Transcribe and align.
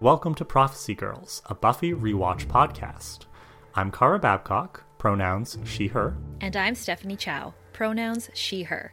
Welcome 0.00 0.34
to 0.34 0.44
Prophecy 0.44 0.94
Girls, 0.94 1.40
a 1.46 1.54
Buffy 1.54 1.94
rewatch 1.94 2.44
podcast. 2.48 3.20
I'm 3.74 3.90
Kara 3.90 4.18
Babcock, 4.18 4.84
pronouns 4.98 5.56
she, 5.64 5.86
her. 5.86 6.18
And 6.42 6.54
I'm 6.54 6.74
Stephanie 6.74 7.16
Chow, 7.16 7.54
pronouns 7.72 8.28
she, 8.34 8.64
her. 8.64 8.92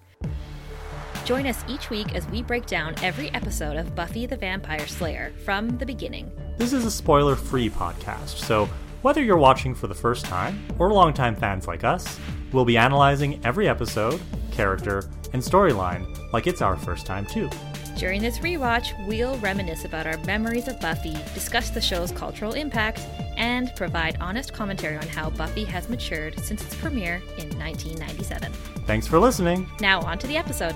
Join 1.25 1.45
us 1.45 1.61
each 1.67 1.89
week 1.89 2.15
as 2.15 2.25
we 2.29 2.41
break 2.41 2.67
down 2.67 2.95
every 3.03 3.29
episode 3.31 3.75
of 3.75 3.93
Buffy 3.95 4.25
the 4.25 4.37
Vampire 4.37 4.87
Slayer 4.87 5.33
from 5.43 5.77
the 5.77 5.85
beginning. 5.85 6.31
This 6.57 6.71
is 6.71 6.85
a 6.85 6.91
spoiler 6.91 7.35
free 7.35 7.69
podcast, 7.69 8.37
so 8.37 8.69
whether 9.01 9.21
you're 9.21 9.35
watching 9.35 9.75
for 9.75 9.87
the 9.87 9.93
first 9.93 10.23
time 10.23 10.65
or 10.79 10.93
longtime 10.93 11.35
fans 11.35 11.67
like 11.67 11.83
us, 11.83 12.17
we'll 12.53 12.63
be 12.63 12.77
analyzing 12.77 13.45
every 13.45 13.67
episode, 13.67 14.21
character, 14.51 15.03
and 15.33 15.41
storyline 15.41 16.31
like 16.31 16.47
it's 16.47 16.61
our 16.61 16.77
first 16.77 17.05
time 17.05 17.25
too. 17.25 17.49
During 17.97 18.21
this 18.21 18.39
rewatch, 18.39 18.93
we'll 19.05 19.37
reminisce 19.37 19.85
about 19.85 20.07
our 20.07 20.17
memories 20.25 20.67
of 20.67 20.79
Buffy, 20.79 21.15
discuss 21.33 21.69
the 21.69 21.79
show's 21.79 22.11
cultural 22.11 22.53
impact, 22.53 22.99
and 23.37 23.73
provide 23.75 24.17
honest 24.19 24.51
commentary 24.51 24.97
on 24.97 25.07
how 25.07 25.29
Buffy 25.29 25.63
has 25.65 25.89
matured 25.89 26.39
since 26.39 26.63
its 26.63 26.75
premiere 26.75 27.17
in 27.37 27.49
1997. 27.59 28.51
Thanks 28.85 29.07
for 29.07 29.19
listening. 29.19 29.69
Now, 29.79 30.01
on 30.01 30.17
to 30.19 30.27
the 30.27 30.37
episode. 30.37 30.75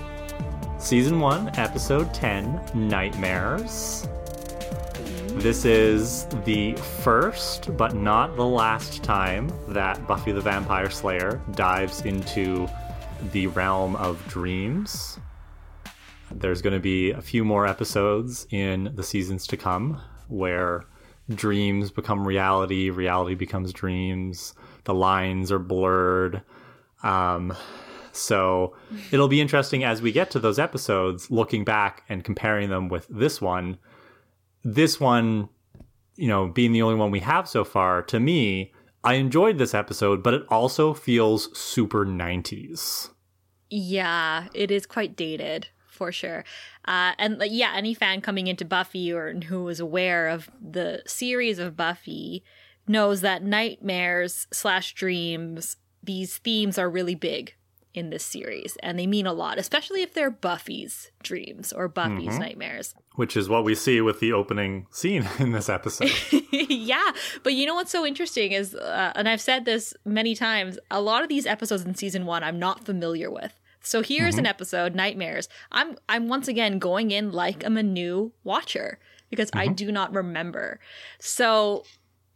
Season 0.78 1.18
1, 1.18 1.58
Episode 1.58 2.14
10 2.14 2.70
Nightmares. 2.74 4.08
This 5.34 5.64
is 5.64 6.26
the 6.44 6.74
first, 7.02 7.76
but 7.76 7.94
not 7.94 8.36
the 8.36 8.46
last 8.46 9.02
time 9.02 9.50
that 9.68 10.06
Buffy 10.06 10.30
the 10.32 10.40
Vampire 10.40 10.88
Slayer 10.88 11.40
dives 11.52 12.02
into 12.02 12.68
the 13.32 13.48
realm 13.48 13.96
of 13.96 14.24
dreams. 14.28 15.18
There's 16.32 16.62
going 16.62 16.74
to 16.74 16.80
be 16.80 17.10
a 17.10 17.22
few 17.22 17.44
more 17.44 17.66
episodes 17.66 18.46
in 18.50 18.92
the 18.94 19.02
seasons 19.02 19.46
to 19.48 19.56
come 19.56 20.00
where 20.28 20.84
dreams 21.30 21.90
become 21.90 22.26
reality, 22.26 22.90
reality 22.90 23.34
becomes 23.34 23.72
dreams, 23.72 24.54
the 24.84 24.94
lines 24.94 25.50
are 25.52 25.58
blurred. 25.58 26.42
Um, 27.02 27.54
so 28.12 28.76
it'll 29.10 29.28
be 29.28 29.40
interesting 29.40 29.84
as 29.84 30.02
we 30.02 30.12
get 30.12 30.30
to 30.32 30.38
those 30.38 30.58
episodes, 30.58 31.30
looking 31.30 31.64
back 31.64 32.04
and 32.08 32.24
comparing 32.24 32.70
them 32.70 32.88
with 32.88 33.06
this 33.08 33.40
one. 33.40 33.78
This 34.64 34.98
one, 34.98 35.48
you 36.16 36.28
know, 36.28 36.48
being 36.48 36.72
the 36.72 36.82
only 36.82 36.96
one 36.96 37.10
we 37.10 37.20
have 37.20 37.48
so 37.48 37.64
far, 37.64 38.02
to 38.02 38.20
me, 38.20 38.72
I 39.04 39.14
enjoyed 39.14 39.58
this 39.58 39.74
episode, 39.74 40.22
but 40.22 40.34
it 40.34 40.42
also 40.48 40.92
feels 40.92 41.56
super 41.56 42.04
90s. 42.04 43.10
Yeah, 43.70 44.48
it 44.54 44.70
is 44.70 44.86
quite 44.86 45.14
dated 45.14 45.68
for 45.98 46.12
sure. 46.12 46.44
Uh, 46.86 47.12
and 47.18 47.38
like, 47.38 47.50
yeah, 47.52 47.72
any 47.74 47.92
fan 47.92 48.20
coming 48.20 48.46
into 48.46 48.64
Buffy 48.64 49.12
or 49.12 49.34
who 49.34 49.68
is 49.68 49.80
aware 49.80 50.28
of 50.28 50.48
the 50.62 51.02
series 51.06 51.58
of 51.58 51.76
Buffy 51.76 52.44
knows 52.86 53.20
that 53.20 53.42
nightmares 53.42 54.46
slash 54.52 54.94
dreams, 54.94 55.76
these 56.02 56.38
themes 56.38 56.78
are 56.78 56.88
really 56.88 57.16
big 57.16 57.54
in 57.94 58.10
this 58.10 58.24
series 58.24 58.76
and 58.82 58.96
they 58.98 59.06
mean 59.06 59.26
a 59.26 59.32
lot, 59.32 59.58
especially 59.58 60.02
if 60.02 60.14
they're 60.14 60.30
Buffy's 60.30 61.10
dreams 61.22 61.72
or 61.72 61.88
Buffy's 61.88 62.28
mm-hmm. 62.28 62.38
nightmares. 62.38 62.94
Which 63.16 63.36
is 63.36 63.48
what 63.48 63.64
we 63.64 63.74
see 63.74 64.00
with 64.00 64.20
the 64.20 64.32
opening 64.32 64.86
scene 64.92 65.28
in 65.40 65.50
this 65.50 65.68
episode. 65.68 66.12
yeah, 66.52 67.10
but 67.42 67.54
you 67.54 67.66
know 67.66 67.74
what's 67.74 67.90
so 67.90 68.06
interesting 68.06 68.52
is, 68.52 68.74
uh, 68.74 69.12
and 69.16 69.28
I've 69.28 69.40
said 69.40 69.64
this 69.64 69.94
many 70.04 70.36
times, 70.36 70.78
a 70.90 71.00
lot 71.00 71.24
of 71.24 71.28
these 71.28 71.44
episodes 71.44 71.84
in 71.84 71.96
season 71.96 72.24
one 72.24 72.44
I'm 72.44 72.60
not 72.60 72.84
familiar 72.84 73.30
with. 73.30 73.52
So 73.82 74.02
here's 74.02 74.34
mm-hmm. 74.34 74.40
an 74.40 74.46
episode, 74.46 74.94
Nightmares. 74.94 75.48
I'm 75.72 75.96
I'm 76.08 76.28
once 76.28 76.48
again 76.48 76.78
going 76.78 77.10
in 77.10 77.32
like 77.32 77.64
I'm 77.64 77.76
a 77.76 77.82
new 77.82 78.32
watcher 78.44 78.98
because 79.30 79.50
mm-hmm. 79.50 79.70
I 79.70 79.72
do 79.72 79.92
not 79.92 80.12
remember. 80.12 80.80
So 81.18 81.84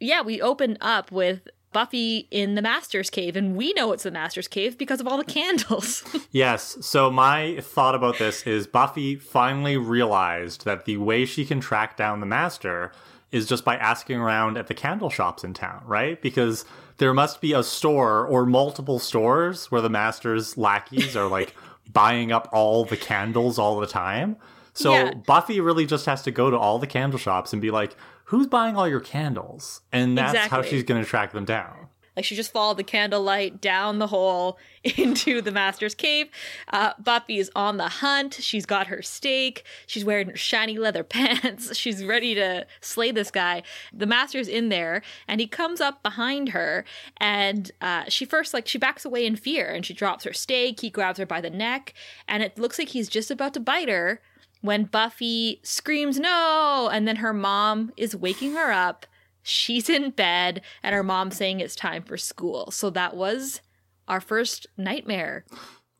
yeah, 0.00 0.22
we 0.22 0.40
open 0.40 0.78
up 0.80 1.12
with 1.12 1.48
Buffy 1.72 2.28
in 2.30 2.54
the 2.54 2.62
Master's 2.62 3.08
Cave, 3.08 3.34
and 3.34 3.56
we 3.56 3.72
know 3.72 3.92
it's 3.92 4.02
the 4.02 4.10
Master's 4.10 4.48
Cave 4.48 4.76
because 4.76 5.00
of 5.00 5.08
all 5.08 5.16
the 5.16 5.24
candles. 5.24 6.04
yes. 6.30 6.76
So, 6.82 7.10
my 7.10 7.60
thought 7.60 7.94
about 7.94 8.18
this 8.18 8.46
is 8.46 8.66
Buffy 8.66 9.16
finally 9.16 9.76
realized 9.76 10.64
that 10.64 10.84
the 10.84 10.98
way 10.98 11.24
she 11.24 11.46
can 11.46 11.60
track 11.60 11.96
down 11.96 12.20
the 12.20 12.26
Master 12.26 12.92
is 13.30 13.46
just 13.46 13.64
by 13.64 13.76
asking 13.76 14.18
around 14.18 14.58
at 14.58 14.66
the 14.66 14.74
candle 14.74 15.08
shops 15.08 15.42
in 15.42 15.54
town, 15.54 15.82
right? 15.86 16.20
Because 16.20 16.66
there 16.98 17.14
must 17.14 17.40
be 17.40 17.52
a 17.52 17.62
store 17.62 18.26
or 18.26 18.46
multiple 18.46 18.98
stores 18.98 19.70
where 19.70 19.80
the 19.80 19.90
Master's 19.90 20.56
lackeys 20.56 21.16
are 21.16 21.28
like 21.28 21.54
buying 21.92 22.32
up 22.32 22.48
all 22.52 22.84
the 22.84 22.96
candles 22.96 23.58
all 23.58 23.80
the 23.80 23.86
time. 23.86 24.36
So, 24.74 24.92
yeah. 24.92 25.14
Buffy 25.14 25.60
really 25.60 25.84
just 25.84 26.06
has 26.06 26.22
to 26.22 26.30
go 26.30 26.50
to 26.50 26.58
all 26.58 26.78
the 26.78 26.86
candle 26.86 27.18
shops 27.18 27.52
and 27.52 27.60
be 27.60 27.70
like, 27.70 27.94
who's 28.24 28.46
buying 28.46 28.76
all 28.76 28.88
your 28.88 29.00
candles? 29.00 29.82
And 29.92 30.16
that's 30.16 30.32
exactly. 30.32 30.56
how 30.56 30.62
she's 30.62 30.82
going 30.82 31.02
to 31.02 31.08
track 31.08 31.32
them 31.32 31.44
down. 31.44 31.88
Like 32.16 32.24
she 32.24 32.36
just 32.36 32.52
followed 32.52 32.76
the 32.76 32.84
candlelight 32.84 33.60
down 33.60 33.98
the 33.98 34.06
hole 34.06 34.58
into 34.84 35.40
the 35.40 35.52
master's 35.52 35.94
cave. 35.94 36.28
Uh, 36.68 36.92
Buffy 36.98 37.38
is 37.38 37.50
on 37.56 37.76
the 37.76 37.88
hunt. 37.88 38.34
She's 38.34 38.66
got 38.66 38.88
her 38.88 39.02
stake. 39.02 39.64
She's 39.86 40.04
wearing 40.04 40.28
her 40.28 40.36
shiny 40.36 40.78
leather 40.78 41.04
pants. 41.04 41.76
She's 41.76 42.04
ready 42.04 42.34
to 42.34 42.66
slay 42.80 43.10
this 43.10 43.30
guy. 43.30 43.62
The 43.92 44.06
master's 44.06 44.48
in 44.48 44.68
there, 44.68 45.02
and 45.26 45.40
he 45.40 45.46
comes 45.46 45.80
up 45.80 46.02
behind 46.02 46.50
her, 46.50 46.84
and 47.18 47.70
uh, 47.80 48.04
she 48.08 48.24
first 48.24 48.52
like 48.52 48.68
she 48.68 48.78
backs 48.78 49.04
away 49.04 49.26
in 49.26 49.36
fear, 49.36 49.68
and 49.68 49.84
she 49.84 49.94
drops 49.94 50.24
her 50.24 50.32
stake. 50.32 50.80
He 50.80 50.90
grabs 50.90 51.18
her 51.18 51.26
by 51.26 51.40
the 51.40 51.50
neck, 51.50 51.94
and 52.28 52.42
it 52.42 52.58
looks 52.58 52.78
like 52.78 52.90
he's 52.90 53.08
just 53.08 53.30
about 53.30 53.54
to 53.54 53.60
bite 53.60 53.88
her 53.88 54.20
when 54.62 54.84
Buffy 54.84 55.60
screams 55.62 56.18
no, 56.18 56.88
and 56.92 57.06
then 57.06 57.16
her 57.16 57.32
mom 57.32 57.92
is 57.96 58.16
waking 58.16 58.54
her 58.54 58.72
up. 58.72 59.06
She's 59.42 59.88
in 59.88 60.10
bed, 60.10 60.62
and 60.82 60.94
her 60.94 61.02
mom 61.02 61.30
saying 61.30 61.60
it's 61.60 61.76
time 61.76 62.02
for 62.02 62.16
school. 62.16 62.70
So 62.70 62.90
that 62.90 63.16
was 63.16 63.60
our 64.08 64.20
first 64.20 64.66
nightmare. 64.76 65.44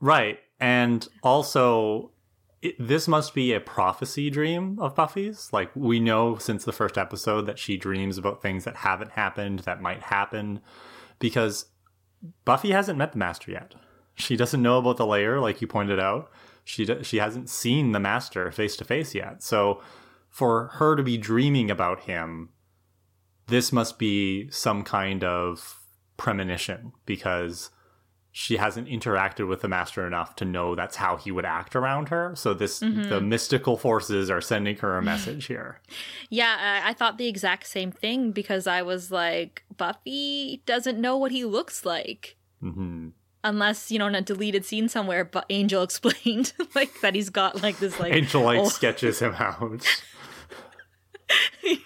Right. 0.01 0.39
And 0.61 1.09
also, 1.23 2.13
it, 2.61 2.77
this 2.79 3.09
must 3.09 3.35
be 3.35 3.53
a 3.53 3.61
prophecy 3.61 4.31
dream 4.31 4.79
of 4.79 4.95
Buffy's. 4.95 5.51
Like, 5.53 5.71
we 5.75 5.99
know 6.01 6.37
since 6.37 6.65
the 6.65 6.73
first 6.73 6.97
episode 6.97 7.47
that 7.47 7.59
she 7.59 7.77
dreams 7.77 8.19
about 8.19 8.43
things 8.43 8.65
that 8.65 8.77
haven't 8.77 9.13
happened, 9.13 9.61
that 9.61 9.83
might 9.83 10.03
happen, 10.05 10.61
because 11.19 11.67
Buffy 12.45 12.71
hasn't 12.71 12.99
met 12.99 13.13
the 13.13 13.19
Master 13.19 13.51
yet. 13.51 13.75
She 14.15 14.37
doesn't 14.37 14.63
know 14.63 14.79
about 14.79 14.99
the 14.99 15.07
layer, 15.07 15.41
like 15.41 15.61
you 15.61 15.67
pointed 15.67 15.99
out 15.99 16.31
she 16.65 16.87
she 17.03 17.19
hasn't 17.19 17.49
seen 17.51 17.93
the 17.93 18.01
master 18.01 18.51
face 18.51 18.77
to 18.77 18.85
face 18.85 19.15
yet. 19.15 19.43
So 19.43 19.81
for 20.29 20.69
her 20.75 20.97
to 20.97 21.03
be 21.03 21.19
dreaming 21.19 21.71
about 21.71 22.01
him, 22.01 22.51
this 23.53 23.73
must 23.73 23.99
be 23.99 24.51
some 24.51 24.83
kind 24.83 25.23
of 25.23 25.85
premonition 26.17 26.93
because 27.05 27.71
she 28.35 28.57
hasn't 28.57 28.89
interacted 28.89 29.47
with 29.47 29.61
the 29.61 29.69
master 29.69 30.07
enough 30.07 30.35
to 30.37 30.47
know 30.47 30.75
that's 30.75 30.97
how 30.97 31.19
he 31.19 31.31
would 31.31 31.45
act 31.45 31.77
around 31.77 32.09
her. 32.09 32.35
So 32.35 32.55
this 32.55 32.81
mm-hmm. 32.81 33.11
the 33.11 33.21
mystical 33.21 33.77
forces 33.77 34.31
are 34.31 34.41
sending 34.41 34.77
her 34.79 34.97
a 34.97 35.03
message 35.03 35.47
here. 35.47 35.83
yeah, 36.31 36.81
I, 36.83 36.91
I 36.91 36.93
thought 36.95 37.19
the 37.19 37.29
exact 37.29 37.67
same 37.67 37.93
thing 37.93 38.33
because 38.33 38.67
I 38.67 38.81
was 38.81 39.11
like, 39.11 39.65
Buffy 39.77 40.63
doesn't 40.65 40.99
know 40.99 41.19
what 41.19 41.31
he 41.31 41.45
looks 41.45 41.85
like. 41.85 42.37
Mm-hmm 42.63 43.09
unless 43.45 43.91
you 43.91 43.99
know 43.99 44.07
in 44.07 44.15
a 44.15 44.23
deleted 44.23 44.65
scene 44.65 44.89
somewhere 44.89 45.25
but 45.25 45.45
angel 45.51 45.83
explained 45.89 46.53
like 46.77 46.93
that 47.01 47.13
he's 47.13 47.29
got 47.29 47.61
like 47.61 47.77
this 47.81 47.99
like 47.99 48.13
angel 48.13 48.43
like 48.43 48.57
old... 48.57 48.71
sketches 48.71 49.19
him 49.19 49.35
out 49.35 49.85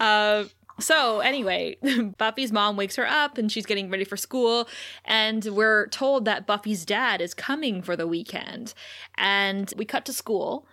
uh, 0.00 0.44
so 0.78 1.20
anyway 1.20 1.76
buffy's 2.18 2.52
mom 2.52 2.76
wakes 2.76 2.96
her 2.96 3.06
up 3.06 3.38
and 3.38 3.50
she's 3.50 3.66
getting 3.66 3.90
ready 3.90 4.04
for 4.04 4.16
school. 4.16 4.68
And 5.04 5.44
we're 5.44 5.88
told 5.88 6.24
that 6.26 6.46
buffy's 6.46 6.84
dad 6.84 7.20
is 7.20 7.34
coming 7.34 7.82
for 7.82 7.96
the 7.96 8.06
weekend. 8.06 8.74
And 9.16 9.72
we 9.76 9.84
cut 9.84 10.04
to 10.06 10.12
school. 10.12 10.66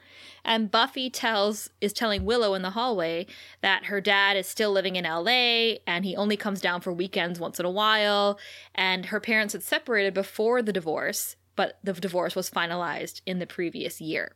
And 0.45 0.69
Buffy 0.69 1.09
tells 1.09 1.69
is 1.79 1.93
telling 1.93 2.25
Willow 2.25 2.53
in 2.53 2.63
the 2.63 2.71
hallway 2.71 3.27
that 3.61 3.85
her 3.85 4.01
dad 4.01 4.35
is 4.35 4.47
still 4.47 4.71
living 4.71 4.97
in 4.97 5.05
LA 5.05 5.77
and 5.87 6.03
he 6.03 6.15
only 6.17 6.35
comes 6.35 6.59
down 6.59 6.81
for 6.81 6.91
weekends 6.91 7.39
once 7.39 7.59
in 7.59 7.65
a 7.65 7.71
while. 7.71 8.37
And 8.75 9.05
her 9.05 9.21
parents 9.21 9.53
had 9.53 9.63
separated 9.63 10.13
before 10.13 10.61
the 10.61 10.73
divorce 10.73 11.37
but 11.55 11.79
the 11.83 11.93
divorce 11.93 12.35
was 12.35 12.49
finalized 12.49 13.21
in 13.25 13.39
the 13.39 13.47
previous 13.47 14.01
year. 14.01 14.33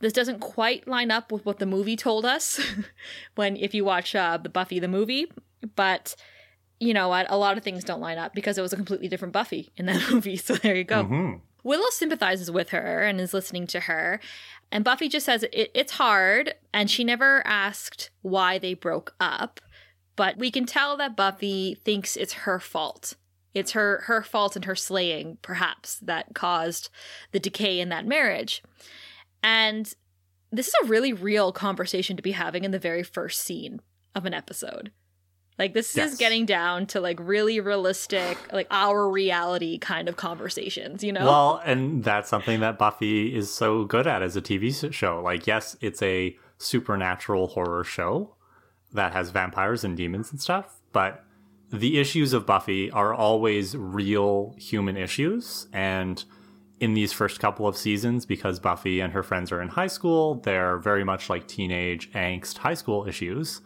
This 0.00 0.12
doesn't 0.12 0.40
quite 0.40 0.88
line 0.88 1.10
up 1.10 1.32
with 1.32 1.44
what 1.44 1.58
the 1.58 1.66
movie 1.66 1.96
told 1.96 2.24
us 2.24 2.60
when 3.34 3.56
if 3.56 3.74
you 3.74 3.84
watch 3.84 4.14
uh, 4.14 4.36
the 4.36 4.48
Buffy 4.48 4.78
the 4.78 4.88
movie, 4.88 5.30
but 5.76 6.14
you 6.80 6.94
know 6.94 7.08
what? 7.08 7.26
A 7.30 7.36
lot 7.36 7.56
of 7.56 7.64
things 7.64 7.84
don't 7.84 8.00
line 8.00 8.18
up 8.18 8.34
because 8.34 8.58
it 8.58 8.62
was 8.62 8.72
a 8.72 8.76
completely 8.76 9.08
different 9.08 9.32
Buffy 9.32 9.72
in 9.76 9.86
that 9.86 10.02
movie. 10.10 10.36
So 10.36 10.54
there 10.54 10.74
you 10.74 10.84
go. 10.84 11.04
Mm-hmm. 11.04 11.36
Willow 11.62 11.88
sympathizes 11.90 12.50
with 12.50 12.70
her 12.70 13.02
and 13.02 13.20
is 13.20 13.32
listening 13.32 13.66
to 13.68 13.80
her. 13.80 14.20
And 14.70 14.84
Buffy 14.84 15.08
just 15.08 15.24
says 15.24 15.44
it, 15.44 15.70
it's 15.74 15.92
hard. 15.92 16.54
And 16.72 16.90
she 16.90 17.04
never 17.04 17.46
asked 17.46 18.10
why 18.22 18.58
they 18.58 18.74
broke 18.74 19.14
up. 19.18 19.60
But 20.16 20.36
we 20.36 20.50
can 20.50 20.66
tell 20.66 20.96
that 20.98 21.16
Buffy 21.16 21.80
thinks 21.84 22.16
it's 22.16 22.32
her 22.32 22.60
fault. 22.60 23.14
It's 23.54 23.72
her, 23.72 24.02
her 24.06 24.22
fault 24.22 24.56
and 24.56 24.64
her 24.64 24.74
slaying, 24.74 25.38
perhaps, 25.42 25.96
that 26.00 26.34
caused 26.34 26.90
the 27.32 27.40
decay 27.40 27.78
in 27.80 27.88
that 27.90 28.06
marriage. 28.06 28.62
And 29.42 29.92
this 30.50 30.68
is 30.68 30.74
a 30.82 30.86
really 30.86 31.12
real 31.12 31.52
conversation 31.52 32.16
to 32.16 32.22
be 32.22 32.32
having 32.32 32.64
in 32.64 32.70
the 32.72 32.78
very 32.78 33.02
first 33.02 33.42
scene 33.42 33.80
of 34.14 34.26
an 34.26 34.34
episode. 34.34 34.90
Like 35.56 35.72
this 35.72 35.96
Yes. 35.96 36.12
is 36.12 36.18
getting 36.18 36.46
down 36.46 36.86
to 36.88 37.00
like 37.00 37.18
really 37.20 37.60
realistic, 37.60 38.36
like 38.52 38.66
our 38.72 39.08
reality 39.08 39.78
kind 39.78 40.08
of 40.08 40.16
conversations, 40.16 41.04
you 41.04 41.12
know? 41.12 41.24
Well, 41.24 41.62
and 41.64 42.02
that's 42.02 42.28
something 42.28 42.58
that 42.60 42.76
Buffy 42.76 43.36
is 43.36 43.52
so 43.52 43.84
good 43.84 44.06
at 44.08 44.20
as 44.20 44.34
a 44.36 44.42
TV 44.42 44.92
show. 44.92 45.20
Like, 45.22 45.46
yes, 45.46 45.76
it's 45.80 46.02
a 46.02 46.36
supernatural 46.58 47.48
horror 47.48 47.84
show 47.84 48.34
that 48.92 49.12
has 49.12 49.30
vampires 49.30 49.84
and 49.84 49.96
demons 49.96 50.32
and 50.32 50.40
stuff, 50.40 50.80
but 50.92 51.24
the 51.70 51.98
issues 51.98 52.32
of 52.32 52.46
Buffy 52.46 52.90
are 52.90 53.12
always 53.12 53.76
real 53.76 54.54
human 54.58 54.96
issues. 54.96 55.66
And 55.72 56.22
in 56.80 56.94
these 56.94 57.12
first 57.12 57.40
couple 57.40 57.66
of 57.66 57.76
seasons, 57.76 58.26
because 58.26 58.58
Buffy 58.60 59.00
and 59.00 59.12
her 59.12 59.22
friends 59.22 59.50
are 59.52 59.62
in 59.62 59.68
high 59.68 59.86
school, 59.86 60.36
they're 60.36 60.78
very 60.78 61.04
much 61.04 61.30
like 61.30 61.48
teenage 61.48 62.10
angst 62.12 62.58
high 62.58 62.74
school 62.74 63.06
issues. 63.06 63.60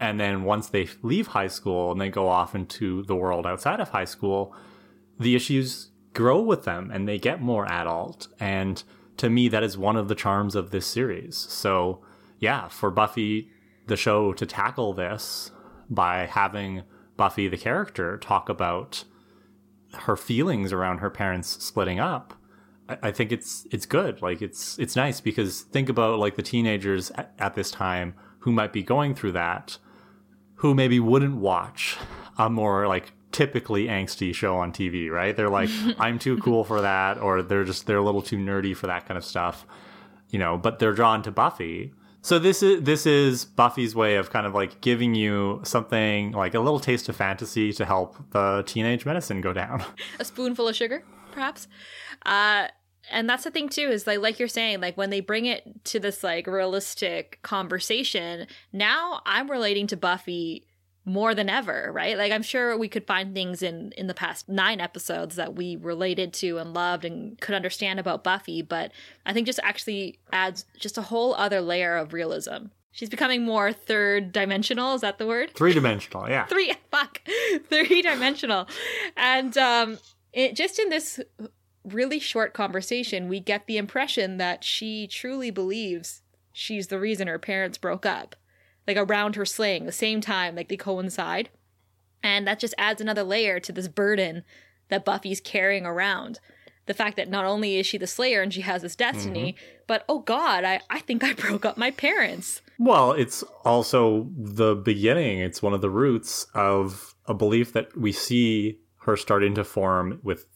And 0.00 0.20
then 0.20 0.44
once 0.44 0.68
they 0.68 0.88
leave 1.02 1.28
high 1.28 1.46
school 1.46 1.92
and 1.92 2.00
they 2.00 2.10
go 2.10 2.28
off 2.28 2.54
into 2.54 3.02
the 3.04 3.16
world 3.16 3.46
outside 3.46 3.80
of 3.80 3.90
high 3.90 4.04
school, 4.04 4.54
the 5.18 5.34
issues 5.34 5.90
grow 6.12 6.40
with 6.40 6.64
them 6.64 6.90
and 6.90 7.08
they 7.08 7.18
get 7.18 7.40
more 7.40 7.70
adult. 7.70 8.28
And 8.40 8.82
to 9.18 9.30
me, 9.30 9.48
that 9.48 9.62
is 9.62 9.78
one 9.78 9.96
of 9.96 10.08
the 10.08 10.14
charms 10.14 10.54
of 10.54 10.70
this 10.70 10.86
series. 10.86 11.36
So, 11.36 12.00
yeah, 12.38 12.68
for 12.68 12.90
Buffy, 12.90 13.50
the 13.86 13.96
show, 13.96 14.32
to 14.34 14.44
tackle 14.44 14.92
this 14.92 15.50
by 15.88 16.26
having 16.26 16.82
Buffy, 17.16 17.48
the 17.48 17.56
character, 17.56 18.16
talk 18.18 18.48
about 18.48 19.04
her 20.00 20.16
feelings 20.16 20.72
around 20.72 20.98
her 20.98 21.10
parents 21.10 21.62
splitting 21.64 21.98
up. 21.98 22.34
I- 22.88 22.98
I 23.04 23.10
think 23.12 23.32
it's 23.32 23.66
it's 23.70 23.86
good. 23.86 24.22
Like 24.22 24.42
it's 24.42 24.78
it's 24.78 24.96
nice 24.96 25.20
because 25.20 25.62
think 25.62 25.88
about 25.88 26.18
like 26.18 26.36
the 26.36 26.42
teenagers 26.42 27.10
at, 27.12 27.32
at 27.38 27.54
this 27.54 27.70
time 27.70 28.14
who 28.40 28.52
might 28.52 28.72
be 28.72 28.82
going 28.82 29.14
through 29.14 29.32
that, 29.32 29.78
who 30.56 30.74
maybe 30.74 31.00
wouldn't 31.00 31.36
watch 31.36 31.96
a 32.38 32.48
more 32.50 32.86
like 32.86 33.12
typically 33.32 33.86
angsty 33.86 34.34
show 34.34 34.56
on 34.56 34.72
TV, 34.72 35.10
right? 35.10 35.34
They're 35.36 35.48
like, 35.50 35.68
I'm 35.98 36.18
too 36.18 36.38
cool 36.38 36.64
for 36.64 36.80
that, 36.82 37.18
or 37.18 37.42
they're 37.42 37.64
just 37.64 37.86
they're 37.86 37.96
a 37.98 38.02
little 38.04 38.22
too 38.22 38.36
nerdy 38.38 38.76
for 38.76 38.86
that 38.86 39.06
kind 39.06 39.18
of 39.18 39.24
stuff, 39.24 39.66
you 40.30 40.38
know. 40.38 40.56
But 40.56 40.78
they're 40.78 40.92
drawn 40.94 41.22
to 41.22 41.30
Buffy. 41.30 41.92
So 42.26 42.40
this 42.40 42.60
is 42.60 42.82
this 42.82 43.06
is 43.06 43.44
Buffy's 43.44 43.94
way 43.94 44.16
of 44.16 44.30
kind 44.30 44.48
of 44.48 44.52
like 44.52 44.80
giving 44.80 45.14
you 45.14 45.60
something 45.62 46.32
like 46.32 46.54
a 46.54 46.58
little 46.58 46.80
taste 46.80 47.08
of 47.08 47.14
fantasy 47.14 47.72
to 47.74 47.84
help 47.84 48.16
the 48.32 48.64
teenage 48.66 49.06
medicine 49.06 49.40
go 49.40 49.52
down. 49.52 49.84
a 50.18 50.24
spoonful 50.24 50.66
of 50.66 50.74
sugar, 50.74 51.04
perhaps. 51.30 51.68
Uh, 52.24 52.66
and 53.12 53.30
that's 53.30 53.44
the 53.44 53.52
thing 53.52 53.68
too 53.68 53.88
is 53.90 54.08
like 54.08 54.18
like 54.18 54.40
you're 54.40 54.48
saying 54.48 54.80
like 54.80 54.96
when 54.96 55.10
they 55.10 55.20
bring 55.20 55.46
it 55.46 55.84
to 55.84 56.00
this 56.00 56.24
like 56.24 56.48
realistic 56.48 57.38
conversation 57.42 58.48
now 58.72 59.20
i'm 59.24 59.48
relating 59.48 59.86
to 59.86 59.96
buffy 59.96 60.66
more 61.06 61.34
than 61.34 61.48
ever 61.48 61.90
right? 61.94 62.18
Like 62.18 62.32
i'm 62.32 62.42
sure 62.42 62.76
we 62.76 62.88
could 62.88 63.06
find 63.06 63.32
things 63.32 63.62
in 63.62 63.92
in 63.96 64.08
the 64.08 64.14
past 64.14 64.48
nine 64.48 64.80
episodes 64.80 65.36
that 65.36 65.54
we 65.54 65.76
related 65.76 66.32
to 66.34 66.58
and 66.58 66.74
loved 66.74 67.04
and 67.04 67.40
could 67.40 67.54
understand 67.54 68.00
about 68.00 68.24
buffy 68.24 68.60
but 68.60 68.90
i 69.24 69.32
think 69.32 69.46
just 69.46 69.60
actually 69.62 70.18
adds 70.32 70.66
just 70.78 70.98
a 70.98 71.02
whole 71.02 71.34
other 71.34 71.60
layer 71.60 71.96
of 71.96 72.12
realism. 72.12 72.66
She's 72.90 73.08
becoming 73.10 73.44
more 73.44 73.72
third 73.72 74.32
dimensional 74.32 74.94
is 74.94 75.02
that 75.02 75.18
the 75.18 75.26
word? 75.26 75.52
Three 75.54 75.74
dimensional, 75.74 76.28
yeah. 76.28 76.44
three 76.52 76.72
fuck. 76.90 77.20
Three 77.68 78.02
dimensional. 78.02 78.66
And 79.16 79.56
um 79.56 79.98
it 80.32 80.56
just 80.56 80.78
in 80.78 80.88
this 80.90 81.20
really 81.84 82.18
short 82.18 82.52
conversation 82.52 83.28
we 83.28 83.38
get 83.38 83.66
the 83.66 83.76
impression 83.76 84.38
that 84.38 84.64
she 84.64 85.06
truly 85.06 85.50
believes 85.50 86.22
she's 86.52 86.88
the 86.88 86.98
reason 86.98 87.28
her 87.28 87.38
parents 87.38 87.78
broke 87.78 88.04
up 88.04 88.34
like 88.86 88.96
around 88.96 89.36
her 89.36 89.44
slaying 89.44 89.86
the 89.86 89.92
same 89.92 90.20
time 90.20 90.54
like 90.54 90.68
they 90.68 90.76
coincide 90.76 91.48
and 92.22 92.46
that 92.46 92.58
just 92.58 92.74
adds 92.78 93.00
another 93.00 93.22
layer 93.22 93.60
to 93.60 93.72
this 93.72 93.88
burden 93.88 94.44
that 94.88 95.04
buffy's 95.04 95.40
carrying 95.40 95.86
around 95.86 96.40
the 96.86 96.94
fact 96.94 97.16
that 97.16 97.28
not 97.28 97.44
only 97.44 97.78
is 97.78 97.86
she 97.86 97.98
the 97.98 98.06
slayer 98.06 98.42
and 98.42 98.54
she 98.54 98.60
has 98.60 98.82
this 98.82 98.96
destiny 98.96 99.52
mm-hmm. 99.52 99.82
but 99.86 100.04
oh 100.08 100.20
god 100.20 100.64
I, 100.64 100.80
I 100.88 101.00
think 101.00 101.24
i 101.24 101.32
broke 101.34 101.64
up 101.64 101.76
my 101.76 101.90
parents 101.90 102.62
Well, 102.78 103.12
it's 103.12 103.42
also 103.64 104.28
the 104.36 104.74
beginning. 104.74 105.38
It's 105.38 105.62
one 105.62 105.72
of 105.72 105.80
the 105.80 105.90
roots 105.90 106.46
of 106.54 107.14
a 107.26 107.34
belief 107.34 107.72
that 107.72 107.96
we 107.96 108.12
see 108.12 108.78
her 109.02 109.16
starting 109.16 109.54
to 109.54 109.64
form 109.64 110.20
with 110.22 110.46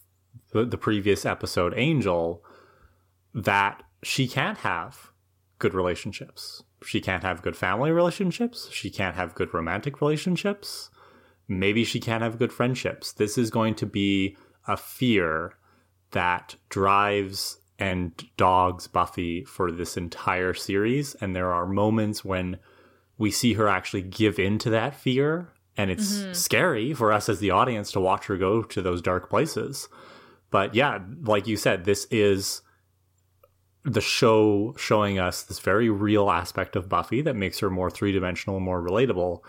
the, 0.53 0.65
the 0.65 0.77
previous 0.77 1.25
episode, 1.25 1.73
Angel, 1.77 2.43
that 3.33 3.83
she 4.03 4.29
can't 4.29 4.59
have 4.59 5.13
good 5.59 5.75
relationships. 5.75 6.63
She 6.85 7.01
can't 7.01 7.23
have 7.23 7.43
good 7.43 7.57
family 7.57 7.91
relationships. 7.91 8.69
She 8.73 8.91
can't 8.91 9.17
have 9.17 9.35
good 9.35 9.53
romantic 9.53 10.01
relationships. 10.01 10.91
Maybe 11.49 11.85
she 11.85 12.01
can't 12.01 12.23
have 12.23 12.39
good 12.39 12.53
friendships. 12.53 13.13
This 13.13 13.37
is 13.37 13.51
going 13.51 13.75
to 13.77 13.87
be 13.87 14.37
a 14.67 14.77
fear 14.77 15.55
that 16.13 16.57
drives 16.69 17.59
and 17.79 18.13
dogs 18.37 18.87
Buffy 18.87 19.45
for 19.45 19.73
this 19.73 19.97
entire 19.97 20.55
series. 20.55 21.15
And 21.17 21.35
there 21.35 21.53
are 21.53 21.67
moments 21.67 22.25
when 22.25 22.59
we 23.19 23.31
see 23.31 23.55
her 23.55 23.69
actually 23.69 24.03
give 24.03 24.39
in 24.39 24.59
to 24.59 24.71
that 24.71 24.95
fear. 24.95 25.49
And 25.77 25.91
it's 25.91 26.19
mm-hmm. 26.19 26.33
scary 26.33 26.95
for 26.95 27.13
us 27.13 27.29
as 27.29 27.41
the 27.41 27.51
audience 27.51 27.91
to 27.93 28.01
watch 28.01 28.27
her 28.27 28.37
go 28.37 28.63
to 28.63 28.83
those 28.83 29.03
dark 29.03 29.31
places. 29.31 29.89
But 30.51 30.75
yeah, 30.75 30.99
like 31.23 31.47
you 31.47 31.57
said, 31.57 31.85
this 31.85 32.07
is 32.11 32.63
the 33.85 34.01
show 34.01 34.75
showing 34.77 35.19
us 35.19 35.43
this 35.43 35.59
very 35.61 35.89
real 35.89 36.31
aspect 36.31 36.77
of 36.77 36.89
Buffy 36.89 37.23
that 37.23 37.37
makes 37.37 37.59
her 37.61 37.71
more 37.71 37.91
three 37.91 38.13
dimensional, 38.13 38.61
more 38.61 38.83
relatable. 38.83 39.41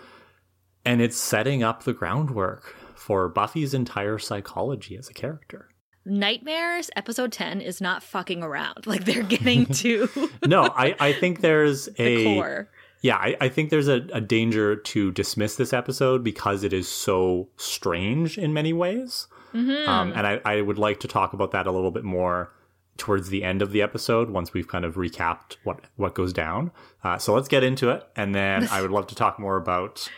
And 0.84 1.00
it's 1.00 1.16
setting 1.16 1.62
up 1.62 1.84
the 1.84 1.92
groundwork 1.92 2.74
for 2.96 3.28
Buffy's 3.28 3.74
entire 3.74 4.18
psychology 4.18 4.96
as 4.96 5.08
a 5.08 5.12
character. 5.12 5.68
Nightmares 6.04 6.90
episode 6.96 7.30
10 7.30 7.60
is 7.60 7.80
not 7.80 8.02
fucking 8.02 8.42
around. 8.42 8.86
Like 8.86 9.04
they're 9.04 9.22
getting 9.22 9.66
to 9.74 10.08
No, 10.46 10.64
I, 10.74 10.96
I 10.98 11.12
think 11.12 11.40
there's 11.40 11.84
the 11.96 12.02
a 12.02 12.24
core. 12.24 12.68
yeah, 13.02 13.16
I, 13.16 13.36
I 13.40 13.48
think 13.48 13.70
there's 13.70 13.88
a, 13.88 14.06
a 14.12 14.20
danger 14.20 14.74
to 14.76 15.12
dismiss 15.12 15.56
this 15.56 15.72
episode 15.72 16.24
because 16.24 16.64
it 16.64 16.72
is 16.72 16.88
so 16.88 17.48
strange 17.56 18.36
in 18.38 18.52
many 18.52 18.72
ways. 18.72 19.28
Mhm. 19.54 19.86
Um, 19.86 20.12
and 20.16 20.26
I, 20.26 20.40
I 20.44 20.60
would 20.62 20.78
like 20.78 21.00
to 21.00 21.08
talk 21.08 21.32
about 21.34 21.50
that 21.52 21.66
a 21.66 21.72
little 21.72 21.90
bit 21.92 22.04
more 22.04 22.50
towards 22.96 23.30
the 23.30 23.42
end 23.42 23.62
of 23.62 23.72
the 23.72 23.82
episode 23.82 24.30
once 24.30 24.52
we've 24.52 24.68
kind 24.68 24.84
of 24.84 24.94
recapped 24.94 25.56
what 25.64 25.80
what 25.96 26.14
goes 26.14 26.32
down. 26.32 26.70
Uh, 27.02 27.18
so 27.18 27.34
let's 27.34 27.48
get 27.48 27.64
into 27.64 27.90
it, 27.90 28.06
and 28.16 28.34
then 28.34 28.68
I 28.70 28.82
would 28.82 28.90
love 28.90 29.06
to 29.08 29.14
talk 29.14 29.38
more 29.38 29.56
about 29.56 30.08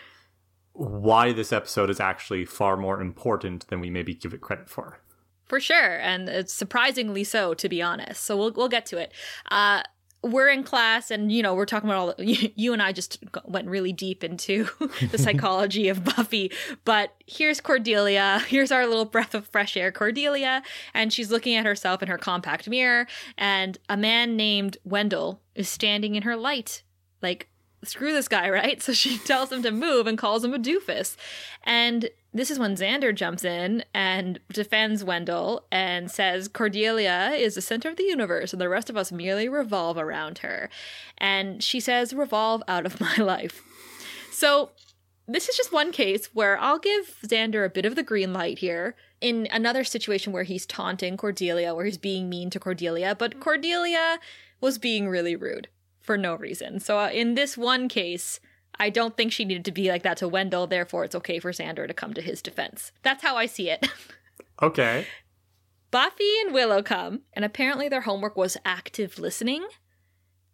why 0.73 1.33
this 1.33 1.53
episode 1.53 1.89
is 1.89 2.01
actually 2.01 2.45
far 2.45 2.77
more 2.77 3.01
important 3.01 3.69
than 3.69 3.81
we 3.81 3.91
maybe 3.91 4.15
give 4.15 4.35
it 4.35 4.41
credit 4.41 4.69
for. 4.69 5.01
For 5.47 5.61
sure, 5.61 5.99
and 6.01 6.29
it's 6.29 6.53
surprisingly 6.53 7.23
so, 7.23 7.55
to 7.55 7.69
be 7.69 7.81
honest. 7.81 8.25
So 8.25 8.37
we'll 8.37 8.53
we'll 8.53 8.69
get 8.69 8.87
to 8.87 8.99
it. 8.99 9.13
Uh, 9.51 9.83
we're 10.25 10.49
in 10.49 10.65
class, 10.65 11.11
and 11.11 11.31
you 11.31 11.43
know 11.43 11.55
we're 11.55 11.67
talking 11.67 11.89
about 11.89 11.99
all. 11.99 12.15
The, 12.17 12.53
you 12.57 12.73
and 12.73 12.83
I 12.83 12.93
just 12.93 13.23
went 13.45 13.69
really 13.69 13.93
deep 13.93 14.25
into 14.25 14.69
the 15.11 15.19
psychology 15.19 15.89
of 15.89 16.05
Buffy. 16.05 16.51
But 16.85 17.15
here's 17.27 17.61
Cordelia. 17.61 18.43
Here's 18.49 18.73
our 18.73 18.87
little 18.87 19.05
breath 19.05 19.35
of 19.35 19.47
fresh 19.49 19.77
air, 19.77 19.91
Cordelia, 19.93 20.63
and 20.93 21.13
she's 21.13 21.31
looking 21.31 21.55
at 21.55 21.67
herself 21.67 22.03
in 22.03 22.09
her 22.09 22.19
compact 22.19 22.69
mirror, 22.69 23.07
and 23.37 23.79
a 23.89 23.97
man 23.97 24.37
named 24.37 24.79
Wendell 24.85 25.41
is 25.55 25.69
standing 25.69 26.15
in 26.15 26.23
her 26.23 26.37
light, 26.37 26.83
like 27.23 27.49
screw 27.83 28.13
this 28.13 28.29
guy, 28.29 28.49
right? 28.49 28.83
So 28.83 28.93
she 28.93 29.19
tells 29.19 29.53
him 29.53 29.63
to 29.63 29.71
move 29.71 30.07
and 30.07 30.17
calls 30.17 30.45
him 30.45 30.55
a 30.55 30.59
doofus. 30.59 31.17
And 31.65 32.09
this 32.35 32.51
is 32.51 32.59
when 32.59 32.75
Xander 32.75 33.15
jumps 33.15 33.45
in 33.45 33.85
and 33.95 34.41
defends 34.53 35.05
Wendell 35.05 35.67
and 35.71 36.11
says 36.11 36.49
Cordelia 36.49 37.31
is 37.37 37.55
the 37.55 37.63
center 37.63 37.89
of 37.89 37.97
the 37.97 38.03
universe 38.03 38.53
and 38.53 38.61
the 38.61 38.69
rest 38.69 38.91
of 38.91 38.97
us 38.97 39.13
merely 39.13 39.49
revolve 39.49 39.97
around 39.97 40.39
her. 40.39 40.69
And 41.17 41.63
she 41.63 41.79
says, 41.79 42.13
revolve 42.13 42.65
out 42.67 42.87
of 42.87 43.01
my 43.01 43.17
life. 43.17 43.63
So 44.33 44.71
this 45.29 45.49
is 45.49 45.57
just 45.57 45.73
one 45.73 45.93
case 45.93 46.27
where 46.35 46.59
I'll 46.59 46.81
give 46.81 47.17
Xander 47.25 47.65
a 47.65 47.71
bit 47.71 47.87
of 47.87 47.95
the 47.95 48.03
green 48.03 48.33
light 48.33 48.59
here. 48.59 48.97
In 49.21 49.49
another 49.53 49.85
situation 49.85 50.33
where 50.33 50.43
he's 50.43 50.67
taunting 50.67 51.17
Cordelia, 51.17 51.75
where 51.75 51.87
he's 51.87 51.97
being 51.97 52.29
mean 52.29 52.51
to 52.51 52.61
Cordelia, 52.61 53.15
but 53.15 53.41
Cordelia 53.41 54.19
was 54.61 54.77
being 54.77 55.09
really 55.09 55.37
rude 55.37 55.69
for 56.01 56.19
no 56.19 56.35
reason. 56.35 56.79
So 56.81 56.99
uh, 56.99 57.09
in 57.09 57.35
this 57.35 57.57
one 57.57 57.89
case, 57.89 58.41
I 58.79 58.91
don't 58.91 59.17
think 59.17 59.33
she 59.33 59.45
needed 59.45 59.65
to 59.67 59.73
be 59.73 59.89
like 59.89 60.03
that 60.03 60.17
to 60.19 60.29
Wendell, 60.29 60.67
therefore 60.67 61.05
it's 61.05 61.15
okay 61.15 61.39
for 61.39 61.53
Xander 61.53 61.87
to 61.87 61.95
come 61.95 62.13
to 62.15 62.21
his 62.23 62.43
defense. 62.43 62.93
That's 63.03 63.23
how 63.23 63.37
I 63.37 63.47
see 63.47 63.71
it. 63.71 63.87
Okay. 64.63 65.07
Buffy 65.91 66.31
and 66.45 66.55
Willow 66.55 66.83
come, 66.83 67.23
and 67.33 67.45
apparently 67.45 67.89
their 67.89 68.03
homework 68.03 68.37
was 68.37 68.57
active 68.65 69.19
listening. 69.19 69.65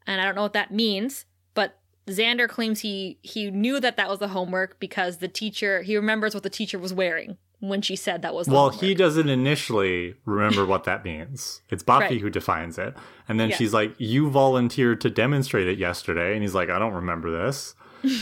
And 0.06 0.20
I 0.20 0.24
don't 0.24 0.34
know 0.34 0.42
what 0.42 0.52
that 0.54 0.70
means, 0.72 1.24
but 1.54 1.78
Xander 2.06 2.48
claims 2.48 2.80
he 2.80 3.18
he 3.22 3.50
knew 3.50 3.78
that 3.80 3.96
that 3.98 4.08
was 4.08 4.18
the 4.18 4.28
homework 4.28 4.80
because 4.80 5.18
the 5.18 5.28
teacher 5.28 5.82
he 5.82 5.96
remembers 5.96 6.34
what 6.34 6.42
the 6.42 6.50
teacher 6.50 6.78
was 6.78 6.92
wearing 6.94 7.36
when 7.60 7.82
she 7.82 7.94
said 7.94 8.22
that 8.22 8.34
was 8.34 8.48
Well, 8.48 8.70
homework. 8.70 8.80
he 8.80 8.94
doesn't 8.94 9.28
initially 9.28 10.14
remember 10.24 10.64
what 10.64 10.84
that 10.84 11.04
means. 11.04 11.60
It's 11.68 11.82
Buffy 11.82 12.14
Right. 12.14 12.20
who 12.22 12.30
defines 12.30 12.78
it. 12.78 12.94
And 13.28 13.38
then 13.38 13.50
Yeah. 13.50 13.56
she's 13.56 13.74
like, 13.74 13.94
You 13.98 14.30
volunteered 14.30 15.00
to 15.02 15.10
demonstrate 15.10 15.68
it 15.68 15.78
yesterday. 15.78 16.32
And 16.32 16.42
he's 16.42 16.54
like, 16.54 16.70
I 16.70 16.78
don't 16.78 16.94
remember 16.94 17.30
this. 17.30 17.74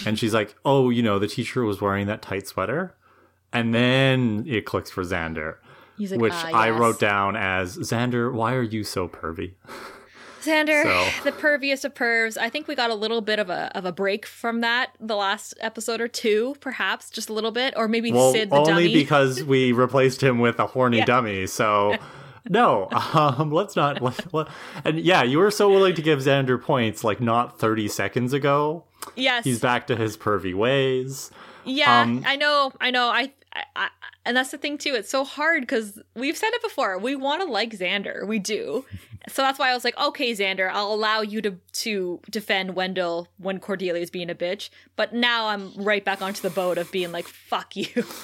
And 0.06 0.18
she's 0.18 0.34
like, 0.34 0.54
Oh, 0.64 0.90
you 0.90 1.02
know, 1.02 1.18
the 1.18 1.28
teacher 1.28 1.64
was 1.64 1.80
wearing 1.80 2.06
that 2.06 2.22
tight 2.22 2.46
sweater. 2.46 2.94
And 3.52 3.74
then 3.74 4.44
it 4.46 4.66
clicks 4.66 4.90
for 4.90 5.02
Xander, 5.02 5.56
He's 5.96 6.10
like, 6.12 6.20
which 6.20 6.32
"Ah, 6.34 6.50
I 6.52 6.70
yes." 6.70 6.78
wrote 6.78 7.00
down 7.00 7.34
as 7.36 7.78
Xander, 7.78 8.32
why 8.32 8.54
are 8.54 8.62
you 8.62 8.84
so 8.84 9.08
pervy? 9.08 9.54
Xander, 10.42 10.82
So- 10.84 11.08
the 11.24 11.32
perviest 11.32 11.84
of 11.84 11.94
pervs. 11.94 12.36
I 12.38 12.48
think 12.48 12.68
we 12.68 12.74
got 12.74 12.90
a 12.90 12.94
little 12.94 13.20
bit 13.20 13.38
of 13.38 13.50
a 13.50 13.70
of 13.76 13.84
a 13.84 13.90
break 13.92 14.24
from 14.26 14.60
that 14.60 14.90
the 15.00 15.16
last 15.16 15.54
episode 15.60 16.00
or 16.00 16.08
two, 16.08 16.54
perhaps 16.60 17.10
just 17.10 17.28
a 17.28 17.32
little 17.32 17.50
bit, 17.50 17.74
or 17.76 17.88
maybe 17.88 18.12
Well, 18.12 18.32
Sid 18.32 18.50
the 18.50 18.56
only 18.56 18.72
dummy. 18.88 18.92
because 18.94 19.42
we 19.42 19.72
replaced 19.72 20.22
him 20.22 20.38
with 20.38 20.58
a 20.60 20.66
horny 20.66 20.98
Yeah. 20.98 21.04
dummy. 21.06 21.46
So, 21.46 21.96
no, 22.48 22.88
um, 22.90 23.50
let's 23.52 23.76
not. 23.76 24.00
Let, 24.02 24.32
let- 24.34 24.48
and 24.84 24.98
yeah, 25.00 25.22
you 25.22 25.38
were 25.38 25.50
so 25.50 25.68
willing 25.70 25.94
to 25.94 26.02
give 26.02 26.18
Xander 26.20 26.60
points 26.62 27.04
like 27.04 27.20
not 27.20 27.58
30 27.58 27.88
seconds 27.88 28.32
ago. 28.32 28.84
yes, 29.16 29.44
He's 29.44 29.60
back 29.60 29.86
to 29.88 29.96
his 29.96 30.16
pervy 30.16 30.54
ways. 30.54 31.30
yeah, 31.64 32.02
um, 32.02 32.22
I 32.26 32.36
know, 32.36 32.72
I 32.80 32.90
know. 32.90 33.08
I, 33.08 33.32
I, 33.54 33.62
I 33.76 33.88
and 34.24 34.36
that's 34.36 34.50
the 34.50 34.58
thing 34.58 34.76
too. 34.78 34.94
It's 34.94 35.10
so 35.10 35.24
hard 35.24 35.62
because 35.62 35.98
we've 36.14 36.36
said 36.36 36.50
it 36.52 36.62
before. 36.62 36.98
We 36.98 37.16
want 37.16 37.40
to 37.42 37.48
like 37.48 37.70
Xander, 37.76 38.26
we 38.26 38.38
do. 38.38 38.84
So 39.28 39.42
that's 39.42 39.58
why 39.58 39.70
I 39.70 39.74
was 39.74 39.84
like, 39.84 39.98
okay, 39.98 40.32
Xander, 40.32 40.70
I'll 40.72 40.92
allow 40.92 41.20
you 41.20 41.42
to 41.42 41.56
to 41.72 42.20
defend 42.30 42.74
Wendell 42.74 43.28
when 43.38 43.60
Cordelia's 43.60 44.10
being 44.10 44.30
a 44.30 44.34
bitch. 44.34 44.70
But 44.96 45.12
now 45.12 45.48
I'm 45.48 45.72
right 45.74 46.04
back 46.04 46.22
onto 46.22 46.42
the 46.42 46.50
boat 46.50 46.78
of 46.78 46.90
being 46.92 47.12
like, 47.12 47.26
fuck 47.26 47.76
you. 47.76 48.04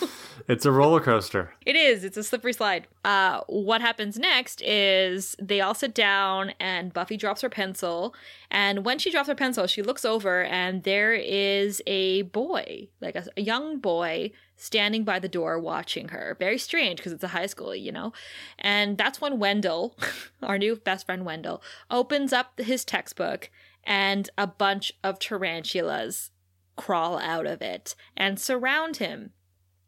It's 0.48 0.66
a 0.66 0.72
roller 0.72 1.00
coaster. 1.00 1.54
It 1.64 1.76
is. 1.76 2.04
It's 2.04 2.16
a 2.16 2.22
slippery 2.22 2.52
slide. 2.52 2.86
Uh, 3.04 3.40
what 3.46 3.80
happens 3.80 4.18
next 4.18 4.62
is 4.62 5.36
they 5.40 5.60
all 5.60 5.74
sit 5.74 5.94
down 5.94 6.52
and 6.60 6.92
Buffy 6.92 7.16
drops 7.16 7.40
her 7.40 7.48
pencil. 7.48 8.14
And 8.50 8.84
when 8.84 8.98
she 8.98 9.10
drops 9.10 9.28
her 9.28 9.34
pencil, 9.34 9.66
she 9.66 9.82
looks 9.82 10.04
over 10.04 10.42
and 10.42 10.82
there 10.82 11.14
is 11.14 11.80
a 11.86 12.22
boy, 12.22 12.88
like 13.00 13.16
a, 13.16 13.26
a 13.36 13.42
young 13.42 13.78
boy, 13.78 14.32
standing 14.56 15.04
by 15.04 15.18
the 15.18 15.28
door 15.28 15.58
watching 15.58 16.08
her. 16.08 16.36
Very 16.38 16.58
strange 16.58 16.98
because 16.98 17.12
it's 17.12 17.24
a 17.24 17.28
high 17.28 17.46
school, 17.46 17.74
you 17.74 17.90
know? 17.90 18.12
And 18.58 18.96
that's 18.98 19.20
when 19.20 19.38
Wendell, 19.38 19.96
our 20.42 20.58
new 20.58 20.76
best 20.84 21.06
friend 21.06 21.24
Wendell, 21.24 21.62
opens 21.90 22.32
up 22.32 22.58
his 22.58 22.84
textbook 22.84 23.50
and 23.84 24.30
a 24.38 24.46
bunch 24.46 24.92
of 25.02 25.18
tarantulas 25.18 26.30
crawl 26.76 27.18
out 27.18 27.46
of 27.46 27.62
it 27.62 27.94
and 28.16 28.40
surround 28.40 28.96
him. 28.96 29.30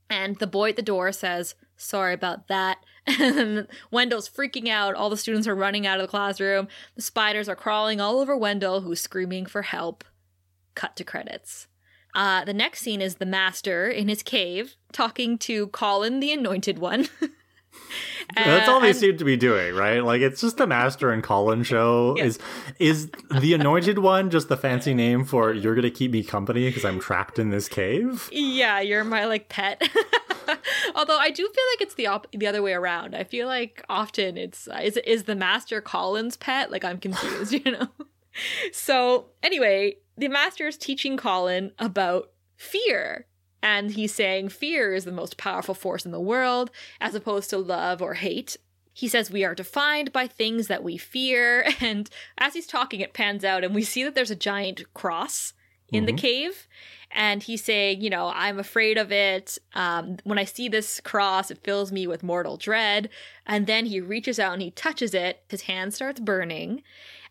And 0.09 0.37
the 0.37 0.47
boy 0.47 0.71
at 0.71 0.77
the 0.77 0.83
door 0.83 1.13
says, 1.13 1.55
Sorry 1.77 2.15
about 2.15 2.49
that. 2.49 2.79
And 3.21 3.69
Wendell's 3.93 4.29
freaking 4.29 4.69
out. 4.69 4.97
All 4.97 5.11
the 5.11 5.17
students 5.17 5.47
are 5.47 5.55
running 5.55 5.87
out 5.87 6.01
of 6.01 6.03
the 6.03 6.11
classroom. 6.11 6.67
The 6.97 7.03
spiders 7.03 7.49
are 7.49 7.55
crawling 7.55 8.01
all 8.01 8.19
over 8.19 8.37
Wendell, 8.37 8.81
who's 8.81 9.01
screaming 9.01 9.47
for 9.47 9.63
help. 9.63 10.03
Cut 10.75 10.97
to 10.97 11.05
credits. 11.05 11.69
Uh, 12.17 12.45
the 12.45 12.53
next 12.53 12.81
scene 12.81 13.01
is 13.01 13.17
the 13.17 13.27
master 13.27 13.89
in 13.89 14.09
his 14.09 14.25
cave 14.25 14.75
talking 14.91 15.39
to 15.39 15.69
Colin, 15.69 16.19
the 16.19 16.33
anointed 16.33 16.81
one. 16.81 17.07
That's 18.35 18.69
all 18.69 18.81
they 18.81 18.89
and- 18.89 18.97
seem 18.97 19.17
to 19.19 19.25
be 19.25 19.37
doing, 19.37 19.75
right? 19.75 20.01
Like 20.05 20.21
it's 20.21 20.41
just 20.41 20.57
the 20.57 20.67
Master 20.67 21.13
and 21.13 21.23
Colin 21.23 21.63
show. 21.63 22.15
Yeah. 22.17 22.25
Is 22.25 22.39
is 22.79 23.11
the 23.41 23.55
Anointed 23.55 23.99
One 23.99 24.31
just 24.31 24.49
the 24.49 24.57
fancy 24.57 24.95
name 24.95 25.25
for 25.25 25.53
you're 25.53 25.75
gonna 25.75 25.91
keep 25.91 26.11
me 26.11 26.23
company 26.25 26.69
because 26.69 26.85
I'm 26.85 26.99
trapped 26.99 27.39
in 27.39 27.51
this 27.51 27.69
cave? 27.69 28.29
Yeah, 28.33 28.81
you're 28.81 29.05
my 29.05 29.27
like 29.27 29.49
pet. 29.49 29.81
Although 30.95 31.19
I 31.19 31.31
do 31.31 31.43
feel 31.43 31.65
like 31.73 31.81
it's 31.81 31.95
the 31.95 32.07
op- 32.09 32.27
the 32.33 32.47
other 32.47 32.63
way 32.63 32.73
around. 32.73 33.15
I 33.15 33.25
feel 33.25 33.47
like 33.47 33.85
often 33.89 34.37
it's 34.37 34.67
uh, 34.69 34.81
is 34.83 34.97
is 34.99 35.25
the 35.25 35.35
master 35.37 35.81
Colin's 35.81 36.37
pet? 36.37 36.71
Like 36.71 36.85
I'm 36.85 36.99
confused, 36.99 37.53
you 37.65 37.71
know. 37.73 37.89
so 38.73 39.27
anyway, 39.43 39.97
the 40.17 40.29
master 40.29 40.67
is 40.67 40.77
teaching 40.77 41.17
Colin 41.17 41.73
about 41.79 42.31
fear. 42.57 43.27
And 43.63 43.91
he's 43.93 44.15
saying 44.15 44.51
fear 44.51 44.95
is 44.95 45.05
the 45.05 45.13
most 45.13 45.37
powerful 45.37 45.75
force 45.75 46.05
in 46.05 46.13
the 46.13 46.21
world, 46.21 46.71
as 47.01 47.15
opposed 47.15 47.51
to 47.51 47.59
love 47.59 48.01
or 48.01 48.15
hate. 48.15 48.57
He 48.93 49.09
says 49.09 49.31
we 49.31 49.45
are 49.45 49.55
defined 49.55 50.13
by 50.13 50.27
things 50.27 50.69
that 50.69 50.85
we 50.85 50.97
fear. 50.97 51.67
And 51.81 52.09
as 52.39 52.55
he's 52.55 52.67
talking, 52.67 53.01
it 53.01 53.13
pans 53.13 53.45
out, 53.45 53.65
and 53.65 53.75
we 53.75 53.83
see 53.83 54.05
that 54.05 54.15
there's 54.15 54.31
a 54.31 54.37
giant 54.37 54.83
cross 54.95 55.53
in 55.93 56.07
the 56.07 56.13
Mhm. 56.13 56.19
cave. 56.19 56.69
And 57.13 57.43
he's 57.43 57.63
saying, 57.63 58.01
you 58.01 58.11
know, 58.11 58.33
I'm 58.35 58.59
afraid 58.59 58.99
of 58.99 59.13
it. 59.13 59.59
Um, 59.75 60.17
when 60.25 60.39
I 60.39 60.45
see 60.45 60.69
this 60.69 61.01
cross, 61.01 61.51
it 61.51 61.63
fills 61.63 61.93
me 61.93 62.07
with 62.07 62.23
mortal 62.25 62.57
dread. 62.57 63.09
And 63.47 63.67
then 63.67 63.87
he 63.87 64.01
reaches 64.01 64.39
out 64.41 64.55
and 64.55 64.63
he 64.63 64.73
touches 64.73 65.15
it. 65.15 65.45
His 65.49 65.63
hand 65.63 65.95
starts 65.95 66.19
burning. 66.21 66.83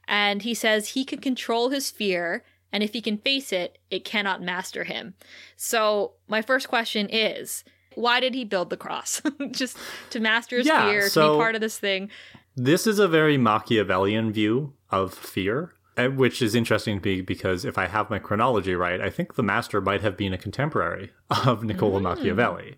And 0.08 0.44
he 0.44 0.54
says 0.54 0.90
he 0.90 1.04
can 1.04 1.20
control 1.20 1.70
his 1.70 1.92
fear. 1.92 2.44
And 2.72 2.84
if 2.84 2.94
he 2.94 3.02
can 3.02 3.18
face 3.18 3.54
it, 3.54 3.78
it 3.90 4.04
cannot 4.06 4.42
master 4.42 4.84
him. 4.84 5.14
So, 5.56 6.14
my 6.28 6.42
first 6.42 6.68
question 6.68 7.08
is 7.10 7.64
why 7.96 8.20
did 8.20 8.34
he 8.34 8.44
build 8.44 8.70
the 8.70 8.78
cross? 8.78 9.22
Just 9.52 9.78
to 10.10 10.20
master 10.20 10.58
his 10.58 10.68
Yeah, 10.68 10.90
fear, 10.90 11.02
to 11.04 11.10
so- 11.10 11.34
be 11.34 11.38
part 11.40 11.56
of 11.56 11.62
this 11.62 11.78
thing. 11.78 12.10
This 12.58 12.88
is 12.88 13.00
a 13.00 13.08
very 13.08 13.38
Machiavellian 13.38 14.32
view 14.32 14.74
of 14.90 15.14
fear, 15.14 15.74
eh, 15.98 16.08
which 16.08 16.42
is 16.42 16.56
interesting 16.56 17.02
to 17.02 17.10
me 17.10 17.22
because 17.22 17.66
if 17.66 17.78
I 17.78 17.88
have 17.88 18.10
my 18.10 18.18
chronology 18.20 18.76
right, 18.76 19.02
I 19.02 19.10
think 19.10 19.36
the 19.36 19.44
Master 19.44 19.82
might 19.82 20.02
have 20.02 20.16
been 20.16 20.32
a 20.34 20.38
contemporary 20.38 21.12
of 21.46 21.64
Niccolo 21.64 22.00
Mm. 22.00 22.04
Machiavelli. 22.04 22.76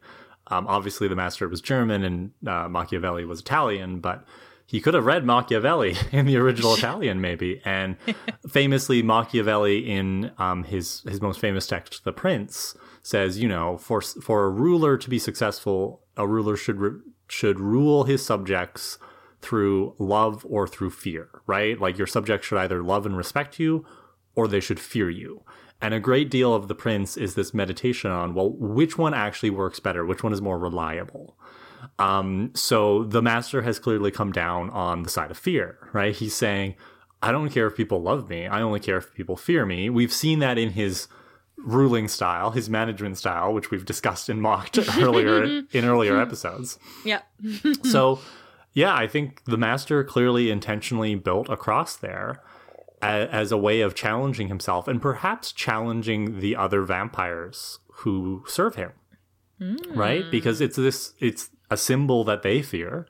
Um, 0.48 0.66
obviously, 0.68 1.08
the 1.08 1.16
Master 1.16 1.48
was 1.48 1.62
German 1.62 2.04
and 2.04 2.32
uh, 2.48 2.68
Machiavelli 2.70 3.24
was 3.26 3.40
Italian, 3.42 4.00
but 4.00 4.24
he 4.68 4.82
could 4.82 4.94
have 4.94 5.06
read 5.06 5.26
Machiavelli 5.26 5.96
in 6.12 6.26
the 6.26 6.36
original 6.38 6.74
Italian, 6.78 7.22
maybe. 7.22 7.62
And 7.66 7.96
famously, 8.50 9.02
Machiavelli 9.02 9.90
in 9.90 10.32
um, 10.38 10.66
his 10.66 11.02
his 11.08 11.22
most 11.22 11.40
famous 11.40 11.66
text, 11.66 12.04
*The 12.04 12.14
Prince*, 12.14 12.76
says, 13.02 13.40
you 13.40 13.48
know, 13.48 13.78
for 13.78 14.02
for 14.02 14.44
a 14.44 14.50
ruler 14.50 14.98
to 14.98 15.10
be 15.10 15.18
successful, 15.18 16.02
a 16.18 16.28
ruler 16.28 16.58
should 16.58 16.80
ru- 16.80 17.02
should 17.30 17.60
rule 17.60 18.04
his 18.04 18.24
subjects 18.24 19.00
through 19.42 19.96
love 19.98 20.46
or 20.50 20.68
through 20.68 20.90
fear, 20.90 21.30
right? 21.48 21.80
Like 21.80 21.98
your 21.98 22.08
subjects 22.08 22.48
should 22.48 22.58
either 22.58 22.84
love 22.84 23.06
and 23.06 23.16
respect 23.16 23.60
you, 23.60 23.86
or 24.36 24.48
they 24.48 24.60
should 24.60 24.80
fear 24.80 25.10
you. 25.10 25.44
And 25.80 25.94
a 25.94 26.00
great 26.00 26.30
deal 26.30 26.54
of 26.54 26.68
*The 26.68 26.76
Prince* 26.76 27.16
is 27.16 27.36
this 27.36 27.54
meditation 27.54 28.12
on, 28.12 28.34
well, 28.34 28.50
which 28.50 28.98
one 28.98 29.14
actually 29.14 29.52
works 29.52 29.80
better? 29.80 30.06
Which 30.06 30.24
one 30.24 30.34
is 30.34 30.42
more 30.42 30.60
reliable? 30.60 31.38
Um, 32.00 32.52
so 32.54 33.04
the 33.04 33.22
master 33.22 33.62
has 33.64 33.80
clearly 33.80 34.12
come 34.12 34.32
down 34.32 34.70
on 34.72 35.04
the 35.04 35.10
side 35.10 35.32
of 35.32 35.38
fear, 35.38 35.78
right? 35.94 36.16
He's 36.16 36.36
saying, 36.36 36.76
I 37.22 37.32
don't 37.32 37.50
care 37.50 37.68
if 37.68 37.76
people 37.76 38.02
love 38.02 38.30
me. 38.30 38.46
I 38.48 38.62
only 38.62 38.80
care 38.80 38.98
if 38.98 39.14
people 39.14 39.36
fear 39.36 39.66
me. 39.66 39.90
We've 39.90 40.14
seen 40.14 40.40
that 40.40 40.58
in 40.58 40.72
his 40.72 41.08
ruling 41.58 42.08
style, 42.08 42.52
his 42.52 42.70
management 42.70 43.18
style, 43.18 43.52
which 43.54 43.72
we've 43.72 43.86
discussed 43.86 44.30
and 44.30 44.42
mocked 44.42 44.78
earlier 45.00 45.64
in 45.72 45.86
earlier 45.86 46.20
episodes. 46.22 46.78
Yeah. 47.04 47.22
So, 47.84 48.20
yeah, 48.74 48.94
I 48.96 49.08
think 49.08 49.44
the 49.46 49.58
master 49.58 50.04
clearly 50.04 50.52
intentionally 50.52 51.16
built 51.16 51.50
a 51.50 51.58
cross 51.58 51.96
there 51.96 52.44
a- 53.02 53.28
as 53.32 53.52
a 53.52 53.58
way 53.58 53.82
of 53.82 53.96
challenging 53.96 54.50
himself 54.50 54.88
and 54.88 55.02
perhaps 55.02 55.52
challenging 55.52 56.40
the 56.40 56.56
other 56.56 56.84
vampires 56.84 57.80
who 58.02 58.44
serve 58.48 58.76
him 58.76 58.92
right 59.90 60.30
because 60.30 60.62
it's 60.62 60.76
this 60.76 61.14
it's 61.20 61.50
a 61.70 61.78
symbol 61.78 62.24
that 62.24 62.44
they 62.44 62.62
fear. 62.62 63.08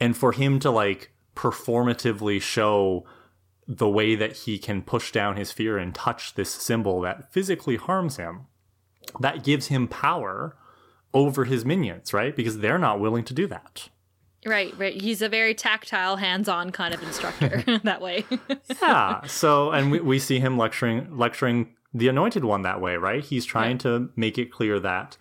And 0.00 0.16
for 0.16 0.32
him 0.32 0.58
to 0.60 0.70
like 0.70 1.12
performatively 1.34 2.40
show 2.40 3.04
the 3.66 3.88
way 3.88 4.14
that 4.14 4.36
he 4.38 4.58
can 4.58 4.82
push 4.82 5.10
down 5.10 5.36
his 5.36 5.52
fear 5.52 5.78
and 5.78 5.94
touch 5.94 6.34
this 6.34 6.50
symbol 6.50 7.00
that 7.00 7.32
physically 7.32 7.76
harms 7.76 8.16
him 8.16 8.46
that 9.20 9.44
gives 9.44 9.68
him 9.68 9.88
power 9.88 10.56
over 11.12 11.44
his 11.44 11.64
minions 11.64 12.12
right? 12.12 12.34
Because 12.36 12.58
they're 12.58 12.78
not 12.78 13.00
willing 13.00 13.24
to 13.24 13.34
do 13.34 13.46
that. 13.46 13.88
Right, 14.46 14.76
right. 14.78 15.00
He's 15.00 15.22
a 15.22 15.28
very 15.30 15.54
tactile, 15.54 16.16
hands 16.16 16.48
on 16.50 16.70
kind 16.70 16.92
of 16.92 17.02
instructor 17.02 17.64
that 17.84 18.00
way. 18.00 18.24
yeah 18.82 19.22
so 19.26 19.70
and 19.70 19.90
we, 19.90 20.00
we 20.00 20.18
see 20.18 20.40
him 20.40 20.58
lecturing 20.58 21.16
lecturing 21.16 21.74
the 21.94 22.08
anointed 22.08 22.44
one 22.44 22.62
that 22.62 22.80
way 22.80 22.96
right? 22.96 23.24
He's 23.24 23.44
trying 23.44 23.78
to 23.78 24.10
make 24.16 24.36
it 24.36 24.52
clear 24.52 24.78
that 24.80 25.16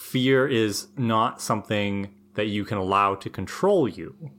fear 0.00 0.46
is 0.46 0.88
not 0.96 1.40
something 1.40 2.14
that 2.34 2.46
you 2.46 2.64
can 2.64 2.78
allow 2.78 3.14
to 3.14 3.28
control 3.30 3.88
you 3.88 4.30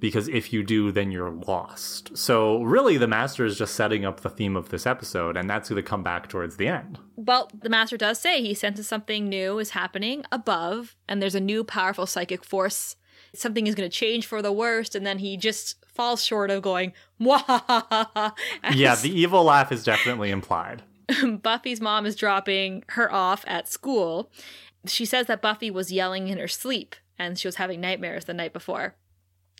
because 0.00 0.28
if 0.28 0.52
you 0.52 0.62
do 0.62 0.92
then 0.92 1.10
you're 1.10 1.30
lost 1.30 2.16
so 2.16 2.62
really 2.62 2.96
the 2.96 3.08
master 3.08 3.44
is 3.44 3.58
just 3.58 3.74
setting 3.74 4.04
up 4.04 4.20
the 4.20 4.30
theme 4.30 4.56
of 4.56 4.68
this 4.68 4.86
episode 4.86 5.36
and 5.36 5.48
that's 5.48 5.68
going 5.68 5.82
to 5.82 5.88
come 5.88 6.02
back 6.02 6.28
towards 6.28 6.56
the 6.56 6.68
end 6.68 6.98
well, 7.16 7.50
the 7.58 7.68
master 7.68 7.96
does 7.96 8.18
say 8.18 8.42
he 8.42 8.54
senses 8.54 8.88
something 8.88 9.28
new 9.28 9.58
is 9.58 9.70
happening 9.70 10.24
above, 10.30 10.96
and 11.08 11.22
there's 11.22 11.34
a 11.34 11.40
new 11.40 11.64
powerful 11.64 12.06
psychic 12.06 12.44
force. 12.44 12.96
Something 13.34 13.66
is 13.66 13.74
going 13.74 13.88
to 13.88 13.96
change 13.96 14.26
for 14.26 14.42
the 14.42 14.52
worst, 14.52 14.94
and 14.94 15.06
then 15.06 15.18
he 15.18 15.36
just 15.36 15.84
falls 15.86 16.24
short 16.24 16.50
of 16.50 16.62
going, 16.62 16.92
Mwahaha. 17.20 18.32
yeah 18.74 18.94
the 18.96 19.10
evil 19.10 19.44
laugh 19.44 19.70
is 19.72 19.84
definitely 19.84 20.30
implied 20.30 20.82
Buffy's 21.42 21.80
mom 21.80 22.06
is 22.06 22.16
dropping 22.16 22.82
her 22.88 23.12
off 23.12 23.44
at 23.46 23.68
school. 23.68 24.30
She 24.86 25.04
says 25.04 25.26
that 25.26 25.42
Buffy 25.42 25.70
was 25.70 25.92
yelling 25.92 26.28
in 26.28 26.38
her 26.38 26.48
sleep 26.48 26.96
and 27.18 27.38
she 27.38 27.48
was 27.48 27.56
having 27.56 27.80
nightmares 27.80 28.24
the 28.24 28.34
night 28.34 28.52
before. 28.52 28.96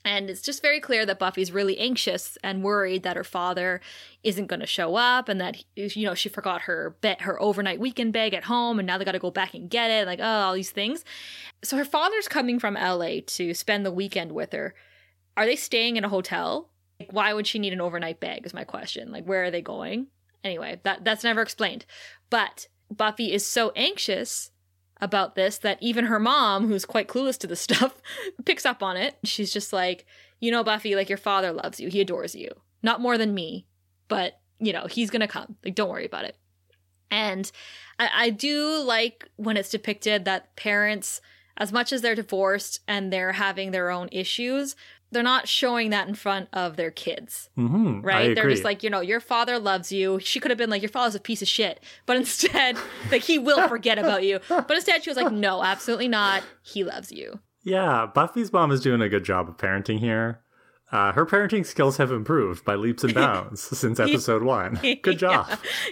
And 0.07 0.29
it's 0.29 0.43
just 0.43 0.61
very 0.61 0.81
clear 0.81 1.07
that 1.07 1.19
Buffy's 1.19 1.51
really 1.51 1.79
anxious 1.79 2.37
and 2.45 2.63
worried 2.63 3.05
that 3.05 3.17
her 3.17 3.25
father 3.25 3.81
isn't 4.23 4.49
going 4.49 4.61
to 4.61 4.67
show 4.67 4.97
up 4.97 5.31
and 5.31 5.41
that 5.41 5.65
you 5.75 6.05
know 6.05 6.15
she 6.15 6.29
forgot 6.29 6.63
her 6.63 6.97
bet 7.01 7.23
her 7.23 7.41
overnight 7.41 7.81
weekend 7.81 8.13
bag 8.13 8.35
at 8.35 8.45
home 8.45 8.79
and 8.79 8.87
now 8.87 8.99
they 8.99 9.05
got 9.07 9.13
to 9.13 9.19
go 9.19 9.31
back 9.31 9.55
and 9.55 9.71
get 9.71 9.91
it 9.91 10.07
like 10.07 10.21
oh 10.21 10.25
all 10.25 10.55
these 10.55 10.71
things. 10.71 11.05
So 11.63 11.79
her 11.79 11.87
father's 11.87 12.29
coming 12.29 12.59
from 12.59 12.75
LA 12.75 13.21
to 13.27 13.55
spend 13.55 13.87
the 13.87 13.91
weekend 13.91 14.33
with 14.33 14.53
her. 14.53 14.75
Are 15.39 15.47
they 15.47 15.57
staying 15.57 15.97
in 15.97 16.05
a 16.05 16.11
hotel? 16.11 16.71
Like, 17.01 17.13
why 17.13 17.33
would 17.33 17.47
she 17.47 17.59
need 17.59 17.73
an 17.73 17.81
overnight 17.81 18.21
bag 18.21 18.45
is 18.45 18.53
my 18.53 18.65
question. 18.65 19.11
Like 19.11 19.25
where 19.25 19.45
are 19.45 19.51
they 19.51 19.63
going? 19.63 20.09
Anyway, 20.43 20.81
that 20.85 21.03
that's 21.03 21.25
never 21.25 21.41
explained. 21.41 21.87
But 22.29 22.69
Buffy 22.91 23.33
is 23.33 23.47
so 23.47 23.73
anxious 23.75 24.51
about 25.05 25.35
this 25.35 25.59
that 25.59 25.79
even 25.81 26.07
her 26.07 26.19
mom, 26.19 26.67
who's 26.67 26.85
quite 26.85 27.09
clueless 27.09 27.39
to 27.39 27.47
this 27.47 27.61
stuff, 27.69 28.01
picks 28.45 28.67
up 28.67 28.83
on 28.83 28.97
it. 28.97 29.17
She's 29.23 29.53
just 29.53 29.73
like, 29.73 30.07
you 30.41 30.51
know, 30.51 30.65
Buffy, 30.65 30.97
like 30.97 31.09
your 31.09 31.19
father 31.19 31.53
loves 31.53 31.79
you. 31.79 31.89
He 31.89 32.01
adores 32.01 32.35
you. 32.35 32.51
Not 32.83 33.01
more 33.01 33.17
than 33.17 33.35
me, 33.35 33.67
but 34.09 34.41
you 34.59 34.73
know, 34.73 34.87
he's 34.87 35.11
gonna 35.11 35.29
come. 35.29 35.57
Like, 35.65 35.75
don't 35.75 35.91
worry 35.91 36.07
about 36.07 36.25
it. 36.25 36.37
And 37.11 37.51
I, 37.99 38.11
I 38.13 38.31
do 38.31 38.83
like 38.83 39.29
when 39.37 39.57
it's 39.57 39.71
depicted 39.71 40.25
that 40.25 40.57
parents, 40.57 41.21
as 41.57 41.73
much 41.73 41.93
as 41.93 42.03
they're 42.03 42.15
divorced 42.15 42.81
and 42.89 43.13
they're 43.13 43.33
having 43.33 43.71
their 43.71 43.91
own 43.91 44.09
issues, 44.11 44.75
they're 45.15 45.23
not 45.23 45.49
showing 45.49 45.91
that 45.91 46.07
in 46.09 46.15
front 46.15 46.49
of 46.53 46.77
their 46.77 46.91
kids, 46.91 47.49
mm-hmm. 47.57 48.03
right? 48.03 48.35
They're 48.35 48.51
just 48.51 48.65
like, 48.65 48.83
you 48.83 48.91
know, 48.91 49.01
your 49.01 49.21
father 49.21 49.59
loves 49.59 49.91
you. 49.91 50.21
She 50.21 50.41
could 50.41 50.51
have 50.51 50.59
been 50.59 50.71
like, 50.71 50.83
your 50.83 50.91
father's 50.91 51.15
a 51.15 51.21
piece 51.21 51.41
of 51.41 51.49
shit, 51.49 51.81
but 52.05 52.17
instead, 52.19 52.77
like, 53.11 53.23
he 53.23 53.39
will 53.39 53.67
forget 53.69 53.99
about 53.99 54.25
you. 54.25 54.41
But 54.49 54.71
instead, 54.71 55.03
she 55.03 55.11
was 55.11 55.17
like, 55.17 55.33
no, 55.33 55.63
absolutely 55.63 56.09
not. 56.09 56.43
He 56.63 56.85
loves 56.85 57.11
you. 57.11 57.41
Yeah, 57.63 58.07
Buffy's 58.13 58.53
mom 58.53 58.71
is 58.71 58.83
doing 58.83 59.01
a 59.01 59.09
good 59.09 59.25
job 59.25 59.49
of 59.49 59.57
parenting 59.57 59.99
here. 59.99 60.41
Uh, 60.93 61.13
her 61.13 61.25
parenting 61.27 61.65
skills 61.67 61.97
have 61.97 62.13
improved 62.13 62.65
by 62.65 62.75
leaps 62.75 63.03
and 63.03 63.15
bounds 63.15 63.61
since 63.79 63.99
episode 63.99 64.43
one. 64.43 64.79
Good 65.03 65.19
job. 65.19 65.47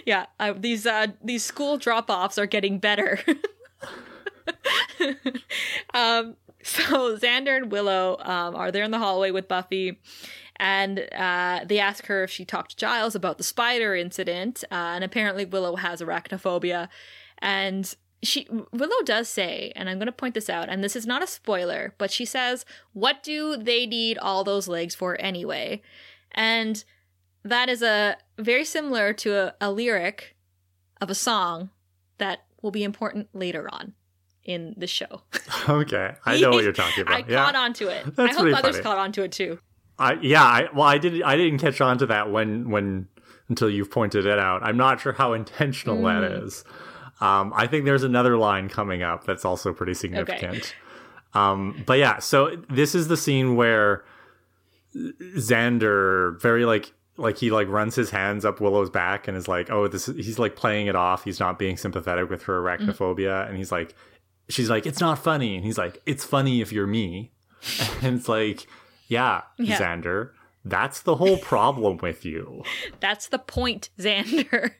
yeah, 0.05 0.25
yeah. 0.39 0.49
Uh, 0.51 0.53
these 0.57 0.85
uh, 0.85 1.07
these 1.21 1.43
school 1.43 1.77
drop 1.77 2.09
offs 2.09 2.37
are 2.37 2.45
getting 2.45 2.77
better. 2.79 3.19
um, 5.93 6.37
so 6.67 7.17
Xander 7.17 7.57
and 7.57 7.71
Willow 7.71 8.17
um, 8.19 8.55
are 8.55 8.71
there 8.71 8.83
in 8.83 8.91
the 8.91 8.97
hallway 8.97 9.31
with 9.31 9.49
Buffy, 9.49 9.99
and 10.55 10.99
uh, 11.11 11.61
they 11.65 11.79
ask 11.79 12.05
her 12.05 12.23
if 12.23 12.31
she 12.31 12.45
talked 12.45 12.71
to 12.71 12.77
Giles 12.77 13.15
about 13.15 13.37
the 13.37 13.43
spider 13.43 13.95
incident. 13.95 14.63
Uh, 14.71 14.95
and 14.95 15.03
apparently, 15.03 15.43
Willow 15.43 15.75
has 15.75 16.01
arachnophobia, 16.01 16.87
and 17.39 17.93
she 18.21 18.47
Willow 18.71 19.03
does 19.03 19.27
say, 19.27 19.73
and 19.75 19.89
I'm 19.89 19.97
going 19.97 20.05
to 20.05 20.13
point 20.13 20.35
this 20.35 20.49
out, 20.49 20.69
and 20.69 20.81
this 20.81 20.95
is 20.95 21.05
not 21.05 21.21
a 21.21 21.27
spoiler, 21.27 21.95
but 21.97 22.11
she 22.11 22.23
says, 22.23 22.65
"What 22.93 23.23
do 23.23 23.57
they 23.57 23.85
need 23.85 24.17
all 24.17 24.45
those 24.45 24.69
legs 24.69 24.95
for 24.95 25.19
anyway?" 25.19 25.81
And 26.31 26.83
that 27.43 27.67
is 27.67 27.81
a 27.81 28.15
very 28.37 28.63
similar 28.63 29.11
to 29.13 29.33
a, 29.35 29.55
a 29.59 29.69
lyric 29.69 30.37
of 31.01 31.09
a 31.09 31.15
song 31.15 31.71
that 32.19 32.45
will 32.61 32.71
be 32.71 32.85
important 32.85 33.27
later 33.33 33.67
on 33.69 33.95
in 34.45 34.73
the 34.77 34.87
show. 34.87 35.21
okay, 35.69 36.15
I 36.25 36.39
know 36.39 36.51
what 36.51 36.63
you're 36.63 36.73
talking 36.73 37.01
about. 37.03 37.15
I 37.15 37.25
yeah. 37.27 37.45
caught 37.45 37.55
on 37.55 37.73
to 37.73 37.87
it. 37.87 38.15
That's 38.15 38.37
I 38.37 38.41
hope 38.41 38.57
others 38.57 38.75
funny. 38.75 38.83
caught 38.83 38.97
on 38.97 39.11
to 39.13 39.23
it 39.23 39.31
too. 39.31 39.59
I 39.99 40.13
yeah, 40.21 40.43
I, 40.43 40.67
well, 40.73 40.87
I 40.87 40.97
did. 40.97 41.21
I 41.21 41.35
didn't 41.35 41.59
catch 41.59 41.81
on 41.81 41.97
to 41.99 42.05
that 42.07 42.31
when 42.31 42.69
when 42.69 43.07
until 43.49 43.69
you've 43.69 43.91
pointed 43.91 44.25
it 44.25 44.39
out. 44.39 44.63
I'm 44.63 44.77
not 44.77 44.99
sure 45.01 45.13
how 45.13 45.33
intentional 45.33 45.97
mm. 45.97 46.21
that 46.21 46.43
is. 46.43 46.63
Um, 47.21 47.53
I 47.55 47.67
think 47.67 47.85
there's 47.85 48.03
another 48.03 48.37
line 48.37 48.69
coming 48.69 49.03
up 49.03 49.25
that's 49.25 49.45
also 49.45 49.71
pretty 49.71 49.93
significant. 49.93 50.55
Okay. 50.55 50.73
Um, 51.33 51.83
but 51.85 51.97
yeah, 51.97 52.19
so 52.19 52.55
this 52.69 52.95
is 52.95 53.07
the 53.07 53.17
scene 53.17 53.55
where 53.55 54.03
Xander 54.95 56.39
very 56.41 56.65
like 56.65 56.93
like 57.17 57.37
he 57.37 57.51
like 57.51 57.67
runs 57.67 57.95
his 57.95 58.09
hands 58.09 58.43
up 58.45 58.59
Willow's 58.59 58.89
back 58.89 59.27
and 59.27 59.37
is 59.37 59.47
like, 59.47 59.69
oh, 59.69 59.87
this 59.87 60.07
is, 60.07 60.25
he's 60.25 60.39
like 60.39 60.55
playing 60.55 60.87
it 60.87 60.95
off. 60.95 61.23
He's 61.23 61.39
not 61.39 61.59
being 61.59 61.77
sympathetic 61.77 62.29
with 62.29 62.43
her 62.43 62.61
arachnophobia, 62.61 63.45
mm. 63.45 63.49
and 63.49 63.57
he's 63.57 63.71
like, 63.71 63.95
she's 64.49 64.69
like, 64.69 64.85
it's 64.85 64.99
not 64.99 65.19
funny. 65.19 65.55
And 65.55 65.65
he's 65.65 65.77
like, 65.77 66.01
it's 66.05 66.23
funny 66.23 66.61
if 66.61 66.71
you're 66.71 66.87
me. 66.87 67.31
And 68.01 68.17
it's 68.17 68.27
like, 68.27 68.67
yeah, 69.07 69.43
yeah. 69.57 69.79
Xander, 69.79 70.31
that's 70.65 71.01
the 71.01 71.15
whole 71.15 71.37
problem 71.37 71.97
with 71.97 72.25
you. 72.25 72.63
That's 72.99 73.27
the 73.27 73.39
point, 73.39 73.89
Xander. 73.97 74.71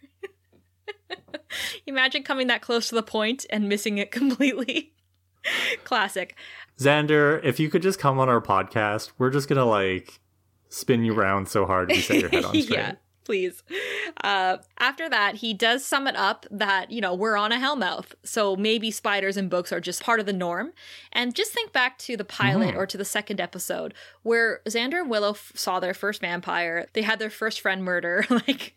Imagine 1.88 2.24
coming 2.24 2.48
that 2.48 2.62
close 2.62 2.90
to 2.90 2.96
the 2.96 3.04
point 3.04 3.46
and 3.50 3.70
missing 3.70 3.98
it 3.98 4.12
completely. 4.12 4.94
Classic. 5.84 6.36
Xander, 6.80 7.42
if 7.44 7.60
you 7.60 7.70
could 7.70 7.82
just 7.82 8.00
come 8.00 8.20
on 8.20 8.30
our 8.30 8.42
podcast, 8.42 9.12
we're 9.18 9.30
just 9.30 9.48
gonna 9.48 9.66
like 9.66 10.20
spin 10.70 11.04
you 11.04 11.14
around 11.14 11.48
so 11.48 11.66
hard 11.66 11.92
you 11.92 12.02
set 12.02 12.20
your 12.20 12.30
head 12.30 12.46
on 12.46 12.54
straight. 12.62 12.70
yeah 12.70 12.94
please. 13.24 13.64
Uh, 14.24 14.58
after 14.80 15.10
that, 15.10 15.36
he 15.36 15.54
does 15.54 15.86
sum 15.86 16.08
it 16.08 16.16
up 16.16 16.46
that, 16.52 16.92
you 16.92 17.02
know, 17.02 17.14
we're 17.14 17.38
on 17.38 17.52
a 17.52 17.58
Hellmouth. 17.58 18.14
So 18.24 18.56
maybe 18.56 18.92
spiders 18.92 19.38
and 19.38 19.50
books 19.50 19.72
are 19.72 19.80
just 19.80 20.04
part 20.04 20.20
of 20.20 20.26
the 20.26 20.34
norm. 20.34 20.74
And 21.12 21.36
just 21.36 21.52
think 21.52 21.72
back 21.72 21.98
to 22.00 22.18
the 22.18 22.26
pilot 22.26 22.70
mm-hmm. 22.70 22.80
or 22.80 22.86
to 22.86 22.98
the 22.98 23.06
second 23.06 23.40
episode 23.40 23.94
where 24.24 24.62
Xander 24.66 25.02
and 25.02 25.10
Willow 25.10 25.32
f- 25.32 25.52
saw 25.56 25.80
their 25.80 25.94
first 25.94 26.22
vampire. 26.22 26.88
They 26.94 27.02
had 27.02 27.20
their 27.20 27.30
first 27.30 27.62
friend 27.62 27.84
murder. 27.84 28.26
like, 28.30 28.76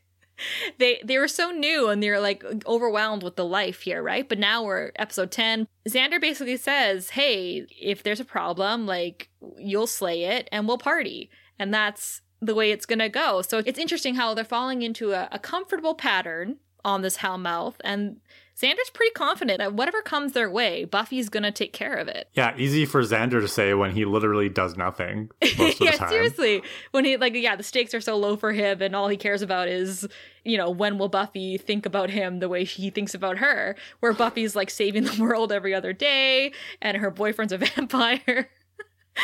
they 0.79 1.01
they 1.03 1.19
were 1.19 1.29
so 1.29 1.51
new 1.51 1.89
and 1.89 2.03
they're 2.03 2.21
like 2.21 2.45
overwhelmed 2.67 3.23
with 3.23 3.37
the 3.37 3.45
life 3.45 3.83
here, 3.83 4.03
right? 4.03 4.29
But 4.29 4.39
now 4.39 4.65
we're 4.65 4.93
episode 4.97 5.31
10. 5.31 5.67
Xander 5.89 6.21
basically 6.21 6.57
says, 6.57 7.11
"Hey, 7.11 7.67
if 7.81 8.03
there's 8.03 8.21
a 8.21 8.25
problem, 8.25 8.87
like 8.87 9.29
you'll 9.57 9.87
slay 9.87 10.25
it 10.25 10.49
and 10.53 10.67
we'll 10.67 10.79
party." 10.79 11.31
And 11.59 11.73
that's 11.73 12.21
the 12.47 12.55
way 12.55 12.71
it's 12.71 12.87
going 12.87 12.99
to 13.01 13.09
go. 13.09 13.43
So 13.43 13.63
it's 13.65 13.79
interesting 13.79 14.15
how 14.15 14.35
they're 14.35 14.45
falling 14.45 14.83
into 14.83 15.13
a, 15.13 15.29
a 15.33 15.39
comfortable 15.39 15.95
pattern 15.95 16.57
on 16.85 17.03
this 17.03 17.19
Hellmouth, 17.19 17.75
and 17.83 18.21
Xander's 18.57 18.89
pretty 18.95 19.13
confident 19.13 19.59
that 19.59 19.75
whatever 19.75 20.01
comes 20.01 20.33
their 20.33 20.51
way, 20.51 20.85
Buffy's 20.85 21.29
gonna 21.29 21.53
take 21.53 21.75
care 21.75 21.95
of 21.95 22.09
it. 22.09 22.31
Yeah, 22.33 22.55
easy 22.57 22.87
for 22.87 23.03
Xander 23.03 23.41
to 23.43 23.49
say 23.49 23.75
when 23.75 23.91
he 23.91 24.07
literally 24.07 24.49
does 24.49 24.77
nothing. 24.77 25.29
yeah, 25.43 26.09
seriously. 26.09 26.63
When 26.93 27.05
he 27.05 27.19
like, 27.19 27.35
yeah, 27.35 27.55
the 27.55 27.63
stakes 27.63 27.93
are 27.93 28.01
so 28.01 28.17
low 28.17 28.35
for 28.35 28.53
him, 28.53 28.81
and 28.81 28.97
all 28.97 29.09
he 29.09 29.19
cares 29.19 29.43
about 29.43 29.69
is, 29.69 30.09
you 30.43 30.57
know, 30.57 30.71
when 30.71 30.97
will 30.97 31.11
Buffy 31.11 31.59
think 31.59 31.85
about 31.85 32.09
him 32.09 32.39
the 32.39 32.49
way 32.49 32.65
he 32.65 32.89
thinks 32.89 33.15
about 33.15 33.39
her? 33.39 33.77
Where 34.01 34.15
Buffy's 34.15 34.57
like 34.57 34.71
saving 34.71 35.05
the 35.05 35.17
world 35.23 35.53
every 35.53 35.75
other 35.75 35.93
day, 35.93 36.53
and 36.81 36.97
her 36.97 37.11
boyfriend's 37.11 37.53
a 37.53 37.59
vampire. 37.77 38.49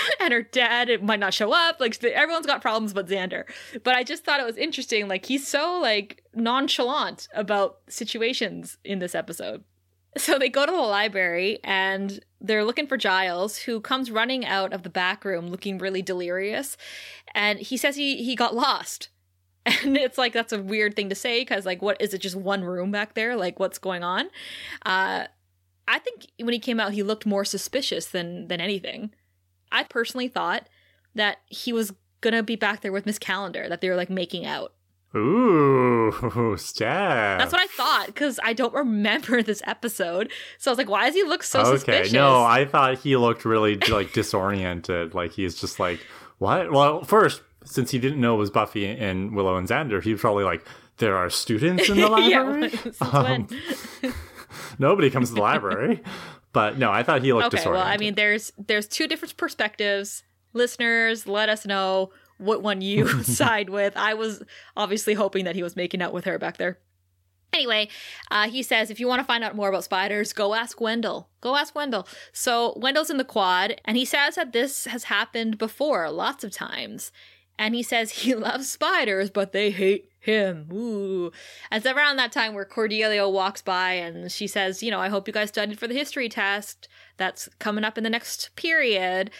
and 0.21 0.33
her 0.33 0.43
dad 0.43 0.89
it 0.89 1.03
might 1.03 1.21
not 1.21 1.35
show 1.35 1.53
up. 1.53 1.81
Like 1.81 2.03
everyone's 2.05 2.47
got 2.47 2.63
problems 2.63 2.93
but 2.93 3.07
xander. 3.07 3.45
But 3.83 3.95
i 3.95 4.03
just 4.03 4.25
thought 4.25 4.41
it 4.41 4.47
was 4.47 4.57
interesting 4.57 5.09
like 5.09 5.27
he's 5.27 5.47
so 5.47 5.79
like 5.81 6.25
nonchalant 6.35 7.29
about 7.35 7.79
situations 7.89 8.79
in 8.85 8.99
this 8.99 9.15
episode. 9.15 9.65
So 10.17 10.39
they 10.39 10.51
go 10.51 10.67
to 10.67 10.73
the 10.73 10.79
library 10.79 11.59
and 11.65 12.21
they're 12.41 12.65
looking 12.65 12.87
for 12.87 12.99
giles 12.99 13.57
who 13.57 13.81
comes 13.81 14.11
running 14.11 14.45
out 14.45 14.73
of 14.75 14.83
the 14.83 14.91
back 14.91 15.25
room 15.25 15.49
looking 15.49 15.79
really 15.79 16.03
delirious. 16.03 16.77
And 17.35 17.59
he 17.59 17.77
says 17.77 17.97
he 17.97 18.23
he 18.23 18.37
got 18.37 18.55
lost. 18.55 19.09
And 19.85 19.97
it's 19.97 20.19
like 20.19 20.33
that's 20.33 20.53
a 20.53 20.61
weird 20.61 20.97
thing 20.97 21.09
to 21.09 21.15
say 21.15 21.43
because 21.43 21.65
like 21.65 21.81
what 21.83 22.01
is 22.01 22.13
it 22.13 22.19
just 22.19 22.35
one 22.35 22.65
room 22.65 22.91
back 22.91 23.15
there? 23.15 23.37
Like 23.37 23.61
what's 23.61 23.79
going 23.79 24.03
on? 24.03 24.29
Uh 24.85 25.27
i 25.89 25.99
think 25.99 26.27
when 26.39 26.53
he 26.53 26.61
came 26.61 26.79
out 26.79 26.93
he 26.93 27.03
looked 27.03 27.27
more 27.27 27.45
suspicious 27.45 28.07
than 28.07 28.47
than 28.49 28.61
anything 28.61 29.13
I 29.73 29.85
personally 29.85 30.29
thought 30.29 30.69
that 31.15 31.39
he 31.47 31.73
was 31.73 31.93
gonna 32.21 32.43
be 32.43 32.57
back 32.57 32.81
there 32.81 32.93
with 32.93 33.07
Miss 33.07 33.19
Calendar, 33.19 33.69
that 33.69 33.81
they 33.81 33.89
were 33.89 33.97
like 33.97 34.11
making 34.11 34.47
out. 34.47 34.73
Ooh, 35.15 36.57
Steph. 36.59 37.39
That's 37.39 37.53
what 37.53 37.61
I 37.61 37.67
thought 37.67 38.07
because 38.07 38.41
I 38.43 38.55
don't 38.55 38.73
remember 38.73 39.43
this 39.43 39.63
episode. 39.67 40.31
So 40.59 40.71
I 40.71 40.73
was 40.73 40.79
like, 40.79 40.89
why 40.89 41.07
does 41.07 41.15
he 41.15 41.23
look 41.23 41.43
so 41.43 41.61
okay, 41.61 41.71
suspicious? 41.77 42.13
No, 42.13 42.43
I 42.43 42.65
thought 42.65 42.99
he 42.99 43.17
looked 43.17 43.45
really 43.45 43.77
like 43.77 44.13
disoriented. 44.13 45.15
like 45.15 45.33
he's 45.33 45.61
just 45.61 45.79
like, 45.79 46.01
what? 46.39 46.73
Well, 46.73 47.05
first, 47.05 47.43
since 47.65 47.91
he 47.91 47.99
didn't 47.99 48.21
know 48.21 48.35
it 48.35 48.39
was 48.39 48.51
Buffy 48.51 48.87
and 48.87 49.35
Willow 49.35 49.57
and 49.57 49.69
Xander, 49.69 50.03
he 50.03 50.13
was 50.13 50.21
probably 50.21 50.45
like, 50.45 50.65
there 50.97 51.17
are 51.17 51.29
students 51.29 51.89
in 51.89 51.99
the 51.99 52.09
library. 52.09 52.73
yeah, 53.03 53.09
um, 53.09 53.49
nobody 54.79 55.11
comes 55.11 55.29
to 55.29 55.35
the 55.35 55.41
library. 55.41 56.03
But 56.53 56.79
no, 56.79 56.91
I 56.91 57.03
thought 57.03 57.23
he 57.23 57.33
looked 57.33 57.47
okay, 57.47 57.57
disoriented. 57.59 57.85
Well, 57.85 57.95
I 57.95 57.97
mean, 57.97 58.15
there's 58.15 58.53
there's 58.59 58.87
two 58.87 59.07
different 59.07 59.37
perspectives. 59.37 60.23
Listeners, 60.53 61.27
let 61.27 61.49
us 61.49 61.65
know 61.65 62.11
what 62.39 62.63
one 62.63 62.81
you 62.81 63.09
side 63.23 63.71
with. 63.71 63.97
I 63.97 64.15
was 64.15 64.43
obviously 64.77 65.15
hoping 65.15 65.45
that 65.45 65.55
he 65.55 65.63
was 65.63 65.77
making 65.77 66.03
out 66.03 66.13
with 66.13 66.25
her 66.25 66.39
back 66.39 66.59
there. 66.59 66.79
Anyway, 67.55 67.89
uh, 68.31 68.49
he 68.49 68.63
says, 68.63 68.91
if 68.91 68.99
you 68.99 69.07
want 69.07 69.21
to 69.21 69.27
find 69.27 69.45
out 69.45 69.55
more 69.55 69.69
about 69.69 69.85
spiders, 69.85 70.33
go 70.33 70.55
ask 70.55 70.81
Wendell. 70.81 71.29
Go 71.43 71.55
ask 71.55 71.75
Wendell. 71.75 72.09
So 72.33 72.73
Wendell's 72.77 73.11
in 73.11 73.19
the 73.19 73.25
quad, 73.25 73.79
and 73.85 73.97
he 73.97 74.07
says 74.07 74.37
that 74.37 74.53
this 74.53 74.87
has 74.87 75.05
happened 75.05 75.59
before 75.59 76.11
lots 76.11 76.45
of 76.45 76.51
times. 76.51 77.13
And 77.59 77.75
he 77.75 77.83
says 77.83 78.11
he 78.11 78.35
loves 78.35 78.71
spiders, 78.71 79.31
but 79.31 79.53
they 79.53 79.71
hate 79.71 80.12
him. 80.23 80.69
Ooh. 80.73 81.33
It's 81.71 81.85
around 81.85 82.17
that 82.17 82.33
time 82.33 82.55
where 82.55 82.65
Cordelia 82.65 83.29
walks 83.29 83.61
by 83.61 83.93
and 83.95 84.31
she 84.31 84.47
says, 84.47 84.83
you 84.83 84.91
know, 84.91 85.01
I 85.01 85.09
hope 85.09 85.27
you 85.27 85.35
guys 85.35 85.49
studied 85.49 85.79
for 85.79 85.89
the 85.89 85.95
history 85.95 86.29
test 86.29 86.89
that's 87.17 87.49
coming 87.59 87.85
up 87.85 87.99
in 87.99 88.05
the 88.05 88.11
next 88.11 88.55
period. 88.57 89.31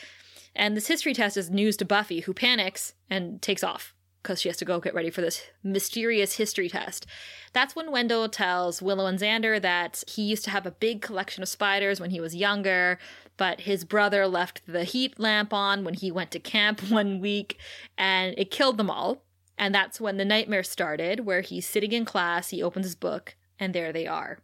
And 0.55 0.77
this 0.77 0.89
history 0.89 1.15
test 1.15 1.37
is 1.37 1.51
news 1.51 1.77
to 1.79 1.85
Buffy, 1.85 2.21
who 2.21 2.35
panics 2.35 2.95
and 3.09 3.41
takes 3.41 3.65
off 3.65 3.95
because 4.23 4.41
she 4.41 4.49
has 4.49 4.57
to 4.57 4.65
go 4.65 4.81
get 4.81 4.95
ready 4.95 5.11
for 5.11 5.21
this 5.21 5.43
mysterious 5.63 6.37
history 6.37 6.69
test. 6.69 7.07
That's 7.53 7.75
when 7.75 7.91
Wendell 7.91 8.29
tells 8.29 8.83
Willow 8.83 9.07
and 9.07 9.19
Xander 9.19 9.61
that 9.61 10.05
he 10.09 10.23
used 10.23 10.45
to 10.45 10.51
have 10.51 10.67
a 10.67 10.71
big 10.71 11.01
collection 11.01 11.43
of 11.43 11.49
spiders 11.49 12.01
when 12.01 12.11
he 12.11 12.21
was 12.21 12.35
younger, 12.35 12.99
but 13.37 13.63
his 13.63 13.85
brother 13.85 14.27
left 14.27 14.63
the 14.67 14.85
heat 14.85 15.19
lamp 15.19 15.53
on 15.53 15.85
when 15.85 15.95
he 15.95 16.11
went 16.11 16.31
to 16.33 16.39
camp 16.39 16.81
one 16.91 17.21
week 17.21 17.59
and 17.97 18.35
it 18.37 18.51
killed 18.51 18.79
them 18.79 18.91
all. 18.91 19.23
And 19.63 19.73
that's 19.73 20.01
when 20.01 20.17
the 20.17 20.25
nightmare 20.25 20.65
started, 20.65 21.21
where 21.21 21.41
he's 21.41 21.65
sitting 21.69 21.93
in 21.93 22.05
class, 22.05 22.49
he 22.49 22.61
opens 22.65 22.85
his 22.85 22.97
book, 22.97 23.37
and 23.61 23.73
there 23.73 23.93
they 23.93 24.09
are. 24.09 24.41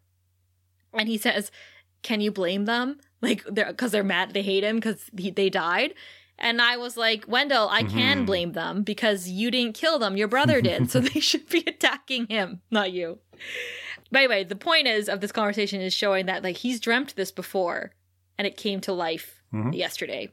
And 0.95 1.09
he 1.09 1.19
says, 1.19 1.51
Can 2.03 2.21
you 2.21 2.31
blame 2.31 2.65
them? 2.67 3.01
Like, 3.21 3.43
they're 3.51 3.67
because 3.67 3.91
they're 3.91 4.05
mad, 4.05 4.33
they 4.33 4.43
hate 4.43 4.63
him 4.63 4.77
because 4.77 5.11
they 5.13 5.51
died. 5.51 5.95
And 6.39 6.63
I 6.63 6.77
was 6.77 6.97
like, 6.97 7.25
Wendell, 7.27 7.69
I 7.69 7.83
can 7.83 8.23
Mhm. 8.23 8.27
blame 8.27 8.53
them 8.53 8.85
because 8.85 9.29
you 9.29 9.51
didn't 9.51 9.75
kill 9.75 9.99
them. 9.99 10.17
Your 10.17 10.29
brother 10.29 10.61
did. 10.71 10.89
so 10.89 11.01
they 11.01 11.19
should 11.19 11.49
be 11.49 11.65
attacking 11.67 12.29
him, 12.29 12.63
not 12.71 12.93
you. 12.93 13.19
But 14.13 14.19
anyway, 14.21 14.45
the 14.45 14.55
point 14.55 14.87
is 14.87 15.09
of 15.09 15.21
this 15.21 15.33
conversation 15.33 15.81
is 15.81 15.93
showing 15.93 16.27
that 16.27 16.45
like 16.45 16.59
he's 16.59 16.79
dreamt 16.79 17.17
this 17.17 17.33
before 17.33 17.91
and 18.39 18.47
it 18.47 18.57
came 18.57 18.81
to 18.83 18.93
life 18.93 19.43
Mhm. 19.53 19.75
yesterday. 19.77 20.31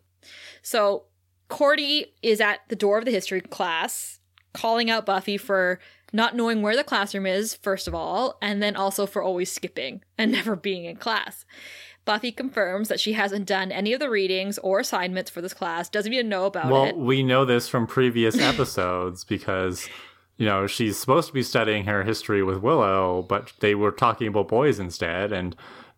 So 0.61 1.05
Cordy 1.47 2.13
is 2.21 2.39
at 2.39 2.59
the 2.69 2.75
door 2.75 2.99
of 2.99 3.05
the 3.05 3.11
history 3.19 3.41
class, 3.41 4.19
calling 4.55 4.89
out 4.89 5.05
Buffy 5.05 5.37
for 5.37 5.79
not 6.13 6.35
knowing 6.35 6.61
where 6.61 6.75
the 6.75 6.83
classroom 6.83 7.25
is, 7.25 7.55
first 7.55 7.87
of 7.87 7.93
all, 7.93 8.37
and 8.41 8.63
then 8.63 8.75
also 8.75 9.05
for 9.05 9.21
always 9.21 9.51
skipping 9.51 10.01
and 10.17 10.31
never 10.31 10.55
being 10.55 10.85
in 10.85 10.95
class. 10.95 11.45
Buffy 12.05 12.31
confirms 12.31 12.87
that 12.87 12.99
she 12.99 13.13
hasn't 13.13 13.47
done 13.47 13.71
any 13.71 13.91
of 13.91 13.99
the 13.99 14.09
readings 14.09 14.59
or 14.59 14.79
assignments 14.79 15.29
for 15.31 15.41
this 15.41 15.53
class, 15.53 15.89
doesn't 15.89 16.13
even 16.13 16.29
know 16.29 16.45
about 16.45 16.71
well, 16.71 16.85
it. 16.85 16.95
Well, 16.95 17.05
we 17.05 17.23
know 17.23 17.45
this 17.45 17.67
from 17.67 17.87
previous 17.87 18.37
episodes 18.39 19.23
because, 19.23 19.89
you 20.37 20.45
know, 20.45 20.67
she's 20.67 20.97
supposed 20.97 21.27
to 21.27 21.33
be 21.33 21.43
studying 21.43 21.85
her 21.85 22.03
history 22.03 22.43
with 22.43 22.59
Willow, 22.59 23.25
but 23.27 23.53
they 23.59 23.73
were 23.73 23.91
talking 23.91 24.27
about 24.27 24.47
boys 24.47 24.79
instead. 24.79 25.31
And 25.31 25.55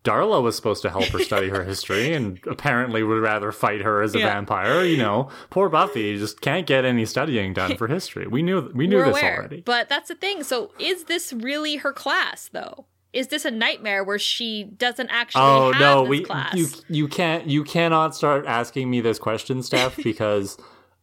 Darla 0.08 0.42
was 0.42 0.56
supposed 0.56 0.82
to 0.82 0.90
help 0.90 1.04
her 1.06 1.18
study 1.18 1.48
her 1.50 1.64
history 1.72 2.14
and 2.14 2.40
apparently 2.46 3.02
would 3.02 3.20
rather 3.20 3.52
fight 3.52 3.82
her 3.82 4.00
as 4.02 4.14
a 4.14 4.18
Yeah. 4.20 4.32
vampire. 4.34 4.82
You 4.84 4.96
know, 4.96 5.28
poor 5.50 5.68
Buffy 5.68 6.16
just 6.18 6.40
can't 6.40 6.66
get 6.66 6.84
any 6.84 7.04
studying 7.04 7.52
done 7.52 7.76
for 7.76 7.86
history. 7.88 8.26
We 8.26 8.42
knew 8.42 8.70
we 8.74 8.86
knew 8.86 8.96
We're 8.96 9.06
this 9.12 9.18
aware. 9.20 9.36
already. 9.38 9.60
But 9.60 9.88
that's 9.88 10.08
the 10.08 10.14
thing. 10.14 10.42
So 10.44 10.72
is 10.78 11.04
this 11.04 11.32
really 11.32 11.76
her 11.76 11.92
class, 11.92 12.48
though? 12.52 12.86
Is 13.12 13.28
this 13.28 13.44
a 13.46 13.50
nightmare 13.50 14.04
where 14.04 14.18
she 14.18 14.64
doesn't 14.64 15.08
actually 15.08 15.40
Oh 15.42 15.72
have 15.72 15.80
no, 15.80 16.02
we 16.04 16.22
class? 16.22 16.54
you 16.54 16.66
you 16.88 17.08
can't 17.08 17.46
you 17.46 17.64
cannot 17.64 18.14
start 18.14 18.44
asking 18.46 18.90
me 18.90 19.00
this 19.00 19.18
question, 19.18 19.62
Steph, 19.62 19.96
because 20.04 20.58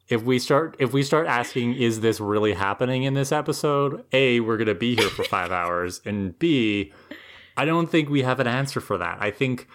if 0.07 0.21
we 0.21 0.37
start 0.37 0.75
if 0.77 0.93
we 0.93 1.01
start 1.01 1.25
asking 1.27 1.73
is 1.73 2.01
this 2.01 2.19
really 2.19 2.53
happening 2.53 3.03
in 3.03 3.15
this 3.15 3.31
episode, 3.31 4.03
A, 4.13 4.39
we're 4.39 4.57
gonna 4.57 4.75
be 4.75 4.95
here 4.95 5.09
for 5.09 5.23
five 5.23 5.51
hours, 5.51 5.99
and 6.05 6.37
B, 6.37 6.93
I 7.57 7.65
don't 7.65 7.87
think 7.87 8.09
we 8.09 8.21
have 8.23 8.39
an 8.39 8.47
answer 8.47 8.79
for 8.81 8.97
that. 8.97 9.17
I 9.21 9.31
think 9.31 9.67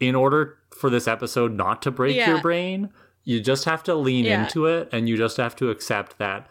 in 0.00 0.14
order 0.14 0.58
for 0.76 0.90
this 0.90 1.06
episode 1.08 1.52
not 1.52 1.82
to 1.82 1.90
break 1.90 2.16
Yeah. 2.16 2.30
your 2.30 2.40
brain, 2.40 2.90
you 3.24 3.40
just 3.40 3.64
have 3.64 3.82
to 3.84 3.94
lean 3.94 4.24
Yeah. 4.24 4.44
into 4.44 4.66
it 4.66 4.88
and 4.92 5.08
you 5.08 5.16
just 5.16 5.36
have 5.36 5.54
to 5.56 5.70
accept 5.70 6.18
that 6.18 6.46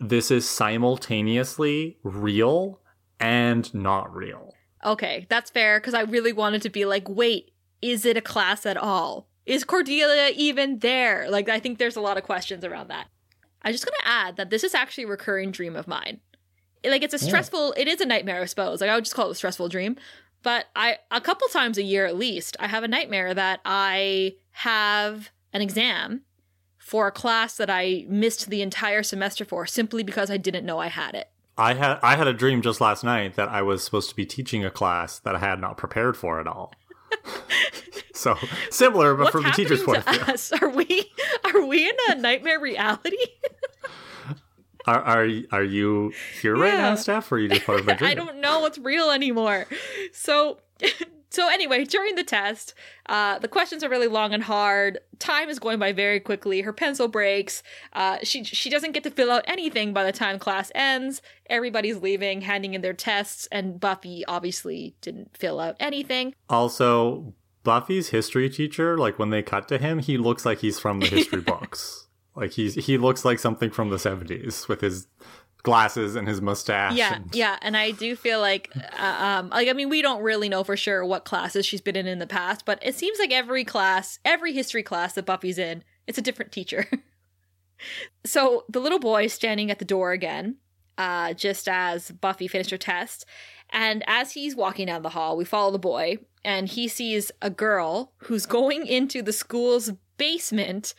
this 0.00 0.30
is 0.30 0.48
simultaneously 0.48 1.96
real 2.02 2.80
and 3.20 3.72
not 3.74 4.14
real. 4.14 4.54
Okay, 4.84 5.26
that's 5.28 5.50
fair 5.50 5.80
because 5.80 5.94
I 5.94 6.02
really 6.02 6.32
wanted 6.32 6.62
to 6.62 6.70
be 6.70 6.84
like, 6.84 7.08
wait, 7.08 7.50
is 7.82 8.04
it 8.04 8.16
a 8.16 8.20
class 8.20 8.64
at 8.66 8.76
all? 8.76 9.28
Is 9.46 9.64
Cordelia 9.64 10.30
even 10.36 10.78
there? 10.80 11.28
Like, 11.30 11.48
I 11.48 11.58
think 11.58 11.78
there's 11.78 11.96
a 11.96 12.00
lot 12.00 12.16
of 12.18 12.22
questions 12.24 12.64
around 12.64 12.88
that. 12.88 13.08
I'm 13.62 13.72
just 13.72 13.84
gonna 13.84 13.96
add 14.04 14.36
that 14.36 14.50
this 14.50 14.62
is 14.62 14.74
actually 14.74 15.04
a 15.04 15.08
recurring 15.08 15.50
dream 15.50 15.74
of 15.74 15.88
mine. 15.88 16.20
Like, 16.84 17.02
it's 17.02 17.14
a 17.14 17.18
stressful, 17.18 17.74
it 17.76 17.88
is 17.88 18.00
a 18.00 18.06
nightmare, 18.06 18.42
I 18.42 18.44
suppose. 18.46 18.80
Like, 18.80 18.90
I 18.90 18.94
would 18.94 19.04
just 19.04 19.14
call 19.14 19.28
it 19.28 19.32
a 19.32 19.34
stressful 19.34 19.68
dream. 19.68 19.96
But 20.42 20.66
I, 20.76 20.98
a 21.10 21.20
couple 21.20 21.48
times 21.48 21.78
a 21.78 21.82
year 21.82 22.06
at 22.06 22.16
least, 22.16 22.56
I 22.60 22.68
have 22.68 22.84
a 22.84 22.88
nightmare 22.88 23.34
that 23.34 23.60
I 23.64 24.36
have 24.52 25.30
an 25.52 25.62
exam 25.62 26.22
for 26.78 27.06
a 27.06 27.12
class 27.12 27.56
that 27.56 27.68
I 27.68 28.06
missed 28.08 28.48
the 28.48 28.62
entire 28.62 29.02
semester 29.02 29.44
for 29.44 29.66
simply 29.66 30.02
because 30.02 30.30
I 30.30 30.36
didn't 30.36 30.64
know 30.64 30.78
I 30.78 30.86
had 30.86 31.14
it. 31.14 31.28
I 31.58 31.74
had 31.74 31.98
I 32.02 32.14
had 32.14 32.28
a 32.28 32.32
dream 32.32 32.62
just 32.62 32.80
last 32.80 33.02
night 33.02 33.34
that 33.34 33.48
I 33.48 33.62
was 33.62 33.82
supposed 33.82 34.08
to 34.10 34.14
be 34.14 34.24
teaching 34.24 34.64
a 34.64 34.70
class 34.70 35.18
that 35.18 35.34
I 35.34 35.38
had 35.40 35.60
not 35.60 35.76
prepared 35.76 36.16
for 36.16 36.40
at 36.40 36.46
all. 36.46 36.72
so 38.14 38.36
similar, 38.70 39.14
but 39.14 39.24
What's 39.24 39.32
from 39.32 39.42
the 39.42 39.50
teacher's 39.50 39.82
point 39.82 40.06
of 40.06 40.14
view. 40.14 40.32
us? 40.32 40.52
Are 40.62 40.68
we 40.68 41.10
are 41.44 41.66
we 41.66 41.88
in 41.88 41.96
a 42.10 42.14
nightmare 42.14 42.60
reality? 42.60 43.16
Are, 44.88 45.02
are 45.02 45.28
are 45.52 45.64
you 45.64 46.12
here 46.40 46.56
right 46.56 46.74
now, 46.74 46.94
Steph, 46.94 47.30
or 47.30 47.36
are 47.36 47.38
you 47.38 47.48
just 47.48 47.66
part 47.66 47.80
of 47.80 47.86
my 47.86 47.94
dream? 47.96 48.10
I 48.10 48.14
don't 48.14 48.40
know 48.40 48.60
what's 48.60 48.78
real 48.78 49.10
anymore. 49.10 49.66
So 50.12 50.60
so 51.30 51.48
anyway, 51.48 51.84
during 51.84 52.14
the 52.14 52.24
test, 52.24 52.74
uh, 53.06 53.38
the 53.38 53.48
questions 53.48 53.84
are 53.84 53.88
really 53.90 54.06
long 54.06 54.32
and 54.32 54.42
hard. 54.42 54.98
Time 55.18 55.48
is 55.50 55.58
going 55.58 55.78
by 55.78 55.92
very 55.92 56.20
quickly. 56.20 56.62
Her 56.62 56.72
pencil 56.72 57.06
breaks. 57.08 57.62
Uh, 57.92 58.18
she 58.22 58.44
she 58.44 58.70
doesn't 58.70 58.92
get 58.92 59.02
to 59.04 59.10
fill 59.10 59.30
out 59.30 59.44
anything 59.46 59.92
by 59.92 60.04
the 60.04 60.12
time 60.12 60.38
class 60.38 60.72
ends. 60.74 61.20
Everybody's 61.50 61.98
leaving, 61.98 62.40
handing 62.42 62.74
in 62.74 62.80
their 62.80 62.94
tests, 62.94 63.46
and 63.52 63.78
Buffy 63.78 64.24
obviously 64.26 64.94
didn't 65.00 65.36
fill 65.36 65.60
out 65.60 65.76
anything. 65.78 66.34
Also, 66.48 67.34
Buffy's 67.62 68.08
history 68.08 68.48
teacher, 68.48 68.96
like 68.96 69.18
when 69.18 69.30
they 69.30 69.42
cut 69.42 69.68
to 69.68 69.78
him, 69.78 69.98
he 69.98 70.16
looks 70.16 70.46
like 70.46 70.60
he's 70.60 70.78
from 70.78 71.00
the 71.00 71.06
history 71.06 71.40
books. 71.46 72.07
Like 72.38 72.52
he's 72.52 72.74
he 72.74 72.98
looks 72.98 73.24
like 73.24 73.38
something 73.38 73.70
from 73.70 73.90
the 73.90 73.98
seventies 73.98 74.68
with 74.68 74.80
his 74.80 75.06
glasses 75.62 76.14
and 76.14 76.28
his 76.28 76.40
mustache. 76.40 76.94
Yeah, 76.94 77.16
and- 77.16 77.34
yeah, 77.34 77.56
and 77.60 77.76
I 77.76 77.90
do 77.90 78.14
feel 78.14 78.40
like, 78.40 78.70
uh, 78.98 79.40
um, 79.40 79.50
like 79.50 79.68
I 79.68 79.72
mean, 79.72 79.88
we 79.88 80.02
don't 80.02 80.22
really 80.22 80.48
know 80.48 80.64
for 80.64 80.76
sure 80.76 81.04
what 81.04 81.24
classes 81.24 81.66
she's 81.66 81.80
been 81.80 81.96
in 81.96 82.06
in 82.06 82.18
the 82.20 82.26
past, 82.26 82.64
but 82.64 82.78
it 82.80 82.94
seems 82.94 83.18
like 83.18 83.32
every 83.32 83.64
class, 83.64 84.18
every 84.24 84.52
history 84.52 84.82
class 84.82 85.14
that 85.14 85.26
Buffy's 85.26 85.58
in, 85.58 85.82
it's 86.06 86.18
a 86.18 86.22
different 86.22 86.52
teacher. 86.52 86.86
so 88.24 88.64
the 88.68 88.80
little 88.80 88.98
boy 88.98 89.24
is 89.24 89.32
standing 89.32 89.70
at 89.70 89.78
the 89.78 89.84
door 89.84 90.12
again, 90.12 90.56
uh, 90.96 91.32
just 91.34 91.68
as 91.68 92.10
Buffy 92.12 92.48
finished 92.48 92.70
her 92.70 92.78
test, 92.78 93.26
and 93.70 94.02
as 94.06 94.32
he's 94.32 94.56
walking 94.56 94.86
down 94.86 95.02
the 95.02 95.10
hall, 95.10 95.36
we 95.36 95.44
follow 95.44 95.70
the 95.72 95.78
boy, 95.78 96.18
and 96.44 96.68
he 96.68 96.88
sees 96.88 97.30
a 97.42 97.50
girl 97.50 98.12
who's 98.18 98.46
going 98.46 98.86
into 98.86 99.22
the 99.22 99.32
school's 99.32 99.92
basement 100.16 100.94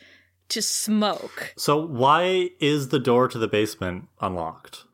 to 0.50 0.62
smoke. 0.62 1.54
So 1.56 1.84
why 1.84 2.50
is 2.60 2.88
the 2.88 2.98
door 2.98 3.28
to 3.28 3.38
the 3.38 3.48
basement 3.48 4.08
unlocked? 4.20 4.84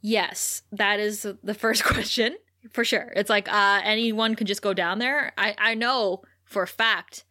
Yes, 0.00 0.62
that 0.72 1.00
is 1.00 1.26
the 1.42 1.54
first 1.54 1.84
question 1.84 2.36
for 2.72 2.84
sure. 2.84 3.12
It's 3.16 3.30
like 3.30 3.50
uh, 3.52 3.80
anyone 3.84 4.34
can 4.34 4.46
just 4.46 4.62
go 4.62 4.74
down 4.74 4.98
there. 4.98 5.32
I 5.38 5.54
I 5.58 5.74
know 5.74 6.22
for 6.44 6.62
a 6.62 6.68
fact 6.68 7.24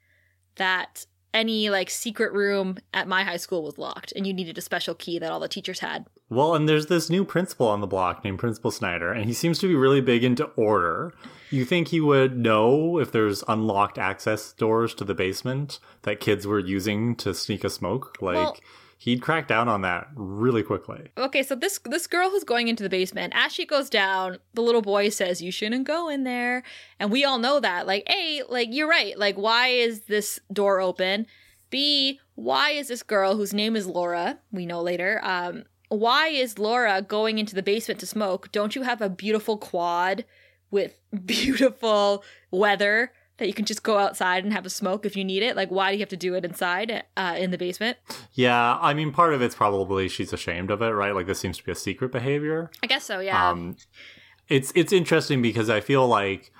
that 0.55 1.05
any 1.33 1.69
like 1.69 1.89
secret 1.89 2.31
room 2.33 2.77
at 2.93 3.07
my 3.07 3.23
high 3.23 3.37
school 3.37 3.63
was 3.63 3.77
locked, 3.77 4.13
and 4.15 4.27
you 4.27 4.33
needed 4.33 4.57
a 4.57 4.61
special 4.61 4.95
key 4.95 5.19
that 5.19 5.31
all 5.31 5.39
the 5.39 5.47
teachers 5.47 5.79
had. 5.79 6.05
Well, 6.29 6.55
and 6.55 6.67
there's 6.67 6.87
this 6.87 7.09
new 7.09 7.25
principal 7.25 7.67
on 7.67 7.81
the 7.81 7.87
block 7.87 8.23
named 8.23 8.39
Principal 8.39 8.71
Snyder, 8.71 9.11
and 9.11 9.25
he 9.25 9.33
seems 9.33 9.59
to 9.59 9.67
be 9.67 9.75
really 9.75 10.01
big 10.01 10.23
into 10.23 10.45
order. 10.55 11.13
You 11.53 11.65
think 11.65 11.89
he 11.89 12.01
would 12.01 12.35
know 12.35 12.97
if 12.97 13.11
there's 13.11 13.43
unlocked 13.47 13.99
access 13.99 14.53
doors 14.53 14.95
to 14.95 15.03
the 15.03 15.13
basement 15.13 15.79
that 16.01 16.19
kids 16.19 16.47
were 16.47 16.57
using 16.57 17.15
to 17.17 17.31
sneak 17.35 17.63
a 17.63 17.69
smoke? 17.69 18.17
Like, 18.21 18.35
Well- 18.35 18.57
he'd 18.97 19.21
crack 19.21 19.47
down 19.47 19.67
on 19.67 19.81
that 19.81 20.07
really 20.15 20.63
quickly. 20.63 21.11
Okay, 21.15 21.43
so 21.43 21.53
this 21.53 21.77
this 21.85 22.07
girl 22.07 22.31
who's 22.31 22.43
going 22.43 22.69
into 22.69 22.81
the 22.81 22.89
basement, 22.89 23.33
as 23.35 23.51
she 23.53 23.67
goes 23.67 23.87
down, 23.87 24.39
the 24.55 24.63
little 24.63 24.81
boy 24.81 25.09
says, 25.09 25.43
"You 25.43 25.51
shouldn't 25.51 25.85
go 25.85 26.09
in 26.09 26.23
there," 26.23 26.63
and 26.99 27.11
we 27.11 27.23
all 27.23 27.37
know 27.37 27.59
that. 27.59 27.85
Like, 27.85 28.03
a, 28.09 28.41
like 28.49 28.69
you're 28.71 28.89
right. 28.89 29.15
Like, 29.15 29.35
why 29.35 29.67
is 29.67 30.05
this 30.05 30.39
door 30.51 30.81
open? 30.81 31.27
B, 31.69 32.19
why 32.33 32.71
is 32.71 32.87
this 32.87 33.03
girl 33.03 33.35
whose 33.35 33.53
name 33.53 33.75
is 33.75 33.85
Laura? 33.85 34.39
We 34.51 34.65
know 34.65 34.81
later. 34.81 35.19
Um, 35.23 35.65
why 35.89 36.29
is 36.29 36.57
Laura 36.57 37.03
going 37.03 37.37
into 37.37 37.53
the 37.53 37.61
basement 37.61 37.99
to 37.99 38.07
smoke? 38.07 38.51
Don't 38.51 38.75
you 38.75 38.81
have 38.81 39.01
a 39.03 39.09
beautiful 39.09 39.57
quad 39.59 40.25
with 40.73 40.97
beautiful 41.25 42.23
weather 42.51 43.13
that 43.37 43.47
you 43.47 43.53
can 43.53 43.65
just 43.65 43.83
go 43.83 43.97
outside 43.97 44.43
and 44.43 44.53
have 44.53 44.65
a 44.65 44.69
smoke 44.69 45.05
if 45.05 45.15
you 45.15 45.23
need 45.23 45.43
it? 45.43 45.55
Like, 45.55 45.69
why 45.69 45.89
do 45.89 45.95
you 45.95 46.01
have 46.01 46.09
to 46.09 46.17
do 46.17 46.33
it 46.35 46.43
inside 46.43 47.03
uh, 47.15 47.35
in 47.37 47.51
the 47.51 47.57
basement? 47.57 47.97
Yeah, 48.33 48.77
I 48.81 48.93
mean, 48.93 49.11
part 49.11 49.33
of 49.33 49.41
it's 49.41 49.55
probably 49.55 50.07
she's 50.09 50.33
ashamed 50.33 50.69
of 50.69 50.81
it, 50.81 50.89
right? 50.89 51.15
Like, 51.15 51.27
this 51.27 51.39
seems 51.39 51.57
to 51.57 51.63
be 51.63 51.71
a 51.71 51.75
secret 51.75 52.11
behavior. 52.11 52.69
I 52.83 52.87
guess 52.87 53.05
so. 53.05 53.19
Yeah. 53.19 53.49
Um, 53.49 53.77
it's 54.49 54.73
it's 54.75 54.91
interesting 54.91 55.41
because 55.41 55.69
I 55.69 55.79
feel 55.79 56.05
like 56.05 56.51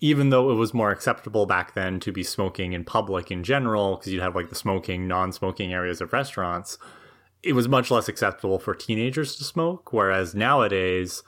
even 0.00 0.30
though 0.30 0.50
it 0.50 0.54
was 0.54 0.74
more 0.74 0.90
acceptable 0.90 1.46
back 1.46 1.74
then 1.74 2.00
to 2.00 2.12
be 2.12 2.22
smoking 2.22 2.72
in 2.72 2.84
public 2.84 3.30
in 3.30 3.42
general, 3.42 3.96
because 3.96 4.12
you'd 4.12 4.22
have 4.22 4.34
like 4.34 4.48
the 4.48 4.54
smoking, 4.54 5.06
non-smoking 5.06 5.72
areas 5.72 6.00
of 6.00 6.12
restaurants, 6.12 6.78
it 7.42 7.52
was 7.52 7.68
much 7.68 7.90
less 7.90 8.08
acceptable 8.08 8.58
for 8.58 8.74
teenagers 8.74 9.36
to 9.36 9.44
smoke, 9.44 9.92
whereas 9.92 10.34
nowadays 10.34 11.22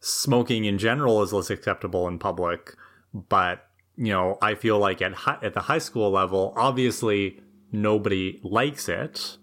smoking 0.00 0.64
in 0.64 0.78
general 0.78 1.22
is 1.22 1.32
less 1.32 1.50
acceptable 1.50 2.06
in 2.08 2.18
public. 2.18 2.74
But 3.14 3.64
you 3.96 4.12
know, 4.12 4.38
I 4.40 4.54
feel 4.54 4.78
like 4.78 5.02
at 5.02 5.12
hi- 5.12 5.38
at 5.42 5.54
the 5.54 5.60
high 5.62 5.78
school 5.78 6.10
level, 6.10 6.52
obviously 6.56 7.40
nobody 7.72 8.40
likes 8.42 8.88
it. 8.88 9.38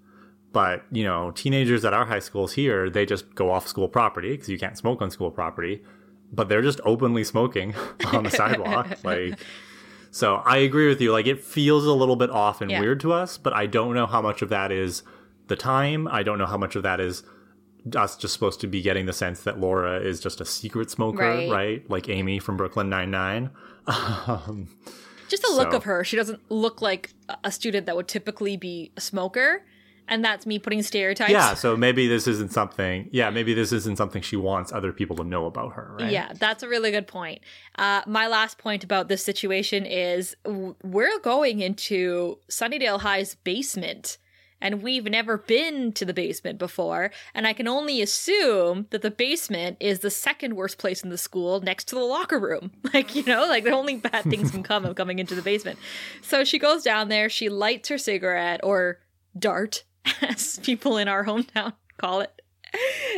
But 0.54 0.84
you 0.92 1.04
know, 1.04 1.32
teenagers 1.32 1.84
at 1.84 1.94
our 1.94 2.06
high 2.06 2.20
schools 2.20 2.54
here, 2.54 2.90
they 2.90 3.06
just 3.06 3.36
go 3.36 3.52
off 3.52 3.68
school 3.68 3.88
property 3.90 4.32
because 4.32 4.48
you 4.50 4.58
can't 4.58 4.78
smoke 4.78 5.02
on 5.02 5.12
school 5.12 5.32
property. 5.32 5.84
But 6.32 6.50
they're 6.50 6.62
just 6.62 6.80
openly 6.86 7.24
smoking 7.24 7.76
on 8.14 8.24
the 8.24 8.32
sidewalk, 8.32 8.88
like. 9.04 9.40
So 10.12 10.36
I 10.46 10.58
agree 10.60 10.88
with 10.88 11.02
you. 11.02 11.12
Like 11.12 11.28
it 11.28 11.44
feels 11.44 11.86
a 11.86 11.92
little 11.92 12.16
bit 12.16 12.30
off 12.30 12.62
and 12.62 12.72
Yeah. 12.72 12.80
weird 12.80 13.02
to 13.02 13.12
us, 13.12 13.38
but 13.38 13.52
I 13.52 13.66
don't 13.66 13.94
know 13.94 14.06
how 14.06 14.22
much 14.22 14.42
of 14.42 14.48
that 14.48 14.72
is 14.72 15.04
the 15.48 15.58
time. 15.58 16.08
I 16.08 16.24
don't 16.24 16.38
know 16.38 16.46
how 16.46 16.58
much 16.58 16.78
of 16.78 16.84
that 16.84 17.02
is 17.02 17.24
us 17.96 18.16
just 18.18 18.34
supposed 18.34 18.60
to 18.62 18.68
be 18.68 18.82
getting 18.82 19.06
the 19.06 19.14
sense 19.14 19.42
that 19.44 19.60
Laura 19.60 20.00
is 20.00 20.20
just 20.20 20.42
a 20.42 20.46
secret 20.46 20.90
smoker, 20.90 21.20
Right. 21.24 21.50
right? 21.50 21.90
Like 21.90 22.10
Amy 22.10 22.40
from 22.40 22.58
Brooklyn 22.58 22.90
Nine 22.90 23.12
Nine. 23.12 23.50
Um, 23.88 24.68
Just 25.30 25.44
the 25.44 25.52
look 25.52 25.74
of 25.74 25.84
her. 25.84 26.04
She 26.04 26.16
doesn't 26.16 26.40
look 26.50 26.82
like 26.82 27.14
a- 27.30 27.38
a 27.46 27.52
student 27.52 27.86
that 27.88 27.96
would 27.96 28.08
typically 28.08 28.58
be 28.58 28.92
a 28.98 29.02
smoker. 29.02 29.64
And 30.08 30.24
that's 30.24 30.46
me 30.46 30.60
putting 30.60 30.84
stereotypes. 30.84 31.32
yeah, 31.32 31.56
so 31.56 31.76
maybe 31.76 32.08
this 32.08 32.28
isn't 32.28 32.52
something. 32.52 33.10
Yeah, 33.12 33.32
maybe 33.32 33.56
this 33.56 33.72
isn't 33.72 33.98
something 33.98 34.22
she 34.22 34.36
wants 34.36 34.72
other 34.72 34.92
people 34.94 35.16
to 35.16 35.24
know 35.24 35.48
about 35.48 35.74
her, 35.74 35.96
right? 36.00 36.12
Yeah, 36.12 36.32
that's 36.40 36.62
a 36.62 36.68
really 36.70 36.92
good 36.92 37.08
point. 37.08 37.40
Uh, 37.80 38.02
my 38.06 38.28
last 38.28 38.60
point 38.60 38.84
about 38.84 39.08
this 39.08 39.26
situation 39.26 39.84
is 39.84 40.36
w- 40.44 40.76
we're 40.84 41.18
going 41.22 41.60
into 41.62 42.38
Sunnydale 42.52 43.00
High's 43.02 43.34
basement, 43.34 44.20
and 44.62 44.82
we've 44.82 45.06
never 45.06 45.38
been 45.38 45.92
to 45.94 46.06
the 46.06 46.14
basement 46.14 46.58
before. 46.58 47.12
And 47.34 47.46
I 47.46 47.54
can 47.54 47.68
only 47.68 48.02
assume 48.02 48.88
that 48.90 49.02
the 49.02 49.12
basement 49.12 49.78
is 49.80 50.00
the 50.00 50.10
second 50.10 50.56
worst 50.56 50.78
place 50.78 51.04
in 51.04 51.10
the 51.10 51.18
school 51.18 51.62
next 51.62 51.86
to 51.90 51.96
the 51.96 52.02
locker 52.02 52.40
room. 52.40 52.72
Like, 52.94 53.14
you 53.14 53.24
know, 53.24 53.46
like 53.46 53.66
the 53.66 53.72
only 53.72 53.98
bad 53.98 54.24
things 54.24 54.52
can 54.52 54.64
come 54.64 54.86
of 54.86 54.96
coming 54.96 55.20
into 55.20 55.36
the 55.36 55.42
basement. 55.42 55.78
So 56.22 56.46
she 56.46 56.58
goes 56.58 56.82
down 56.82 57.10
there, 57.10 57.28
she 57.28 57.50
lights 57.50 57.90
her 57.90 57.98
cigarette 57.98 58.62
or 58.64 59.00
dart, 59.38 59.84
as 60.22 60.60
people 60.60 60.96
in 60.96 61.10
our 61.10 61.26
hometown 61.26 61.74
call 61.98 62.22
it. 62.22 62.42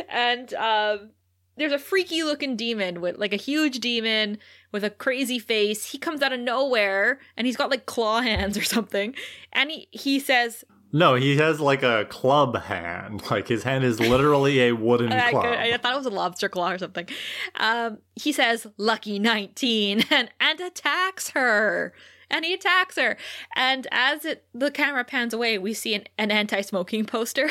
And 0.08 0.52
um, 0.54 1.10
there's 1.56 1.72
a 1.72 1.78
freaky 1.78 2.22
looking 2.22 2.56
demon 2.56 3.00
with 3.00 3.18
like 3.18 3.32
a 3.32 3.36
huge 3.36 3.80
demon 3.80 4.38
with 4.72 4.84
a 4.84 4.90
crazy 4.90 5.38
face. 5.38 5.92
He 5.92 5.98
comes 5.98 6.22
out 6.22 6.32
of 6.32 6.40
nowhere 6.40 7.20
and 7.36 7.46
he's 7.46 7.56
got 7.56 7.70
like 7.70 7.86
claw 7.86 8.20
hands 8.20 8.56
or 8.56 8.64
something. 8.64 9.14
And 9.52 9.70
he, 9.70 9.88
he 9.90 10.18
says, 10.18 10.64
No, 10.90 11.14
he 11.14 11.36
has 11.36 11.60
like 11.60 11.82
a 11.82 12.06
club 12.06 12.56
hand. 12.56 13.22
Like 13.30 13.48
his 13.48 13.62
hand 13.62 13.84
is 13.84 14.00
literally 14.00 14.62
a 14.62 14.72
wooden 14.72 15.12
I, 15.12 15.30
club. 15.30 15.44
I 15.44 15.76
thought 15.76 15.92
it 15.92 15.96
was 15.96 16.06
a 16.06 16.10
lobster 16.10 16.48
claw 16.48 16.72
or 16.72 16.78
something. 16.78 17.06
Um, 17.56 17.98
he 18.16 18.32
says, 18.32 18.66
Lucky 18.78 19.18
19, 19.18 20.04
and, 20.10 20.30
and 20.40 20.60
attacks 20.60 21.30
her. 21.30 21.92
And 22.30 22.44
he 22.44 22.54
attacks 22.54 22.96
her. 22.96 23.16
And 23.54 23.86
as 23.90 24.24
it 24.24 24.44
the 24.54 24.70
camera 24.70 25.04
pans 25.04 25.34
away, 25.34 25.58
we 25.58 25.74
see 25.74 25.94
an, 25.94 26.04
an 26.16 26.30
anti 26.30 26.60
smoking 26.62 27.04
poster. 27.04 27.50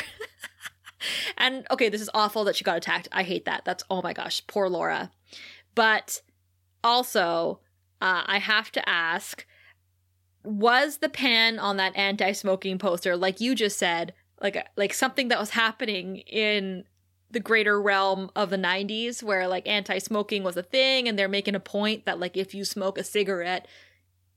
and 1.38 1.66
okay, 1.72 1.90
this 1.90 2.02
is 2.02 2.10
awful 2.14 2.44
that 2.46 2.56
she 2.56 2.64
got 2.64 2.78
attacked. 2.78 3.08
I 3.12 3.24
hate 3.24 3.46
that. 3.46 3.66
That's, 3.66 3.84
oh 3.90 4.02
my 4.02 4.14
gosh, 4.14 4.46
poor 4.48 4.70
Laura. 4.70 5.12
But 5.76 6.22
also, 6.84 7.60
uh, 8.02 8.24
I 8.26 8.40
have 8.40 8.72
to 8.74 8.90
ask 8.90 9.46
was 10.44 10.98
the 10.98 11.10
pan 11.10 11.60
on 11.60 11.78
that 11.78 11.96
anti 11.96 12.32
smoking 12.32 12.78
poster, 12.78 13.16
like 13.18 13.40
you 13.42 13.56
just 13.56 13.78
said, 13.78 14.14
like 14.42 14.68
like 14.76 14.94
something 14.94 15.28
that 15.30 15.40
was 15.40 15.52
happening 15.52 16.18
in 16.18 16.84
the 17.30 17.40
greater 17.42 17.82
realm 17.82 18.32
of 18.38 18.50
the 18.50 18.58
90s 18.58 19.22
where 19.22 19.50
like 19.50 19.68
anti-smoking 19.68 20.44
was 20.44 20.56
a 20.56 20.64
thing 20.64 21.10
and 21.10 21.20
they're 21.20 21.28
making 21.28 21.56
a 21.56 21.60
point 21.60 22.06
that 22.06 22.20
like 22.22 22.38
if 22.38 22.56
you 22.56 22.64
smoke 22.64 22.98
a 22.98 23.04
cigarette 23.04 23.68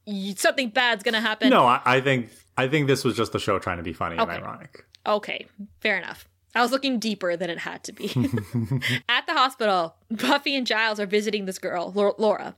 you, 0.06 0.34
something 0.34 0.70
bad's 0.70 1.04
gonna 1.04 1.20
happen 1.20 1.50
no, 1.50 1.64
I, 1.66 1.80
I 1.84 2.00
think 2.00 2.30
I 2.56 2.66
think 2.66 2.88
this 2.88 3.04
was 3.04 3.16
just 3.16 3.30
the 3.30 3.38
show 3.38 3.60
trying 3.60 3.76
to 3.76 3.84
be 3.84 3.92
funny 3.92 4.18
Okay. 4.18 4.34
and 4.34 4.42
ironic. 4.44 4.84
okay 5.06 5.46
fair 5.80 5.98
enough 5.98 6.26
i 6.56 6.60
was 6.60 6.72
looking 6.72 6.98
deeper 6.98 7.36
than 7.36 7.48
it 7.48 7.58
had 7.58 7.84
to 7.84 7.92
be 7.92 8.06
at 9.08 9.24
the 9.28 9.34
hospital 9.34 9.94
buffy 10.10 10.56
and 10.56 10.66
giles 10.66 10.98
are 10.98 11.06
visiting 11.06 11.44
this 11.44 11.60
girl 11.60 11.92
laura 12.18 12.56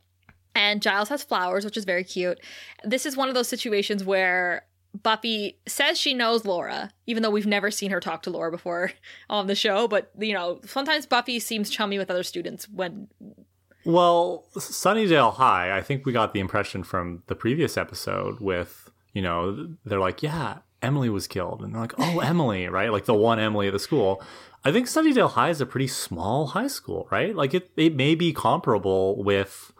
and 0.54 0.82
giles 0.82 1.08
has 1.08 1.22
flowers 1.22 1.64
which 1.64 1.76
is 1.76 1.84
very 1.84 2.04
cute 2.04 2.38
this 2.84 3.06
is 3.06 3.16
one 3.16 3.28
of 3.28 3.34
those 3.34 3.48
situations 3.48 4.04
where 4.04 4.64
Buffy 5.00 5.58
says 5.66 5.98
she 5.98 6.12
knows 6.12 6.44
Laura, 6.44 6.90
even 7.06 7.22
though 7.22 7.30
we've 7.30 7.46
never 7.46 7.70
seen 7.70 7.90
her 7.90 8.00
talk 8.00 8.22
to 8.22 8.30
Laura 8.30 8.50
before 8.50 8.92
on 9.30 9.46
the 9.46 9.54
show. 9.54 9.88
But, 9.88 10.10
you 10.18 10.34
know, 10.34 10.60
sometimes 10.66 11.06
Buffy 11.06 11.38
seems 11.38 11.70
chummy 11.70 11.98
with 11.98 12.10
other 12.10 12.22
students 12.22 12.68
when 12.68 13.08
Well, 13.84 14.44
Sunnydale 14.54 15.34
High, 15.34 15.76
I 15.76 15.80
think 15.80 16.04
we 16.04 16.12
got 16.12 16.34
the 16.34 16.40
impression 16.40 16.82
from 16.84 17.22
the 17.26 17.34
previous 17.34 17.76
episode 17.76 18.40
with, 18.40 18.90
you 19.14 19.22
know, 19.22 19.74
they're 19.84 19.98
like, 19.98 20.22
yeah, 20.22 20.58
Emily 20.82 21.08
was 21.08 21.26
killed. 21.26 21.62
And 21.62 21.74
they're 21.74 21.80
like, 21.80 21.94
oh, 21.96 22.20
Emily, 22.22 22.68
right? 22.68 22.92
Like 22.92 23.06
the 23.06 23.14
one 23.14 23.38
Emily 23.38 23.68
at 23.68 23.72
the 23.72 23.78
school. 23.78 24.22
I 24.64 24.72
think 24.72 24.86
Sunnydale 24.86 25.30
High 25.30 25.50
is 25.50 25.60
a 25.60 25.66
pretty 25.66 25.88
small 25.88 26.48
high 26.48 26.68
school, 26.68 27.08
right? 27.10 27.34
Like 27.34 27.54
it, 27.54 27.70
it 27.76 27.96
may 27.96 28.14
be 28.14 28.32
comparable 28.32 29.22
with 29.24 29.71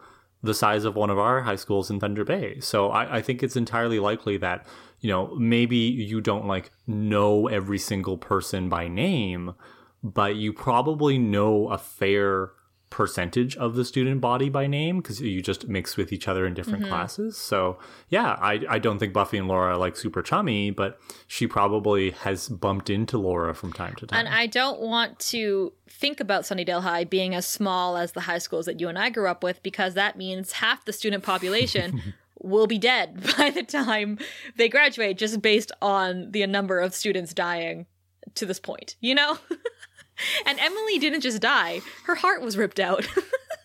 the 0.43 0.55
size 0.55 0.85
of 0.85 0.97
one 0.97 1.11
of 1.11 1.19
our 1.19 1.43
high 1.43 1.57
schools 1.57 1.91
in 1.91 2.01
Thunder 2.01 2.25
Bay. 2.25 2.59
So 2.61 2.91
I, 2.91 3.19
I 3.19 3.23
think 3.23 3.43
it's 3.43 3.57
entirely 3.57 4.01
likely 4.01 4.37
that, 4.39 4.67
you 5.01 5.09
know, 5.09 5.35
maybe 5.37 5.77
you 5.77 6.21
don't 6.21 6.47
like 6.47 6.71
know 6.87 7.49
every 7.49 7.79
single 7.79 8.19
person 8.19 8.69
by 8.69 8.89
name, 8.89 9.55
but 10.03 10.37
you 10.37 10.53
probably 10.53 11.17
know 11.19 11.69
a 11.69 11.79
fair 11.79 12.53
percentage 12.93 13.57
of 13.57 13.75
the 13.75 13.87
student 13.87 14.21
body 14.21 14.51
by 14.51 14.67
name 14.67 15.01
because 15.01 15.19
you 15.19 15.41
just 15.41 15.67
mix 15.67 15.97
with 15.97 16.13
each 16.13 16.29
other 16.29 16.47
in 16.47 16.53
different 16.53 16.81
mm-hmm. 16.81 16.93
classes. 16.93 17.39
So 17.39 17.79
yeah, 18.11 18.37
I, 18.39 18.61
I 18.69 18.79
don't 18.79 18.99
think 18.99 19.15
Buffy 19.15 19.39
and 19.39 19.49
Laura 19.49 19.73
are 19.73 19.77
like 19.79 19.97
super 19.97 20.21
chummy, 20.21 20.71
but 20.71 21.01
she 21.27 21.47
probably 21.47 22.11
has 22.11 22.51
bumped 22.51 22.91
into 22.91 23.17
Laura 23.17 23.55
from 23.55 23.73
time 23.73 23.95
to 23.97 24.07
time. 24.07 24.19
And 24.19 24.29
I 24.29 24.47
don't 24.47 24.79
want 24.81 25.19
to 25.21 25.73
think 25.89 26.21
about 26.21 26.43
Sunnydale 26.43 26.83
High 26.83 27.05
being 27.05 27.35
as 27.35 27.47
small 27.47 27.97
as 27.97 28.13
the 28.13 28.21
high 28.21 28.39
schools 28.39 28.67
that 28.67 28.79
you 28.79 28.89
and 28.89 28.99
I 28.99 29.09
grew 29.09 29.27
up 29.27 29.43
with 29.43 29.63
because 29.63 29.95
that 29.95 30.19
means 30.19 30.53
half 30.53 30.85
the 30.85 30.93
student 30.93 31.25
population 31.25 32.15
will 32.43 32.67
be 32.67 32.79
dead 32.79 33.27
by 33.39 33.49
the 33.49 33.63
time 33.63 34.19
they 34.57 34.69
graduate 34.69 35.17
just 35.17 35.41
based 35.41 35.73
on 35.81 36.31
the 36.31 36.47
number 36.47 36.79
of 36.79 36.95
students 36.95 37.33
dying 37.33 37.87
to 38.35 38.45
this 38.45 38.61
point, 38.61 38.97
you 39.01 39.15
know? 39.15 39.39
and 40.47 40.59
Emily 40.59 40.99
didn't 40.99 41.21
just 41.23 41.41
die, 41.41 41.81
her 42.07 42.15
heart 42.15 42.43
was 42.43 42.57
ripped 42.57 42.81
out 42.81 43.07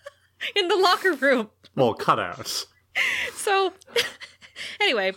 in 0.56 0.67
the 0.67 0.76
locker 0.76 1.13
room. 1.13 1.50
well, 1.76 1.93
cut 1.93 2.20
out. 2.20 2.65
So, 3.34 3.74
anyway, 4.82 5.12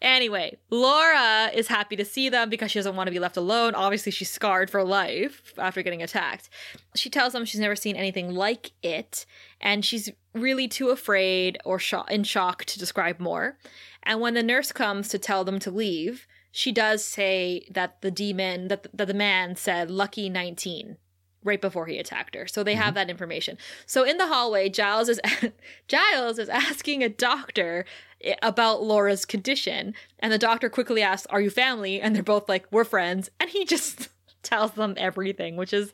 anyway, 0.00 0.56
Laura 0.70 1.50
is 1.54 1.68
happy 1.68 1.96
to 1.96 2.04
see 2.04 2.28
them 2.28 2.48
because 2.48 2.70
she 2.70 2.78
doesn't 2.78 2.96
want 2.96 3.06
to 3.06 3.12
be 3.12 3.18
left 3.18 3.36
alone. 3.36 3.74
Obviously, 3.74 4.12
she's 4.12 4.30
scarred 4.30 4.70
for 4.70 4.82
life 4.84 5.52
after 5.58 5.82
getting 5.82 6.02
attacked. 6.02 6.48
She 6.94 7.10
tells 7.10 7.32
them 7.32 7.44
she's 7.44 7.60
never 7.60 7.76
seen 7.76 7.96
anything 7.96 8.34
like 8.34 8.72
it, 8.82 9.26
and 9.60 9.84
she's 9.84 10.10
really 10.34 10.68
too 10.68 10.88
afraid 10.88 11.58
or 11.64 11.78
sho- 11.78 12.04
in 12.04 12.24
shock 12.24 12.64
to 12.66 12.78
describe 12.78 13.18
more. 13.20 13.58
And 14.04 14.20
when 14.20 14.34
the 14.34 14.42
nurse 14.42 14.72
comes 14.72 15.08
to 15.08 15.18
tell 15.18 15.44
them 15.44 15.58
to 15.58 15.70
leave, 15.70 16.26
she 16.58 16.72
does 16.72 17.04
say 17.04 17.68
that 17.70 18.00
the 18.00 18.10
demon, 18.10 18.66
that 18.66 18.82
the, 18.82 18.90
that 18.92 19.06
the 19.06 19.14
man 19.14 19.54
said 19.54 19.92
"lucky 19.92 20.28
19." 20.28 20.96
right 21.44 21.60
before 21.60 21.86
he 21.86 21.98
attacked 21.98 22.34
her. 22.34 22.48
So 22.48 22.64
they 22.64 22.74
have 22.74 22.86
mm-hmm. 22.86 22.94
that 22.94 23.10
information. 23.10 23.58
So 23.86 24.02
in 24.02 24.18
the 24.18 24.26
hallway, 24.26 24.68
Giles 24.68 25.08
is 25.08 25.20
Giles 25.88 26.36
is 26.36 26.48
asking 26.48 27.04
a 27.04 27.08
doctor 27.08 27.84
eh, 28.22 28.34
about 28.42 28.82
Laura's 28.82 29.24
condition, 29.24 29.94
and 30.18 30.32
the 30.32 30.36
doctor 30.38 30.68
quickly 30.68 31.00
asks, 31.00 31.28
"Are 31.30 31.40
you 31.40 31.48
family?" 31.48 32.00
And 32.00 32.14
they're 32.14 32.24
both 32.24 32.48
like, 32.48 32.66
"We're 32.72 32.84
friends." 32.84 33.30
And 33.40 33.48
he 33.48 33.64
just 33.64 34.08
tells 34.42 34.72
them 34.72 34.94
everything, 34.96 35.56
which 35.56 35.72
is 35.72 35.92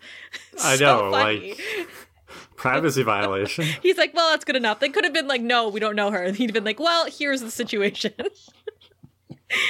I 0.62 0.77
so 0.77 0.85
know, 0.85 1.11
funny. 1.11 1.50
like 1.50 1.61
privacy 2.57 3.03
violation. 3.03 3.66
He's 3.83 3.98
like, 3.98 4.14
"Well, 4.14 4.31
that's 4.31 4.46
good 4.46 4.57
enough." 4.57 4.81
They 4.81 4.88
could 4.88 5.05
have 5.05 5.12
been 5.12 5.29
like, 5.29 5.42
"No, 5.42 5.68
we 5.68 5.79
don't 5.79 5.94
know 5.94 6.11
her." 6.11 6.22
And 6.22 6.35
he'd 6.35 6.48
have 6.48 6.55
been 6.55 6.64
like, 6.64 6.81
"Well, 6.81 7.07
here's 7.11 7.42
the 7.42 7.50
situation." 7.50 8.14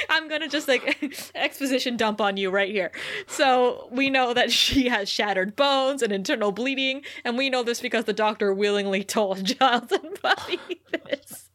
I'm 0.09 0.27
gonna 0.27 0.47
just 0.47 0.67
like 0.67 1.31
exposition 1.35 1.97
dump 1.97 2.21
on 2.21 2.37
you 2.37 2.49
right 2.49 2.71
here. 2.71 2.91
So 3.27 3.87
we 3.91 4.09
know 4.09 4.33
that 4.33 4.51
she 4.61 4.87
has 4.89 5.09
shattered 5.09 5.55
bones 5.55 6.01
and 6.01 6.11
internal 6.11 6.51
bleeding, 6.51 7.01
and 7.23 7.37
we 7.37 7.49
know 7.49 7.63
this 7.63 7.81
because 7.81 8.05
the 8.05 8.13
doctor 8.13 8.53
willingly 8.53 9.03
told 9.17 9.43
Giles 9.43 9.91
and 9.91 10.21
Buffy 10.21 10.59
this. 10.91 11.49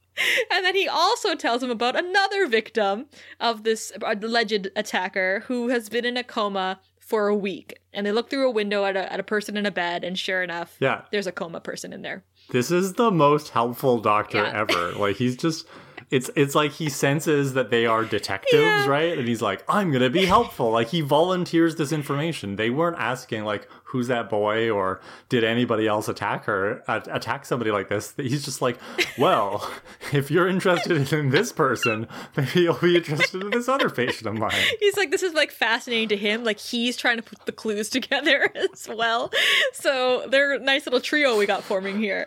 And 0.50 0.64
then 0.66 0.74
he 0.74 0.86
also 0.86 1.34
tells 1.34 1.62
him 1.62 1.70
about 1.70 1.96
another 1.98 2.46
victim 2.46 3.06
of 3.40 3.62
this 3.64 3.90
alleged 4.02 4.68
attacker 4.76 5.44
who 5.46 5.68
has 5.68 5.88
been 5.88 6.04
in 6.04 6.18
a 6.18 6.24
coma 6.24 6.78
for 6.98 7.28
a 7.28 7.34
week. 7.34 7.78
And 7.94 8.06
they 8.06 8.12
look 8.12 8.28
through 8.28 8.46
a 8.46 8.50
window 8.50 8.84
at 8.84 8.96
a, 8.96 9.10
at 9.10 9.18
a 9.18 9.22
person 9.22 9.56
in 9.56 9.64
a 9.64 9.70
bed, 9.70 10.04
and 10.04 10.18
sure 10.18 10.42
enough, 10.42 10.76
Yeah. 10.78 11.02
there's 11.10 11.26
a 11.26 11.32
coma 11.32 11.60
person 11.60 11.92
in 11.94 12.02
there. 12.02 12.22
This 12.50 12.70
is 12.70 12.94
the 12.94 13.10
most 13.10 13.48
helpful 13.50 13.98
doctor 13.98 14.38
Yeah. 14.38 14.60
ever. 14.60 14.92
Like 14.92 15.16
he's 15.16 15.36
just 15.36 15.66
it's 16.10 16.30
it's 16.36 16.54
like 16.54 16.72
he 16.72 16.88
senses 16.88 17.54
that 17.54 17.70
they 17.70 17.86
are 17.86 18.04
detectives, 18.04 18.54
Yeah. 18.62 18.86
right? 18.86 19.18
And 19.18 19.28
he's 19.28 19.42
like, 19.42 19.62
I'm 19.68 19.90
gonna 19.92 20.10
be 20.10 20.24
helpful. 20.26 20.70
Like 20.70 20.88
he 20.88 21.00
volunteers 21.00 21.76
this 21.76 21.92
information. 21.92 22.56
They 22.56 22.70
weren't 22.70 22.98
asking 22.98 23.44
like, 23.44 23.68
who's 23.84 24.06
that 24.06 24.30
boy, 24.30 24.70
or 24.70 25.00
did 25.28 25.42
anybody 25.44 25.86
else 25.88 26.08
attack 26.08 26.44
her, 26.44 26.82
attack 26.88 27.44
somebody 27.44 27.70
like 27.72 27.88
this? 27.88 28.14
He's 28.16 28.44
just 28.44 28.62
like, 28.62 28.78
well, 29.18 29.68
if 30.12 30.30
you're 30.30 30.48
interested 30.48 31.12
in 31.12 31.30
this 31.30 31.52
person, 31.52 32.06
maybe 32.36 32.60
you'll 32.62 32.74
be 32.74 32.96
interested 32.96 33.42
in 33.42 33.50
this 33.50 33.68
other 33.68 33.90
patient 33.90 34.26
of 34.26 34.38
mine. 34.38 34.52
He's 34.78 34.96
like, 34.96 35.10
this 35.10 35.22
is 35.22 35.34
like 35.34 35.50
fascinating 35.50 36.08
to 36.10 36.16
him. 36.16 36.44
Like 36.44 36.58
he's 36.60 36.96
trying 36.96 37.16
to 37.16 37.22
put 37.22 37.44
the 37.46 37.52
clues 37.52 37.88
together 37.90 38.50
as 38.54 38.88
well. 38.88 39.30
So 39.74 40.26
they're 40.28 40.54
a 40.54 40.58
nice 40.60 40.86
little 40.86 41.00
trio 41.00 41.36
we 41.36 41.46
got 41.46 41.62
forming 41.64 41.98
here. 41.98 42.26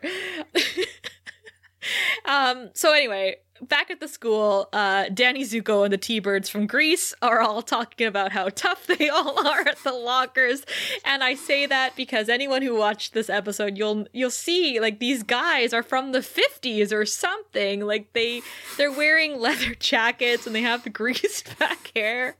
um. 2.25 2.69
So 2.73 2.93
anyway, 2.93 3.37
back 3.63 3.89
at 3.89 3.99
the 3.99 4.07
school, 4.07 4.69
uh, 4.73 5.09
Danny 5.13 5.43
Zuko 5.43 5.83
and 5.83 5.93
the 5.93 5.97
T-Birds 5.97 6.49
from 6.49 6.67
Grease 6.67 7.13
are 7.21 7.41
all 7.41 7.61
talking 7.61 8.07
about 8.07 8.31
how 8.31 8.49
tough 8.49 8.87
they 8.87 9.09
all 9.09 9.47
are 9.47 9.67
at 9.67 9.83
the 9.83 9.91
lockers, 9.93 10.65
and 11.05 11.23
I 11.23 11.35
say 11.35 11.65
that 11.65 11.95
because 11.95 12.29
anyone 12.29 12.61
who 12.61 12.75
watched 12.75 13.13
this 13.13 13.29
episode, 13.29 13.77
you'll 13.77 14.07
you'll 14.13 14.29
see 14.29 14.79
like 14.79 14.99
these 14.99 15.23
guys 15.23 15.73
are 15.73 15.83
from 15.83 16.11
the 16.11 16.21
fifties 16.21 16.91
or 16.93 17.05
something. 17.05 17.81
Like 17.81 18.13
they 18.13 18.41
they're 18.77 18.91
wearing 18.91 19.39
leather 19.39 19.75
jackets 19.75 20.45
and 20.45 20.55
they 20.55 20.61
have 20.61 20.83
the 20.83 20.89
greased 20.89 21.57
back 21.59 21.91
hair. 21.95 22.37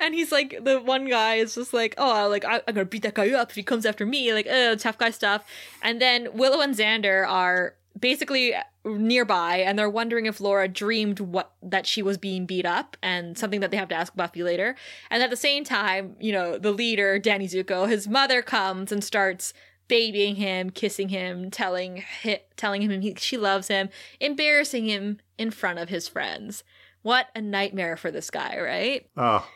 And 0.00 0.14
he's 0.14 0.30
like, 0.30 0.62
the 0.62 0.78
one 0.78 1.08
guy 1.08 1.36
is 1.36 1.54
just 1.54 1.72
like, 1.72 1.94
oh, 1.96 2.28
like 2.28 2.44
I, 2.44 2.60
I'm 2.66 2.74
gonna 2.74 2.84
beat 2.84 3.02
that 3.02 3.14
guy 3.14 3.30
up 3.32 3.50
if 3.50 3.56
he 3.56 3.62
comes 3.62 3.86
after 3.86 4.04
me, 4.04 4.32
like, 4.34 4.46
uh, 4.46 4.76
tough 4.76 4.98
guy 4.98 5.10
stuff. 5.10 5.44
And 5.80 6.00
then 6.00 6.28
Willow 6.34 6.60
and 6.60 6.74
Xander 6.74 7.26
are 7.26 7.74
basically 7.98 8.54
nearby, 8.84 9.58
and 9.58 9.78
they're 9.78 9.90
wondering 9.90 10.26
if 10.26 10.40
Laura 10.40 10.68
dreamed 10.68 11.20
what 11.20 11.52
that 11.62 11.86
she 11.86 12.02
was 12.02 12.18
being 12.18 12.46
beat 12.46 12.66
up, 12.66 12.96
and 13.02 13.36
something 13.38 13.60
that 13.60 13.70
they 13.70 13.76
have 13.76 13.88
to 13.88 13.94
ask 13.94 14.14
Buffy 14.14 14.42
later. 14.42 14.76
And 15.10 15.22
at 15.22 15.30
the 15.30 15.36
same 15.36 15.64
time, 15.64 16.16
you 16.20 16.32
know, 16.32 16.58
the 16.58 16.72
leader, 16.72 17.18
Danny 17.18 17.48
Zuko, 17.48 17.88
his 17.88 18.08
mother 18.08 18.42
comes 18.42 18.92
and 18.92 19.02
starts 19.02 19.54
babying 19.88 20.36
him, 20.36 20.70
kissing 20.70 21.08
him, 21.10 21.50
telling 21.50 22.02
hi 22.22 22.42
telling 22.56 22.82
him 22.82 23.00
he, 23.00 23.14
she 23.18 23.36
loves 23.36 23.68
him, 23.68 23.88
embarrassing 24.20 24.86
him 24.86 25.18
in 25.38 25.50
front 25.50 25.78
of 25.78 25.88
his 25.88 26.08
friends. 26.08 26.64
What 27.02 27.26
a 27.34 27.40
nightmare 27.40 27.96
for 27.96 28.10
this 28.10 28.30
guy, 28.30 28.58
right? 28.58 29.06
Oh. 29.16 29.46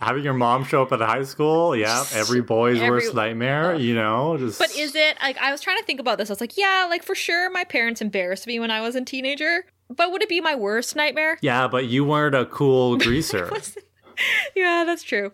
Having 0.00 0.24
your 0.24 0.34
mom 0.34 0.64
show 0.64 0.82
up 0.82 0.92
at 0.92 1.00
high 1.00 1.22
school, 1.24 1.74
yeah, 1.76 2.04
every 2.14 2.40
boy's 2.42 2.76
Every- 2.78 2.90
worst 2.90 3.14
nightmare, 3.14 3.74
you 3.74 3.94
know, 3.94 4.36
just 4.38 4.58
But 4.58 4.74
is 4.76 4.94
it 4.94 5.16
like 5.22 5.36
I 5.38 5.50
was 5.52 5.60
trying 5.60 5.78
to 5.78 5.84
think 5.84 6.00
about 6.00 6.18
this? 6.18 6.30
I 6.30 6.32
was 6.32 6.40
like, 6.40 6.56
yeah, 6.56 6.86
like 6.88 7.02
for 7.02 7.14
sure, 7.14 7.50
my 7.50 7.64
parents 7.64 8.00
embarrassed 8.00 8.46
me 8.46 8.58
when 8.60 8.70
I 8.70 8.80
was 8.80 8.94
a 8.96 9.04
teenager. 9.04 9.64
But 9.94 10.10
would 10.10 10.22
it 10.22 10.28
be 10.28 10.40
my 10.40 10.54
worst 10.54 10.96
nightmare? 10.96 11.38
Yeah, 11.42 11.68
but 11.68 11.86
you 11.86 12.04
weren't 12.04 12.34
a 12.34 12.46
cool 12.46 12.96
greaser. 12.98 13.50
yeah, 14.56 14.84
that's 14.86 15.02
true. 15.02 15.32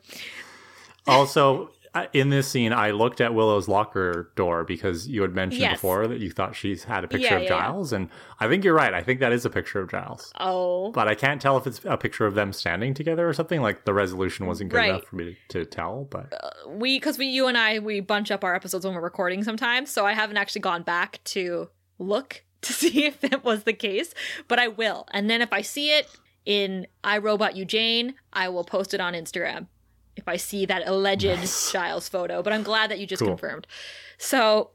also, 1.07 1.67
uh, 1.67 1.69
in 2.13 2.31
this 2.31 2.49
scene, 2.49 2.73
I 2.73 2.91
looked 2.91 3.21
at 3.21 3.35
Willow's 3.35 3.69
locker 3.69 4.33
door 4.37 4.65
because 4.65 5.09
you 5.09 5.23
had 5.23 5.35
mentioned 5.35 5.61
Yes. 5.63 5.75
before 5.75 6.07
that 6.07 6.19
you 6.21 6.31
thought 6.31 6.55
she's 6.57 6.85
had 6.85 7.05
a 7.05 7.09
picture 7.09 7.27
Yeah, 7.27 7.37
of 7.37 7.43
yeah, 7.45 7.49
yeah. 7.57 7.61
Giles, 7.67 7.93
and 7.93 8.09
I 8.41 8.49
think 8.49 8.65
you're 8.65 8.75
right. 8.75 8.93
I 8.95 9.03
think 9.03 9.21
that 9.21 9.33
is 9.33 9.45
a 9.45 9.51
picture 9.51 9.81
of 9.81 9.91
Giles. 9.91 10.33
Oh, 10.39 10.91
But 10.93 11.09
I 11.09 11.15
can't 11.15 11.41
tell 11.41 11.57
if 11.57 11.67
it's 11.67 11.81
a 11.85 11.97
picture 11.97 12.27
of 12.27 12.35
them 12.35 12.53
standing 12.53 12.95
together 12.95 13.29
or 13.29 13.33
something. 13.33 13.61
Like 13.63 13.85
the 13.85 13.95
resolution 13.95 14.47
wasn't 14.47 14.71
good 14.71 14.77
Right. 14.79 14.91
enough 14.91 15.05
for 15.05 15.17
me 15.17 15.37
to, 15.51 15.59
to 15.61 15.65
tell. 15.65 16.05
But 16.11 16.33
uh, 16.33 16.69
we 16.69 16.97
because 16.99 17.19
we 17.19 17.27
you 17.27 17.47
and 17.47 17.57
I 17.59 17.79
we 17.79 18.01
bunch 18.01 18.31
up 18.31 18.45
our 18.45 18.55
episodes 18.55 18.85
when 18.85 18.95
we're 18.95 19.01
recording 19.01 19.45
sometimes, 19.45 19.91
so 19.91 20.07
I 20.07 20.13
haven't 20.15 20.37
actually 20.37 20.63
gone 20.63 20.83
back 20.83 21.21
to 21.25 21.69
look 21.99 22.45
to 22.63 22.73
see 22.73 23.05
if 23.05 23.21
that 23.21 23.45
was 23.45 23.65
the 23.65 23.73
case, 23.73 24.15
but 24.49 24.59
I 24.59 24.69
will. 24.69 25.07
And 25.13 25.31
then 25.31 25.43
if 25.43 25.53
I 25.53 25.63
see 25.63 25.91
it 25.93 26.09
in 26.45 26.87
I 27.05 27.19
Robot 27.19 27.57
You 27.57 27.65
Jane, 27.65 28.15
I 28.33 28.49
will 28.49 28.65
post 28.65 28.95
it 28.95 29.01
on 29.01 29.13
Instagram 29.15 29.67
if 30.19 30.29
I 30.29 30.37
see 30.37 30.67
that 30.67 30.83
alleged 30.87 31.73
Giles 31.73 32.09
photo. 32.09 32.43
But 32.43 32.53
I'm 32.53 32.63
glad 32.63 32.91
that 32.91 32.99
you 32.99 33.07
just 33.07 33.21
Cool. 33.21 33.31
confirmed. 33.31 33.67
So 34.19 34.71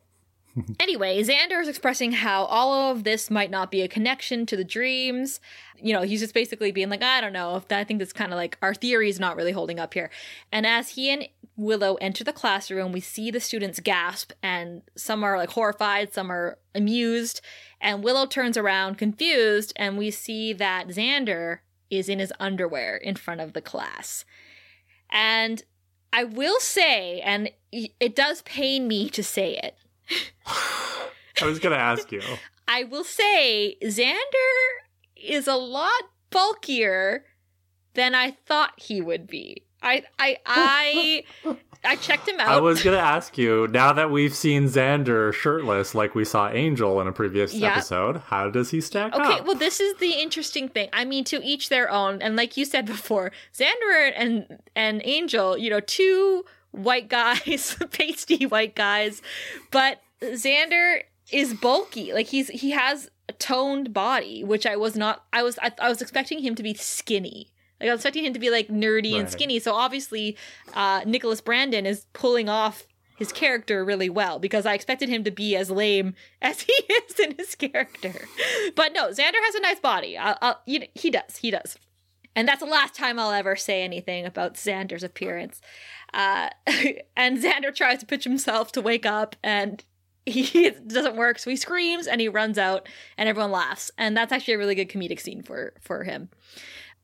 anyway, 0.80 1.22
Xander 1.24 1.62
is 1.62 1.68
expressing 1.68 2.12
how 2.14 2.46
all 2.46 2.92
of 2.92 3.04
this 3.04 3.30
might 3.30 3.52
not 3.52 3.72
be 3.72 3.82
a 3.82 3.88
connection 3.88 4.46
to 4.48 4.56
the 4.56 4.64
dreams. 4.64 5.40
You 5.82 5.94
know, 5.94 6.04
he's 6.04 6.22
just 6.22 6.34
basically 6.34 6.72
being 6.72 6.90
like, 6.90 7.04
I 7.04 7.22
don't 7.22 7.34
know 7.34 7.56
if 7.56 7.68
that, 7.68 7.80
I 7.80 7.84
think 7.84 8.00
that's 8.00 8.14
kind 8.14 8.32
of 8.32 8.38
like 8.38 8.58
our 8.62 8.74
theory 8.74 9.10
is 9.10 9.20
not 9.20 9.36
really 9.36 9.52
holding 9.52 9.80
up 9.80 9.94
here. 9.94 10.10
And 10.52 10.66
as 10.66 10.90
he 10.90 11.10
and 11.10 11.28
Willow 11.56 11.96
enter 11.96 12.24
the 12.24 12.34
classroom, 12.34 12.92
we 12.92 13.00
see 13.00 13.30
the 13.30 13.40
students 13.40 13.80
gasp, 13.80 14.32
and 14.42 14.82
some 14.96 15.24
are 15.24 15.38
like 15.38 15.50
horrified, 15.52 16.14
some 16.14 16.32
are 16.32 16.58
amused. 16.74 17.42
And 17.82 18.04
Willow 18.04 18.26
turns 18.26 18.58
around 18.58 18.98
confused, 18.98 19.74
and 19.76 19.98
we 19.98 20.10
see 20.10 20.54
that 20.54 20.88
Xander 20.88 21.60
is 21.90 22.10
in 22.10 22.20
his 22.20 22.34
underwear 22.40 22.96
in 22.98 23.16
front 23.16 23.42
of 23.42 23.54
the 23.54 23.62
class. 23.62 24.26
And 25.10 25.64
I 26.12 26.24
will 26.24 26.60
say, 26.60 27.22
and 27.22 27.50
it 27.72 28.16
does 28.16 28.42
pain 28.44 28.88
me 28.88 29.10
to 29.10 29.24
say 29.24 29.58
it, 29.58 29.76
I 31.42 31.46
was 31.46 31.60
going 31.60 31.76
to 31.76 31.82
ask 31.82 32.12
you. 32.12 32.22
I 32.68 32.84
will 32.84 33.04
say 33.04 33.78
Xander 33.84 34.16
is 35.16 35.48
a 35.48 35.56
lot 35.56 35.92
bulkier 36.30 37.26
than 37.94 38.16
I 38.16 38.32
thought 38.32 38.74
he 38.78 39.02
would 39.02 39.28
be. 39.28 39.64
I 39.82 40.04
I 40.18 40.38
I 40.46 41.24
I 41.86 41.96
checked 41.98 42.28
him 42.28 42.40
out. 42.40 42.48
I 42.48 42.60
was 42.60 42.82
going 42.82 42.96
to 42.98 43.04
ask 43.04 43.38
you 43.38 43.68
now 43.68 43.92
that 43.94 44.10
we've 44.10 44.34
seen 44.36 44.66
Xander 44.68 45.34
shirtless, 45.34 45.94
like 45.94 46.16
we 46.16 46.24
saw 46.26 46.50
Angel 46.50 47.00
in 47.02 47.08
a 47.08 47.12
previous 47.12 47.54
Yeah. 47.54 47.74
episode, 47.74 48.18
how 48.28 48.50
does 48.50 48.72
he 48.72 48.80
stack 48.82 49.14
Okay, 49.14 49.40
up? 49.40 49.46
well, 49.46 49.56
this 49.56 49.80
is 49.80 49.96
the 49.98 50.12
interesting 50.12 50.70
thing. 50.70 50.90
I 50.94 51.04
mean, 51.06 51.24
to 51.26 51.44
each 51.44 51.70
their 51.70 51.90
own. 51.92 52.22
And 52.22 52.36
like 52.36 52.56
you 52.58 52.66
said 52.66 52.86
before, 52.96 53.32
Xander 53.54 54.12
and 54.16 54.60
and 54.76 55.02
Angel, 55.04 55.58
you 55.58 55.70
know, 55.70 55.80
two 55.82 56.46
white 56.72 57.08
guys, 57.10 57.76
pasty 57.92 58.46
white 58.46 58.76
guys, 58.76 59.22
but 59.72 60.02
Xander 60.22 61.02
is 61.32 61.54
bulky. 61.54 62.14
Like 62.14 62.28
he's 62.28 62.48
he 62.50 62.72
has 62.72 63.10
a 63.30 63.34
toned 63.34 63.94
body, 63.94 64.44
which 64.44 64.66
I 64.66 64.76
was 64.76 64.96
not. 64.96 65.26
I 65.34 65.44
was 65.44 65.60
I, 65.62 65.72
I 65.80 65.90
was 65.90 66.02
expecting 66.02 66.40
him 66.40 66.56
to 66.56 66.64
be 66.64 66.74
skinny. 66.74 67.50
Like 67.84 67.90
I 67.90 67.94
was 67.94 68.00
expecting 68.00 68.24
him 68.24 68.34
to 68.34 68.40
be 68.40 68.50
like 68.50 68.70
nerdy 68.70 69.20
and 69.20 69.30
skinny. 69.30 69.60
So 69.60 69.74
obviously, 69.74 70.38
uh, 70.74 71.02
Nicholas 71.06 71.42
Brendon 71.42 71.86
is 71.86 72.06
pulling 72.14 72.48
off 72.48 72.88
his 73.18 73.34
character 73.34 73.84
really 73.84 74.10
well 74.10 74.40
because 74.40 74.66
I 74.66 74.74
expected 74.74 75.10
him 75.10 75.26
to 75.26 75.32
be 75.32 75.58
as 75.58 75.70
lame 75.70 76.16
as 76.42 76.62
he 76.62 76.72
is 76.72 77.20
in 77.20 77.36
his 77.38 77.56
character. 77.56 78.14
But 78.78 78.94
no, 78.94 79.10
Xander 79.10 79.42
has 79.44 79.56
a 79.56 79.60
nice 79.60 79.82
body. 79.82 80.18
I, 80.18 80.38
I, 80.42 80.56
you, 80.66 80.84
he 80.96 81.12
does. 81.12 81.36
He 81.36 81.52
does. 81.52 81.78
And 82.38 82.48
that's 82.48 82.62
the 82.62 82.70
last 82.70 82.96
time 82.96 83.20
I'll 83.20 83.32
ever 83.32 83.58
say 83.58 83.84
anything 83.84 84.26
about 84.26 84.54
Xander's 84.54 85.04
appearance. 85.04 85.60
Uh, 86.14 86.52
and 87.18 87.44
Xander 87.44 87.76
tries 87.76 88.00
to 88.00 88.06
pitch 88.06 88.24
himself 88.24 88.72
to 88.72 88.82
wake 88.82 89.06
up, 89.06 89.36
and 89.44 89.84
he 90.26 90.44
it 90.68 90.88
doesn't 90.88 91.18
work. 91.18 91.38
So 91.38 91.50
he 91.50 91.58
screams 91.58 92.08
and 92.08 92.22
he 92.22 92.30
runs 92.30 92.58
out, 92.58 92.88
and 93.18 93.28
everyone 93.28 93.52
laughs. 93.52 93.92
And 93.98 94.16
that's 94.16 94.32
actually 94.32 94.54
a 94.54 94.58
really 94.58 94.76
good 94.76 94.90
comedic 94.90 95.20
scene 95.20 95.44
for 95.44 95.74
for 95.82 96.06
him. 96.06 96.30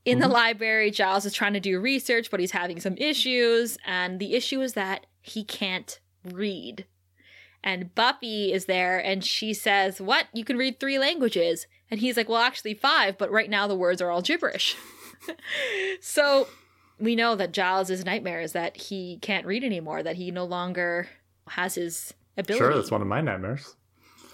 In 0.05 0.19
the 0.19 0.25
mm-hmm. 0.25 0.33
library, 0.33 0.91
Giles 0.91 1.25
is 1.25 1.33
trying 1.33 1.53
to 1.53 1.59
do 1.59 1.79
research, 1.79 2.31
but 2.31 2.39
he's 2.39 2.51
having 2.51 2.79
some 2.79 2.95
issues. 2.97 3.77
And 3.85 4.19
the 4.19 4.33
issue 4.33 4.61
is 4.61 4.73
that 4.73 5.05
he 5.21 5.43
can't 5.43 5.99
read. 6.23 6.85
And 7.63 7.93
Buffy 7.93 8.53
is 8.53 8.65
there 8.65 8.97
and 8.97 9.23
she 9.23 9.53
says, 9.53 9.99
What? 9.99 10.27
You 10.33 10.45
can 10.45 10.57
read 10.57 10.79
three 10.79 10.97
languages. 10.97 11.67
And 11.91 11.99
he's 11.99 12.15
like, 12.15 12.29
Well, 12.29 12.41
actually, 12.41 12.73
five, 12.73 13.17
but 13.17 13.31
right 13.31 13.49
now 13.49 13.67
the 13.67 13.75
words 13.75 14.01
are 14.01 14.09
all 14.09 14.21
gibberish. 14.21 14.75
so 16.01 16.47
we 16.99 17.15
know 17.15 17.35
that 17.35 17.51
Giles' 17.51 18.05
nightmare 18.05 18.41
is 18.41 18.53
that 18.53 18.77
he 18.77 19.19
can't 19.21 19.45
read 19.45 19.63
anymore, 19.63 20.03
that 20.03 20.15
he 20.15 20.31
no 20.31 20.45
longer 20.45 21.07
has 21.49 21.75
his 21.75 22.13
ability. 22.37 22.63
Sure, 22.63 22.73
that's 22.73 22.91
one 22.91 23.01
of 23.01 23.07
my 23.07 23.21
nightmares. 23.21 23.75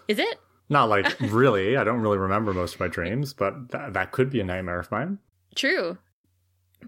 Is 0.08 0.20
it? 0.20 0.40
Not 0.70 0.90
like 0.90 1.20
really. 1.20 1.78
I 1.78 1.84
don't 1.84 2.02
really 2.02 2.18
remember 2.18 2.54
most 2.54 2.76
of 2.76 2.80
my 2.80 2.88
dreams, 2.88 3.34
but 3.34 3.72
th- 3.72 3.94
that 3.94 4.12
could 4.12 4.30
be 4.30 4.40
a 4.40 4.44
nightmare 4.44 4.80
of 4.80 4.92
mine. 4.92 5.20
True. 5.56 5.98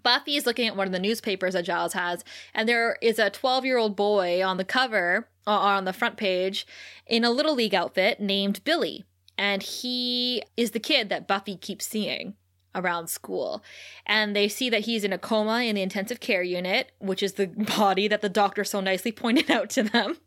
Buffy 0.04 0.36
is 0.36 0.46
looking 0.46 0.68
at 0.68 0.76
one 0.76 0.88
of 0.88 0.94
the 0.94 1.00
newspapers 1.00 1.54
that 1.54 1.66
Giles 1.66 1.94
has, 1.94 2.24
and 2.54 2.70
there 2.70 2.98
is 3.02 3.18
a 3.20 3.30
12 3.30 3.66
year 3.66 3.78
old 3.78 3.96
boy 3.96 4.44
on 4.44 4.58
the 4.58 4.66
cover, 4.66 5.28
or 5.48 5.54
on 5.54 5.86
the 5.86 5.94
front 5.94 6.18
page, 6.18 6.68
in 7.06 7.24
a 7.24 7.32
Little 7.32 7.56
League 7.56 7.74
outfit 7.74 8.20
named 8.20 8.64
Billy. 8.64 9.06
And 9.38 9.64
he 9.64 10.44
is 10.56 10.72
the 10.72 10.80
kid 10.80 11.10
that 11.10 11.28
Buffy 11.28 11.56
keeps 11.56 11.86
seeing 11.86 12.36
around 12.76 13.08
school. 13.08 13.64
And 14.06 14.36
they 14.36 14.48
see 14.48 14.70
that 14.70 14.82
he's 14.82 15.04
in 15.04 15.14
a 15.14 15.18
coma 15.18 15.64
in 15.64 15.76
the 15.76 15.82
intensive 15.82 16.20
care 16.20 16.44
unit, 16.44 16.92
which 17.00 17.24
is 17.24 17.34
the 17.34 17.48
body 17.78 18.08
that 18.08 18.22
the 18.22 18.30
doctor 18.30 18.64
so 18.64 18.80
nicely 18.80 19.12
pointed 19.12 19.50
out 19.50 19.70
to 19.72 19.84
them. 19.84 20.18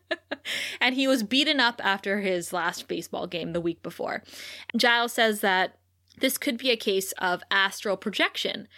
and 0.80 0.94
he 0.94 1.06
was 1.06 1.22
beaten 1.22 1.60
up 1.60 1.80
after 1.84 2.20
his 2.20 2.52
last 2.52 2.88
baseball 2.88 3.26
game 3.26 3.52
the 3.52 3.60
week 3.60 3.82
before. 3.82 4.22
Giles 4.76 5.12
says 5.12 5.40
that 5.40 5.78
this 6.20 6.38
could 6.38 6.58
be 6.58 6.70
a 6.70 6.76
case 6.76 7.12
of 7.18 7.42
astral 7.50 7.96
projection. 7.96 8.68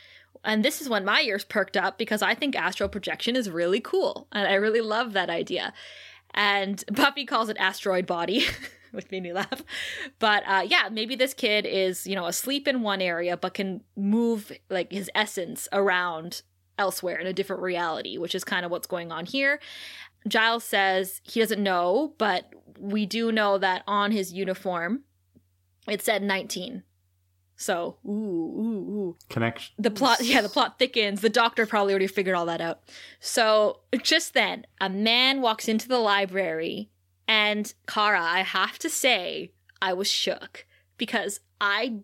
And 0.44 0.64
this 0.64 0.80
is 0.80 0.88
when 0.88 1.04
my 1.04 1.22
ears 1.22 1.44
perked 1.44 1.76
up 1.76 1.98
because 1.98 2.22
I 2.22 2.34
think 2.34 2.56
astral 2.56 2.88
projection 2.88 3.36
is 3.36 3.50
really 3.50 3.80
cool. 3.80 4.28
And 4.32 4.46
I 4.46 4.54
really 4.54 4.80
love 4.80 5.12
that 5.12 5.30
idea. 5.30 5.72
And 6.34 6.82
Buffy 6.92 7.24
calls 7.24 7.48
it 7.48 7.56
asteroid 7.58 8.06
body. 8.06 8.44
which 8.92 9.10
made 9.10 9.22
me 9.22 9.32
laugh. 9.32 9.62
But 10.18 10.42
uh, 10.46 10.62
yeah, 10.66 10.88
maybe 10.90 11.16
this 11.16 11.34
kid 11.34 11.66
is, 11.66 12.06
you 12.06 12.14
know, 12.14 12.24
asleep 12.24 12.66
in 12.66 12.80
one 12.80 13.02
area, 13.02 13.36
but 13.36 13.52
can 13.52 13.82
move 13.94 14.50
like 14.70 14.90
his 14.90 15.10
essence 15.14 15.68
around 15.70 16.40
elsewhere 16.78 17.18
in 17.18 17.26
a 17.26 17.32
different 17.32 17.60
reality, 17.60 18.16
which 18.16 18.34
is 18.34 18.42
kind 18.42 18.64
of 18.64 18.70
what's 18.70 18.86
going 18.86 19.12
on 19.12 19.26
here. 19.26 19.60
Giles 20.26 20.64
says 20.64 21.20
he 21.24 21.40
doesn't 21.40 21.62
know, 21.62 22.14
but 22.16 22.52
we 22.80 23.04
do 23.04 23.30
know 23.30 23.58
that 23.58 23.82
on 23.86 24.12
his 24.12 24.32
uniform 24.32 25.02
it 25.88 26.02
said 26.02 26.22
19. 26.22 26.82
So, 27.56 27.96
ooh, 28.04 28.10
ooh, 28.10 28.96
ooh. 28.98 29.16
Connection. 29.30 29.74
The 29.78 29.90
plot, 29.90 30.22
yeah, 30.22 30.42
the 30.42 30.48
plot 30.48 30.78
thickens. 30.78 31.22
The 31.22 31.30
doctor 31.30 31.64
probably 31.66 31.94
already 31.94 32.06
figured 32.06 32.36
all 32.36 32.46
that 32.46 32.60
out. 32.60 32.80
So, 33.18 33.80
just 34.02 34.34
then, 34.34 34.66
a 34.80 34.90
man 34.90 35.40
walks 35.40 35.66
into 35.66 35.88
the 35.88 35.98
library, 35.98 36.90
and 37.26 37.72
Kara, 37.86 38.22
I 38.22 38.40
have 38.40 38.78
to 38.80 38.90
say, 38.90 39.52
I 39.80 39.94
was 39.94 40.10
shook 40.10 40.66
because 40.98 41.40
I 41.60 42.00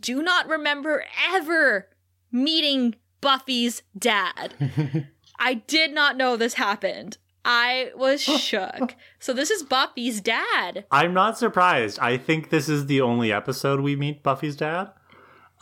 do 0.00 0.22
not 0.22 0.48
remember 0.48 1.04
ever 1.30 1.88
meeting 2.32 2.94
Buffy's 3.20 3.82
dad. 3.98 4.54
I 5.38 5.54
did 5.54 5.92
not 5.92 6.16
know 6.16 6.36
this 6.36 6.54
happened. 6.54 7.18
I 7.46 7.92
was 7.96 8.20
shook. 8.22 8.96
So 9.20 9.32
this 9.32 9.50
is 9.50 9.62
Buffy's 9.62 10.20
dad. 10.20 10.84
I'm 10.90 11.14
not 11.14 11.38
surprised. 11.38 11.98
I 12.00 12.18
think 12.18 12.50
this 12.50 12.68
is 12.68 12.86
the 12.86 13.00
only 13.00 13.32
episode 13.32 13.80
we 13.80 13.96
meet 13.96 14.22
Buffy's 14.22 14.56
dad. 14.56 14.90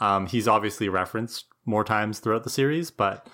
Um, 0.00 0.26
he's 0.26 0.48
obviously 0.48 0.88
referenced 0.88 1.44
more 1.64 1.84
times 1.84 2.18
throughout 2.18 2.42
the 2.42 2.50
series, 2.50 2.90
but 2.90 3.28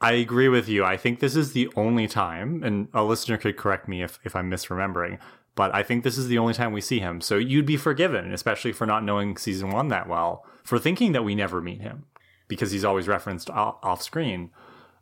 I 0.00 0.12
agree 0.12 0.48
with 0.48 0.68
you. 0.68 0.84
I 0.84 0.96
think 0.96 1.20
this 1.20 1.36
is 1.36 1.52
the 1.52 1.70
only 1.76 2.06
time, 2.06 2.62
and 2.62 2.88
a 2.92 3.04
listener 3.04 3.38
could 3.38 3.56
correct 3.56 3.88
me 3.88 4.02
if, 4.02 4.18
if 4.24 4.36
I'm 4.36 4.50
misremembering, 4.50 5.18
but 5.54 5.74
I 5.74 5.82
think 5.82 6.02
this 6.02 6.18
is 6.18 6.28
the 6.28 6.38
only 6.38 6.52
time 6.52 6.72
we 6.72 6.80
see 6.80 6.98
him. 6.98 7.20
So 7.20 7.36
you'd 7.36 7.64
be 7.64 7.76
forgiven, 7.76 8.32
especially 8.32 8.72
for 8.72 8.86
not 8.86 9.04
knowing 9.04 9.36
season 9.36 9.70
one 9.70 9.88
that 9.88 10.08
well, 10.08 10.44
for 10.62 10.78
thinking 10.78 11.12
that 11.12 11.24
we 11.24 11.34
never 11.34 11.62
meet 11.62 11.80
him 11.80 12.04
because 12.48 12.72
he's 12.72 12.84
always 12.84 13.08
referenced 13.08 13.48
off 13.50 14.02
screen. 14.02 14.50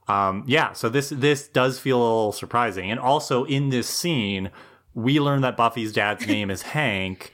Um, 0.09 0.45
yeah, 0.47 0.73
so 0.73 0.89
this 0.89 1.11
this 1.11 1.49
does 1.49 1.79
feel 1.79 1.99
a 1.99 2.03
little 2.03 2.33
surprising, 2.33 2.91
and 2.91 2.99
also 2.99 3.45
in 3.45 3.69
this 3.71 3.89
scene, 3.89 4.51
we 4.95 5.21
learn 5.21 5.43
that 5.43 5.57
Buffy's 5.57 5.93
dad's 5.93 6.27
name 6.27 6.51
is 6.51 6.63
Hank, 6.75 7.33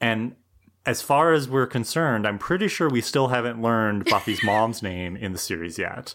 and 0.00 0.34
as 0.86 1.02
far 1.02 1.32
as 1.32 1.48
we're 1.48 1.66
concerned, 1.66 2.26
I'm 2.26 2.38
pretty 2.38 2.68
sure 2.68 2.88
we 2.88 3.00
still 3.00 3.28
haven't 3.28 3.60
learned 3.60 4.04
Buffy's 4.04 4.42
mom's 4.44 4.84
name 4.84 5.16
in 5.16 5.32
the 5.32 5.38
series 5.38 5.78
yet. 5.78 6.14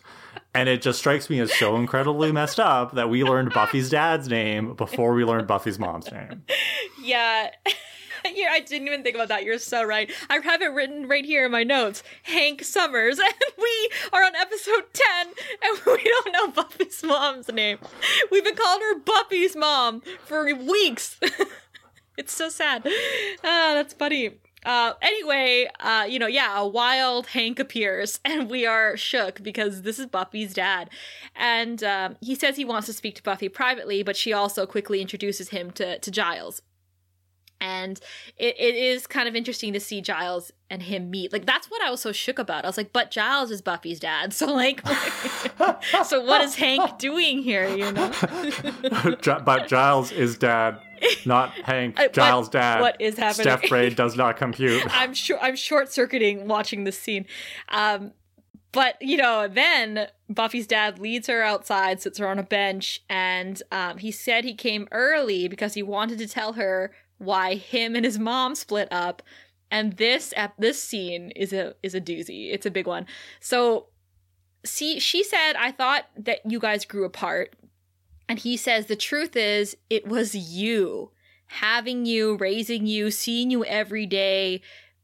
And 0.53 0.69
it 0.69 0.81
just 0.81 0.99
strikes 0.99 1.29
me 1.29 1.41
as 1.41 1.53
so 1.53 1.75
incredibly 1.75 2.31
messed 2.31 2.59
up 2.59 2.93
that 2.93 3.09
we 3.09 3.23
learned 3.23 3.53
Buffy's 3.53 3.89
dad's 3.89 4.29
name 4.29 4.75
before 4.75 5.13
we 5.13 5.25
learned 5.25 5.47
Buffy's 5.47 5.77
mom's 5.77 6.09
name. 6.11 6.43
Yeah. 7.03 7.49
yeah, 8.33 8.49
I 8.51 8.59
didn't 8.61 8.87
even 8.87 9.03
think 9.03 9.15
about 9.15 9.29
that. 9.29 9.43
You're 9.43 9.59
so 9.59 9.83
right. 9.83 10.11
I 10.29 10.37
have 10.39 10.61
it 10.61 10.67
written 10.67 11.07
right 11.07 11.25
here 11.25 11.45
in 11.45 11.51
my 11.51 11.63
notes. 11.63 12.03
Hank 12.23 12.63
Summers, 12.63 13.19
and 13.23 13.33
we 13.57 13.89
are 14.13 14.23
on 14.23 14.35
episode 14.35 14.85
ten, 14.93 15.27
and 15.63 15.79
we 15.85 16.03
don't 16.03 16.33
know 16.33 16.47
Buffy's 16.49 17.03
mom's 17.03 17.47
name. 17.49 17.79
We've 18.31 18.43
been 18.43 18.55
calling 18.55 18.81
her 18.81 18.99
Buffy's 18.99 19.55
mom 19.55 20.01
for 20.25 20.45
weeks. 20.53 21.19
it's 22.17 22.33
so 22.33 22.49
sad. 22.49 22.85
Ah, 23.43 23.71
that's 23.73 23.93
funny. 23.93 24.37
Uh, 24.63 24.93
anyway, 25.01 25.67
uh, 25.79 26.05
you 26.07 26.19
know, 26.19 26.27
yeah, 26.27 26.59
a 26.59 26.67
wild 26.67 27.25
Hank 27.27 27.57
appears, 27.57 28.19
and 28.25 28.49
we 28.49 28.65
are 28.65 28.95
shook 28.95 29.41
because 29.41 29.81
this 29.81 29.97
is 29.97 30.05
Buffy's 30.05 30.53
dad, 30.53 30.91
and 31.35 31.83
um, 31.83 32.15
he 32.21 32.35
says 32.35 32.57
he 32.57 32.65
wants 32.65 32.85
to 32.85 32.93
speak 32.93 33.15
to 33.15 33.23
Buffy 33.23 33.49
privately, 33.49 34.03
but 34.03 34.15
she 34.15 34.33
also 34.33 34.67
quickly 34.67 35.01
introduces 35.01 35.49
him 35.49 35.71
to 35.71 35.97
to 35.97 36.11
Giles 36.11 36.61
and 37.61 37.99
it, 38.37 38.55
it 38.59 38.75
is 38.75 39.07
kind 39.07 39.29
of 39.29 39.35
interesting 39.35 39.71
to 39.73 39.79
see 39.79 40.01
Giles 40.01 40.51
and 40.69 40.81
him 40.81 41.11
meet. 41.11 41.31
Like 41.31 41.45
that's 41.45 41.69
what 41.69 41.81
I 41.81 41.91
was 41.91 42.01
so 42.01 42.11
shook 42.11 42.39
about. 42.39 42.65
I 42.65 42.67
was 42.67 42.77
like, 42.77 42.91
but 42.91 43.11
Giles 43.11 43.51
is 43.51 43.61
Buffy's 43.61 43.99
dad, 43.99 44.33
so 44.33 44.47
like, 44.47 44.85
so 46.05 46.23
what 46.23 46.41
is 46.41 46.55
Hank 46.55 46.97
doing 46.97 47.43
here? 47.43 47.67
You 47.69 47.91
know, 47.91 48.11
but 49.45 49.67
Giles 49.67 50.11
is 50.11 50.37
dad, 50.37 50.79
not 51.25 51.51
Hank. 51.51 51.97
Giles 52.11 52.47
what, 52.47 52.51
dad. 52.51 52.81
What 52.81 52.99
is 52.99 53.17
happening? 53.17 53.43
Steph 53.43 53.69
brain 53.69 53.93
does 53.93 54.17
not 54.17 54.35
compute. 54.37 54.83
I'm 54.89 55.13
sure 55.13 55.39
I'm 55.39 55.55
short 55.55 55.91
circuiting 55.91 56.47
watching 56.47 56.83
this 56.83 56.97
scene. 56.97 57.27
Um, 57.69 58.13
but 58.71 59.01
you 59.01 59.17
know, 59.17 59.47
then 59.47 60.07
Buffy's 60.29 60.67
dad 60.67 60.99
leads 60.99 61.27
her 61.27 61.43
outside, 61.43 62.01
sits 62.01 62.17
her 62.17 62.27
on 62.27 62.39
a 62.39 62.43
bench, 62.43 63.03
and 63.09 63.61
um, 63.71 63.97
he 63.97 64.11
said 64.11 64.45
he 64.45 64.53
came 64.53 64.87
early 64.91 65.47
because 65.47 65.73
he 65.73 65.83
wanted 65.83 66.17
to 66.19 66.27
tell 66.27 66.53
her 66.53 66.91
why 67.21 67.55
him 67.55 67.95
and 67.95 68.03
his 68.03 68.19
mom 68.19 68.55
split 68.55 68.87
up. 68.91 69.21
And 69.69 69.93
this 69.97 70.33
at 70.35 70.53
this 70.57 70.83
scene 70.83 71.31
is 71.31 71.53
a 71.53 71.75
is 71.81 71.95
a 71.95 72.01
doozy. 72.01 72.51
It's 72.51 72.65
a 72.65 72.71
big 72.71 72.87
one. 72.87 73.05
So 73.39 73.87
see 74.65 74.99
she 74.99 75.23
said 75.23 75.53
I 75.53 75.71
thought 75.71 76.05
that 76.17 76.39
you 76.49 76.59
guys 76.59 76.83
grew 76.85 77.05
apart. 77.05 77.55
And 78.27 78.39
he 78.39 78.57
says 78.57 78.85
the 78.85 78.95
truth 78.95 79.35
is 79.35 79.77
it 79.89 80.07
was 80.07 80.35
you 80.35 81.11
having 81.47 82.05
you, 82.05 82.37
raising 82.37 82.87
you, 82.87 83.11
seeing 83.11 83.51
you 83.51 83.65
every 83.65 84.05
day, 84.05 84.61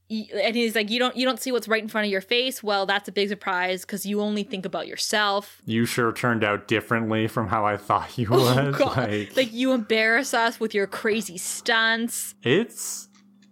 and 0.10 0.56
he's 0.56 0.76
like 0.76 0.90
you 0.90 1.00
don't 1.00 1.16
you 1.18 1.26
don't 1.26 1.40
see 1.40 1.52
what's 1.52 1.68
right 1.68 1.82
in 1.82 1.90
front 1.90 2.06
of 2.06 2.12
your 2.12 2.22
face. 2.22 2.64
Well 2.64 2.86
that's 2.86 3.08
a 3.08 3.12
big 3.12 3.30
surprise 3.30 3.82
because 3.82 4.06
you 4.06 4.22
only 4.22 4.44
think 4.44 4.66
about 4.66 4.88
yourself. 4.88 5.62
You 5.66 5.86
sure 5.86 6.12
turned 6.12 6.44
out 6.44 6.68
differently 6.68 7.28
from 7.28 7.48
how 7.48 7.66
i 7.66 7.78
thought 7.78 8.18
you 8.18 8.28
oh, 8.32 8.56
would 8.56 8.80
like... 8.80 9.36
like 9.36 9.54
you 9.54 9.74
embarrass 9.74 10.34
us 10.34 10.60
with 10.60 10.74
your 10.74 10.88
crazy 10.88 11.38
stunts. 11.38 12.36
It's 12.44 13.10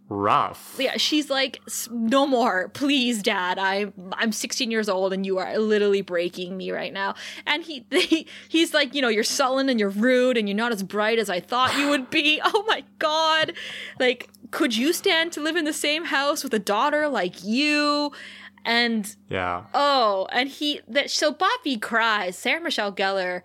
rough 0.07 0.75
yeah 0.77 0.97
she's 0.97 1.29
like 1.29 1.59
no 1.89 2.27
more 2.27 2.69
please 2.69 3.23
dad 3.23 3.57
I'm 3.57 3.91
i'm 4.13 4.31
16 4.31 4.69
years 4.69 4.87
old 4.87 5.13
and 5.13 5.25
you 5.25 5.39
are 5.39 5.57
literally 5.57 6.01
breaking 6.01 6.55
me 6.55 6.71
right 6.71 6.93
now 6.93 7.15
and 7.47 7.63
he, 7.63 7.85
he 7.91 8.27
he's 8.47 8.73
like 8.73 8.93
you 8.93 9.01
know 9.01 9.07
you're 9.07 9.23
sullen 9.23 9.67
and 9.67 9.79
you're 9.79 9.89
rude 9.89 10.37
and 10.37 10.47
you're 10.47 10.55
not 10.55 10.71
as 10.71 10.83
bright 10.83 11.17
as 11.17 11.29
i 11.29 11.39
thought 11.39 11.75
you 11.77 11.89
would 11.89 12.09
be 12.11 12.39
oh 12.45 12.63
my 12.67 12.83
god 12.99 13.53
like 13.99 14.29
could 14.51 14.75
you 14.75 14.93
stand 14.93 15.33
to 15.33 15.41
live 15.41 15.57
in 15.57 15.65
the 15.65 15.73
same 15.73 16.05
house 16.05 16.41
with 16.41 16.53
a 16.53 16.59
daughter 16.59 17.09
like 17.09 17.43
you? 17.43 18.11
And 18.63 19.13
yeah. 19.29 19.65
Oh, 19.73 20.27
and 20.31 20.49
he 20.49 20.81
that 20.87 21.11
so 21.11 21.31
Buffy 21.31 21.77
cries. 21.77 22.37
Sarah 22.37 22.61
Michelle 22.61 22.93
Gellar 22.93 23.41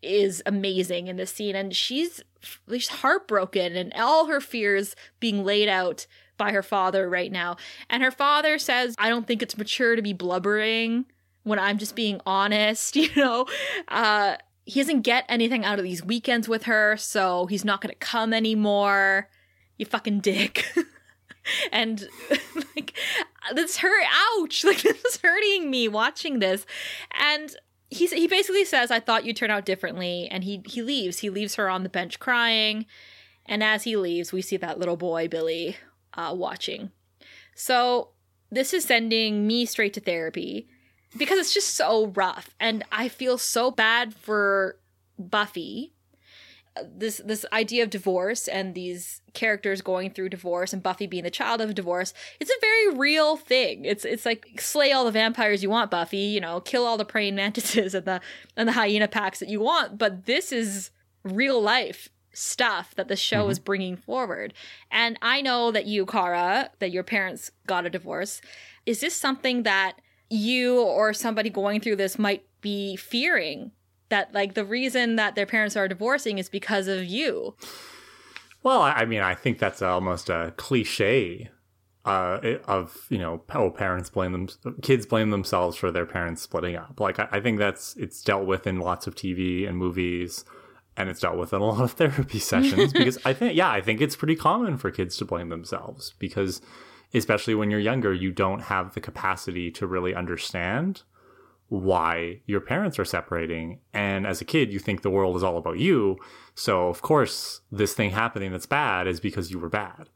is 0.00 0.42
amazing 0.46 1.08
in 1.08 1.16
this 1.16 1.32
scene, 1.32 1.56
and 1.56 1.74
she's 1.74 2.22
she's 2.70 2.88
heartbroken 2.88 3.76
and 3.76 3.92
all 3.94 4.26
her 4.26 4.40
fears 4.40 4.94
being 5.20 5.44
laid 5.44 5.68
out 5.68 6.06
by 6.36 6.52
her 6.52 6.62
father 6.62 7.08
right 7.08 7.30
now. 7.30 7.56
And 7.88 8.02
her 8.02 8.10
father 8.10 8.58
says, 8.58 8.94
"I 8.98 9.08
don't 9.08 9.26
think 9.26 9.42
it's 9.42 9.56
mature 9.56 9.96
to 9.96 10.02
be 10.02 10.12
blubbering 10.12 11.06
when 11.42 11.58
I'm 11.58 11.78
just 11.78 11.94
being 11.94 12.20
honest." 12.26 12.96
You 12.96 13.10
know, 13.16 13.46
uh, 13.88 14.36
he 14.64 14.80
doesn't 14.80 15.02
get 15.02 15.24
anything 15.28 15.64
out 15.64 15.78
of 15.78 15.84
these 15.84 16.04
weekends 16.04 16.48
with 16.48 16.64
her, 16.64 16.96
so 16.96 17.46
he's 17.46 17.64
not 17.64 17.80
to 17.82 17.98
come 17.98 18.32
anymore 18.32 19.28
you 19.76 19.86
fucking 19.86 20.20
dick. 20.20 20.66
and 21.72 22.08
like 22.76 22.96
this 23.54 23.78
hurt 23.78 24.04
ouch 24.38 24.64
like 24.64 24.80
this 24.82 25.04
is 25.04 25.18
hurting 25.22 25.70
me 25.70 25.88
watching 25.88 26.38
this 26.38 26.64
and 27.12 27.54
he 27.90 28.06
he 28.06 28.26
basically 28.26 28.64
says 28.64 28.90
i 28.90 29.00
thought 29.00 29.24
you'd 29.24 29.36
turn 29.36 29.50
out 29.50 29.64
differently 29.64 30.28
and 30.30 30.44
he 30.44 30.62
he 30.66 30.82
leaves. 30.82 31.18
He 31.20 31.30
leaves 31.30 31.54
her 31.56 31.68
on 31.68 31.82
the 31.82 31.88
bench 31.88 32.18
crying 32.18 32.86
and 33.46 33.62
as 33.62 33.84
he 33.84 33.96
leaves 33.96 34.32
we 34.32 34.42
see 34.42 34.56
that 34.56 34.78
little 34.78 34.96
boy 34.96 35.28
billy 35.28 35.76
uh, 36.14 36.32
watching. 36.36 36.90
So 37.54 38.10
this 38.50 38.72
is 38.72 38.84
sending 38.84 39.46
me 39.46 39.66
straight 39.66 39.94
to 39.94 40.00
therapy 40.00 40.68
because 41.16 41.38
it's 41.38 41.54
just 41.54 41.74
so 41.74 42.08
rough 42.08 42.54
and 42.58 42.84
i 42.90 43.08
feel 43.08 43.38
so 43.38 43.70
bad 43.70 44.14
for 44.14 44.78
buffy 45.18 45.93
this 46.82 47.20
this 47.24 47.46
idea 47.52 47.82
of 47.84 47.90
divorce 47.90 48.48
and 48.48 48.74
these 48.74 49.20
characters 49.32 49.80
going 49.80 50.10
through 50.10 50.28
divorce 50.28 50.72
and 50.72 50.82
Buffy 50.82 51.06
being 51.06 51.24
the 51.24 51.30
child 51.30 51.60
of 51.60 51.74
divorce, 51.74 52.12
it's 52.40 52.50
a 52.50 52.60
very 52.60 52.96
real 52.96 53.36
thing. 53.36 53.84
It's 53.84 54.04
it's 54.04 54.26
like 54.26 54.60
slay 54.60 54.92
all 54.92 55.04
the 55.04 55.12
vampires 55.12 55.62
you 55.62 55.70
want, 55.70 55.90
Buffy, 55.90 56.16
you 56.18 56.40
know, 56.40 56.60
kill 56.60 56.84
all 56.84 56.96
the 56.96 57.04
praying 57.04 57.34
mantises 57.36 57.94
and 57.94 58.06
the 58.06 58.20
and 58.56 58.68
the 58.68 58.72
hyena 58.72 59.08
packs 59.08 59.38
that 59.38 59.48
you 59.48 59.60
want, 59.60 59.98
but 59.98 60.26
this 60.26 60.52
is 60.52 60.90
real 61.22 61.60
life 61.60 62.08
stuff 62.32 62.94
that 62.96 63.08
the 63.08 63.16
show 63.16 63.42
mm-hmm. 63.42 63.50
is 63.52 63.58
bringing 63.58 63.96
forward. 63.96 64.52
And 64.90 65.16
I 65.22 65.40
know 65.40 65.70
that 65.70 65.86
you, 65.86 66.04
Kara, 66.04 66.70
that 66.80 66.90
your 66.90 67.04
parents 67.04 67.50
got 67.66 67.86
a 67.86 67.90
divorce. 67.90 68.40
Is 68.84 69.00
this 69.00 69.14
something 69.14 69.62
that 69.62 70.00
you 70.28 70.80
or 70.80 71.12
somebody 71.12 71.50
going 71.50 71.80
through 71.80 71.96
this 71.96 72.18
might 72.18 72.44
be 72.60 72.96
fearing 72.96 73.70
that 74.14 74.32
like 74.32 74.54
the 74.54 74.64
reason 74.64 75.16
that 75.16 75.34
their 75.34 75.44
parents 75.44 75.76
are 75.76 75.88
divorcing 75.88 76.38
is 76.38 76.48
because 76.48 76.86
of 76.86 77.04
you. 77.04 77.56
Well, 78.62 78.80
I 78.80 79.04
mean, 79.04 79.20
I 79.20 79.34
think 79.34 79.58
that's 79.58 79.82
almost 79.82 80.30
a 80.30 80.54
cliche 80.56 81.50
uh, 82.04 82.38
of 82.66 83.06
you 83.08 83.18
know, 83.18 83.42
oh, 83.54 83.70
parents 83.70 84.10
blame 84.10 84.32
them, 84.32 84.48
kids 84.82 85.04
blame 85.04 85.30
themselves 85.30 85.76
for 85.76 85.90
their 85.90 86.06
parents 86.06 86.42
splitting 86.42 86.76
up. 86.76 87.00
Like, 87.00 87.18
I, 87.18 87.28
I 87.32 87.40
think 87.40 87.58
that's 87.58 87.96
it's 87.96 88.22
dealt 88.22 88.46
with 88.46 88.66
in 88.66 88.78
lots 88.78 89.06
of 89.08 89.16
TV 89.16 89.68
and 89.68 89.76
movies. 89.76 90.44
and 90.96 91.08
it's 91.08 91.20
dealt 91.20 91.36
with 91.36 91.52
in 91.52 91.60
a 91.60 91.64
lot 91.64 91.82
of 91.82 91.92
therapy 92.00 92.38
sessions 92.38 92.92
because 93.00 93.18
I 93.24 93.32
think, 93.32 93.56
yeah, 93.56 93.70
I 93.70 93.80
think 93.80 94.00
it's 94.00 94.14
pretty 94.14 94.36
common 94.36 94.76
for 94.76 94.92
kids 94.92 95.16
to 95.16 95.24
blame 95.24 95.48
themselves 95.48 96.14
because, 96.20 96.62
especially 97.12 97.56
when 97.56 97.68
you're 97.68 97.80
younger, 97.80 98.14
you 98.14 98.30
don't 98.30 98.62
have 98.62 98.94
the 98.94 99.00
capacity 99.00 99.72
to 99.72 99.88
really 99.88 100.14
understand 100.14 101.02
why 101.68 102.40
your 102.46 102.60
parents 102.60 102.98
are 102.98 103.04
separating. 103.04 103.80
And 103.92 104.26
as 104.26 104.40
a 104.40 104.44
kid, 104.44 104.72
you 104.72 104.78
think 104.78 105.02
the 105.02 105.10
world 105.10 105.36
is 105.36 105.42
all 105.42 105.56
about 105.56 105.78
you. 105.78 106.18
So, 106.54 106.88
of 106.88 107.02
course, 107.02 107.62
this 107.72 107.94
thing 107.94 108.10
happening 108.10 108.52
that's 108.52 108.66
bad 108.66 109.06
is 109.06 109.20
because 109.20 109.50
you 109.50 109.58
were 109.58 109.68
bad. 109.68 110.08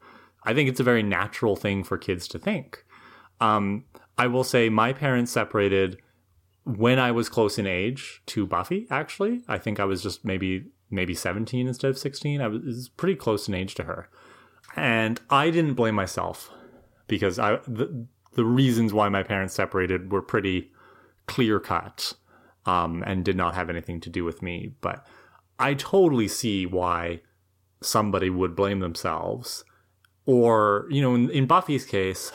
I 0.43 0.53
think 0.53 0.69
it's 0.69 0.79
a 0.79 0.83
very 0.83 1.03
natural 1.03 1.55
thing 1.55 1.83
for 1.83 1.97
kids 1.97 2.27
to 2.29 2.39
think. 2.39 2.85
Um, 3.41 3.85
I 4.17 4.27
will 4.27 4.43
say 4.43 4.69
my 4.69 4.93
parents 4.93 5.31
separated 5.31 5.97
when 6.65 6.99
I 6.99 7.11
was 7.11 7.29
close 7.29 7.57
in 7.57 7.65
age 7.65 8.21
to 8.27 8.45
Buffy, 8.45 8.85
actually. 8.89 9.43
I 9.47 9.57
think 9.57 9.79
I 9.79 9.85
was 9.85 10.03
just 10.03 10.23
maybe 10.23 10.65
maybe 10.91 11.13
17 11.13 11.67
instead 11.67 11.89
of 11.89 11.97
16. 11.97 12.41
I 12.41 12.47
was, 12.47 12.89
pretty 12.89 13.15
close 13.15 13.47
in 13.47 13.53
age 13.53 13.75
to 13.75 13.83
her. 13.83 14.09
And 14.75 15.21
I 15.29 15.51
didn't 15.51 15.75
blame 15.75 15.95
myself 15.95 16.51
because 17.07 17.39
I 17.39 17.57
the, 17.67 18.07
the 18.33 18.45
reasons 18.45 18.93
why 18.93 19.09
my 19.09 19.23
parents 19.23 19.53
separated 19.53 20.11
were 20.11 20.21
pretty 20.21 20.71
clear 21.29 21.59
cut 21.59 22.13
um, 22.65 23.03
and 23.05 23.23
did 23.23 23.37
not 23.37 23.55
have 23.55 23.69
anything 23.69 24.01
to 24.01 24.09
do 24.09 24.25
with 24.25 24.41
me. 24.41 24.73
But 24.81 25.05
I 25.59 25.75
totally 25.75 26.27
see 26.27 26.65
why 26.65 27.21
somebody 27.81 28.29
would 28.29 28.55
blame 28.55 28.79
themselves. 28.79 29.63
Or, 30.25 30.87
you 30.89 31.01
know, 31.01 31.15
in, 31.15 31.29
in 31.29 31.45
Buffy's 31.45 31.85
case, 31.85 32.31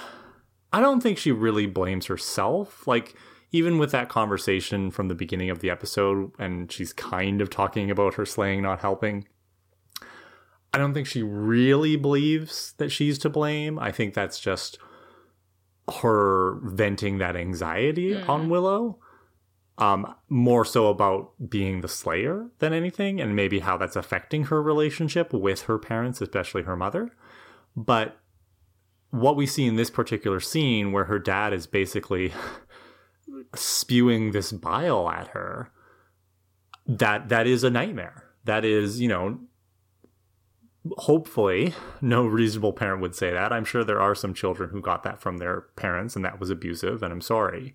I 0.72 0.80
don't 0.80 1.02
think 1.02 1.18
she 1.18 1.32
really 1.32 1.66
blames 1.66 2.06
herself. 2.06 2.86
Like, 2.86 3.14
even 3.52 3.78
with 3.78 3.92
that 3.92 4.08
conversation 4.08 4.90
from 4.90 5.08
the 5.08 5.14
beginning 5.14 5.50
of 5.50 5.60
the 5.60 5.70
episode, 5.70 6.32
and 6.38 6.72
she's 6.72 6.92
kind 6.92 7.40
of 7.40 7.50
talking 7.50 7.90
about 7.90 8.14
her 8.14 8.26
slaying 8.26 8.62
not 8.62 8.80
helping, 8.80 9.28
I 10.72 10.78
don't 10.78 10.92
think 10.92 11.06
she 11.06 11.22
really 11.22 11.94
believes 11.96 12.74
that 12.78 12.90
she's 12.90 13.16
to 13.18 13.30
blame. 13.30 13.78
I 13.78 13.92
think 13.92 14.12
that's 14.12 14.40
just 14.40 14.78
her 15.92 16.58
venting 16.62 17.18
that 17.18 17.36
anxiety 17.36 18.14
mm. 18.14 18.28
on 18.28 18.48
Willow. 18.48 18.98
Um, 19.76 20.14
more 20.28 20.64
so 20.64 20.86
about 20.86 21.32
being 21.48 21.80
the 21.80 21.88
slayer 21.88 22.46
than 22.60 22.72
anything, 22.72 23.20
and 23.20 23.34
maybe 23.34 23.58
how 23.58 23.76
that's 23.76 23.96
affecting 23.96 24.44
her 24.44 24.62
relationship 24.62 25.32
with 25.32 25.62
her 25.62 25.80
parents, 25.80 26.20
especially 26.20 26.62
her 26.62 26.76
mother. 26.76 27.10
But 27.74 28.20
what 29.10 29.34
we 29.34 29.46
see 29.46 29.66
in 29.66 29.74
this 29.74 29.90
particular 29.90 30.38
scene, 30.38 30.92
where 30.92 31.06
her 31.06 31.18
dad 31.18 31.52
is 31.52 31.66
basically 31.66 32.32
spewing 33.56 34.30
this 34.30 34.52
bile 34.52 35.08
at 35.10 35.28
her, 35.28 35.72
that 36.86 37.28
that 37.28 37.46
is 37.46 37.64
a 37.64 37.70
nightmare. 37.70 38.24
That 38.44 38.64
is, 38.64 39.00
you 39.00 39.08
know, 39.08 39.40
hopefully 40.98 41.74
no 42.00 42.26
reasonable 42.26 42.72
parent 42.72 43.00
would 43.00 43.14
say 43.14 43.32
that. 43.32 43.52
I'm 43.52 43.64
sure 43.64 43.84
there 43.84 44.00
are 44.00 44.14
some 44.14 44.34
children 44.34 44.70
who 44.70 44.80
got 44.80 45.02
that 45.04 45.20
from 45.20 45.38
their 45.38 45.62
parents 45.76 46.14
and 46.14 46.24
that 46.24 46.38
was 46.38 46.50
abusive, 46.50 47.02
and 47.02 47.12
I'm 47.12 47.20
sorry. 47.20 47.74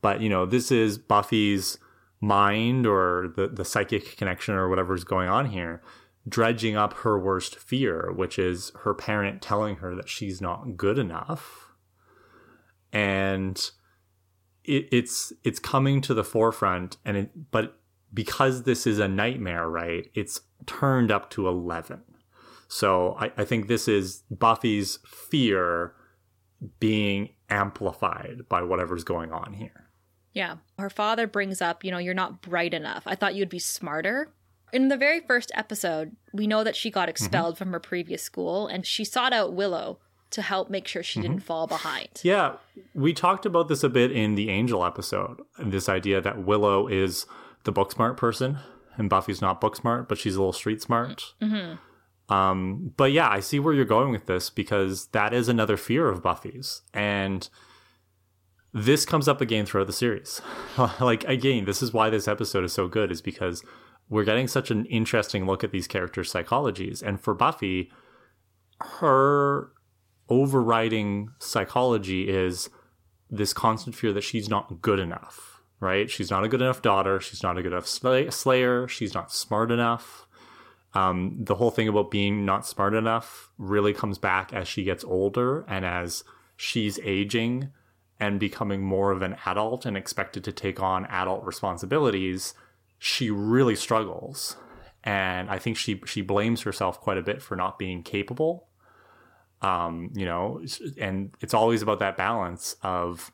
But, 0.00 0.20
you 0.20 0.28
know, 0.28 0.46
this 0.46 0.70
is 0.70 0.98
Buffy's 0.98 1.78
mind 2.20 2.86
or 2.86 3.32
the, 3.36 3.48
the 3.48 3.64
psychic 3.64 4.16
connection 4.16 4.54
or 4.54 4.68
whatever's 4.68 5.04
going 5.04 5.28
on 5.28 5.46
here, 5.46 5.82
dredging 6.28 6.76
up 6.76 6.92
her 6.98 7.18
worst 7.18 7.56
fear, 7.56 8.12
which 8.14 8.38
is 8.38 8.72
her 8.82 8.94
parent 8.94 9.42
telling 9.42 9.76
her 9.76 9.94
that 9.94 10.08
she's 10.08 10.40
not 10.40 10.76
good 10.76 10.98
enough. 10.98 11.72
And 12.92 13.58
it, 14.64 14.88
it's 14.90 15.32
it's 15.44 15.58
coming 15.58 16.00
to 16.02 16.14
the 16.14 16.24
forefront 16.24 16.96
and 17.04 17.16
it 17.16 17.50
but 17.50 17.78
because 18.14 18.62
this 18.62 18.86
is 18.86 18.98
a 18.98 19.08
nightmare, 19.08 19.68
right? 19.68 20.10
It's 20.14 20.40
turned 20.64 21.10
up 21.10 21.28
to 21.30 21.48
eleven 21.48 22.02
so 22.68 23.16
I, 23.18 23.32
I 23.36 23.44
think 23.44 23.68
this 23.68 23.88
is 23.88 24.22
Buffy's 24.30 24.98
fear 25.06 25.92
being 26.80 27.30
amplified 27.50 28.48
by 28.48 28.62
whatever's 28.62 29.04
going 29.04 29.32
on 29.32 29.52
here. 29.52 29.90
Yeah. 30.32 30.56
Her 30.78 30.90
father 30.90 31.26
brings 31.26 31.62
up, 31.62 31.84
you 31.84 31.90
know, 31.90 31.98
you're 31.98 32.14
not 32.14 32.42
bright 32.42 32.74
enough. 32.74 33.04
I 33.06 33.14
thought 33.14 33.34
you'd 33.34 33.48
be 33.48 33.58
smarter. 33.58 34.28
In 34.72 34.88
the 34.88 34.96
very 34.96 35.20
first 35.20 35.50
episode, 35.54 36.16
we 36.32 36.46
know 36.46 36.64
that 36.64 36.76
she 36.76 36.90
got 36.90 37.08
expelled 37.08 37.54
mm-hmm. 37.54 37.64
from 37.64 37.72
her 37.72 37.80
previous 37.80 38.22
school 38.22 38.66
and 38.66 38.84
she 38.84 39.04
sought 39.04 39.32
out 39.32 39.54
Willow 39.54 39.98
to 40.30 40.42
help 40.42 40.68
make 40.68 40.88
sure 40.88 41.02
she 41.02 41.20
mm-hmm. 41.20 41.30
didn't 41.30 41.44
fall 41.44 41.66
behind. 41.66 42.08
Yeah. 42.22 42.56
We 42.94 43.14
talked 43.14 43.46
about 43.46 43.68
this 43.68 43.82
a 43.82 43.88
bit 43.88 44.10
in 44.10 44.34
the 44.34 44.50
Angel 44.50 44.84
episode. 44.84 45.40
This 45.58 45.88
idea 45.88 46.20
that 46.20 46.44
Willow 46.44 46.88
is 46.88 47.26
the 47.64 47.72
book 47.72 47.92
smart 47.92 48.16
person 48.16 48.58
and 48.96 49.08
Buffy's 49.08 49.40
not 49.40 49.60
book 49.60 49.76
smart, 49.76 50.08
but 50.08 50.18
she's 50.18 50.36
a 50.36 50.38
little 50.38 50.52
street 50.52 50.82
smart. 50.82 51.34
Mm-hmm. 51.40 51.76
Um, 52.28 52.92
but 52.96 53.12
yeah, 53.12 53.28
I 53.28 53.40
see 53.40 53.58
where 53.60 53.74
you're 53.74 53.84
going 53.84 54.10
with 54.10 54.26
this 54.26 54.50
because 54.50 55.06
that 55.08 55.32
is 55.32 55.48
another 55.48 55.76
fear 55.76 56.08
of 56.08 56.22
Buffy's. 56.22 56.82
And 56.92 57.48
this 58.72 59.04
comes 59.04 59.28
up 59.28 59.40
again 59.40 59.64
throughout 59.64 59.86
the 59.86 59.92
series. 59.92 60.40
like, 61.00 61.24
again, 61.24 61.64
this 61.64 61.82
is 61.82 61.92
why 61.92 62.10
this 62.10 62.28
episode 62.28 62.64
is 62.64 62.72
so 62.72 62.88
good, 62.88 63.12
is 63.12 63.22
because 63.22 63.64
we're 64.08 64.24
getting 64.24 64.48
such 64.48 64.70
an 64.70 64.86
interesting 64.86 65.46
look 65.46 65.62
at 65.62 65.70
these 65.70 65.86
characters' 65.86 66.32
psychologies. 66.32 67.02
And 67.02 67.20
for 67.20 67.34
Buffy, 67.34 67.90
her 68.80 69.70
overriding 70.28 71.30
psychology 71.38 72.28
is 72.28 72.68
this 73.30 73.52
constant 73.52 73.94
fear 73.94 74.12
that 74.12 74.22
she's 74.22 74.48
not 74.48 74.82
good 74.82 74.98
enough, 74.98 75.62
right? 75.80 76.10
She's 76.10 76.30
not 76.30 76.44
a 76.44 76.48
good 76.48 76.60
enough 76.60 76.82
daughter. 76.82 77.20
She's 77.20 77.42
not 77.42 77.56
a 77.56 77.62
good 77.62 77.72
enough 77.72 77.86
slay- 77.86 78.30
slayer. 78.30 78.88
She's 78.88 79.14
not 79.14 79.32
smart 79.32 79.70
enough 79.70 80.25
um, 80.96 81.36
the 81.38 81.56
whole 81.56 81.70
thing 81.70 81.88
about 81.88 82.10
being 82.10 82.46
not 82.46 82.66
smart 82.66 82.94
enough 82.94 83.50
really 83.58 83.92
comes 83.92 84.16
back 84.16 84.54
as 84.54 84.66
she 84.66 84.82
gets 84.82 85.04
older 85.04 85.62
and 85.68 85.84
as 85.84 86.24
she's 86.56 86.98
aging 87.00 87.68
and 88.18 88.40
becoming 88.40 88.82
more 88.82 89.10
of 89.10 89.20
an 89.20 89.36
adult 89.44 89.84
and 89.84 89.94
expected 89.94 90.42
to 90.44 90.52
take 90.52 90.80
on 90.80 91.04
adult 91.06 91.44
responsibilities. 91.44 92.54
She 92.98 93.30
really 93.30 93.76
struggles, 93.76 94.56
and 95.04 95.50
I 95.50 95.58
think 95.58 95.76
she 95.76 96.00
she 96.06 96.22
blames 96.22 96.62
herself 96.62 96.98
quite 96.98 97.18
a 97.18 97.22
bit 97.22 97.42
for 97.42 97.56
not 97.56 97.78
being 97.78 98.02
capable. 98.02 98.68
Um, 99.60 100.12
you 100.14 100.24
know, 100.24 100.62
and 100.98 101.34
it's 101.42 101.52
always 101.52 101.82
about 101.82 101.98
that 101.98 102.16
balance 102.16 102.76
of 102.82 103.30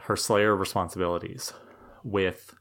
her 0.00 0.16
Slayer 0.16 0.56
responsibilities 0.56 1.52
with 2.02 2.52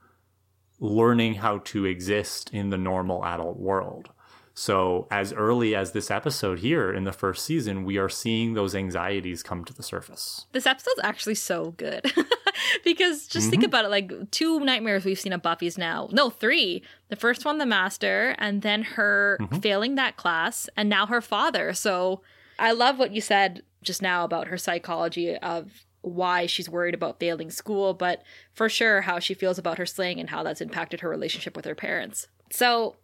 learning 0.83 1.35
how 1.35 1.59
to 1.59 1.85
exist 1.85 2.49
in 2.51 2.69
the 2.69 2.77
normal 2.77 3.23
adult 3.23 3.57
world. 3.57 4.09
So, 4.53 5.07
as 5.09 5.33
early 5.33 5.75
as 5.75 5.93
this 5.93 6.11
episode 6.11 6.59
here 6.59 6.93
in 6.93 7.05
the 7.05 7.13
first 7.13 7.43
season, 7.43 7.85
we 7.85 7.97
are 7.97 8.09
seeing 8.09 8.53
those 8.53 8.75
anxieties 8.75 9.41
come 9.41 9.65
to 9.65 9.73
the 9.73 9.81
surface. 9.81 10.45
This 10.51 10.67
episode's 10.67 10.99
actually 11.03 11.35
so 11.35 11.71
good 11.71 12.11
because 12.83 13.25
just 13.25 13.45
mm-hmm. 13.45 13.49
think 13.49 13.63
about 13.63 13.85
it 13.85 13.87
like 13.87 14.11
two 14.29 14.59
nightmares 14.59 15.05
we've 15.05 15.17
seen 15.17 15.33
of 15.33 15.41
Buffy's 15.41 15.77
now. 15.77 16.09
No, 16.11 16.29
three. 16.29 16.83
The 17.07 17.15
first 17.15 17.45
one, 17.45 17.57
the 17.57 17.65
master, 17.65 18.35
and 18.37 18.61
then 18.61 18.83
her 18.83 19.39
mm-hmm. 19.41 19.57
failing 19.59 19.95
that 19.95 20.17
class, 20.17 20.69
and 20.75 20.87
now 20.87 21.07
her 21.07 21.21
father. 21.21 21.73
So, 21.73 22.21
I 22.59 22.73
love 22.73 22.99
what 22.99 23.13
you 23.13 23.21
said 23.21 23.63
just 23.81 24.01
now 24.01 24.23
about 24.25 24.47
her 24.49 24.57
psychology 24.57 25.35
of 25.37 25.85
why 26.03 26.45
she's 26.45 26.69
worried 26.69 26.93
about 26.93 27.19
failing 27.19 27.49
school, 27.49 27.93
but 27.93 28.21
for 28.53 28.69
sure 28.69 29.01
how 29.01 29.19
she 29.19 29.33
feels 29.33 29.57
about 29.57 29.77
her 29.77 29.85
slaying 29.85 30.19
and 30.19 30.29
how 30.29 30.43
that's 30.43 30.61
impacted 30.61 30.99
her 30.99 31.09
relationship 31.09 31.55
with 31.55 31.65
her 31.65 31.73
parents. 31.73 32.27
So 32.51 32.97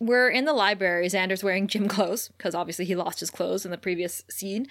we're 0.00 0.30
in 0.30 0.46
the 0.46 0.54
library. 0.54 1.06
Xander's 1.06 1.44
wearing 1.44 1.68
gym 1.68 1.86
clothes 1.86 2.28
because 2.36 2.54
obviously 2.54 2.86
he 2.86 2.96
lost 2.96 3.20
his 3.20 3.30
clothes 3.30 3.64
in 3.64 3.70
the 3.70 3.78
previous 3.78 4.24
scene. 4.28 4.66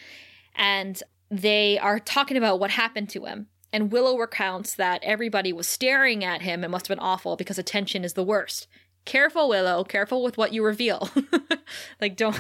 And 0.56 1.02
they 1.30 1.78
are 1.78 2.00
talking 2.00 2.36
about 2.36 2.60
what 2.60 2.72
happened 2.72 3.10
to 3.12 3.26
him. 3.26 3.48
And 3.72 3.92
Willow 3.92 4.18
recounts 4.18 4.74
that 4.76 5.04
everybody 5.04 5.54
was 5.54 5.68
staring 5.68 6.24
at 6.24 6.42
him. 6.42 6.64
It 6.64 6.72
must 6.72 6.88
have 6.88 6.98
been 6.98 7.06
awful 7.06 7.36
because 7.36 7.60
attention 7.60 8.04
is 8.04 8.14
the 8.14 8.24
worst. 8.24 8.68
Careful, 9.06 9.48
Willow. 9.48 9.84
Careful 9.84 10.24
with 10.24 10.38
what 10.38 10.54
you 10.54 10.66
reveal. 10.66 11.12
like, 12.02 12.18
don't. 12.18 12.36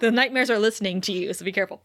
the 0.00 0.10
nightmares 0.10 0.48
are 0.48 0.58
listening 0.58 1.02
to 1.02 1.12
you, 1.12 1.34
so 1.34 1.44
be 1.44 1.52
careful 1.52 1.82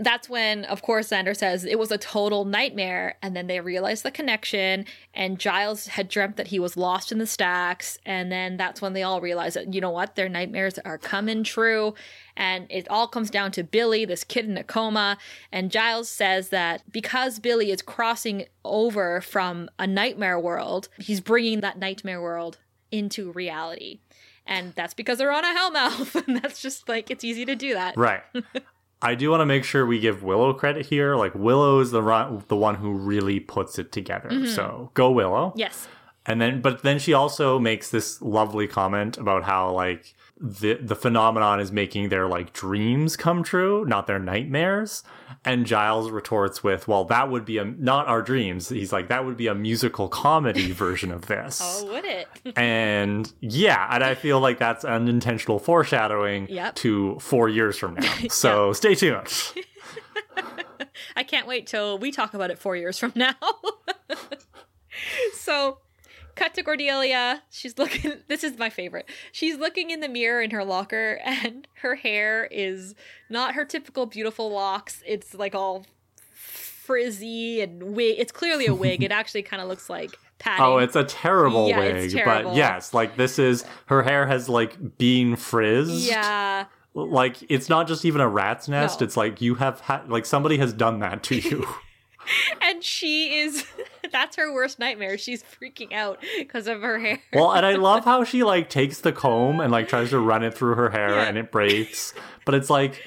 that's 0.00 0.30
when, 0.30 0.64
of 0.64 0.80
course, 0.80 1.10
Xander 1.10 1.36
says 1.36 1.64
it 1.64 1.78
was 1.78 1.92
a 1.92 1.98
total 1.98 2.46
nightmare. 2.46 3.16
And 3.22 3.36
then 3.36 3.46
they 3.46 3.60
realize 3.60 4.02
the 4.02 4.10
connection. 4.10 4.86
And 5.12 5.38
Giles 5.38 5.88
had 5.88 6.08
dreamt 6.08 6.36
that 6.36 6.48
he 6.48 6.58
was 6.58 6.76
lost 6.76 7.12
in 7.12 7.18
the 7.18 7.26
stacks. 7.26 7.98
And 8.06 8.32
then 8.32 8.56
that's 8.56 8.80
when 8.80 8.94
they 8.94 9.02
all 9.02 9.20
realize 9.20 9.54
that, 9.54 9.72
you 9.74 9.80
know 9.80 9.90
what, 9.90 10.16
their 10.16 10.28
nightmares 10.28 10.78
are 10.80 10.98
coming 10.98 11.44
true. 11.44 11.94
And 12.36 12.66
it 12.70 12.88
all 12.88 13.06
comes 13.06 13.30
down 13.30 13.52
to 13.52 13.62
Billy, 13.62 14.06
this 14.06 14.24
kid 14.24 14.46
in 14.46 14.56
a 14.56 14.64
coma. 14.64 15.18
And 15.52 15.70
Giles 15.70 16.08
says 16.08 16.48
that 16.48 16.82
because 16.90 17.38
Billy 17.38 17.70
is 17.70 17.82
crossing 17.82 18.46
over 18.64 19.20
from 19.20 19.68
a 19.78 19.86
nightmare 19.86 20.40
world, 20.40 20.88
he's 20.98 21.20
bringing 21.20 21.60
that 21.60 21.78
nightmare 21.78 22.22
world 22.22 22.58
into 22.90 23.30
reality. 23.32 24.00
And 24.46 24.72
that's 24.74 24.94
because 24.94 25.18
they're 25.18 25.30
on 25.30 25.44
a 25.44 25.48
hellmouth. 25.48 26.14
and 26.26 26.38
that's 26.38 26.62
just 26.62 26.88
like, 26.88 27.10
it's 27.10 27.22
easy 27.22 27.44
to 27.44 27.54
do 27.54 27.74
that. 27.74 27.96
Right. 27.98 28.22
I 29.02 29.14
do 29.14 29.30
want 29.30 29.40
to 29.40 29.46
make 29.46 29.64
sure 29.64 29.86
we 29.86 29.98
give 29.98 30.22
Willow 30.22 30.52
credit 30.52 30.86
here. 30.86 31.16
Like 31.16 31.34
Willow 31.34 31.80
is 31.80 31.90
the 31.90 32.02
run, 32.02 32.44
the 32.48 32.56
one 32.56 32.74
who 32.76 32.92
really 32.92 33.40
puts 33.40 33.78
it 33.78 33.92
together. 33.92 34.28
Mm-hmm. 34.28 34.46
So 34.46 34.90
go 34.94 35.10
Willow. 35.10 35.52
Yes. 35.56 35.88
And 36.26 36.40
then, 36.40 36.60
but 36.60 36.82
then 36.82 36.98
she 36.98 37.14
also 37.14 37.58
makes 37.58 37.90
this 37.90 38.20
lovely 38.20 38.66
comment 38.66 39.16
about 39.16 39.44
how 39.44 39.70
like 39.70 40.14
the 40.42 40.74
the 40.74 40.96
phenomenon 40.96 41.60
is 41.60 41.70
making 41.70 42.08
their 42.08 42.26
like 42.26 42.52
dreams 42.54 43.16
come 43.16 43.42
true, 43.42 43.84
not 43.84 44.06
their 44.06 44.18
nightmares. 44.18 45.02
And 45.44 45.66
Giles 45.66 46.10
retorts 46.10 46.64
with, 46.64 46.88
"Well, 46.88 47.04
that 47.04 47.30
would 47.30 47.44
be 47.44 47.58
a 47.58 47.64
not 47.64 48.08
our 48.08 48.22
dreams." 48.22 48.68
He's 48.70 48.92
like, 48.92 49.08
"That 49.08 49.24
would 49.26 49.36
be 49.36 49.46
a 49.48 49.54
musical 49.54 50.08
comedy 50.08 50.72
version 50.86 51.12
of 51.12 51.26
this." 51.26 51.60
Oh, 51.62 51.92
would 51.92 52.04
it? 52.04 52.26
And 52.56 53.30
yeah, 53.40 53.86
and 53.90 54.02
I 54.02 54.14
feel 54.14 54.40
like 54.40 54.58
that's 54.58 54.84
unintentional 54.84 55.58
foreshadowing 55.58 56.48
Yep. 56.48 56.74
to 56.76 57.18
four 57.20 57.48
years 57.48 57.76
from 57.78 57.94
now. 57.94 58.14
So 58.30 58.72
stay 58.72 58.94
tuned. 58.94 59.28
I 61.16 61.22
can't 61.22 61.46
wait 61.46 61.66
till 61.66 61.98
we 61.98 62.10
talk 62.12 62.34
about 62.34 62.50
it 62.50 62.58
four 62.58 62.76
years 62.76 62.98
from 62.98 63.12
now. 63.14 63.34
so, 65.34 65.78
cut 66.40 66.54
to 66.54 66.62
Cordelia. 66.62 67.42
She's 67.50 67.76
looking, 67.78 68.14
this 68.28 68.42
is 68.42 68.56
my 68.58 68.70
favorite. 68.70 69.08
She's 69.30 69.58
looking 69.58 69.90
in 69.90 70.00
the 70.00 70.08
mirror 70.08 70.40
in 70.40 70.50
her 70.52 70.64
locker, 70.64 71.20
and 71.24 71.68
her 71.82 71.94
hair 71.96 72.48
is 72.50 72.94
not 73.28 73.54
her 73.54 73.64
typical 73.64 74.06
beautiful 74.06 74.50
locks. 74.50 75.02
It's 75.06 75.34
like 75.34 75.54
all 75.54 75.84
frizzy 76.34 77.60
and 77.60 77.94
wig. 77.94 78.16
It's 78.18 78.32
clearly 78.32 78.66
a 78.66 78.74
wig. 78.74 79.02
it 79.02 79.12
actually 79.20 79.42
kind 79.42 79.62
of 79.62 79.68
looks 79.68 79.90
like 79.90 80.12
padding. 80.38 80.64
Oh, 80.64 80.78
it's 80.78 80.96
a 80.96 81.04
terrible 81.04 81.68
Yeah, 81.68 81.78
wig, 81.78 81.96
it's 81.96 82.14
terrible. 82.14 82.50
but 82.50 82.56
yes, 82.56 82.94
like 82.94 83.16
this 83.16 83.38
is 83.38 83.64
her 83.86 84.02
hair 84.02 84.26
has 84.26 84.48
like 84.48 84.96
been 84.96 85.36
frizzed. 85.36 85.92
yeah. 85.92 86.64
like 86.94 87.36
it's 87.50 87.68
not 87.68 87.86
just 87.86 88.04
even 88.06 88.22
a 88.22 88.28
rat's 88.28 88.66
nest. 88.66 89.00
No. 89.00 89.04
It's 89.04 89.16
like 89.16 89.42
you 89.42 89.56
have 89.56 89.80
had 89.80 90.08
like 90.08 90.24
somebody 90.24 90.56
has 90.56 90.72
done 90.72 91.00
that 91.00 91.22
to 91.24 91.36
you. 91.36 91.66
And 92.60 92.84
she 92.84 93.38
is, 93.40 93.64
that's 94.12 94.36
her 94.36 94.52
worst 94.52 94.78
nightmare. 94.78 95.16
She's 95.18 95.42
freaking 95.42 95.92
out 95.92 96.22
because 96.38 96.66
of 96.66 96.82
her 96.82 96.98
hair. 96.98 97.18
well, 97.32 97.52
and 97.52 97.64
I 97.66 97.74
love 97.76 98.04
how 98.04 98.24
she 98.24 98.42
like 98.44 98.68
takes 98.80 99.00
the 99.00 99.12
comb 99.12 99.60
and 99.60 99.72
like 99.72 99.88
tries 99.88 100.10
to 100.10 100.18
run 100.20 100.44
it 100.44 100.54
through 100.54 100.74
her 100.74 100.90
hair 100.90 101.10
Yeah. 101.10 101.24
and 101.24 101.38
it 101.38 101.50
breaks. 101.50 102.12
But 102.44 102.54
it's 102.54 102.70
like 102.70 103.02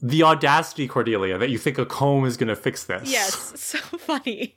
the 0.00 0.22
audacity, 0.22 0.88
Cordelia, 0.88 1.38
that 1.38 1.50
you 1.50 1.58
think 1.58 1.78
a 1.78 1.86
comb 1.86 2.24
is 2.24 2.36
gonna 2.36 2.56
fix 2.56 2.84
this. 2.84 3.10
Yes, 3.10 3.60
so 3.60 3.78
funny. 3.98 4.56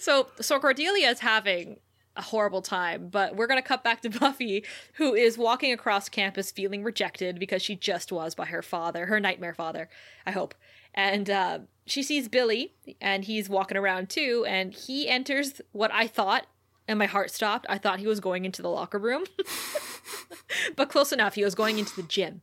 So 0.00 0.28
so 0.40 0.58
Cordelia 0.60 1.08
is 1.08 1.20
having 1.20 1.78
a 2.16 2.22
horrible 2.22 2.62
time, 2.62 3.08
but 3.08 3.36
we're 3.36 3.46
gonna 3.46 3.62
cut 3.62 3.84
back 3.84 4.02
to 4.02 4.10
Buffy, 4.10 4.64
who 4.94 5.14
is 5.14 5.36
walking 5.38 5.72
across 5.72 6.08
campus 6.08 6.50
feeling 6.50 6.82
rejected 6.82 7.38
because 7.38 7.62
she 7.62 7.76
just 7.76 8.10
was 8.12 8.34
by 8.34 8.46
her 8.46 8.62
father, 8.62 9.06
her 9.06 9.20
nightmare 9.20 9.54
father, 9.54 9.88
I 10.26 10.30
hope. 10.32 10.54
And 10.94 11.28
uh, 11.30 11.58
she 11.90 12.02
sees 12.02 12.28
Billy, 12.28 12.74
and 13.00 13.24
he's 13.24 13.48
walking 13.48 13.76
around 13.76 14.08
too, 14.10 14.44
and 14.48 14.72
he 14.74 15.08
enters 15.08 15.60
what 15.72 15.92
I 15.92 16.06
thought, 16.06 16.46
and 16.86 16.98
my 16.98 17.06
heart 17.06 17.30
stopped. 17.30 17.66
I 17.68 17.78
thought 17.78 17.98
he 17.98 18.06
was 18.06 18.20
going 18.20 18.44
into 18.44 18.62
the 18.62 18.70
locker 18.70 18.98
room, 18.98 19.24
but 20.76 20.88
close 20.88 21.12
enough. 21.12 21.34
He 21.34 21.44
was 21.44 21.54
going 21.54 21.78
into 21.78 21.94
the 21.94 22.02
gym. 22.02 22.42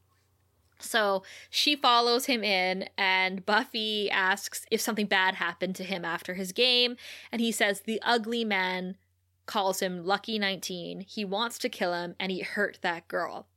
So 0.79 1.23
she 1.49 1.75
follows 1.75 2.25
him 2.25 2.43
in, 2.43 2.89
and 2.97 3.45
Buffy 3.45 4.09
asks 4.09 4.65
if 4.69 4.81
something 4.81 5.07
bad 5.07 5.35
happened 5.35 5.75
to 5.77 5.83
him 5.83 6.05
after 6.05 6.33
his 6.33 6.51
game. 6.51 6.97
And 7.31 7.41
he 7.41 7.51
says 7.51 7.81
the 7.81 8.01
ugly 8.03 8.43
man 8.43 8.97
calls 9.45 9.79
him 9.79 10.05
Lucky 10.05 10.39
19. 10.39 11.01
He 11.01 11.23
wants 11.25 11.57
to 11.59 11.69
kill 11.69 11.93
him, 11.93 12.15
and 12.19 12.31
he 12.31 12.41
hurt 12.41 12.79
that 12.81 13.07
girl. 13.07 13.47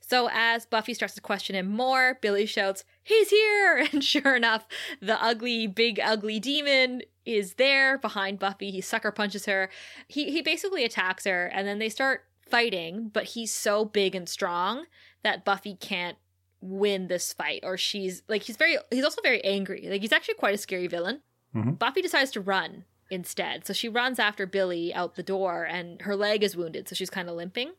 So 0.00 0.28
as 0.32 0.66
Buffy 0.66 0.94
starts 0.94 1.14
to 1.14 1.20
question 1.20 1.56
him 1.56 1.66
more, 1.68 2.18
Billy 2.20 2.46
shouts, 2.46 2.84
He's 3.02 3.30
here! 3.30 3.86
And 3.92 4.02
sure 4.04 4.34
enough, 4.36 4.66
the 5.00 5.22
ugly, 5.22 5.66
big, 5.66 6.00
ugly 6.02 6.40
demon 6.40 7.02
is 7.24 7.54
there 7.54 7.98
behind 7.98 8.38
Buffy. 8.38 8.70
He 8.70 8.80
sucker 8.80 9.10
punches 9.12 9.46
her. 9.46 9.68
He, 10.08 10.30
he 10.30 10.42
basically 10.42 10.84
attacks 10.84 11.24
her, 11.24 11.46
and 11.46 11.66
then 11.66 11.78
they 11.78 11.88
start 11.88 12.24
fighting, 12.48 13.08
but 13.12 13.24
he's 13.24 13.52
so 13.52 13.84
big 13.84 14.14
and 14.14 14.28
strong 14.28 14.86
that 15.22 15.44
Buffy 15.44 15.74
can't 15.74 16.16
win 16.62 17.06
this 17.08 17.32
fight 17.32 17.60
or 17.62 17.76
she's 17.76 18.22
like 18.28 18.42
he's 18.42 18.56
very 18.56 18.76
he's 18.90 19.04
also 19.04 19.20
very 19.22 19.44
angry 19.44 19.86
like 19.88 20.00
he's 20.00 20.10
actually 20.10 20.34
quite 20.34 20.54
a 20.54 20.58
scary 20.58 20.86
villain 20.86 21.20
Mhm. 21.54 21.78
buffy 21.78 22.00
decides 22.00 22.30
to 22.32 22.40
run 22.40 22.84
instead. 23.10 23.66
So 23.66 23.72
she 23.72 23.88
runs 23.88 24.18
after 24.18 24.46
billy 24.46 24.92
out 24.94 25.14
the 25.14 25.22
door 25.22 25.64
and 25.64 26.02
her 26.02 26.16
leg 26.16 26.42
is 26.42 26.56
wounded 26.56 26.88
so 26.88 26.94
she's 26.94 27.10
kind 27.10 27.28
of 27.28 27.36
limping. 27.36 27.72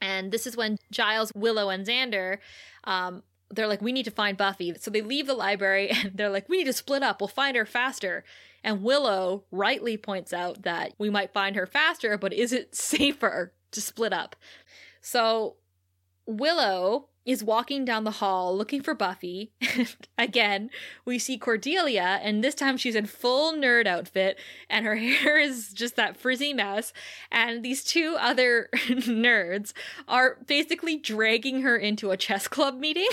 And 0.00 0.32
this 0.32 0.46
is 0.46 0.56
when 0.56 0.78
giles 0.90 1.32
willow 1.34 1.70
and 1.70 1.86
xander 1.86 2.38
um 2.84 3.22
they're 3.50 3.68
like 3.68 3.82
we 3.82 3.92
need 3.92 4.04
to 4.04 4.10
find 4.10 4.36
buffy. 4.36 4.74
So 4.80 4.90
they 4.90 5.02
leave 5.02 5.26
the 5.26 5.34
library 5.34 5.88
and 5.90 6.12
they're 6.14 6.30
like 6.30 6.48
we 6.48 6.58
need 6.58 6.64
to 6.64 6.72
split 6.72 7.02
up. 7.02 7.20
We'll 7.20 7.28
find 7.28 7.56
her 7.56 7.66
faster. 7.66 8.24
And 8.62 8.82
willow 8.82 9.44
rightly 9.50 9.96
points 9.96 10.32
out 10.32 10.62
that 10.62 10.94
we 10.98 11.10
might 11.10 11.32
find 11.32 11.54
her 11.56 11.66
faster 11.66 12.18
but 12.18 12.32
is 12.32 12.52
it 12.52 12.74
safer 12.74 13.52
to 13.70 13.80
split 13.80 14.12
up? 14.12 14.36
So 15.00 15.56
Willow 16.26 17.08
is 17.24 17.42
walking 17.42 17.84
down 17.84 18.04
the 18.04 18.10
hall 18.10 18.56
looking 18.56 18.82
for 18.82 18.94
Buffy. 18.94 19.52
Again, 20.18 20.70
we 21.04 21.18
see 21.18 21.38
Cordelia, 21.38 22.20
and 22.22 22.44
this 22.44 22.54
time 22.54 22.76
she's 22.76 22.94
in 22.94 23.06
full 23.06 23.54
nerd 23.54 23.86
outfit, 23.86 24.38
and 24.68 24.84
her 24.84 24.96
hair 24.96 25.38
is 25.38 25.72
just 25.72 25.96
that 25.96 26.16
frizzy 26.16 26.52
mess. 26.52 26.92
And 27.30 27.62
these 27.62 27.82
two 27.82 28.16
other 28.18 28.68
nerds 28.74 29.72
are 30.06 30.38
basically 30.46 30.96
dragging 30.96 31.62
her 31.62 31.76
into 31.76 32.10
a 32.10 32.16
chess 32.16 32.46
club 32.48 32.78
meeting. 32.78 33.08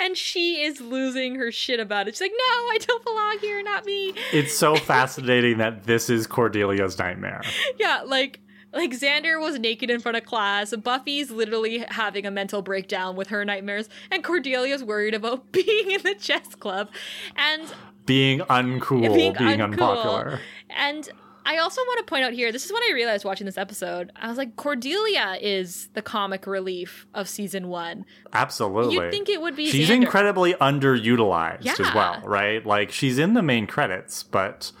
and 0.00 0.16
she 0.16 0.62
is 0.62 0.80
losing 0.80 1.34
her 1.36 1.52
shit 1.52 1.80
about 1.80 2.08
it. 2.08 2.14
She's 2.14 2.22
like, 2.22 2.32
no, 2.32 2.54
I 2.54 2.78
don't 2.80 3.04
belong 3.04 3.38
here, 3.40 3.62
not 3.62 3.84
me. 3.84 4.14
It's 4.32 4.54
so 4.54 4.76
fascinating 4.76 5.58
that 5.58 5.84
this 5.84 6.08
is 6.08 6.26
Cordelia's 6.26 6.98
nightmare. 6.98 7.42
Yeah, 7.78 8.02
like 8.06 8.40
like 8.74 8.90
Xander 8.90 9.40
was 9.40 9.58
naked 9.58 9.90
in 9.90 10.00
front 10.00 10.16
of 10.16 10.24
class. 10.24 10.74
Buffy's 10.76 11.30
literally 11.30 11.84
having 11.88 12.26
a 12.26 12.30
mental 12.30 12.62
breakdown 12.62 13.16
with 13.16 13.28
her 13.28 13.44
nightmares, 13.44 13.88
and 14.10 14.22
Cordelia's 14.24 14.82
worried 14.84 15.14
about 15.14 15.50
being 15.52 15.90
in 15.90 16.02
the 16.02 16.14
chess 16.14 16.54
club, 16.54 16.88
and 17.36 17.62
Being 18.06 18.40
uncool, 18.40 19.00
Being 19.14 19.32
being, 19.32 19.34
uncool. 19.34 19.64
unpopular. 19.64 20.40
and 20.70 21.08
I 21.46 21.58
also 21.58 21.82
want 21.82 21.98
to 21.98 22.04
point 22.10 22.24
out 22.24 22.32
here. 22.32 22.50
This 22.52 22.64
is 22.64 22.72
what 22.72 22.82
I 22.90 22.94
realized 22.94 23.22
watching 23.26 23.44
this 23.44 23.58
episode. 23.58 24.10
I 24.16 24.28
was 24.28 24.38
like, 24.38 24.56
Cordelia 24.56 25.36
is 25.42 25.90
the 25.92 26.00
comic 26.00 26.46
relief 26.46 27.06
of 27.12 27.28
season 27.28 27.68
one. 27.68 28.06
Absolutely. 28.32 28.94
You'd 28.94 29.10
think 29.10 29.28
it 29.28 29.42
would 29.42 29.54
be. 29.54 29.66
she's 29.66 29.90
Xander. 29.90 29.96
incredibly 30.04 30.54
underutilized 30.54 31.66
as 31.78 31.94
well, 31.94 32.22
right? 32.24 32.64
Like 32.64 32.90
she's 32.92 33.18
in 33.18 33.34
the 33.34 33.42
main 33.42 33.66
credits, 33.66 34.22
but 34.22 34.72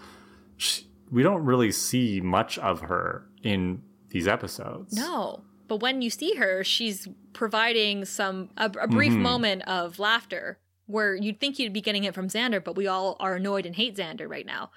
she, 0.56 0.86
we 1.10 1.22
don't 1.22 1.44
really 1.44 1.70
see 1.70 2.22
much 2.22 2.56
of 2.58 2.80
her 2.82 3.26
in 3.44 3.82
these 4.08 4.26
episodes. 4.26 4.92
No. 4.94 5.42
But 5.68 5.76
when 5.76 6.02
you 6.02 6.10
see 6.10 6.34
her, 6.34 6.62
she's 6.64 7.08
providing 7.32 8.04
some 8.04 8.50
a, 8.56 8.70
a 8.80 8.88
brief 8.88 9.12
Mhm. 9.12 9.20
moment 9.20 9.62
of 9.68 9.98
laughter 9.98 10.58
where 10.86 11.14
you'd 11.14 11.40
think 11.40 11.58
you'd 11.58 11.72
be 11.72 11.80
getting 11.80 12.04
it 12.04 12.14
from 12.14 12.28
Xander, 12.28 12.62
but 12.62 12.76
we 12.76 12.86
all 12.86 13.16
are 13.20 13.34
annoyed 13.36 13.64
and 13.66 13.74
hate 13.76 13.96
Xander 13.96 14.28
right 14.28 14.44
now. 14.46 14.70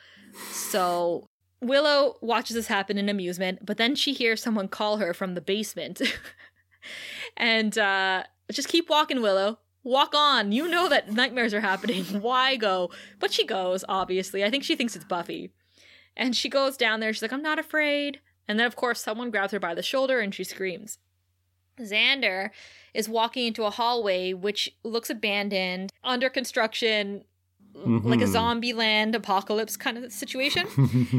So 0.51 1.27
Willow 1.61 2.15
watches 2.21 2.55
this 2.55 2.67
happen 2.67 2.97
in 2.97 3.09
amusement, 3.09 3.65
but 3.65 3.77
then 3.77 3.95
she 3.95 4.13
hears 4.13 4.41
someone 4.41 4.67
call 4.67 4.97
her 4.97 5.13
from 5.13 5.33
the 5.35 5.41
basement. 5.41 6.01
and 7.37 7.77
uh 7.77 8.23
just 8.51 8.69
keep 8.69 8.89
walking, 8.89 9.21
Willow. 9.21 9.59
Walk 9.83 10.13
on. 10.15 10.51
You 10.53 10.67
know 10.69 10.87
that 10.89 11.11
nightmares 11.11 11.53
are 11.53 11.59
happening. 11.61 12.03
Why 12.21 12.55
go? 12.55 12.89
But 13.19 13.31
she 13.33 13.45
goes, 13.45 13.83
obviously. 13.89 14.43
I 14.43 14.49
think 14.49 14.63
she 14.63 14.75
thinks 14.75 14.95
it's 14.95 15.05
Buffy. 15.05 15.51
And 16.15 16.35
she 16.35 16.49
goes 16.49 16.77
down 16.77 16.99
there. 17.01 17.11
She's 17.13 17.21
like, 17.21 17.33
I'm 17.33 17.41
not 17.43 17.59
afraid. 17.59 18.19
And 18.47 18.59
then, 18.59 18.65
of 18.67 18.75
course, 18.75 19.01
someone 19.01 19.29
grabs 19.31 19.51
her 19.53 19.59
by 19.59 19.73
the 19.75 19.83
shoulder 19.83 20.19
and 20.19 20.33
she 20.33 20.43
screams. 20.43 20.97
Xander 21.79 22.49
is 22.93 23.07
walking 23.07 23.45
into 23.47 23.63
a 23.63 23.69
hallway 23.69 24.33
which 24.33 24.75
looks 24.83 25.09
abandoned, 25.09 25.91
under 26.03 26.29
construction, 26.29 27.23
like 27.75 28.21
a 28.21 28.25
Mhm. 28.25 28.31
zombie 28.31 28.73
land 28.73 29.13
apocalypse 29.13 29.77
kind 29.77 29.97
of 29.97 30.11
situation. 30.11 30.67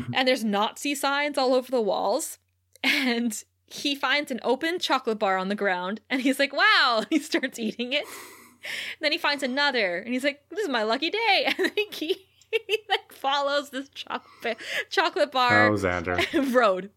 and 0.15 0.27
there's 0.27 0.43
Nazi 0.45 0.95
signs 0.95 1.39
all 1.39 1.55
over 1.55 1.71
the 1.71 1.81
walls. 1.81 2.39
And 2.83 3.41
he 3.67 3.95
finds 3.95 4.31
an 4.31 4.41
open 4.43 4.79
chocolate 4.81 5.19
bar 5.19 5.37
on 5.37 5.49
the 5.49 5.55
ground 5.55 6.01
and 6.11 6.23
he's 6.23 6.39
like, 6.39 6.53
wow. 6.53 7.05
He 7.11 7.19
starts 7.21 7.59
eating 7.59 7.93
it. 7.93 8.05
then 9.01 9.13
he 9.13 9.19
finds 9.19 9.43
another 9.45 9.99
and 9.99 10.13
he's 10.13 10.25
like, 10.25 10.41
this 10.51 10.59
is 10.61 10.69
my 10.69 10.83
lucky 10.83 11.11
day. 11.11 11.45
And 11.59 11.67
then 11.77 11.85
he, 11.93 12.27
he 12.51 12.79
like 12.89 13.13
follows 13.13 13.71
this 13.71 13.89
chocolate 13.91 14.57
chocolate 14.91 15.29
oh, 15.29 15.33
bar 15.33 15.71
Xander. 15.73 16.55
road. 16.55 16.91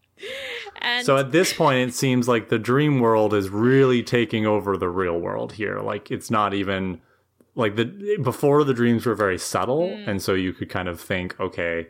And 0.80 1.06
So 1.06 1.16
at 1.16 1.30
this 1.32 1.52
point, 1.52 1.88
it 1.90 1.94
seems 1.94 2.28
like 2.28 2.48
the 2.48 2.58
dream 2.58 3.00
world 3.00 3.34
is 3.34 3.48
really 3.50 4.02
taking 4.02 4.46
over 4.46 4.76
the 4.76 4.88
real 4.88 5.18
world 5.18 5.52
here. 5.52 5.80
Like 5.80 6.10
it's 6.10 6.30
not 6.30 6.54
even 6.54 7.00
like 7.54 7.76
the 7.76 8.16
before 8.22 8.64
the 8.64 8.74
dreams 8.74 9.04
were 9.06 9.14
very 9.14 9.38
subtle, 9.38 9.88
Mm. 9.88 10.08
and 10.08 10.22
so 10.22 10.34
you 10.34 10.52
could 10.52 10.70
kind 10.70 10.88
of 10.88 11.00
think, 11.00 11.38
okay, 11.38 11.88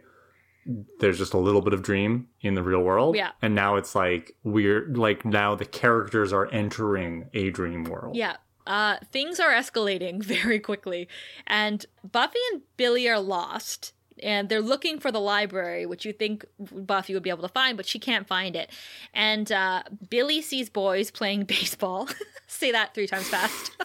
there's 1.00 1.18
just 1.18 1.34
a 1.34 1.38
little 1.38 1.60
bit 1.60 1.72
of 1.72 1.82
dream 1.82 2.28
in 2.40 2.54
the 2.54 2.62
real 2.62 2.82
world. 2.82 3.16
Yeah. 3.16 3.30
And 3.40 3.54
now 3.54 3.76
it's 3.76 3.94
like 3.94 4.36
we're 4.44 4.86
like 4.94 5.24
now 5.24 5.54
the 5.54 5.64
characters 5.64 6.32
are 6.32 6.46
entering 6.52 7.28
a 7.34 7.50
dream 7.50 7.84
world. 7.84 8.16
Yeah. 8.16 8.36
Uh, 8.66 8.96
things 9.10 9.40
are 9.40 9.50
escalating 9.50 10.22
very 10.36 10.60
quickly, 10.60 11.08
and 11.46 11.84
Buffy 12.10 12.38
and 12.52 12.62
Billy 12.76 13.08
are 13.08 13.18
lost 13.20 13.92
and 14.22 14.48
they're 14.48 14.60
looking 14.60 14.98
for 14.98 15.10
the 15.10 15.20
library, 15.20 15.86
which 15.86 16.04
you 16.04 16.12
think 16.12 16.44
Buffy 16.58 17.14
would 17.14 17.22
be 17.22 17.30
able 17.30 17.42
to 17.42 17.48
find, 17.48 17.76
but 17.76 17.86
she 17.86 17.98
can't 17.98 18.26
find 18.26 18.56
it. 18.56 18.70
And 19.14 19.50
uh, 19.50 19.82
Billy 20.10 20.42
sees 20.42 20.68
boys 20.68 21.10
playing 21.10 21.44
baseball. 21.46 22.08
Say 22.46 22.72
that 22.72 22.94
three 22.94 23.06
times 23.06 23.28
fast. 23.28 23.72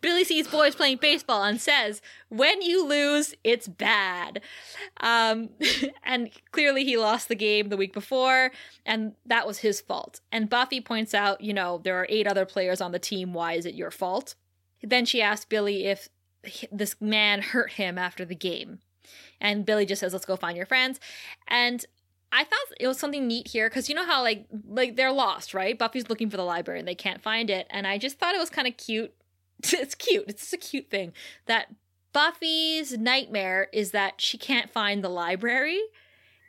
Billy 0.00 0.24
sees 0.24 0.48
boys 0.48 0.74
playing 0.74 0.98
baseball 0.98 1.44
and 1.44 1.60
says, 1.60 2.00
"When 2.28 2.62
you 2.62 2.86
lose, 2.86 3.34
it's 3.44 3.68
bad." 3.68 4.40
Um, 4.98 5.50
and 6.02 6.30
clearly, 6.52 6.84
he 6.84 6.96
lost 6.96 7.28
the 7.28 7.34
game 7.34 7.68
the 7.68 7.76
week 7.76 7.92
before, 7.92 8.50
and 8.84 9.14
that 9.26 9.46
was 9.46 9.58
his 9.58 9.80
fault. 9.80 10.20
And 10.32 10.48
Buffy 10.48 10.80
points 10.80 11.14
out, 11.14 11.40
you 11.40 11.52
know, 11.52 11.80
there 11.82 11.96
are 11.96 12.06
eight 12.08 12.26
other 12.26 12.46
players 12.46 12.80
on 12.80 12.92
the 12.92 12.98
team. 12.98 13.32
Why 13.32 13.54
is 13.54 13.66
it 13.66 13.74
your 13.74 13.90
fault? 13.90 14.34
Then 14.82 15.04
she 15.04 15.20
asks 15.20 15.44
Billy 15.44 15.86
if 15.86 16.08
this 16.72 16.96
man 17.00 17.42
hurt 17.42 17.72
him 17.72 17.98
after 17.98 18.24
the 18.24 18.34
game, 18.34 18.78
and 19.40 19.66
Billy 19.66 19.86
just 19.86 20.00
says, 20.00 20.12
"Let's 20.12 20.26
go 20.26 20.36
find 20.36 20.56
your 20.56 20.66
friends." 20.66 21.00
And 21.48 21.84
I 22.32 22.44
thought 22.44 22.58
it 22.78 22.86
was 22.86 22.98
something 22.98 23.26
neat 23.26 23.48
here 23.48 23.68
because 23.68 23.88
you 23.88 23.94
know 23.94 24.06
how 24.06 24.22
like 24.22 24.46
like 24.68 24.96
they're 24.96 25.12
lost, 25.12 25.54
right? 25.54 25.78
Buffy's 25.78 26.08
looking 26.08 26.30
for 26.30 26.36
the 26.36 26.44
library 26.44 26.78
and 26.78 26.88
they 26.88 26.94
can't 26.94 27.22
find 27.22 27.50
it, 27.50 27.66
and 27.70 27.86
I 27.86 27.98
just 27.98 28.18
thought 28.18 28.34
it 28.34 28.38
was 28.38 28.50
kind 28.50 28.68
of 28.68 28.76
cute 28.76 29.14
it's 29.72 29.94
cute. 29.94 30.24
It's 30.28 30.42
just 30.42 30.54
a 30.54 30.56
cute 30.56 30.90
thing 30.90 31.12
that 31.46 31.68
Buffy's 32.12 32.96
nightmare 32.96 33.68
is 33.72 33.92
that 33.92 34.20
she 34.20 34.38
can't 34.38 34.70
find 34.70 35.04
the 35.04 35.08
library. 35.08 35.80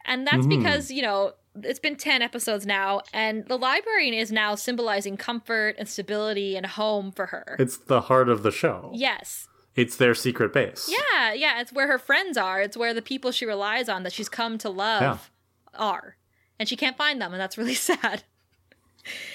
And 0.06 0.26
that's 0.26 0.48
mm-hmm. 0.48 0.64
because, 0.64 0.90
you 0.90 1.02
know, 1.02 1.34
it's 1.62 1.80
been 1.80 1.96
10 1.96 2.22
episodes 2.22 2.66
now, 2.66 3.02
and 3.14 3.46
the 3.46 3.58
library 3.58 4.18
is 4.18 4.32
now 4.32 4.56
symbolizing 4.56 5.18
comfort 5.18 5.76
and 5.78 5.88
stability 5.88 6.56
and 6.56 6.66
home 6.66 7.12
for 7.12 7.28
her. 7.28 7.56
It's 7.60 7.78
the 7.78 8.02
heart 8.02 8.30
of 8.30 8.42
the 8.42 8.52
show. 8.52 8.90
Yes. 8.94 9.48
It's 9.76 9.96
their 9.96 10.14
secret 10.14 10.54
base. 10.54 10.90
Yeah, 10.92 11.34
yeah. 11.34 11.62
It's 11.62 11.72
where 11.72 11.88
her 11.88 12.00
friends 12.00 12.38
are. 12.38 12.62
It's 12.62 12.76
where 12.76 12.94
the 12.94 13.02
people 13.02 13.32
she 13.32 13.46
relies 13.46 13.88
on 13.88 14.04
that 14.04 14.14
she's 14.14 14.30
come 14.30 14.58
to 14.60 14.70
love 14.70 15.30
yeah. 15.74 15.80
are. 15.80 16.18
And 16.60 16.68
she 16.68 16.76
can't 16.76 16.98
find 16.98 17.22
them, 17.22 17.34
and 17.34 17.42
that's 17.42 17.58
really 17.58 17.74
sad. 17.76 18.24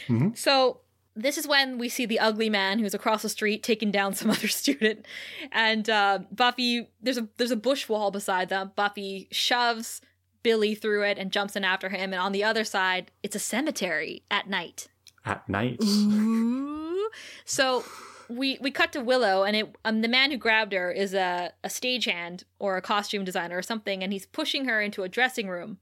Mm-hmm. 0.09 0.35
So 0.35 0.81
this 1.17 1.39
is 1.39 1.49
when 1.49 1.79
we 1.79 1.89
see 1.89 2.05
the 2.05 2.21
ugly 2.21 2.51
man 2.51 2.79
who's 2.79 2.95
across 2.95 3.23
the 3.23 3.29
street 3.29 3.63
taking 3.63 3.91
down 3.91 4.15
some 4.15 4.31
other 4.37 4.49
student 4.49 5.07
and 5.51 5.89
uh, 5.89 6.21
buffy 6.31 6.91
there's 7.01 7.19
a 7.19 7.27
there's 7.39 7.51
a 7.51 7.57
bush 7.57 7.89
wall 7.89 8.11
beside 8.11 8.49
them 8.49 8.71
buffy 8.77 9.27
shoves 9.33 10.01
billy 10.43 10.75
through 10.75 11.03
it 11.03 11.19
and 11.19 11.33
jumps 11.33 11.57
in 11.57 11.65
after 11.65 11.89
him 11.89 12.13
and 12.13 12.21
on 12.21 12.33
the 12.33 12.45
other 12.45 12.63
side 12.63 13.11
it's 13.23 13.35
a 13.35 13.41
cemetery 13.41 14.23
at 14.31 14.49
night 14.49 14.89
at 15.25 15.49
night 15.49 15.83
Ooh. 15.83 17.11
so 17.45 17.83
we 18.29 18.59
we 18.61 18.71
cut 18.71 18.93
to 18.93 19.01
willow 19.01 19.45
and 19.45 19.57
it 19.57 19.77
um, 19.85 20.01
the 20.01 20.09
man 20.09 20.31
who 20.31 20.37
grabbed 20.37 20.73
her 20.73 20.91
is 20.91 21.15
a, 21.15 21.53
a 21.63 21.69
stagehand 21.69 22.45
or 22.59 22.77
a 22.77 22.83
costume 22.83 23.25
designer 23.25 23.57
or 23.57 23.63
something 23.63 24.03
and 24.03 24.13
he's 24.13 24.27
pushing 24.27 24.65
her 24.65 24.81
into 24.81 25.03
a 25.03 25.09
dressing 25.09 25.49
room 25.49 25.79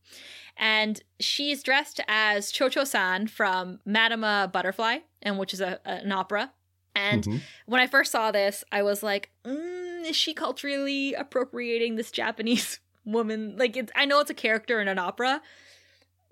and 0.56 1.02
she's 1.18 1.62
dressed 1.62 2.00
as 2.06 2.50
Cho 2.50 2.68
Cho 2.68 2.84
San 2.84 3.26
from 3.26 3.80
Madama 3.84 4.48
Butterfly, 4.52 4.98
and 5.22 5.38
which 5.38 5.52
is 5.52 5.60
a, 5.60 5.80
a 5.84 5.90
an 5.90 6.12
opera. 6.12 6.52
And 6.94 7.24
mm-hmm. 7.24 7.38
when 7.66 7.80
I 7.80 7.88
first 7.88 8.12
saw 8.12 8.30
this, 8.30 8.62
I 8.70 8.82
was 8.82 9.02
like, 9.02 9.30
mm, 9.44 10.04
"Is 10.06 10.16
she 10.16 10.32
culturally 10.32 11.14
appropriating 11.14 11.96
this 11.96 12.10
Japanese 12.10 12.78
woman?" 13.04 13.56
Like, 13.56 13.76
it's, 13.76 13.92
I 13.96 14.04
know 14.04 14.20
it's 14.20 14.30
a 14.30 14.34
character 14.34 14.80
in 14.80 14.88
an 14.88 14.98
opera, 14.98 15.42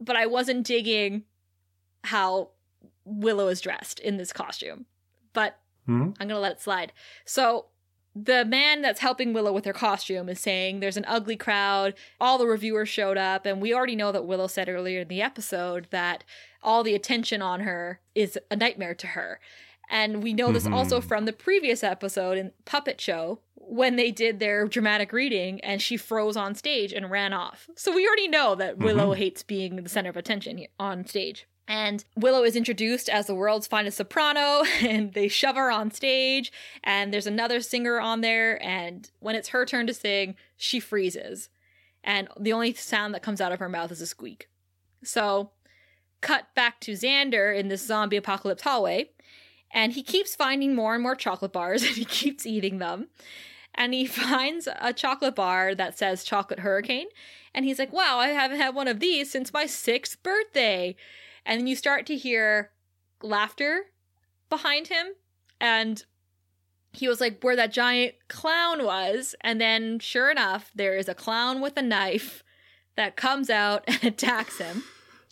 but 0.00 0.16
I 0.16 0.26
wasn't 0.26 0.66
digging 0.66 1.24
how 2.04 2.50
Willow 3.04 3.48
is 3.48 3.60
dressed 3.60 3.98
in 3.98 4.18
this 4.18 4.32
costume. 4.32 4.86
But 5.32 5.58
mm-hmm. 5.88 6.10
I'm 6.20 6.28
gonna 6.28 6.40
let 6.40 6.52
it 6.52 6.60
slide. 6.60 6.92
So 7.24 7.66
the 8.14 8.44
man 8.44 8.82
that's 8.82 9.00
helping 9.00 9.32
Willow 9.32 9.52
with 9.52 9.64
her 9.64 9.72
costume 9.72 10.28
is 10.28 10.38
saying 10.38 10.80
there's 10.80 10.96
an 10.96 11.06
ugly 11.08 11.36
crowd. 11.36 11.94
All 12.20 12.36
the 12.36 12.46
reviewers 12.46 12.88
showed 12.88 13.16
up, 13.16 13.46
and 13.46 13.60
we 13.60 13.72
already 13.72 13.96
know 13.96 14.12
that 14.12 14.26
Willow 14.26 14.46
said 14.46 14.68
earlier 14.68 15.00
in 15.00 15.08
the 15.08 15.22
episode 15.22 15.86
that 15.90 16.24
all 16.62 16.82
the 16.82 16.94
attention 16.94 17.40
on 17.40 17.60
her 17.60 18.00
is 18.14 18.38
a 18.50 18.56
nightmare 18.56 18.94
to 18.94 19.08
her. 19.08 19.40
And 19.88 20.22
we 20.22 20.32
know 20.32 20.52
this 20.52 20.64
mm-hmm. 20.64 20.74
also 20.74 21.00
from 21.00 21.26
the 21.26 21.32
previous 21.32 21.82
episode 21.84 22.38
in 22.38 22.52
Puppet 22.64 23.00
Show 23.00 23.40
when 23.54 23.96
they 23.96 24.10
did 24.10 24.38
their 24.38 24.66
dramatic 24.66 25.12
reading 25.12 25.60
and 25.60 25.82
she 25.82 25.96
froze 25.96 26.36
on 26.36 26.54
stage 26.54 26.92
and 26.92 27.10
ran 27.10 27.32
off. 27.32 27.68
So 27.76 27.94
we 27.94 28.06
already 28.06 28.28
know 28.28 28.54
that 28.54 28.78
Willow 28.78 29.10
mm-hmm. 29.10 29.18
hates 29.18 29.42
being 29.42 29.76
the 29.76 29.88
center 29.88 30.10
of 30.10 30.16
attention 30.16 30.64
on 30.78 31.06
stage. 31.06 31.46
And 31.72 32.04
Willow 32.16 32.44
is 32.44 32.54
introduced 32.54 33.08
as 33.08 33.26
the 33.26 33.34
world's 33.34 33.66
finest 33.66 33.96
soprano, 33.96 34.62
and 34.82 35.14
they 35.14 35.26
shove 35.26 35.56
her 35.56 35.70
on 35.70 35.90
stage. 35.90 36.52
And 36.84 37.14
there's 37.14 37.26
another 37.26 37.62
singer 37.62 37.98
on 37.98 38.20
there, 38.20 38.62
and 38.62 39.10
when 39.20 39.36
it's 39.36 39.48
her 39.48 39.64
turn 39.64 39.86
to 39.86 39.94
sing, 39.94 40.34
she 40.58 40.80
freezes. 40.80 41.48
And 42.04 42.28
the 42.38 42.52
only 42.52 42.74
sound 42.74 43.14
that 43.14 43.22
comes 43.22 43.40
out 43.40 43.52
of 43.52 43.58
her 43.58 43.70
mouth 43.70 43.90
is 43.90 44.02
a 44.02 44.06
squeak. 44.06 44.50
So, 45.02 45.52
cut 46.20 46.54
back 46.54 46.78
to 46.80 46.92
Xander 46.92 47.58
in 47.58 47.68
this 47.68 47.86
zombie 47.86 48.18
apocalypse 48.18 48.64
hallway, 48.64 49.08
and 49.72 49.94
he 49.94 50.02
keeps 50.02 50.36
finding 50.36 50.74
more 50.74 50.92
and 50.92 51.02
more 51.02 51.16
chocolate 51.16 51.54
bars, 51.54 51.82
and 51.86 51.96
he 51.96 52.04
keeps 52.04 52.44
eating 52.44 52.80
them. 52.80 53.08
And 53.74 53.94
he 53.94 54.04
finds 54.06 54.68
a 54.78 54.92
chocolate 54.92 55.36
bar 55.36 55.74
that 55.74 55.96
says 55.96 56.22
Chocolate 56.22 56.60
Hurricane, 56.60 57.08
and 57.54 57.64
he's 57.64 57.78
like, 57.78 57.94
wow, 57.94 58.18
I 58.18 58.28
haven't 58.28 58.60
had 58.60 58.74
one 58.74 58.88
of 58.88 59.00
these 59.00 59.30
since 59.30 59.54
my 59.54 59.64
sixth 59.64 60.22
birthday 60.22 60.96
and 61.44 61.60
then 61.60 61.66
you 61.66 61.76
start 61.76 62.06
to 62.06 62.16
hear 62.16 62.70
laughter 63.22 63.86
behind 64.48 64.88
him. 64.88 65.06
And 65.60 66.04
he 66.92 67.08
was 67.08 67.20
like 67.20 67.42
where 67.42 67.56
that 67.56 67.72
giant 67.72 68.14
clown 68.28 68.84
was. 68.84 69.34
And 69.40 69.60
then 69.60 69.98
sure 69.98 70.30
enough 70.30 70.70
there 70.74 70.96
is 70.96 71.08
a 71.08 71.14
clown 71.14 71.60
with 71.60 71.76
a 71.76 71.82
knife 71.82 72.42
that 72.96 73.16
comes 73.16 73.50
out 73.50 73.84
and 73.88 74.04
attacks 74.04 74.58
him. 74.58 74.84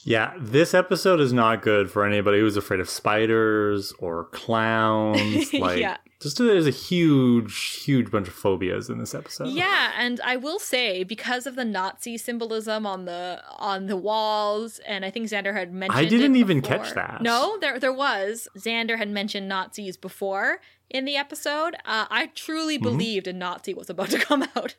Yeah 0.02 0.32
this 0.38 0.72
episode 0.72 1.20
is 1.20 1.32
not 1.32 1.60
good 1.60 1.90
for 1.90 2.06
anybody 2.06 2.40
who's 2.40 2.56
afraid 2.56 2.80
of 2.80 2.88
spiders 2.88 3.92
or 3.98 4.24
clowns. 4.26 5.52
Like 5.60 5.80
yeah. 5.80 5.98
Just 6.20 6.36
there's 6.36 6.66
a 6.66 6.70
huge, 6.70 7.82
huge 7.82 8.10
bunch 8.10 8.28
of 8.28 8.34
phobias 8.34 8.90
in 8.90 8.98
this 8.98 9.14
episode. 9.14 9.48
Yeah, 9.48 9.92
and 9.96 10.20
I 10.20 10.36
will 10.36 10.58
say 10.58 11.02
because 11.02 11.46
of 11.46 11.56
the 11.56 11.64
Nazi 11.64 12.18
symbolism 12.18 12.84
on 12.84 13.06
the 13.06 13.42
on 13.56 13.86
the 13.86 13.96
walls, 13.96 14.80
and 14.86 15.02
I 15.02 15.10
think 15.10 15.30
Xander 15.30 15.54
had 15.54 15.72
mentioned. 15.72 15.98
I 15.98 16.04
didn't 16.04 16.36
even 16.36 16.60
catch 16.60 16.92
that. 16.92 17.22
No, 17.22 17.58
there 17.58 17.78
there 17.78 17.92
was. 17.92 18.48
Xander 18.54 18.98
had 18.98 19.08
mentioned 19.08 19.48
Nazis 19.48 19.96
before 19.96 20.60
in 20.90 21.06
the 21.06 21.16
episode. 21.16 21.74
Uh, 21.86 22.04
I 22.10 22.26
truly 22.34 22.76
mm-hmm. 22.76 22.82
believed 22.82 23.26
a 23.26 23.32
Nazi 23.32 23.72
was 23.72 23.88
about 23.88 24.10
to 24.10 24.18
come 24.26 24.42
out, 24.54 24.74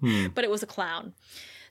hmm. 0.00 0.26
but 0.34 0.44
it 0.44 0.50
was 0.50 0.62
a 0.62 0.66
clown. 0.66 1.14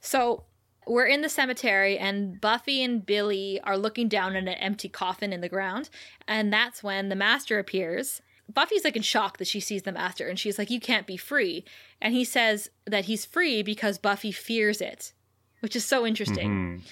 So 0.02 0.46
we're 0.88 1.06
in 1.06 1.22
the 1.22 1.30
cemetery, 1.30 2.00
and 2.00 2.42
Buffy 2.42 2.84
and 2.84 3.06
Billy 3.06 3.62
are 3.64 3.78
looking 3.78 4.08
down 4.08 4.36
at 4.36 4.42
an 4.42 4.50
empty 4.50 4.90
coffin 4.90 5.32
in 5.32 5.42
the 5.42 5.50
ground, 5.50 5.92
and 6.28 6.52
that's 6.52 6.82
when 6.82 7.10
the 7.10 7.16
Master 7.16 7.60
appears 7.60 8.24
Buffy's 8.54 8.84
like 8.84 8.96
in 8.96 9.02
shock 9.02 9.38
that 9.38 9.48
she 9.48 9.60
sees 9.60 9.84
the 9.84 9.92
master 9.92 10.28
and 10.28 10.40
she's 10.40 10.58
like, 10.58 10.70
You 10.70 10.80
can't 10.80 11.08
be 11.08 11.18
free. 11.18 11.64
And 12.02 12.14
he 12.14 12.24
says 12.24 12.70
that 12.86 13.06
he's 13.06 13.26
free 13.26 13.64
because 13.64 13.98
Buffy 13.98 14.32
fears 14.32 14.82
it, 14.82 15.14
which 15.62 15.76
is 15.76 15.86
so 15.86 16.06
interesting. 16.06 16.50
Mm-hmm. 16.50 16.86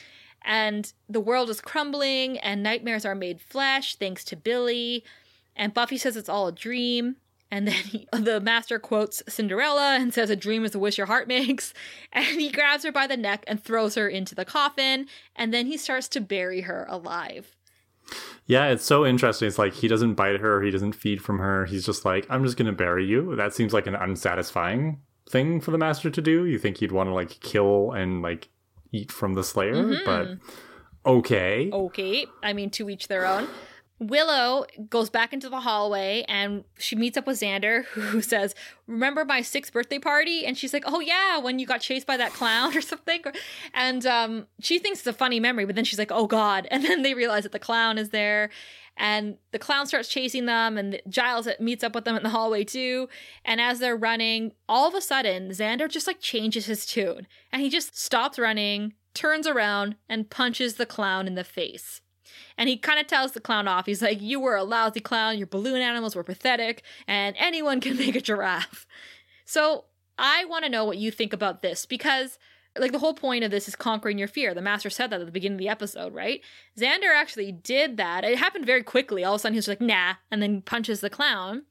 And 0.43 0.91
the 1.07 1.19
world 1.19 1.49
is 1.49 1.61
crumbling 1.61 2.37
and 2.39 2.63
nightmares 2.63 3.05
are 3.05 3.15
made 3.15 3.41
flesh 3.41 3.95
thanks 3.95 4.23
to 4.25 4.35
Billy. 4.35 5.03
And 5.55 5.73
Buffy 5.73 5.97
says 5.97 6.17
it's 6.17 6.29
all 6.29 6.47
a 6.47 6.51
dream. 6.51 7.17
And 7.51 7.67
then 7.67 7.73
he, 7.73 8.07
the 8.13 8.39
master 8.39 8.79
quotes 8.79 9.21
Cinderella 9.27 9.97
and 9.99 10.13
says, 10.13 10.29
A 10.29 10.35
dream 10.35 10.63
is 10.65 10.73
a 10.73 10.79
wish 10.79 10.97
your 10.97 11.07
heart 11.07 11.27
makes. 11.27 11.73
And 12.13 12.25
he 12.25 12.51
grabs 12.51 12.83
her 12.83 12.91
by 12.91 13.07
the 13.07 13.15
neck 13.15 13.45
and 13.47 13.63
throws 13.63 13.95
her 13.95 14.09
into 14.09 14.35
the 14.35 14.45
coffin. 14.45 15.07
And 15.35 15.53
then 15.53 15.67
he 15.67 15.77
starts 15.77 16.09
to 16.09 16.21
bury 16.21 16.61
her 16.61 16.85
alive. 16.89 17.55
Yeah, 18.45 18.67
it's 18.67 18.85
so 18.85 19.05
interesting. 19.05 19.47
It's 19.47 19.57
like 19.57 19.73
he 19.73 19.87
doesn't 19.87 20.15
bite 20.15 20.39
her, 20.39 20.61
he 20.61 20.71
doesn't 20.71 20.93
feed 20.93 21.21
from 21.21 21.39
her. 21.39 21.65
He's 21.65 21.85
just 21.85 22.05
like, 22.05 22.25
I'm 22.29 22.43
just 22.43 22.57
gonna 22.57 22.71
bury 22.71 23.05
you. 23.05 23.35
That 23.35 23.53
seems 23.53 23.73
like 23.73 23.87
an 23.87 23.95
unsatisfying 23.95 24.99
thing 25.29 25.61
for 25.61 25.71
the 25.71 25.77
master 25.77 26.09
to 26.09 26.21
do. 26.21 26.45
You 26.45 26.59
think 26.59 26.77
he'd 26.77 26.91
want 26.91 27.09
to 27.09 27.13
like 27.13 27.39
kill 27.39 27.91
and 27.91 28.21
like 28.21 28.49
eat 28.91 29.11
from 29.11 29.33
the 29.33 29.43
slayer, 29.43 29.75
mm-hmm. 29.75 30.05
but 30.05 31.09
okay. 31.09 31.69
Okay. 31.71 32.25
I 32.43 32.53
mean, 32.53 32.69
to 32.71 32.89
each 32.89 33.07
their 33.07 33.25
own. 33.25 33.47
Willow 34.01 34.65
goes 34.89 35.11
back 35.11 35.31
into 35.31 35.47
the 35.47 35.59
hallway 35.59 36.25
and 36.27 36.63
she 36.79 36.95
meets 36.95 37.17
up 37.17 37.27
with 37.27 37.39
Xander, 37.39 37.85
who 37.93 38.21
says, 38.21 38.55
Remember 38.87 39.23
my 39.23 39.41
sixth 39.41 39.71
birthday 39.71 39.99
party? 39.99 40.43
And 40.43 40.57
she's 40.57 40.73
like, 40.73 40.83
Oh, 40.87 40.99
yeah, 40.99 41.37
when 41.37 41.59
you 41.59 41.67
got 41.67 41.81
chased 41.81 42.07
by 42.07 42.17
that 42.17 42.33
clown 42.33 42.75
or 42.77 42.81
something. 42.81 43.21
And 43.75 44.05
um, 44.07 44.47
she 44.59 44.79
thinks 44.79 44.99
it's 44.99 45.07
a 45.07 45.13
funny 45.13 45.39
memory, 45.39 45.65
but 45.65 45.75
then 45.75 45.85
she's 45.85 45.99
like, 45.99 46.11
Oh, 46.11 46.27
God. 46.27 46.67
And 46.81 46.85
then 46.85 47.03
they 47.03 47.13
realize 47.13 47.43
that 47.43 47.51
the 47.51 47.59
clown 47.59 47.99
is 47.99 48.09
there. 48.09 48.49
And 48.97 49.37
the 49.51 49.59
clown 49.59 49.85
starts 49.85 50.07
chasing 50.07 50.47
them, 50.47 50.77
and 50.77 50.99
Giles 51.07 51.47
meets 51.59 51.83
up 51.83 51.93
with 51.93 52.05
them 52.05 52.15
in 52.15 52.23
the 52.23 52.29
hallway 52.29 52.63
too. 52.63 53.07
And 53.45 53.61
as 53.61 53.79
they're 53.79 53.95
running, 53.95 54.53
all 54.67 54.87
of 54.87 54.95
a 54.95 55.01
sudden, 55.01 55.49
Xander 55.49 55.87
just 55.87 56.07
like 56.07 56.19
changes 56.19 56.65
his 56.65 56.85
tune 56.85 57.27
and 57.51 57.61
he 57.61 57.69
just 57.69 57.97
stops 57.97 58.39
running, 58.39 58.93
turns 59.13 59.45
around, 59.45 59.95
and 60.09 60.29
punches 60.29 60.75
the 60.75 60.85
clown 60.85 61.27
in 61.27 61.35
the 61.35 61.43
face. 61.43 62.00
And 62.57 62.69
he 62.69 62.77
kind 62.77 62.99
of 62.99 63.07
tells 63.07 63.31
the 63.31 63.41
clown 63.41 63.67
off. 63.67 63.85
He's 63.85 64.01
like, 64.01 64.21
You 64.21 64.39
were 64.39 64.55
a 64.55 64.63
lousy 64.63 64.99
clown. 64.99 65.37
Your 65.37 65.47
balloon 65.47 65.81
animals 65.81 66.15
were 66.15 66.23
pathetic. 66.23 66.83
And 67.07 67.35
anyone 67.39 67.81
can 67.81 67.97
make 67.97 68.15
a 68.15 68.21
giraffe. 68.21 68.85
So 69.45 69.85
I 70.17 70.45
want 70.45 70.65
to 70.65 70.71
know 70.71 70.85
what 70.85 70.97
you 70.97 71.11
think 71.11 71.33
about 71.33 71.61
this 71.61 71.85
because 71.85 72.37
like 72.77 72.91
the 72.91 72.99
whole 72.99 73.13
point 73.13 73.43
of 73.43 73.51
this 73.51 73.67
is 73.67 73.75
conquering 73.75 74.17
your 74.17 74.27
fear. 74.27 74.53
The 74.53 74.61
master 74.61 74.89
said 74.89 75.09
that 75.09 75.19
at 75.19 75.25
the 75.25 75.31
beginning 75.31 75.55
of 75.55 75.59
the 75.59 75.69
episode, 75.69 76.13
right? 76.13 76.41
Xander 76.79 77.13
actually 77.13 77.51
did 77.51 77.97
that. 77.97 78.23
It 78.23 78.37
happened 78.37 78.65
very 78.65 78.83
quickly. 78.83 79.23
All 79.23 79.35
of 79.35 79.39
a 79.39 79.41
sudden, 79.41 79.55
he's 79.55 79.67
like, 79.67 79.81
nah, 79.81 80.15
and 80.29 80.41
then 80.41 80.61
punches 80.61 81.01
the 81.01 81.09
clown. 81.09 81.63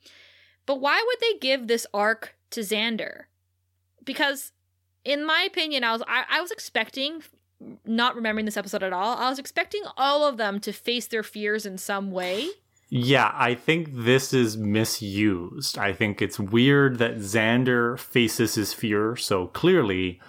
But 0.66 0.80
why 0.80 1.02
would 1.06 1.20
they 1.20 1.38
give 1.38 1.66
this 1.66 1.86
arc 1.94 2.36
to 2.50 2.60
Xander? 2.60 3.24
Because, 4.04 4.52
in 5.04 5.24
my 5.24 5.42
opinion, 5.42 5.84
I 5.84 5.92
was 5.92 6.02
I, 6.06 6.24
I 6.28 6.40
was 6.40 6.50
expecting, 6.50 7.22
not 7.84 8.14
remembering 8.16 8.46
this 8.46 8.56
episode 8.56 8.82
at 8.82 8.92
all, 8.92 9.16
I 9.16 9.28
was 9.28 9.38
expecting 9.38 9.82
all 9.96 10.26
of 10.26 10.36
them 10.36 10.60
to 10.60 10.72
face 10.72 11.06
their 11.06 11.22
fears 11.22 11.66
in 11.66 11.78
some 11.78 12.10
way. 12.10 12.48
Yeah, 12.88 13.30
I 13.34 13.54
think 13.54 13.88
this 13.92 14.32
is 14.34 14.56
misused. 14.56 15.78
I 15.78 15.92
think 15.92 16.20
it's 16.20 16.40
weird 16.40 16.98
that 16.98 17.18
Xander 17.18 17.98
faces 17.98 18.56
his 18.56 18.72
fear 18.72 19.14
so 19.16 19.46
clearly 19.46 20.20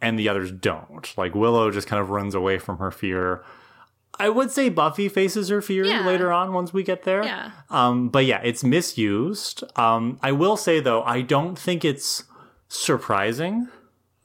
and 0.00 0.18
the 0.18 0.28
others 0.28 0.50
don't. 0.50 1.12
Like 1.16 1.34
Willow 1.34 1.70
just 1.70 1.86
kind 1.86 2.00
of 2.00 2.10
runs 2.10 2.34
away 2.34 2.58
from 2.58 2.78
her 2.78 2.90
fear. 2.90 3.44
I 4.18 4.28
would 4.28 4.50
say 4.50 4.68
Buffy 4.70 5.08
faces 5.08 5.48
her 5.50 5.62
fear 5.62 5.84
Yeah. 5.84 6.04
later 6.06 6.32
on 6.32 6.52
once 6.52 6.72
we 6.72 6.82
get 6.82 7.04
there. 7.04 7.22
Yeah. 7.22 7.52
Um, 7.70 8.08
but 8.08 8.24
yeah, 8.24 8.40
it's 8.42 8.64
misused. 8.64 9.62
Um, 9.76 10.18
I 10.22 10.32
will 10.32 10.56
say 10.56 10.80
though, 10.80 11.02
I 11.02 11.20
don't 11.20 11.58
think 11.58 11.84
it's 11.84 12.24
surprising 12.68 13.68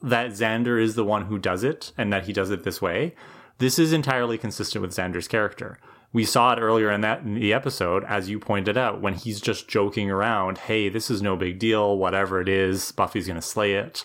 that 0.02 0.30
Xander 0.30 0.80
is 0.80 0.94
the 0.94 1.04
one 1.04 1.26
who 1.26 1.38
does 1.38 1.64
it 1.64 1.92
and 1.96 2.12
that 2.12 2.24
he 2.24 2.32
does 2.32 2.50
it 2.50 2.64
this 2.64 2.82
way. 2.82 3.14
This 3.58 3.78
is 3.78 3.92
entirely 3.92 4.36
consistent 4.38 4.82
with 4.82 4.92
Xander's 4.92 5.28
character. 5.28 5.78
We 6.12 6.24
saw 6.24 6.52
it 6.52 6.60
earlier 6.60 6.90
in 6.90 7.00
that 7.02 7.22
in 7.22 7.34
the 7.34 7.52
episode, 7.52 8.04
as 8.04 8.28
you 8.28 8.38
pointed 8.38 8.78
out, 8.78 9.00
when 9.00 9.14
he's 9.14 9.40
just 9.40 9.68
joking 9.68 10.10
around, 10.10 10.58
hey, 10.58 10.88
this 10.88 11.10
is 11.10 11.20
no 11.22 11.36
big 11.36 11.58
deal, 11.58 11.96
whatever 11.96 12.40
it 12.40 12.48
is, 12.48 12.92
Buffy's 12.92 13.26
gonna 13.26 13.42
slay 13.42 13.74
it. 13.74 14.04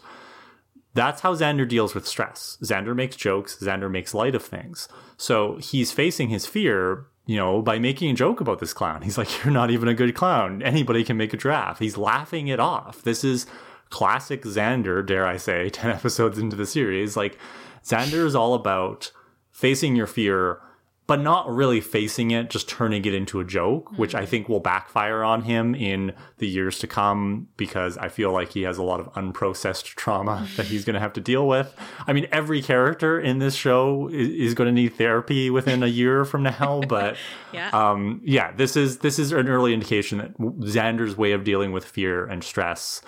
That's 0.93 1.21
how 1.21 1.35
Xander 1.35 1.67
deals 1.67 1.95
with 1.95 2.07
stress. 2.07 2.57
Xander 2.61 2.95
makes 2.95 3.15
jokes, 3.15 3.57
Xander 3.61 3.89
makes 3.89 4.13
light 4.13 4.35
of 4.35 4.43
things. 4.43 4.89
So 5.15 5.57
he's 5.57 5.91
facing 5.91 6.29
his 6.29 6.45
fear, 6.45 7.05
you 7.25 7.37
know, 7.37 7.61
by 7.61 7.79
making 7.79 8.11
a 8.11 8.15
joke 8.15 8.41
about 8.41 8.59
this 8.59 8.73
clown. 8.73 9.03
He's 9.03 9.17
like, 9.17 9.43
You're 9.43 9.53
not 9.53 9.71
even 9.71 9.87
a 9.87 9.93
good 9.93 10.15
clown. 10.15 10.61
Anybody 10.61 11.03
can 11.03 11.17
make 11.17 11.33
a 11.33 11.37
draft. 11.37 11.79
He's 11.79 11.97
laughing 11.97 12.47
it 12.47 12.59
off. 12.59 13.03
This 13.03 13.23
is 13.23 13.45
classic 13.91 14.41
Xander, 14.43 15.05
dare 15.05 15.27
I 15.27 15.37
say, 15.37 15.69
10 15.73 15.91
episodes 15.91 16.39
into 16.39 16.55
the 16.55 16.65
series. 16.65 17.15
Like, 17.15 17.37
Xander 17.85 18.25
is 18.25 18.35
all 18.35 18.55
about 18.55 19.11
facing 19.51 19.95
your 19.95 20.07
fear, 20.07 20.59
but 21.07 21.19
not 21.19 21.49
really 21.49 21.81
facing 21.81 22.31
it, 22.31 22.49
just 22.49 22.69
turning 22.69 23.03
it 23.03 23.13
into 23.13 23.39
a 23.41 23.43
joke, 23.43 23.91
which 23.97 24.15
I 24.15 24.25
think 24.25 24.47
will 24.47 24.61
backfire 24.61 25.23
on 25.23 25.41
him 25.41 25.75
in 25.75 26.13
the 26.37 26.47
years 26.47 26.79
to 26.79 26.87
come 26.87 27.49
because 27.57 27.97
I 27.97 28.07
feel 28.07 28.31
like 28.31 28.51
he 28.53 28.61
has 28.61 28.77
a 28.77 28.83
lot 28.83 29.01
of 29.01 29.11
unprocessed 29.13 29.83
trauma 29.95 30.47
that 30.55 30.67
he's 30.67 30.85
going 30.85 30.93
to 30.93 30.99
have 31.01 31.11
to 31.13 31.19
deal 31.21 31.45
with. 31.47 31.75
I 32.07 32.13
mean, 32.13 32.27
every 32.31 32.61
character 32.61 33.19
in 33.19 33.39
this 33.39 33.55
show 33.55 34.07
is, 34.13 34.29
is 34.29 34.53
going 34.53 34.67
to 34.67 34.71
need 34.73 34.93
therapy 34.95 35.49
within 35.49 35.83
a 35.83 35.87
year 35.87 36.23
from 36.23 36.43
now, 36.43 36.81
but 36.87 37.17
Yeah. 37.51 37.69
um, 37.73 38.21
yeah, 38.23 38.51
this 38.53 38.77
is 38.77 38.99
this 38.99 39.19
is 39.19 39.33
an 39.33 39.49
early 39.49 39.73
indication 39.73 40.19
that 40.19 40.37
Xander's 40.37 41.17
way 41.17 41.33
of 41.33 41.43
dealing 41.43 41.73
with 41.73 41.83
fear 41.83 42.25
and 42.25 42.41
stress 42.41 43.01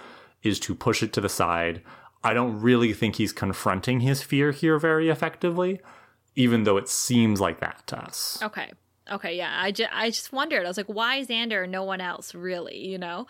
is 0.43 0.59
to 0.61 0.75
push 0.75 1.01
it 1.01 1.13
to 1.13 1.21
the 1.21 1.29
side. 1.29 1.81
I 2.23 2.33
don't 2.33 2.61
really 2.61 2.93
think 2.93 3.15
he's 3.15 3.33
confronting 3.33 4.01
his 4.01 4.21
fear 4.21 4.51
here 4.51 4.77
very 4.79 5.09
effectively, 5.09 5.81
even 6.35 6.63
though 6.63 6.77
it 6.77 6.87
seems 6.89 7.41
like 7.41 7.59
that 7.59 7.85
to 7.87 7.97
us. 7.97 8.39
Okay. 8.41 8.71
Okay, 9.11 9.35
yeah. 9.35 9.53
I, 9.61 9.71
ju- 9.71 9.85
I 9.91 10.09
just 10.09 10.31
wondered. 10.31 10.65
I 10.65 10.69
was 10.69 10.77
like, 10.77 10.87
why 10.87 11.21
Xander 11.21 11.63
and 11.63 11.71
no 11.71 11.83
one 11.83 11.99
else, 11.99 12.33
really, 12.33 12.77
you 12.77 12.97
know? 12.97 13.27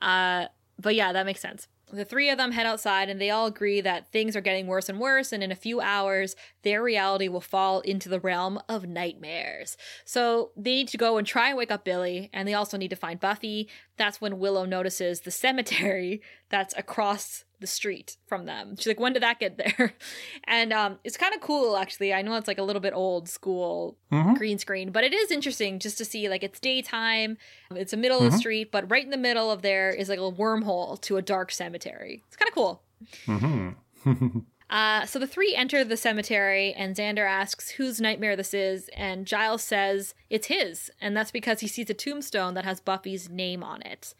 Uh, 0.00 0.46
but 0.80 0.96
yeah, 0.96 1.12
that 1.12 1.26
makes 1.26 1.40
sense. 1.40 1.68
The 1.92 2.04
three 2.06 2.30
of 2.30 2.38
them 2.38 2.52
head 2.52 2.66
outside 2.66 3.10
and 3.10 3.20
they 3.20 3.30
all 3.30 3.46
agree 3.46 3.82
that 3.82 4.10
things 4.10 4.34
are 4.34 4.40
getting 4.40 4.66
worse 4.66 4.88
and 4.88 4.98
worse, 4.98 5.32
and 5.32 5.42
in 5.42 5.52
a 5.52 5.56
few 5.56 5.80
hours, 5.80 6.34
their 6.62 6.82
reality 6.82 7.28
will 7.28 7.40
fall 7.40 7.80
into 7.80 8.08
the 8.08 8.20
realm 8.20 8.58
of 8.68 8.86
nightmares. 8.86 9.76
So 10.04 10.52
they 10.56 10.70
need 10.72 10.88
to 10.88 10.96
go 10.96 11.18
and 11.18 11.26
try 11.26 11.48
and 11.48 11.58
wake 11.58 11.70
up 11.70 11.84
Billy, 11.84 12.30
and 12.32 12.48
they 12.48 12.54
also 12.54 12.78
need 12.78 12.90
to 12.90 12.96
find 12.96 13.20
Buffy. 13.20 13.68
That's 13.98 14.20
when 14.20 14.38
Willow 14.38 14.64
notices 14.64 15.20
the 15.20 15.30
cemetery 15.30 16.22
that's 16.48 16.74
across 16.76 17.44
the 17.62 17.66
street 17.66 18.18
from 18.26 18.44
them. 18.44 18.76
She's 18.76 18.88
like, 18.88 19.00
when 19.00 19.14
did 19.14 19.22
that 19.22 19.40
get 19.40 19.56
there? 19.56 19.94
And 20.44 20.72
um, 20.72 20.98
it's 21.04 21.16
kind 21.16 21.34
of 21.34 21.40
cool, 21.40 21.76
actually. 21.78 22.12
I 22.12 22.20
know 22.20 22.34
it's 22.34 22.46
like 22.48 22.58
a 22.58 22.62
little 22.62 22.80
bit 22.82 22.92
old 22.94 23.28
school 23.30 23.96
Mhm. 24.12 24.36
green 24.36 24.58
screen, 24.58 24.90
but 24.92 25.04
it 25.04 25.14
is 25.14 25.30
interesting 25.30 25.78
just 25.78 25.96
to 25.98 26.04
see 26.04 26.28
like 26.28 26.42
it's 26.42 26.60
daytime, 26.60 27.38
it's 27.74 27.94
a 27.94 27.96
middle 27.96 28.18
of 28.22 28.30
the 28.32 28.36
street, 28.38 28.70
but 28.70 28.90
right 28.90 29.04
in 29.04 29.10
the 29.10 29.16
middle 29.16 29.50
of 29.50 29.62
there 29.62 29.90
is 29.90 30.08
like 30.10 30.18
a 30.18 30.30
wormhole 30.30 31.00
to 31.02 31.16
a 31.16 31.22
dark 31.22 31.50
cemetery. 31.50 32.22
It's 32.26 32.36
kind 32.36 32.48
of 32.48 32.54
cool. 32.54 32.82
hmm 33.26 33.70
Uh, 34.70 35.04
so 35.04 35.18
the 35.18 35.26
three 35.26 35.54
enter 35.54 35.84
the 35.84 35.98
cemetery, 35.98 36.72
and 36.72 36.96
Xander 36.96 37.28
asks 37.28 37.72
whose 37.72 38.00
nightmare 38.00 38.36
this 38.36 38.54
is, 38.54 38.88
and 38.96 39.26
Giles 39.26 39.62
says 39.62 40.14
it's 40.30 40.46
his, 40.46 40.90
and 40.98 41.14
that's 41.14 41.30
because 41.30 41.60
he 41.60 41.68
sees 41.68 41.90
a 41.90 41.94
tombstone 41.94 42.54
that 42.54 42.64
has 42.64 42.80
Buffy's 42.80 43.28
name 43.28 43.62
on 43.62 43.82
it. 43.82 44.14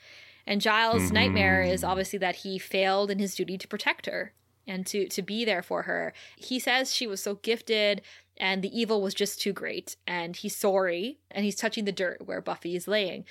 And 0.46 0.60
Giles' 0.60 1.12
nightmare 1.12 1.62
is 1.62 1.82
mm-hmm. 1.82 1.90
obviously 1.90 2.18
that 2.18 2.36
he 2.36 2.58
failed 2.58 3.10
in 3.10 3.18
his 3.18 3.34
duty 3.34 3.56
to 3.58 3.68
protect 3.68 4.06
her 4.06 4.32
and 4.66 4.86
to 4.86 5.08
to 5.08 5.22
be 5.22 5.44
there 5.44 5.62
for 5.62 5.82
her. 5.82 6.12
He 6.36 6.58
says 6.58 6.94
she 6.94 7.06
was 7.06 7.22
so 7.22 7.36
gifted, 7.36 8.02
and 8.36 8.62
the 8.62 8.78
evil 8.78 9.00
was 9.00 9.14
just 9.14 9.40
too 9.40 9.52
great, 9.52 9.96
and 10.06 10.36
he's 10.36 10.56
sorry, 10.56 11.18
and 11.30 11.44
he's 11.44 11.56
touching 11.56 11.84
the 11.84 11.92
dirt 11.92 12.26
where 12.26 12.40
Buffy 12.40 12.76
is 12.76 12.88
laying. 12.88 13.24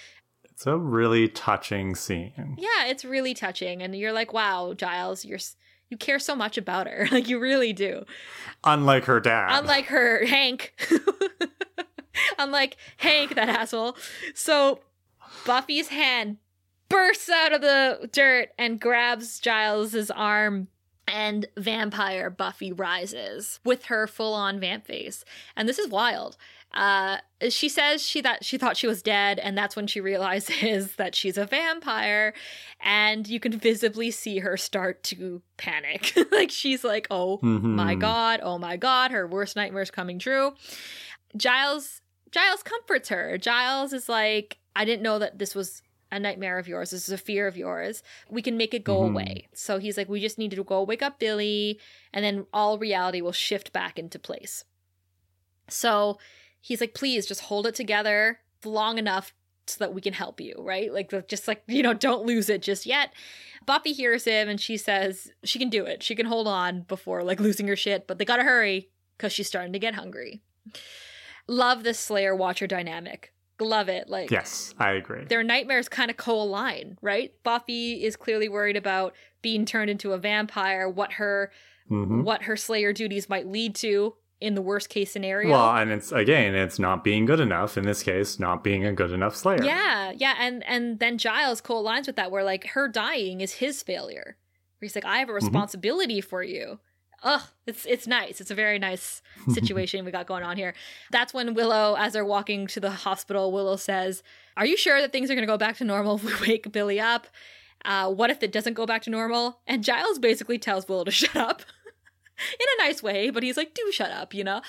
It's 0.44 0.68
a 0.68 0.78
really 0.78 1.28
touching 1.28 1.96
scene. 1.96 2.56
Yeah, 2.58 2.86
it's 2.86 3.06
really 3.06 3.34
touching, 3.34 3.82
and 3.82 3.96
you're 3.96 4.14
like, 4.14 4.34
wow, 4.34 4.74
Giles, 4.74 5.26
you're 5.26 5.40
you 5.90 5.98
care 5.98 6.20
so 6.20 6.36
much 6.36 6.58
about 6.58 6.88
her, 6.88 7.08
like 7.12 7.28
you 7.28 7.40
really 7.40 7.74
do. 7.74 8.06
Unlike 8.64 9.06
her 9.06 9.20
dad. 9.20 9.60
Unlike 9.60 9.86
her, 9.86 10.26
Hank. 10.26 10.74
Unlike 12.40 12.78
Hank, 12.98 13.36
that 13.36 13.50
asshole. 13.50 13.98
So 14.34 14.80
Buffy's 15.46 15.90
hand 15.90 16.38
bursts 16.92 17.30
out 17.30 17.54
of 17.54 17.62
the 17.62 18.10
dirt 18.12 18.50
and 18.58 18.80
grabs 18.80 19.40
Giles's 19.40 20.12
arm. 20.12 20.68
And 21.08 21.48
vampire 21.58 22.30
Buffy 22.30 22.72
rises 22.72 23.60
with 23.66 23.86
her 23.86 24.08
full 24.08 24.34
on 24.34 24.62
vamp 24.62 24.86
face. 24.86 25.26
And 25.58 25.68
this 25.68 25.78
is 25.78 25.90
wild. 25.90 26.38
Uh, 26.74 27.18
she 27.50 27.68
says 27.68 28.02
she 28.02 28.22
that 28.22 28.46
she 28.46 28.58
thought 28.58 28.78
she 28.78 28.88
was 28.88 29.02
dead, 29.02 29.38
and 29.40 29.58
that's 29.58 29.76
when 29.76 29.88
she 29.88 30.00
realizes 30.00 30.96
that 30.98 31.14
she's 31.14 31.38
a 31.38 31.46
vampire, 31.46 32.34
and 32.80 33.28
you 33.28 33.42
can 33.42 33.52
visibly 33.52 34.10
see 34.10 34.40
her 34.40 34.56
start 34.56 35.04
to 35.04 35.42
panic. 35.58 36.14
like 36.32 36.50
she's 36.52 36.86
like, 36.86 37.08
"Oh 37.12 37.40
my 37.42 37.96
Mhm. 37.96 38.00
god, 38.00 38.40
oh 38.42 38.58
my 38.58 38.78
god, 38.78 39.12
her 39.12 39.28
worst 39.28 39.58
nightmare's 39.58 39.92
coming 39.92 40.18
true." 40.18 40.54
Giles 41.36 42.02
Giles 42.32 42.64
comforts 42.64 43.10
her. 43.10 43.38
Giles 43.38 43.92
is 43.92 44.08
like, 44.08 44.60
"I 44.78 44.86
didn't 44.86 45.02
know 45.04 45.20
that 45.20 45.40
this 45.40 45.54
was 45.56 45.82
a 46.12 46.20
nightmare 46.20 46.58
of 46.58 46.68
yours. 46.68 46.92
This 46.92 47.08
is 47.08 47.14
a 47.14 47.18
fear 47.18 47.48
of 47.48 47.58
yours. 47.58 48.04
We 48.30 48.42
can 48.42 48.58
make 48.58 48.74
it 48.74 48.84
go 48.84 49.00
Mhm. 49.00 49.10
away." 49.10 49.48
So 49.54 49.80
he's 49.80 49.98
like, 49.98 50.10
"We 50.10 50.20
just 50.20 50.38
need 50.38 50.52
to 50.52 50.64
go 50.64 50.84
wake 50.84 51.02
up 51.02 51.20
Billy, 51.20 51.80
and 52.14 52.24
then 52.26 52.46
all 52.54 52.78
reality 52.78 53.22
will 53.22 53.32
shift 53.32 53.72
back 53.72 53.98
into 53.98 54.20
place." 54.20 54.66
So 55.70 56.20
he's 56.60 56.82
like, 56.82 56.94
please 56.94 57.26
just 57.26 57.42
hold 57.42 57.66
it 57.66 57.76
together 57.76 58.42
long 58.64 58.98
enough 58.98 59.34
so 59.68 59.78
that 59.80 59.94
we 59.94 60.02
can 60.02 60.14
help 60.14 60.42
you, 60.42 60.56
right? 60.60 60.92
Like, 60.94 61.28
just 61.28 61.48
like, 61.48 61.64
you 61.68 61.82
know, 61.82 61.94
don't 61.94 62.26
lose 62.26 62.50
it 62.50 62.62
just 62.62 62.86
yet. 62.86 63.14
Buffy 63.66 63.94
hears 63.94 64.26
him 64.26 64.50
and 64.50 64.60
she 64.60 64.76
says 64.76 65.32
she 65.44 65.60
can 65.60 65.70
do 65.70 65.86
it. 65.86 66.04
She 66.04 66.16
can 66.16 66.26
hold 66.26 66.48
on 66.48 66.82
before 66.82 67.24
like 67.24 67.40
losing 67.40 67.68
her 67.68 67.76
shit, 67.76 68.06
but 68.06 68.18
they 68.18 68.26
gotta 68.26 68.44
hurry 68.44 68.90
because 69.18 69.32
she's 69.32 69.48
starting 69.48 69.74
to 69.74 69.80
get 69.80 69.96
hungry. 69.96 70.42
Love 71.48 71.84
this 71.84 72.00
Slayer 72.00 72.36
Watcher 72.36 72.68
dynamic. 72.68 73.34
Love 73.62 73.88
it. 73.90 74.10
Like, 74.10 74.32
Yes, 74.32 74.74
I 74.80 74.92
agree. 74.94 75.24
their 75.26 75.44
nightmares 75.44 75.88
kind 75.88 76.10
of 76.12 76.18
co-align, 76.18 76.98
right? 77.02 77.32
Buffy 77.44 78.04
is 78.04 78.16
clearly 78.16 78.50
worried 78.50 78.76
about 78.76 79.16
being 79.42 79.66
turned 79.66 79.90
into 79.90 80.14
a 80.14 80.18
vampire, 80.18 80.90
what 80.90 81.14
her 81.14 81.52
Mhm. 81.90 82.24
what 82.24 82.44
her 82.44 82.58
Slayer 82.58 82.92
duties 82.92 83.30
might 83.30 83.46
lead 83.48 83.76
to 83.76 84.16
in 84.40 84.56
the 84.56 84.62
worst 84.62 84.90
case 84.90 85.12
scenario. 85.12 85.52
Well, 85.52 85.76
and 85.76 85.92
it's 85.92 86.12
again, 86.12 86.56
it's 86.56 86.80
not 86.80 87.04
being 87.04 87.26
good 87.26 87.40
enough. 87.40 87.78
In 87.78 87.84
this 87.86 88.02
case, 88.02 88.40
not 88.40 88.64
being 88.64 88.84
a 88.86 88.92
good 88.94 89.12
enough 89.12 89.36
Slayer. 89.36 89.64
Yeah, 89.64 90.12
yeah, 90.16 90.36
and 90.40 90.64
and 90.66 90.98
then 91.00 91.18
Giles 91.20 91.62
co-aligns 91.62 92.08
with 92.08 92.16
that, 92.16 92.32
where 92.32 92.44
like 92.44 92.66
her 92.70 92.88
dying 92.88 93.42
is 93.42 93.54
his 93.56 93.84
failure. 93.84 94.38
Where 94.80 94.88
he's 94.88 94.96
like, 94.96 95.06
I 95.06 95.20
have 95.20 95.30
a 95.30 95.34
responsibility 95.34 96.22
for 96.22 96.42
you. 96.42 96.80
Ugh, 97.24 97.42
it's 97.68 97.86
it's 97.86 98.08
nice. 98.08 98.42
It's 98.42 98.52
a 98.52 98.56
very 98.56 98.80
nice 98.80 99.22
situation 99.50 100.04
we 100.06 100.12
got 100.12 100.26
going 100.26 100.44
on 100.44 100.58
here. 100.58 100.74
That's 101.12 101.34
when 101.34 101.54
Willow, 101.54 101.96
as 101.98 102.14
they're 102.14 102.26
walking 102.26 102.68
to 102.68 102.80
the 102.80 102.92
hospital, 102.92 103.52
Willow 103.52 103.76
says, 103.76 104.24
"Are 104.58 104.66
you 104.66 104.76
sure 104.78 105.00
that 105.02 105.12
things 105.12 105.30
are 105.30 105.36
going 105.36 105.46
to 105.46 105.52
go 105.52 105.58
back 105.58 105.78
to 105.78 105.84
normal 105.84 106.16
if 106.16 106.42
we 106.42 106.48
wake 106.48 106.72
Billy 106.72 107.00
up? 107.00 107.28
Uh, 107.84 108.12
what 108.12 108.30
if 108.30 108.44
it 108.44 108.52
doesn't 108.52 108.74
go 108.74 108.86
back 108.86 109.04
to 109.04 109.10
normal?" 109.10 109.60
And 109.68 109.84
Giles 109.84 110.20
basically 110.20 110.58
tells 110.58 110.88
Willow 110.88 111.04
to 111.04 111.12
shut 111.22 111.36
up. 111.36 111.62
In 112.60 112.68
a 112.80 112.88
nice 112.88 113.04
way, 113.04 113.30
but 113.30 113.44
he's 113.44 113.56
like, 113.56 113.76
do 113.76 113.92
shut 113.92 114.10
up, 114.10 114.34
you 114.34 114.44
know? 114.44 114.64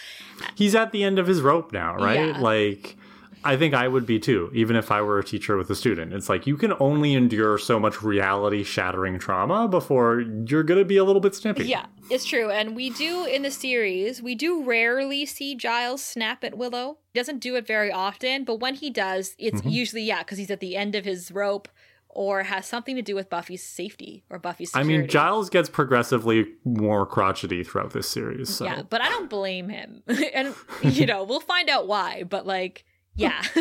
He's 0.54 0.74
at 0.74 0.92
the 0.92 1.02
end 1.02 1.18
of 1.18 1.26
his 1.26 1.40
rope 1.40 1.72
now, 1.72 1.94
right? 1.96 2.26
Yeah. 2.26 2.38
Like 2.38 2.98
I 3.44 3.56
think 3.56 3.74
I 3.74 3.88
would 3.88 4.06
be 4.06 4.18
too, 4.18 4.50
even 4.54 4.76
if 4.76 4.90
I 4.90 5.02
were 5.02 5.18
a 5.18 5.24
teacher 5.24 5.56
with 5.56 5.68
a 5.70 5.74
student. 5.74 6.12
It's 6.12 6.28
like 6.28 6.46
you 6.46 6.56
can 6.56 6.72
only 6.80 7.14
endure 7.14 7.58
so 7.58 7.80
much 7.80 8.02
reality 8.02 8.62
shattering 8.62 9.18
trauma 9.18 9.68
before 9.68 10.20
you're 10.20 10.62
going 10.62 10.78
to 10.78 10.84
be 10.84 10.96
a 10.96 11.04
little 11.04 11.20
bit 11.20 11.34
snippy. 11.34 11.66
Yeah, 11.66 11.86
it's 12.10 12.24
true. 12.24 12.50
And 12.50 12.76
we 12.76 12.90
do 12.90 13.24
in 13.24 13.42
the 13.42 13.50
series, 13.50 14.22
we 14.22 14.34
do 14.34 14.62
rarely 14.62 15.26
see 15.26 15.54
Giles 15.54 16.02
snap 16.04 16.44
at 16.44 16.56
Willow. 16.56 16.98
He 17.12 17.18
doesn't 17.20 17.38
do 17.40 17.56
it 17.56 17.66
very 17.66 17.90
often, 17.92 18.44
but 18.44 18.60
when 18.60 18.74
he 18.74 18.90
does, 18.90 19.34
it's 19.38 19.60
Mm-hmm. 19.60 19.68
usually, 19.68 20.02
yeah, 20.02 20.18
because 20.22 20.38
he's 20.38 20.50
at 20.50 20.60
the 20.60 20.76
end 20.76 20.94
of 20.94 21.04
his 21.04 21.30
rope 21.32 21.68
or 22.14 22.42
has 22.42 22.66
something 22.66 22.94
to 22.96 23.00
do 23.02 23.14
with 23.14 23.30
Buffy's 23.30 23.62
safety 23.62 24.22
or 24.28 24.38
Buffy's 24.38 24.70
I 24.74 24.82
mean, 24.82 25.08
Giles 25.08 25.48
gets 25.48 25.70
progressively 25.70 26.46
more 26.64 27.06
crotchety 27.06 27.64
throughout 27.64 27.92
this 27.94 28.08
series. 28.08 28.54
So. 28.54 28.66
Yeah, 28.66 28.82
but 28.82 29.00
I 29.00 29.08
don't 29.08 29.30
blame 29.30 29.70
him. 29.70 30.02
and, 30.34 30.54
you 30.82 31.06
know, 31.06 31.24
we'll 31.24 31.40
find 31.40 31.70
out 31.70 31.88
why, 31.88 32.24
but 32.24 32.46
like, 32.46 32.84
yeah. 33.14 33.42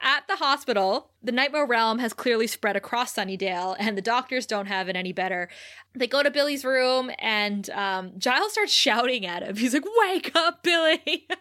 At 0.00 0.26
the 0.26 0.36
hospital, 0.36 1.10
the 1.22 1.32
Nightmare 1.32 1.66
Realm 1.66 1.98
has 1.98 2.12
clearly 2.12 2.46
spread 2.46 2.76
across 2.76 3.14
Sunnydale, 3.14 3.76
and 3.78 3.96
the 3.96 4.02
doctors 4.02 4.46
don't 4.46 4.66
have 4.66 4.88
it 4.88 4.96
any 4.96 5.12
better. 5.12 5.48
They 5.94 6.06
go 6.06 6.22
to 6.22 6.30
Billy's 6.30 6.64
room, 6.64 7.10
and 7.18 7.68
um, 7.70 8.12
Giles 8.18 8.52
starts 8.52 8.72
shouting 8.72 9.26
at 9.26 9.42
him. 9.42 9.56
He's 9.56 9.74
like, 9.74 9.84
Wake 9.98 10.32
up, 10.34 10.62
Billy! 10.62 11.26
and 11.28 11.38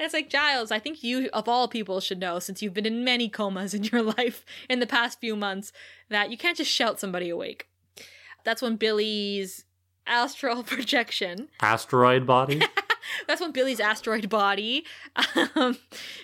it's 0.00 0.14
like, 0.14 0.28
Giles, 0.30 0.70
I 0.70 0.78
think 0.78 1.02
you, 1.02 1.28
of 1.32 1.48
all 1.48 1.68
people, 1.68 2.00
should 2.00 2.18
know, 2.18 2.38
since 2.38 2.62
you've 2.62 2.74
been 2.74 2.86
in 2.86 3.04
many 3.04 3.28
comas 3.28 3.74
in 3.74 3.84
your 3.84 4.02
life 4.18 4.44
in 4.68 4.80
the 4.80 4.86
past 4.86 5.20
few 5.20 5.36
months, 5.36 5.72
that 6.08 6.30
you 6.30 6.36
can't 6.36 6.56
just 6.56 6.70
shout 6.70 6.98
somebody 6.98 7.30
awake. 7.30 7.68
That's 8.44 8.62
when 8.62 8.76
Billy's 8.76 9.64
astral 10.06 10.62
projection 10.62 11.48
Asteroid 11.60 12.26
body? 12.26 12.62
that's 13.26 13.40
when 13.40 13.52
Billy's 13.52 13.80
astral 13.80 14.20
body 14.22 14.84
um, 15.54 15.76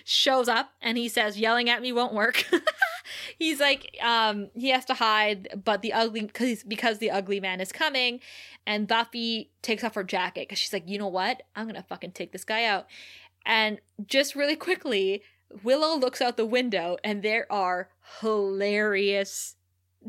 shows 0.03 0.47
up 0.47 0.71
and 0.81 0.97
he 0.97 1.07
says, 1.07 1.39
yelling 1.39 1.69
at 1.69 1.81
me 1.81 1.91
won't 1.91 2.13
work. 2.13 2.45
He's 3.37 3.59
like, 3.59 3.97
um, 4.01 4.49
he 4.55 4.69
has 4.69 4.85
to 4.85 4.93
hide, 4.93 5.61
but 5.63 5.81
the 5.81 5.93
ugly, 5.93 6.27
cause, 6.27 6.63
because 6.63 6.99
the 6.99 7.11
ugly 7.11 7.39
man 7.39 7.59
is 7.59 7.71
coming. 7.71 8.19
And 8.65 8.87
Buffy 8.87 9.51
takes 9.61 9.83
off 9.83 9.95
her 9.95 10.03
jacket 10.03 10.41
because 10.41 10.59
she's 10.59 10.73
like, 10.73 10.87
you 10.87 10.97
know 10.97 11.07
what? 11.07 11.43
I'm 11.55 11.65
going 11.65 11.75
to 11.75 11.83
fucking 11.83 12.11
take 12.11 12.31
this 12.31 12.45
guy 12.45 12.65
out. 12.65 12.85
And 13.45 13.79
just 14.05 14.35
really 14.35 14.55
quickly, 14.55 15.23
Willow 15.63 15.97
looks 15.97 16.21
out 16.21 16.37
the 16.37 16.45
window 16.45 16.97
and 17.03 17.23
there 17.23 17.51
are 17.51 17.89
hilarious 18.21 19.55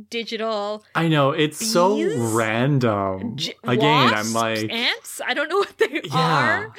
digital 0.08 0.84
I 0.94 1.08
know, 1.08 1.30
it's 1.32 1.64
so 1.66 2.00
random. 2.34 3.36
j- 3.36 3.54
Again, 3.64 4.10
wasps, 4.10 4.28
I'm 4.28 4.34
like, 4.34 4.70
ants. 4.72 5.20
I 5.26 5.34
don't 5.34 5.48
know 5.48 5.58
what 5.58 5.76
they 5.78 6.00
Yeah. 6.04 6.12
are. 6.18 6.72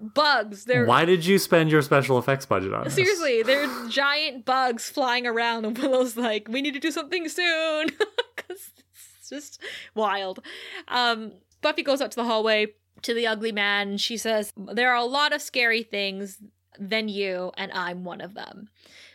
Bugs. 0.00 0.64
They're 0.64 0.86
why 0.86 1.04
did 1.04 1.26
you 1.26 1.38
spend 1.38 1.70
your 1.72 1.82
special 1.82 2.18
effects 2.18 2.46
budget 2.46 2.72
on 2.72 2.84
this? 2.84 2.94
Seriously, 2.94 3.42
there 3.42 3.68
are 3.68 3.88
giant 3.88 4.44
bugs 4.44 4.88
flying 4.88 5.26
around, 5.26 5.64
and 5.64 5.76
Willow's 5.76 6.16
like, 6.16 6.46
"We 6.48 6.62
need 6.62 6.74
to 6.74 6.80
do 6.80 6.92
something 6.92 7.28
soon," 7.28 7.88
because 8.36 8.70
it's 9.18 9.28
just 9.28 9.60
wild. 9.96 10.38
Um, 10.86 11.32
Buffy 11.62 11.82
goes 11.82 12.00
out 12.00 12.12
to 12.12 12.16
the 12.16 12.24
hallway 12.24 12.68
to 13.02 13.12
the 13.12 13.26
ugly 13.26 13.50
man, 13.50 13.88
and 13.88 14.00
she 14.00 14.16
says, 14.16 14.52
"There 14.56 14.88
are 14.90 14.96
a 14.96 15.04
lot 15.04 15.32
of 15.32 15.42
scary 15.42 15.82
things 15.82 16.38
than 16.78 17.08
you, 17.08 17.50
and 17.56 17.72
I'm 17.72 18.04
one 18.04 18.20
of 18.20 18.34
them." 18.34 18.68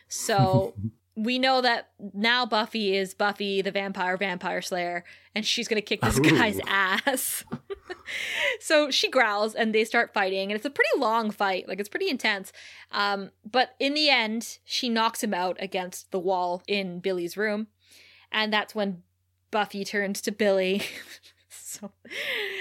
So 0.09 0.73
we 1.15 1.37
know 1.37 1.61
that 1.61 1.89
now 2.13 2.45
Buffy 2.45 2.95
is 2.95 3.13
Buffy 3.13 3.61
the 3.61 3.71
Vampire 3.71 4.17
Vampire 4.17 4.61
Slayer, 4.61 5.03
and 5.35 5.45
she's 5.45 5.67
gonna 5.67 5.81
kick 5.81 6.01
this 6.01 6.17
Ooh. 6.17 6.21
guy's 6.21 6.59
ass. 6.67 7.43
so 8.59 8.89
she 8.89 9.09
growls, 9.09 9.53
and 9.53 9.73
they 9.73 9.85
start 9.85 10.13
fighting, 10.13 10.51
and 10.51 10.55
it's 10.57 10.65
a 10.65 10.71
pretty 10.71 10.89
long 10.97 11.29
fight. 11.29 11.67
Like 11.67 11.79
it's 11.79 11.89
pretty 11.89 12.09
intense. 12.09 12.51
Um, 12.91 13.29
but 13.49 13.75
in 13.79 13.93
the 13.93 14.09
end, 14.09 14.57
she 14.63 14.89
knocks 14.89 15.23
him 15.23 15.33
out 15.33 15.57
against 15.59 16.11
the 16.11 16.19
wall 16.19 16.63
in 16.67 16.99
Billy's 16.99 17.37
room, 17.37 17.67
and 18.31 18.51
that's 18.51 18.73
when 18.73 19.03
Buffy 19.51 19.85
turns 19.85 20.19
to 20.21 20.31
Billy, 20.31 20.81
so 21.49 21.91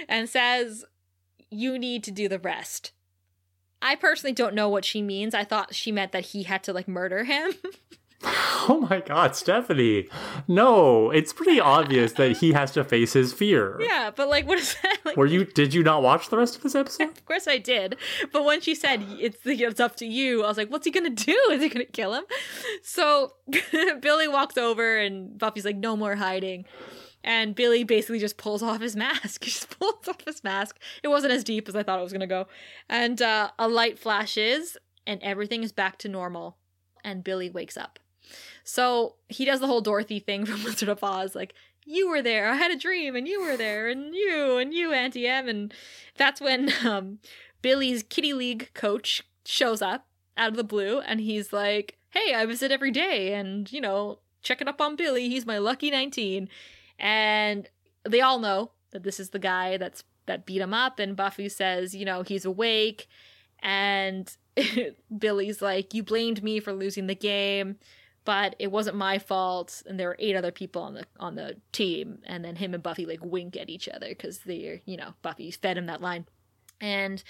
and 0.09 0.29
says, 0.29 0.85
"You 1.51 1.79
need 1.79 2.05
to 2.05 2.11
do 2.11 2.29
the 2.29 2.39
rest." 2.39 2.93
I 3.85 3.97
personally 3.97 4.33
don't 4.33 4.55
know 4.55 4.69
what 4.69 4.85
she 4.85 5.03
means. 5.03 5.35
I 5.35 5.43
thought 5.43 5.75
she 5.75 5.91
meant 5.91 6.13
that 6.13 6.27
he 6.27 6.45
had 6.45 6.63
to 6.65 6.73
like 6.73 6.87
murder 6.87 7.25
him. 7.25 7.53
Oh 8.69 8.87
my 8.89 9.01
god, 9.01 9.35
Stephanie. 9.35 10.07
No, 10.47 11.11
it's 11.11 11.33
pretty 11.33 11.59
obvious 11.59 12.13
that 12.13 12.37
he 12.37 12.53
has 12.53 12.71
to 12.73 12.85
face 12.85 13.13
his 13.13 13.33
fear. 13.33 13.77
yeah, 13.81 14.13
but 14.15 14.29
like, 14.29 14.47
what 14.47 14.59
is 14.59 14.77
that? 14.83 14.99
Like, 15.05 15.17
Were 15.17 15.27
you 15.27 15.45
did 15.45 15.75
you 15.75 15.83
not 15.83 16.01
watch 16.05 16.29
the 16.29 16.37
rest 16.39 16.55
of 16.55 16.63
this 16.63 16.75
episode? 16.83 17.09
Of 17.09 17.25
course 17.27 17.49
I 17.49 17.59
did. 17.59 17.97
But 18.33 18.45
when 18.45 18.61
she 18.61 18.77
said 18.77 19.05
it's 19.19 19.39
it's 19.45 19.81
up 19.81 19.97
to 19.97 20.07
you, 20.07 20.45
I 20.45 20.47
was 20.49 20.57
like, 20.57 20.71
what's 20.71 20.85
he 20.87 20.93
gonna 20.93 21.11
do? 21.11 21.37
Is 21.51 21.61
he 21.61 21.69
gonna 21.69 21.85
kill 21.87 22.15
him? 22.15 22.23
So 22.85 23.33
Billy 24.01 24.29
walks 24.29 24.57
over 24.57 24.97
and 24.97 25.37
Buffy's 25.37 25.65
like, 25.65 25.77
no 25.77 25.97
more 25.97 26.15
hiding. 26.15 26.65
And 27.25 27.57
Billy 27.57 27.83
basically 27.83 28.21
just 28.21 28.37
pulls 28.37 28.63
off 28.63 28.81
his 28.81 28.95
mask. 28.95 29.43
He 29.45 29.51
just 29.51 29.77
pulls 29.79 30.07
off 30.07 30.25
his 30.25 30.45
mask. 30.45 30.79
It 31.03 31.09
wasn't 31.09 31.33
as 31.33 31.43
deep 31.43 31.69
as 31.69 31.75
I 31.75 31.83
thought 31.83 31.99
it 31.99 32.03
was 32.05 32.13
gonna 32.13 32.29
go. 32.29 32.47
And 32.89 33.21
uh, 33.21 33.51
a 33.59 33.67
light 33.67 33.99
flashes 33.99 34.77
and 35.05 35.21
everything 35.23 35.65
is 35.65 35.73
back 35.73 35.99
to 35.99 36.09
normal. 36.09 36.59
And 37.05 37.25
Billy 37.25 37.51
wakes 37.51 37.77
up. 37.77 37.99
So 38.65 39.17
he 39.29 39.45
does 39.45 39.61
the 39.61 39.67
whole 39.67 39.81
Dorothy 39.81 40.19
thing 40.19 40.45
from 40.47 40.65
Wizard 40.65 40.89
of 40.89 41.03
Oz, 41.03 41.35
like, 41.35 41.55
you 41.85 42.09
were 42.09 42.23
there, 42.23 42.49
I 42.49 42.55
had 42.55 42.71
a 42.71 42.79
dream, 42.79 43.17
and 43.17 43.27
you 43.27 43.43
were 43.43 43.57
there, 43.57 43.89
and 43.89 44.15
you, 44.15 44.57
and 44.59 44.73
you, 44.73 44.93
Auntie 44.93 45.27
M. 45.27 45.49
And 45.49 45.75
that's 46.17 46.41
when 46.41 46.73
um, 46.85 47.19
Billy's 47.61 48.05
Little 48.17 48.39
League 48.39 48.71
coach 48.75 49.23
shows 49.45 49.83
up 49.83 50.07
out 50.37 50.51
of 50.51 50.57
the 50.57 50.65
blue, 50.65 51.01
and 51.01 51.21
he's 51.21 51.53
like, 51.53 51.99
hey, 52.11 52.35
I 52.35 52.47
visit 52.47 52.71
every 52.71 52.91
day, 52.91 53.35
and, 53.35 53.71
you 53.73 53.81
know, 53.81 54.21
checking 54.43 54.69
up 54.69 54.81
on 54.81 54.97
Billy, 54.97 55.29
he's 55.29 55.47
my 55.47 55.59
lucky 55.59 55.91
19. 55.91 56.49
And 56.99 57.69
they 58.05 58.21
all 58.21 58.39
know 58.39 58.73
that 58.93 59.03
this 59.03 59.19
is 59.19 59.31
the 59.31 59.39
guy 59.39 59.77
that's 59.77 60.05
that 60.27 60.47
beat 60.47 60.61
him 60.61 60.73
up, 60.73 61.01
and 61.01 61.17
Buffy 61.17 61.49
says, 61.49 61.97
you 61.97 62.05
know, 62.05 62.23
he's 62.23 62.45
awake, 62.45 63.09
and 63.59 64.37
Billy's 65.19 65.61
like, 65.61 65.95
you 65.95 66.05
blamed 66.05 66.45
me 66.45 66.61
for 66.61 66.73
losing 66.73 67.09
the 67.09 67.17
game 67.17 67.77
but 68.25 68.55
it 68.59 68.71
wasn't 68.71 68.97
my 68.97 69.19
fault 69.19 69.83
and 69.87 69.99
there 69.99 70.09
were 70.09 70.17
eight 70.19 70.37
other 70.37 70.53
people 70.53 70.83
on 70.83 70.95
the 70.95 71.05
on 71.19 71.35
the 71.35 71.57
team 71.73 72.19
and 72.25 72.45
then 72.45 72.57
him 72.57 72.75
and 72.75 72.83
buffy 72.83 73.07
like 73.07 73.25
wink 73.25 73.57
at 73.57 73.69
each 73.69 73.89
other 73.89 74.09
because 74.09 74.41
they're 74.41 74.81
you 74.85 74.97
know 74.97 75.15
buffy 75.23 75.51
fed 75.51 75.79
him 75.79 75.87
that 75.87 76.01
line. 76.01 76.27
And 76.81 77.23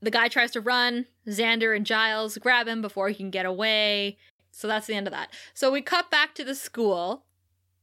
the 0.00 0.10
guy 0.10 0.28
tries 0.28 0.52
to 0.52 0.60
run 0.60 1.06
xander 1.26 1.74
and 1.74 1.86
giles 1.86 2.38
grab 2.38 2.68
him 2.68 2.82
before 2.82 3.08
he 3.08 3.14
can 3.14 3.30
get 3.30 3.46
away. 3.46 4.18
So 4.50 4.66
that's 4.66 4.86
the 4.86 4.94
end 4.94 5.06
of 5.06 5.12
that. 5.12 5.32
So 5.54 5.70
we 5.70 5.82
cut 5.82 6.10
back 6.10 6.34
to 6.34 6.44
the 6.44 6.54
school 6.54 7.24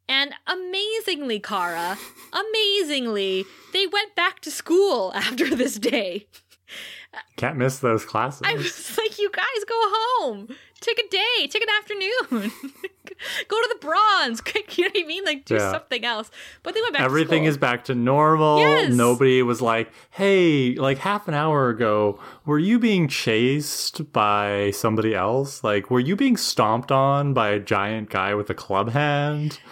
and 0.07 0.33
amazingly 0.45 1.39
kara 1.39 1.97
amazingly 2.31 3.43
they 3.73 3.87
went 3.87 4.15
back 4.15 4.39
to 4.39 4.51
school 4.51 5.11
after 5.15 5.55
this 5.55 5.79
day 5.79 6.27
Can't 7.37 7.57
miss 7.57 7.79
those 7.79 8.05
classes. 8.05 8.41
I 8.45 8.53
was 8.53 8.97
like, 8.97 9.17
you 9.19 9.29
guys 9.31 9.63
go 9.67 9.75
home. 9.75 10.47
Take 10.81 10.99
a 10.99 11.07
day. 11.09 11.47
Take 11.47 11.63
an 11.63 11.69
afternoon. 11.79 12.51
go 13.47 13.61
to 13.61 13.69
the 13.73 13.77
bronze. 13.81 14.41
You 14.77 14.83
know 14.83 14.89
what 14.93 15.03
I 15.03 15.07
mean? 15.07 15.23
Like, 15.23 15.45
do 15.45 15.55
Yeah. 15.55 15.71
something 15.71 16.03
else. 16.05 16.29
But 16.63 16.73
they 16.73 16.81
went 16.81 16.93
back 16.93 17.03
Everything 17.03 17.45
is 17.45 17.57
back 17.57 17.85
to 17.85 17.95
normal. 17.95 18.59
Yes. 18.59 18.93
Nobody 18.93 19.41
was 19.41 19.61
like, 19.61 19.91
hey, 20.11 20.75
like 20.75 20.97
half 20.99 21.27
an 21.27 21.33
hour 21.33 21.69
ago, 21.69 22.19
were 22.45 22.59
you 22.59 22.77
being 22.77 23.07
chased 23.07 24.11
by 24.11 24.71
somebody 24.71 25.15
else? 25.15 25.63
Like, 25.63 25.89
were 25.89 25.99
you 26.01 26.15
being 26.15 26.37
stomped 26.37 26.91
on 26.91 27.33
by 27.33 27.49
a 27.49 27.59
giant 27.59 28.09
guy 28.09 28.35
with 28.35 28.49
a 28.49 28.55
club 28.55 28.89
hand? 28.91 29.59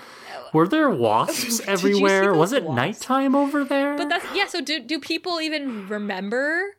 Were 0.53 0.67
there 0.67 0.91
wasps 0.91 1.41
Did 1.41 1.47
you 1.47 1.51
see 1.51 1.63
everywhere? 1.71 2.33
Was 2.35 2.53
it 2.53 2.61
wasps? 2.63 2.75
nighttime 2.75 3.35
over 3.35 3.63
there? 3.63 3.97
But 3.97 4.09
that's, 4.09 4.25
yeah, 4.35 4.45
so 4.45 4.61
do, 4.61 4.79
do 4.79 4.99
people 4.99 5.41
even 5.41 5.87
remember? 5.87 6.75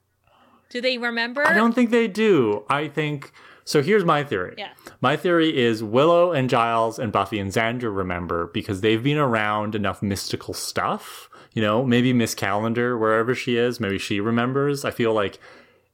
Do 0.75 0.81
they 0.81 0.99
remember? 0.99 1.47
I 1.47 1.55
don't 1.55 1.73
think 1.73 1.91
they 1.91 2.09
do. 2.09 2.65
I 2.69 2.89
think 2.89 3.31
so. 3.65 3.81
Here's 3.81 4.05
my 4.05 4.25
theory. 4.25 4.57
Yeah. 4.59 4.71
My 5.01 5.17
theory 5.17 5.57
is 5.57 5.85
Willow 5.85 6.33
and 6.33 6.51
Giles 6.51 6.99
and 6.99 7.13
Buffy 7.13 7.39
and 7.39 7.53
Xander 7.53 7.97
remember 7.97 8.49
because 8.49 8.81
they've 8.81 9.03
been 9.03 9.17
around 9.17 9.77
enough 9.77 10.03
mystical 10.03 10.53
stuff. 10.53 11.31
You 11.53 11.63
know, 11.63 11.85
maybe 11.85 12.13
Miss 12.13 12.35
Calendar, 12.35 12.99
wherever 12.99 13.37
she 13.37 13.57
is, 13.57 13.79
maybe 13.79 13.99
she 13.99 14.19
remembers. 14.19 14.85
I 14.85 14.91
feel 14.91 15.15
like 15.15 15.39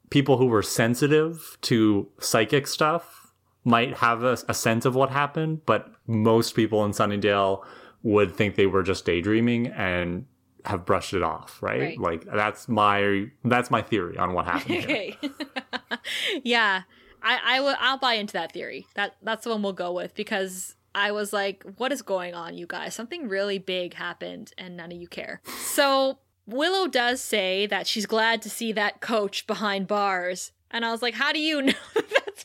people 0.09 0.37
who 0.37 0.47
were 0.47 0.63
sensitive 0.63 1.59
to 1.61 2.09
psychic 2.19 2.65
stuff 2.65 3.31
might 3.63 3.97
have 3.97 4.23
a, 4.23 4.35
a 4.49 4.53
sense 4.55 4.85
of 4.85 4.95
what 4.95 5.11
happened, 5.11 5.61
but 5.67 5.91
most 6.07 6.55
people 6.55 6.83
in 6.85 6.91
Sunnydale 6.91 7.63
would 8.01 8.35
think 8.35 8.55
they 8.55 8.65
were 8.65 8.81
just 8.81 9.05
daydreaming 9.05 9.67
and 9.67 10.25
have 10.65 10.85
brushed 10.85 11.13
it 11.13 11.23
off, 11.23 11.61
right? 11.61 11.81
Right. 11.81 11.99
Like 11.99 12.25
that's 12.25 12.67
my 12.67 13.27
that's 13.43 13.71
my 13.71 13.81
theory 13.81 14.17
on 14.17 14.33
what 14.33 14.45
happened. 14.45 14.85
here. 14.85 15.13
Yeah. 16.43 16.83
I, 17.23 17.39
I 17.57 17.59
will 17.61 17.75
I'll 17.79 17.99
buy 17.99 18.13
into 18.13 18.33
that 18.33 18.51
theory. 18.51 18.87
That 18.95 19.15
that's 19.21 19.43
the 19.43 19.51
one 19.51 19.61
we'll 19.61 19.73
go 19.73 19.91
with 19.91 20.15
because 20.15 20.75
I 20.95 21.11
was 21.11 21.31
like, 21.31 21.63
what 21.77 21.91
is 21.91 22.01
going 22.01 22.33
on, 22.33 22.57
you 22.57 22.65
guys? 22.67 22.95
Something 22.95 23.27
really 23.29 23.59
big 23.59 23.93
happened 23.93 24.53
and 24.57 24.75
none 24.75 24.91
of 24.91 24.97
you 24.97 25.07
care. 25.07 25.41
So 25.63 26.17
Willow 26.47 26.87
does 26.87 27.21
say 27.21 27.67
that 27.67 27.87
she's 27.87 28.05
glad 28.05 28.41
to 28.41 28.49
see 28.49 28.71
that 28.73 29.01
coach 29.01 29.45
behind 29.47 29.87
bars. 29.87 30.51
And 30.71 30.83
I 30.83 30.91
was 30.91 31.01
like, 31.01 31.13
how 31.13 31.31
do 31.31 31.39
you 31.39 31.61
know. 31.61 31.73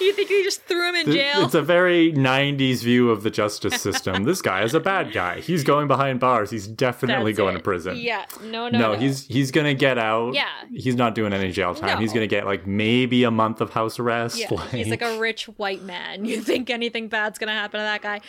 you 0.00 0.12
think 0.12 0.28
he 0.28 0.42
just 0.42 0.62
threw 0.62 0.88
him 0.88 0.94
in 0.94 1.12
jail? 1.12 1.44
It's 1.44 1.54
a 1.54 1.62
very 1.62 2.12
90s 2.12 2.82
view 2.82 3.10
of 3.10 3.22
the 3.22 3.30
justice 3.30 3.80
system. 3.80 4.24
this 4.24 4.42
guy 4.42 4.62
is 4.62 4.74
a 4.74 4.80
bad 4.80 5.12
guy. 5.12 5.40
He's 5.40 5.64
going 5.64 5.88
behind 5.88 6.20
bars. 6.20 6.50
He's 6.50 6.66
definitely 6.66 7.32
That's 7.32 7.38
going 7.38 7.54
it. 7.54 7.58
to 7.58 7.64
prison. 7.64 7.96
Yeah. 7.96 8.26
No, 8.42 8.68
no, 8.68 8.78
No, 8.78 8.92
no. 8.92 8.98
he's 8.98 9.26
he's 9.26 9.50
gonna 9.50 9.74
get 9.74 9.98
out. 9.98 10.34
Yeah. 10.34 10.46
he's 10.72 10.96
not 10.96 11.14
doing 11.14 11.32
any 11.32 11.52
jail 11.52 11.74
time. 11.74 11.98
He's 12.00 12.12
gonna 12.12 12.26
get 12.26 12.46
like 12.46 12.66
maybe 12.66 13.24
a 13.24 13.30
month 13.30 13.60
of 13.60 13.70
house 13.70 13.98
arrest. 13.98 14.38
Yeah, 14.38 14.68
he's 14.68 14.88
like 14.88 15.02
a 15.02 15.18
rich 15.18 15.44
white 15.46 15.82
man. 15.82 16.24
You 16.36 16.40
think 16.40 16.70
anything 16.70 17.08
bad's 17.08 17.38
gonna 17.38 17.52
happen 17.52 17.78
to 17.78 17.84
that 17.84 18.02
guy? 18.02 18.20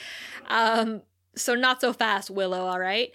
Um, 0.47 1.01
so 1.35 1.55
not 1.55 1.81
so 1.81 1.93
fast, 1.93 2.29
Willow. 2.29 2.65
All 2.65 2.79
right. 2.79 3.11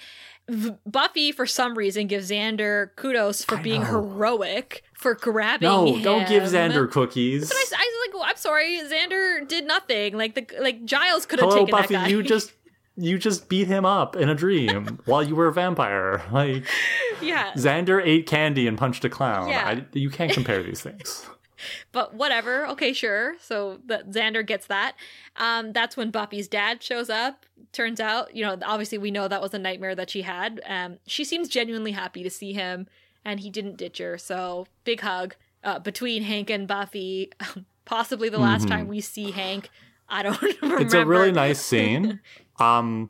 V- 0.49 0.75
Buffy, 0.85 1.33
for 1.33 1.47
some 1.47 1.77
reason, 1.79 2.07
gives 2.09 2.31
Xander 2.31 2.95
kudos 2.97 3.45
for 3.45 3.57
I 3.59 3.63
being 3.63 3.81
know. 3.83 3.87
heroic 3.89 4.83
for 4.95 5.15
grabbing. 5.15 5.69
no, 5.69 6.01
don't 6.03 6.29
give. 6.29 6.43
Xander 6.45 6.91
cookies. 6.91 7.49
But 7.49 7.57
I, 7.57 7.65
I 7.77 7.91
was 8.03 8.09
like, 8.09 8.15
well, 8.15 8.25
I'm 8.29 8.37
sorry, 8.37 8.81
Xander 8.85 9.47
did 9.47 9.67
nothing. 9.67 10.17
Like 10.17 10.35
the 10.35 10.47
like 10.61 10.85
Giles 10.85 11.27
could 11.27 11.39
have 11.41 11.49
Hello, 11.49 11.65
taken 11.65 11.71
Buffy. 11.81 11.95
that 11.95 12.05
guy. 12.05 12.09
You 12.09 12.23
just 12.23 12.53
you 12.97 13.19
just 13.19 13.49
beat 13.49 13.69
him 13.69 13.87
up 13.87 14.17
in 14.17 14.29
a 14.29 14.35
dream 14.35 14.99
while 15.07 15.23
you 15.23 15.35
were 15.37 15.47
a 15.47 15.53
vampire. 15.53 16.23
Like 16.33 16.65
yeah. 17.23 17.53
Xander 17.55 18.05
ate 18.05 18.27
candy 18.27 18.67
and 18.67 18.77
punched 18.77 19.05
a 19.05 19.09
clown. 19.09 19.49
Yeah. 19.49 19.67
I, 19.67 19.87
you 19.93 20.11
can't 20.11 20.33
compare 20.33 20.63
these 20.63 20.81
things. 20.83 21.25
But 21.93 22.15
whatever. 22.15 22.67
Okay, 22.69 22.93
sure. 22.93 23.37
So 23.41 23.79
that 23.87 24.11
Xander 24.11 24.45
gets 24.45 24.67
that. 24.67 24.97
Um, 25.37 25.73
that's 25.73 25.97
when 25.97 26.11
Buffy's 26.11 26.49
dad 26.49 26.83
shows 26.83 27.09
up. 27.09 27.47
Turns 27.73 28.01
out, 28.01 28.37
you 28.37 28.45
know, 28.45 28.59
obviously 28.65 28.99
we 28.99 29.11
know 29.11 29.29
that 29.29 29.41
was 29.41 29.55
a 29.55 29.59
nightmare 29.59 29.95
that 29.95 30.11
she 30.11 30.23
had. 30.23 30.61
Um, 30.67 30.99
she 31.07 31.25
seems 31.25 31.49
genuinely 31.49 31.93
happy 31.93 32.23
to 32.23 32.29
see 32.31 32.53
him, 32.53 32.87
and 33.25 33.41
he 33.41 33.49
didn't 33.51 33.77
ditch 33.79 33.99
her. 33.99 34.19
So 34.19 34.67
big 34.85 35.01
hug 35.01 35.35
uh, 35.65 35.79
between 35.79 36.23
Hank 36.25 36.51
and 36.51 36.69
Buffy. 36.69 37.31
Possibly 37.85 38.29
the 38.29 38.39
last 38.39 38.67
Mhm. 38.67 38.69
time 38.69 38.89
we 38.89 39.01
see 39.01 39.31
Hank. 39.33 39.71
I 40.09 40.23
don't 40.23 40.41
remember. 40.43 40.81
It's 40.85 40.95
a 40.95 41.05
really 41.07 41.33
nice 41.33 41.61
scene. 41.61 42.21
Um, 42.61 43.09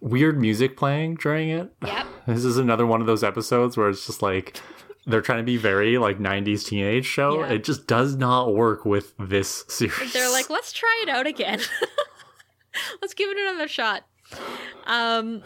weird 0.00 0.38
music 0.40 0.76
playing 0.76 1.14
during 1.14 1.48
it. 1.50 1.72
Yep. 1.86 2.06
This 2.26 2.44
is 2.44 2.56
another 2.58 2.86
one 2.86 3.00
of 3.00 3.06
those 3.06 3.24
episodes 3.24 3.76
where 3.76 3.88
it's 3.88 4.06
just 4.06 4.22
like 4.22 4.60
they're 5.06 5.20
trying 5.22 5.38
to 5.38 5.44
be 5.44 5.56
very 5.56 5.98
like 5.98 6.18
90s 6.18 6.64
teenage 6.66 7.04
show. 7.06 7.40
Yeah. 7.40 7.52
It 7.54 7.64
just 7.64 7.86
does 7.88 8.14
not 8.16 8.54
work 8.54 8.84
with 8.84 9.14
this 9.18 9.64
series. 9.68 10.12
They're 10.12 10.30
like, 10.30 10.48
let's 10.50 10.72
try 10.72 11.00
it 11.02 11.08
out 11.08 11.26
again. 11.26 11.60
let's 13.00 13.14
give 13.14 13.30
it 13.30 13.38
another 13.38 13.68
shot. 13.68 14.04
Um, 14.86 15.42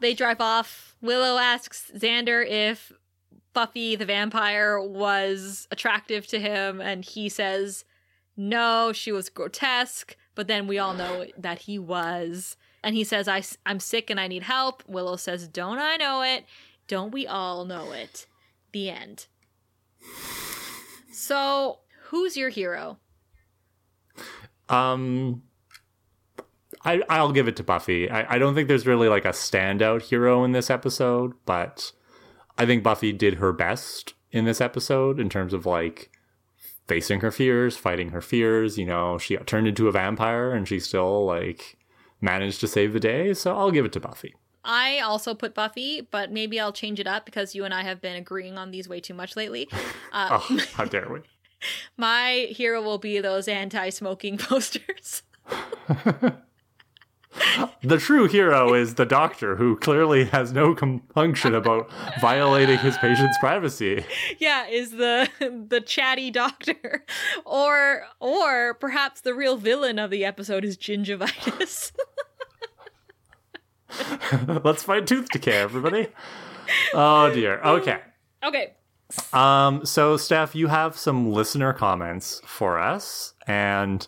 they 0.00 0.14
drive 0.14 0.40
off. 0.40 0.96
Willow 1.00 1.38
asks 1.38 1.90
Xander 1.96 2.46
if 2.46 2.92
Buffy 3.52 3.96
the 3.96 4.04
vampire 4.04 4.80
was 4.80 5.66
attractive 5.70 6.26
to 6.28 6.38
him, 6.38 6.80
and 6.80 7.04
he 7.04 7.28
says 7.28 7.84
no, 8.36 8.92
she 8.92 9.12
was 9.12 9.28
grotesque. 9.28 10.16
But 10.34 10.48
then 10.48 10.66
we 10.66 10.78
all 10.78 10.94
know 10.94 11.26
that 11.36 11.60
he 11.60 11.78
was. 11.78 12.56
And 12.82 12.94
he 12.94 13.04
says, 13.04 13.28
I, 13.28 13.42
I'm 13.66 13.78
sick 13.78 14.08
and 14.08 14.18
I 14.18 14.28
need 14.28 14.44
help. 14.44 14.82
Willow 14.88 15.16
says, 15.16 15.46
Don't 15.46 15.78
I 15.78 15.96
know 15.96 16.22
it? 16.22 16.46
Don't 16.88 17.12
we 17.12 17.26
all 17.26 17.66
know 17.66 17.92
it? 17.92 18.26
The 18.72 18.88
end. 18.88 19.26
So, 21.12 21.80
who's 22.04 22.36
your 22.36 22.48
hero? 22.48 22.98
Um, 24.70 25.42
I 26.84 27.02
I'll 27.08 27.32
give 27.32 27.48
it 27.48 27.56
to 27.56 27.62
Buffy. 27.62 28.10
I, 28.10 28.34
I 28.34 28.38
don't 28.38 28.54
think 28.54 28.68
there's 28.68 28.86
really 28.86 29.08
like 29.08 29.24
a 29.24 29.30
standout 29.30 30.02
hero 30.02 30.44
in 30.44 30.52
this 30.52 30.70
episode, 30.70 31.32
but 31.44 31.92
I 32.58 32.66
think 32.66 32.82
Buffy 32.82 33.12
did 33.12 33.34
her 33.34 33.52
best 33.52 34.14
in 34.30 34.44
this 34.44 34.60
episode 34.60 35.18
in 35.20 35.28
terms 35.28 35.52
of 35.52 35.66
like 35.66 36.10
facing 36.86 37.20
her 37.20 37.30
fears, 37.30 37.76
fighting 37.76 38.10
her 38.10 38.20
fears. 38.20 38.78
You 38.78 38.86
know, 38.86 39.18
she 39.18 39.36
turned 39.38 39.68
into 39.68 39.88
a 39.88 39.92
vampire 39.92 40.52
and 40.52 40.66
she 40.66 40.80
still 40.80 41.24
like 41.24 41.76
managed 42.20 42.60
to 42.60 42.68
save 42.68 42.92
the 42.92 43.00
day. 43.00 43.34
So 43.34 43.56
I'll 43.56 43.70
give 43.70 43.84
it 43.84 43.92
to 43.92 44.00
Buffy. 44.00 44.34
I 44.62 44.98
also 44.98 45.34
put 45.34 45.54
Buffy, 45.54 46.02
but 46.10 46.30
maybe 46.30 46.60
I'll 46.60 46.72
change 46.72 47.00
it 47.00 47.06
up 47.06 47.24
because 47.24 47.54
you 47.54 47.64
and 47.64 47.72
I 47.72 47.82
have 47.82 48.02
been 48.02 48.16
agreeing 48.16 48.58
on 48.58 48.70
these 48.70 48.88
way 48.88 49.00
too 49.00 49.14
much 49.14 49.36
lately. 49.36 49.68
Uh, 50.12 50.40
Oh, 50.42 50.58
how 50.72 50.84
dare 50.84 51.08
we? 51.08 51.20
My 51.96 52.48
hero 52.50 52.82
will 52.82 52.98
be 52.98 53.20
those 53.20 53.46
anti-smoking 53.46 54.38
posters. 54.48 55.22
The 57.82 57.96
true 57.98 58.28
hero 58.28 58.74
is 58.74 58.94
the 58.96 59.06
doctor 59.06 59.56
who 59.56 59.76
clearly 59.76 60.24
has 60.26 60.52
no 60.52 60.74
compunction 60.74 61.54
about 61.54 61.90
violating 62.20 62.78
his 62.78 62.96
patient's 62.98 63.38
privacy. 63.38 64.04
yeah, 64.38 64.66
is 64.66 64.92
the 64.92 65.28
the 65.68 65.80
chatty 65.80 66.30
doctor, 66.30 67.04
or 67.44 68.02
or 68.20 68.74
perhaps 68.74 69.22
the 69.22 69.34
real 69.34 69.56
villain 69.56 69.98
of 69.98 70.10
the 70.10 70.24
episode 70.24 70.64
is 70.64 70.76
gingivitis. 70.76 71.92
Let's 74.64 74.82
find 74.82 75.06
tooth 75.06 75.28
decay, 75.30 75.58
everybody. 75.58 76.08
Oh 76.94 77.32
dear. 77.32 77.60
Okay. 77.60 77.98
okay, 78.44 78.74
Um, 79.32 79.84
so 79.84 80.16
Steph, 80.16 80.54
you 80.54 80.68
have 80.68 80.96
some 80.96 81.32
listener 81.32 81.72
comments 81.72 82.40
for 82.44 82.78
us, 82.78 83.34
and 83.46 84.06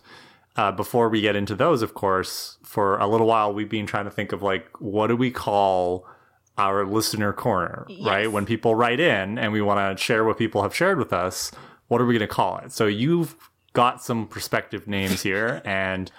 uh, 0.55 0.71
before 0.71 1.09
we 1.09 1.21
get 1.21 1.35
into 1.35 1.55
those, 1.55 1.81
of 1.81 1.93
course, 1.93 2.57
for 2.73 2.97
a 2.97 3.05
little 3.07 3.27
while 3.27 3.53
we've 3.53 3.69
been 3.69 3.85
trying 3.85 4.05
to 4.05 4.09
think 4.11 4.31
of 4.31 4.41
like 4.41 4.65
what 4.81 5.07
do 5.07 5.15
we 5.15 5.29
call 5.29 6.07
our 6.57 6.85
listener 6.87 7.31
corner, 7.31 7.85
right? 8.03 8.31
When 8.31 8.45
people 8.47 8.73
write 8.73 8.99
in 8.99 9.37
and 9.37 9.51
we 9.51 9.61
want 9.61 9.79
to 9.97 10.03
share 10.03 10.23
what 10.23 10.37
people 10.39 10.63
have 10.63 10.75
shared 10.75 10.97
with 10.97 11.13
us, 11.13 11.51
what 11.87 12.01
are 12.01 12.05
we 12.05 12.13
going 12.17 12.27
to 12.27 12.35
call 12.35 12.57
it? 12.57 12.71
So 12.71 12.87
you've 12.87 13.35
got 13.73 14.03
some 14.03 14.25
prospective 14.27 14.87
names 14.87 15.21
here, 15.21 15.61
and 15.65 16.11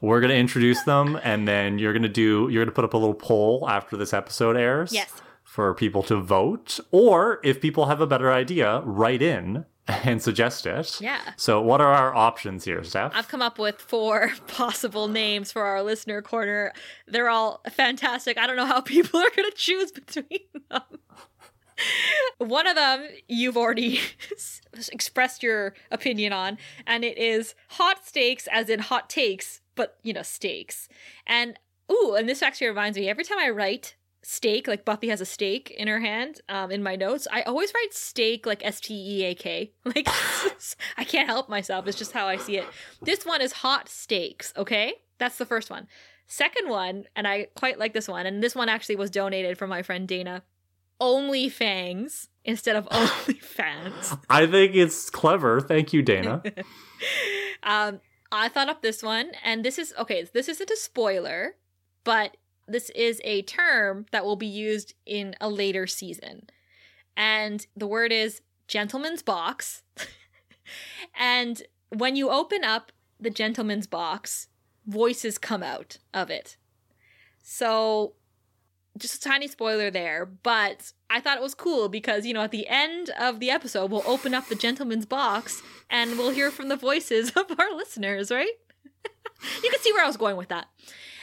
we're 0.00 0.20
going 0.20 0.30
to 0.30 0.36
introduce 0.36 0.80
them, 0.84 1.18
and 1.24 1.48
then 1.48 1.78
you're 1.80 1.92
going 1.92 2.04
to 2.04 2.08
do 2.08 2.48
you're 2.50 2.62
going 2.64 2.72
to 2.72 2.74
put 2.74 2.84
up 2.84 2.94
a 2.94 2.98
little 2.98 3.14
poll 3.14 3.66
after 3.68 3.96
this 3.96 4.12
episode 4.12 4.56
airs 4.56 4.92
Yes. 4.92 5.10
for 5.42 5.74
people 5.74 6.04
to 6.04 6.16
vote, 6.20 6.78
or 6.92 7.40
if 7.42 7.60
people 7.60 7.86
have 7.86 8.00
a 8.00 8.06
better 8.06 8.30
idea, 8.32 8.80
write 8.84 9.22
in 9.22 9.66
and 10.04 10.22
suggest 10.22 10.66
it. 10.66 11.00
Yeah. 11.00 11.20
So, 11.36 11.60
what 11.60 11.80
are 11.80 11.92
our 11.92 12.14
options 12.14 12.64
here, 12.64 12.82
Steph? 12.84 13.12
I've 13.14 13.28
come 13.28 13.42
up 13.42 13.58
with 13.58 13.80
four 13.80 14.32
possible 14.46 15.08
names 15.08 15.52
for 15.52 15.62
our 15.62 15.82
listener 15.82 16.22
corner. 16.22 16.72
They're 17.06 17.28
all 17.28 17.62
fantastic. 17.70 18.38
I 18.38 18.46
don't 18.46 18.56
know 18.56 18.66
how 18.66 18.80
people 18.80 19.20
are 19.20 19.30
going 19.34 19.50
to 19.50 19.56
choose 19.56 19.92
between 19.92 20.40
them. 20.70 20.82
One 22.36 22.66
of 22.66 22.76
them 22.76 23.08
you've 23.26 23.56
already 23.56 24.00
expressed 24.92 25.42
your 25.42 25.74
opinion 25.90 26.32
on, 26.32 26.58
and 26.86 27.04
it 27.04 27.16
is 27.16 27.54
hot 27.68 28.06
steaks, 28.06 28.46
as 28.52 28.68
in 28.68 28.80
hot 28.80 29.08
takes, 29.08 29.62
but 29.76 29.96
you 30.02 30.12
know, 30.12 30.22
steaks. 30.22 30.88
And 31.26 31.58
ooh, 31.90 32.14
and 32.18 32.28
this 32.28 32.42
actually 32.42 32.68
reminds 32.68 32.98
me 32.98 33.08
every 33.08 33.24
time 33.24 33.38
I 33.38 33.48
write 33.48 33.96
steak, 34.30 34.68
like 34.68 34.84
Buffy 34.84 35.08
has 35.08 35.20
a 35.20 35.26
steak 35.26 35.70
in 35.72 35.88
her 35.88 35.98
hand 35.98 36.40
um, 36.48 36.70
in 36.70 36.84
my 36.84 36.94
notes, 36.94 37.26
I 37.32 37.42
always 37.42 37.74
write 37.74 37.92
steak 37.92 38.46
like 38.46 38.64
S 38.64 38.80
T 38.80 38.94
E 38.94 39.24
A 39.24 39.34
K. 39.34 39.72
Like, 39.84 40.06
I 40.96 41.04
can't 41.04 41.28
help 41.28 41.48
myself. 41.48 41.88
It's 41.88 41.98
just 41.98 42.12
how 42.12 42.28
I 42.28 42.36
see 42.36 42.56
it. 42.56 42.66
This 43.02 43.26
one 43.26 43.42
is 43.42 43.52
hot 43.52 43.88
steaks, 43.88 44.52
okay? 44.56 44.94
That's 45.18 45.36
the 45.36 45.46
first 45.46 45.68
one. 45.68 45.88
Second 46.28 46.68
one, 46.68 47.06
and 47.16 47.26
I 47.26 47.48
quite 47.56 47.80
like 47.80 47.92
this 47.92 48.06
one, 48.06 48.24
and 48.24 48.40
this 48.40 48.54
one 48.54 48.68
actually 48.68 48.94
was 48.94 49.10
donated 49.10 49.58
from 49.58 49.68
my 49.68 49.82
friend 49.82 50.06
Dana. 50.06 50.44
Only 51.00 51.48
fangs 51.48 52.28
instead 52.44 52.76
of 52.76 52.86
only 52.92 53.40
fans. 53.40 54.14
I 54.28 54.46
think 54.46 54.76
it's 54.76 55.10
clever. 55.10 55.60
Thank 55.60 55.92
you, 55.92 56.02
Dana. 56.02 56.40
um, 57.64 58.00
I 58.30 58.48
thought 58.48 58.68
up 58.68 58.80
this 58.80 59.02
one, 59.02 59.32
and 59.42 59.64
this 59.64 59.76
is 59.76 59.92
okay. 59.98 60.24
This 60.32 60.48
isn't 60.48 60.70
a 60.70 60.76
spoiler, 60.76 61.56
but 62.04 62.36
this 62.70 62.90
is 62.90 63.20
a 63.24 63.42
term 63.42 64.06
that 64.12 64.24
will 64.24 64.36
be 64.36 64.46
used 64.46 64.94
in 65.06 65.34
a 65.40 65.48
later 65.48 65.86
season, 65.86 66.48
and 67.16 67.66
the 67.76 67.86
word 67.86 68.12
is 68.12 68.40
gentleman's 68.68 69.22
box. 69.22 69.82
and 71.18 71.62
when 71.90 72.16
you 72.16 72.30
open 72.30 72.64
up 72.64 72.92
the 73.18 73.30
gentleman's 73.30 73.86
box, 73.86 74.48
voices 74.86 75.38
come 75.38 75.62
out 75.62 75.98
of 76.14 76.30
it. 76.30 76.56
So 77.42 78.14
just 78.98 79.14
a 79.14 79.20
tiny 79.20 79.48
spoiler 79.48 79.90
there, 79.90 80.26
but 80.26 80.92
I 81.08 81.20
thought 81.20 81.36
it 81.36 81.42
was 81.42 81.54
cool 81.54 81.88
because, 81.88 82.26
you 82.26 82.34
know, 82.34 82.42
at 82.42 82.50
the 82.50 82.68
end 82.68 83.10
of 83.18 83.40
the 83.40 83.50
episode, 83.50 83.90
we'll 83.90 84.04
open 84.06 84.34
up 84.34 84.48
the 84.48 84.54
gentleman's 84.54 85.06
box 85.06 85.62
and 85.88 86.18
we'll 86.18 86.30
hear 86.30 86.50
from 86.50 86.68
the 86.68 86.76
voices 86.76 87.30
of 87.36 87.58
our 87.58 87.74
listeners, 87.74 88.30
right? 88.30 88.52
you 89.62 89.70
can 89.70 89.80
see 89.80 89.92
where 89.92 90.04
I 90.04 90.06
was 90.06 90.16
going 90.16 90.36
with 90.36 90.48
that. 90.48 90.68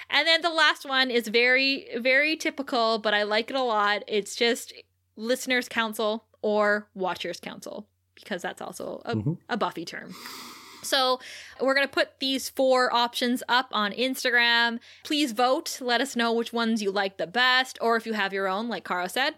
And 0.10 0.28
then 0.28 0.42
the 0.42 0.50
last 0.50 0.86
one 0.88 1.12
is 1.12 1.28
very, 1.28 1.88
very 1.98 2.36
typical, 2.38 2.98
but 3.00 3.14
I 3.14 3.24
like 3.24 3.50
it 3.50 3.56
a 3.56 3.62
lot. 3.62 4.04
It's 4.08 4.36
just 4.36 4.74
listeners' 5.16 5.68
council 5.68 6.26
or 6.42 6.88
watchers' 6.94 7.40
council 7.40 7.88
because 8.16 8.42
that's 8.42 8.62
also 8.62 9.02
a, 9.06 9.16
Mhm. 9.16 9.38
a 9.50 9.58
Buffy 9.58 9.84
term. 9.86 10.16
So 10.84 11.20
we're 11.60 11.74
going 11.74 11.88
to 11.88 11.94
put 11.94 12.20
these 12.20 12.50
four 12.50 12.94
options 12.94 13.44
up 13.50 13.68
on 13.72 13.92
Instagram. 13.92 14.80
Please 15.04 15.34
vote. 15.34 15.80
Let 15.82 16.00
us 16.02 16.16
know 16.16 16.32
which 16.32 16.54
ones 16.54 16.82
you 16.82 16.92
like 16.92 17.18
the 17.18 17.28
best. 17.28 17.78
Or 17.82 17.98
if 17.98 18.06
you 18.06 18.14
have 18.14 18.32
your 18.32 18.48
own, 18.48 18.70
like 18.70 18.86
Cara 18.86 19.10
said, 19.10 19.36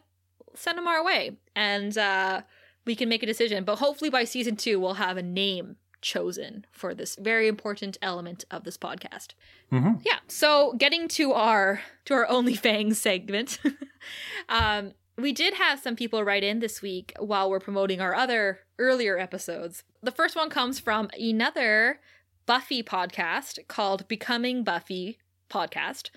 send 0.54 0.78
them 0.78 0.88
our 0.88 1.04
way. 1.04 1.38
And 1.56 1.98
uh, 1.98 2.41
we 2.86 2.96
can 2.96 3.10
make 3.10 3.24
a 3.24 3.26
decision. 3.26 3.64
But 3.64 3.78
hopefully 3.78 4.10
by 4.12 4.26
season 4.26 4.56
two, 4.58 4.80
we'll 4.80 4.96
have 4.96 5.18
a 5.18 5.24
name 5.24 5.78
chosen 6.02 6.66
for 6.72 6.94
this 6.94 7.16
very 7.16 7.48
important 7.48 7.98
element 8.02 8.46
of 8.52 8.64
this 8.64 8.78
podcast. 8.78 9.30
Mm-hmm. 9.72 10.02
Yeah. 10.06 10.20
So 10.28 10.74
getting 10.78 11.08
to 11.10 11.34
our 11.34 11.82
to 12.06 12.14
our 12.14 12.26
OnlyFangs 12.26 12.96
segment, 12.96 13.60
um, 14.50 14.94
we 15.18 15.32
did 15.32 15.56
have 15.56 15.80
some 15.80 15.96
people 15.96 16.24
write 16.24 16.44
in 16.44 16.60
this 16.60 16.82
week 16.82 17.14
while 17.20 17.50
we're 17.50 17.60
promoting 17.60 18.02
our 18.02 18.16
other 18.16 18.60
earlier 18.78 19.18
episodes. 19.18 19.84
The 20.02 20.12
first 20.12 20.36
one 20.36 20.50
comes 20.50 20.80
from 20.80 21.10
another 21.20 22.00
Buffy 22.46 22.82
podcast 22.82 23.68
called 23.68 24.08
Becoming 24.08 24.64
Buffy 24.64 25.20
podcast. 25.50 26.10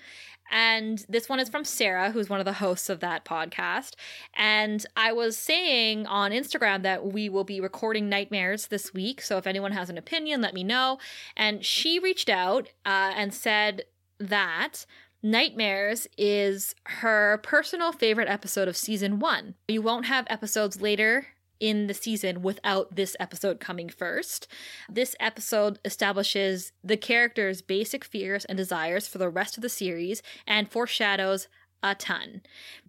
And 0.53 1.03
this 1.09 1.27
one 1.27 1.39
is 1.39 1.49
from 1.49 1.65
Sarah, 1.65 2.11
who's 2.11 2.29
one 2.29 2.39
of 2.39 2.45
the 2.45 2.53
hosts 2.53 2.87
of 2.87 2.99
that 2.99 3.25
podcast. 3.25 3.95
And 4.35 4.85
I 4.95 5.11
was 5.11 5.35
saying 5.35 6.05
on 6.05 6.29
Instagram 6.29 6.83
that 6.83 7.07
we 7.07 7.27
will 7.27 7.43
be 7.43 7.59
recording 7.59 8.07
Nightmares 8.07 8.67
this 8.67 8.93
week. 8.93 9.19
So 9.23 9.39
if 9.39 9.47
anyone 9.47 9.71
has 9.71 9.89
an 9.89 9.97
opinion, 9.97 10.41
let 10.41 10.53
me 10.53 10.63
know. 10.63 10.99
And 11.35 11.65
she 11.65 11.97
reached 11.97 12.29
out 12.29 12.67
uh, 12.85 13.13
and 13.15 13.33
said 13.33 13.85
that 14.19 14.85
Nightmares 15.23 16.07
is 16.19 16.75
her 16.83 17.39
personal 17.41 17.91
favorite 17.91 18.29
episode 18.29 18.67
of 18.67 18.77
season 18.77 19.17
one. 19.17 19.55
You 19.67 19.81
won't 19.81 20.05
have 20.05 20.27
episodes 20.29 20.79
later 20.79 21.27
in 21.63 21.87
the 21.87 21.93
season 21.93 22.41
without 22.41 22.93
this 22.93 23.15
episode 23.21 23.61
coming 23.61 23.87
first. 23.87 24.49
This 24.89 25.15
episode 25.17 25.79
establishes 25.85 26.73
the 26.83 26.97
character's 26.97 27.61
basic 27.61 28.03
fears 28.03 28.43
and 28.43 28.57
desires 28.57 29.07
for 29.07 29.17
the 29.17 29.29
rest 29.29 29.55
of 29.55 29.61
the 29.63 29.69
series 29.69 30.21
and 30.45 30.69
foreshadows 30.69 31.47
a 31.81 31.95
ton. 31.95 32.41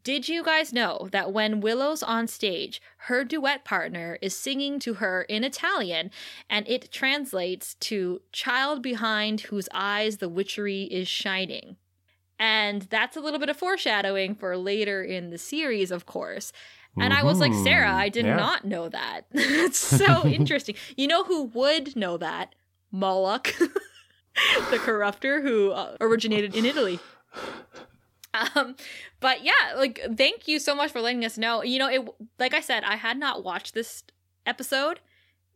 Did 0.02 0.28
you 0.28 0.42
guys 0.42 0.72
know 0.72 1.08
that 1.12 1.32
when 1.32 1.60
Willow's 1.60 2.02
on 2.02 2.26
stage, 2.26 2.82
her 3.08 3.24
duet 3.24 3.64
partner 3.64 4.18
is 4.20 4.36
singing 4.36 4.80
to 4.80 4.94
her 4.94 5.22
in 5.22 5.44
Italian 5.44 6.10
and 6.50 6.68
it 6.68 6.90
translates 6.90 7.74
to 7.76 8.22
child 8.32 8.82
behind 8.82 9.42
whose 9.42 9.68
eyes 9.72 10.16
the 10.16 10.28
witchery 10.28 10.82
is 10.84 11.06
shining? 11.06 11.76
And 12.40 12.82
that's 12.82 13.16
a 13.16 13.20
little 13.20 13.38
bit 13.38 13.48
of 13.48 13.56
foreshadowing 13.56 14.34
for 14.34 14.56
later 14.56 15.02
in 15.02 15.30
the 15.30 15.38
series, 15.38 15.92
of 15.92 16.06
course. 16.06 16.52
And 16.96 17.12
I 17.12 17.22
was 17.24 17.40
like, 17.40 17.52
Sarah, 17.54 17.92
I 17.92 18.08
did 18.08 18.24
Yeah. 18.24 18.36
not 18.36 18.64
know 18.64 18.88
that. 18.88 19.22
It's 19.32 19.78
so 19.78 20.26
interesting. 20.38 20.76
You 20.96 21.06
know 21.08 21.24
who 21.24 21.44
would 21.44 21.96
know 21.96 22.16
that? 22.18 22.54
Moloch, 22.92 23.52
the 23.58 24.78
corruptor 24.78 25.42
who 25.42 25.72
uh, 25.72 25.96
originated 26.00 26.54
in 26.54 26.64
Italy. 26.64 27.00
Um, 28.54 28.74
but 29.20 29.44
yeah, 29.44 29.74
like, 29.76 30.00
thank 30.16 30.48
you 30.48 30.58
so 30.58 30.74
much 30.74 30.90
for 30.92 31.00
letting 31.00 31.24
us 31.24 31.38
know. 31.38 31.62
You 31.62 31.78
know, 31.78 31.88
it, 31.88 32.08
like 32.38 32.54
I 32.54 32.60
said, 32.60 32.82
I 32.84 32.96
had 32.96 33.16
not 33.18 33.44
watched 33.44 33.74
this 33.74 34.02
episode 34.46 35.00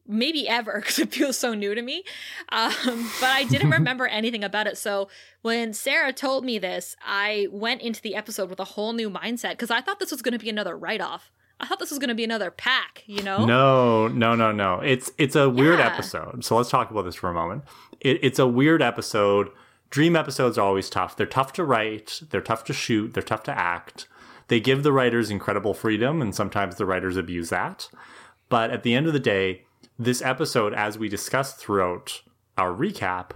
maybe 0.09 0.48
ever 0.48 0.72
because 0.80 0.98
it 0.98 1.12
feels 1.12 1.39
so 1.39 1.55
new 1.55 1.74
to 1.74 1.82
me. 1.82 2.02
Um, 2.51 3.09
but 3.20 3.28
I 3.30 3.44
didn't 3.44 3.70
remember 3.78 4.06
anything 4.06 4.43
about 4.43 4.66
it. 4.66 4.78
So 4.78 5.09
when 5.43 5.72
Sarah 5.74 6.12
told 6.12 6.44
me 6.44 6.59
this, 6.59 6.97
I 7.06 7.47
went 7.52 7.82
into 7.82 8.01
the 8.02 8.14
episode 8.16 8.51
with 8.51 8.59
a 8.59 8.64
whole 8.64 8.93
new 8.93 9.10
mindset 9.10 9.51
because 9.51 9.70
I 9.70 9.80
thought 9.80 10.01
this 10.01 10.10
was 10.10 10.22
going 10.22 10.32
to 10.32 10.39
be 10.39 10.48
another 10.51 10.76
write 10.76 11.01
off. 11.01 11.30
I 11.60 11.66
thought 11.66 11.80
this 11.80 11.90
was 11.90 11.98
going 11.98 12.09
to 12.09 12.14
be 12.14 12.22
another 12.24 12.51
pack, 12.52 13.02
you 13.06 13.22
know? 13.22 13.44
No, 13.44 14.06
no, 14.09 14.35
no, 14.36 14.52
no. 14.52 14.80
It's 14.80 15.10
it's 15.18 15.35
a 15.35 15.51
weird 15.51 15.80
Yeah. 15.80 15.89
episode. 15.93 16.44
So 16.44 16.56
let's 16.56 16.70
talk 16.70 16.90
about 16.90 17.02
this 17.02 17.16
for 17.16 17.28
a 17.28 17.35
moment. 17.35 17.64
It, 18.01 18.20
it's 18.22 18.39
a 18.39 18.47
weird 18.47 18.80
episode. 18.80 19.51
Dream 19.90 20.14
episodes 20.14 20.56
are 20.56 20.64
always 20.64 20.89
tough. 20.89 21.16
They're 21.16 21.26
tough 21.26 21.52
to 21.55 21.64
write. 21.64 22.22
They're 22.30 22.40
tough 22.40 22.62
to 22.64 22.72
shoot. 22.72 23.12
They're 23.14 23.22
tough 23.24 23.43
to 23.44 23.59
act. 23.59 24.06
They 24.47 24.60
give 24.60 24.82
the 24.85 24.93
writers 24.93 25.30
incredible 25.30 25.74
freedom, 25.74 26.22
and 26.22 26.32
sometimes 26.35 26.76
the 26.76 26.86
writers 26.86 27.16
abuse 27.16 27.51
that. 27.51 27.89
But 28.48 28.70
at 28.70 28.82
the 28.85 28.94
end 28.94 29.06
of 29.09 29.12
the 29.12 29.18
day, 29.18 29.64
this 29.98 30.22
episode, 30.22 30.72
as 30.74 30.98
we 30.98 31.08
discussed 31.08 31.56
throughout 31.58 32.22
our 32.56 32.72
recap, 32.72 33.30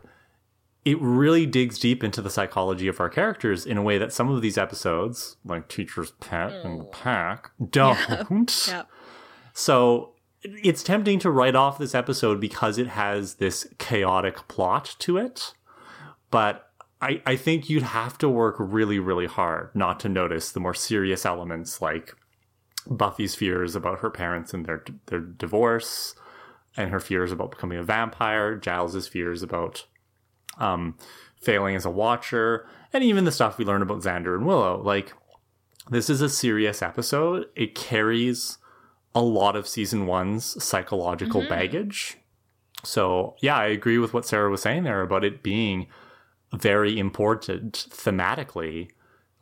it 0.84 1.00
really 1.00 1.46
digs 1.46 1.78
deep 1.78 2.02
into 2.02 2.20
the 2.20 2.30
psychology 2.30 2.88
of 2.88 3.00
our 3.00 3.08
characters 3.08 3.64
in 3.64 3.78
a 3.78 3.82
way 3.82 3.98
that 3.98 4.12
some 4.12 4.28
of 4.28 4.42
these 4.42 4.58
episodes, 4.58 5.36
like 5.44 5.68
Teacher's 5.68 6.12
Pet 6.12 6.52
and 6.52 6.80
the 6.80 6.84
Pack, 6.84 7.50
don't. 7.70 8.66
Yeah. 8.68 8.82
So 9.52 10.14
it's 10.42 10.82
tempting 10.82 11.18
to 11.20 11.30
write 11.30 11.54
off 11.54 11.78
this 11.78 11.94
episode 11.94 12.40
because 12.40 12.78
it 12.78 12.88
has 12.88 13.34
this 13.34 13.66
chaotic 13.78 14.48
plot 14.48 14.96
to 15.00 15.16
it. 15.16 15.54
But 16.30 16.68
I, 17.00 17.22
I 17.26 17.36
think 17.36 17.68
you'd 17.68 17.82
have 17.82 18.18
to 18.18 18.28
work 18.28 18.56
really, 18.58 18.98
really 18.98 19.26
hard 19.26 19.70
not 19.74 20.00
to 20.00 20.08
notice 20.08 20.50
the 20.50 20.60
more 20.60 20.74
serious 20.74 21.26
elements 21.26 21.80
like 21.80 22.14
Buffy's 22.88 23.34
fears 23.34 23.76
about 23.76 24.00
her 24.00 24.10
parents 24.10 24.52
and 24.52 24.66
their 24.66 24.84
their 25.06 25.20
divorce, 25.20 26.14
and 26.76 26.90
her 26.90 27.00
fears 27.00 27.32
about 27.32 27.50
becoming 27.50 27.78
a 27.78 27.82
vampire, 27.82 28.56
Giles's 28.56 29.08
fears 29.08 29.42
about 29.42 29.86
um, 30.58 30.96
failing 31.40 31.76
as 31.76 31.84
a 31.84 31.90
watcher, 31.90 32.66
and 32.92 33.02
even 33.04 33.24
the 33.24 33.32
stuff 33.32 33.58
we 33.58 33.64
learn 33.64 33.82
about 33.82 34.02
Xander 34.02 34.34
and 34.36 34.46
Willow. 34.46 34.82
Like, 34.82 35.12
this 35.90 36.08
is 36.08 36.20
a 36.20 36.28
serious 36.28 36.82
episode. 36.82 37.46
It 37.56 37.74
carries 37.74 38.58
a 39.14 39.22
lot 39.22 39.56
of 39.56 39.68
season 39.68 40.06
one's 40.06 40.62
psychological 40.62 41.46
baggage. 41.48 42.16
So, 42.84 43.36
yeah, 43.40 43.56
I 43.56 43.66
agree 43.66 43.98
with 43.98 44.14
what 44.14 44.26
Sarah 44.26 44.50
was 44.50 44.62
saying 44.62 44.84
there 44.84 45.02
about 45.02 45.24
it 45.24 45.42
being 45.42 45.86
very 46.52 46.98
important 46.98 47.86
thematically 47.90 48.90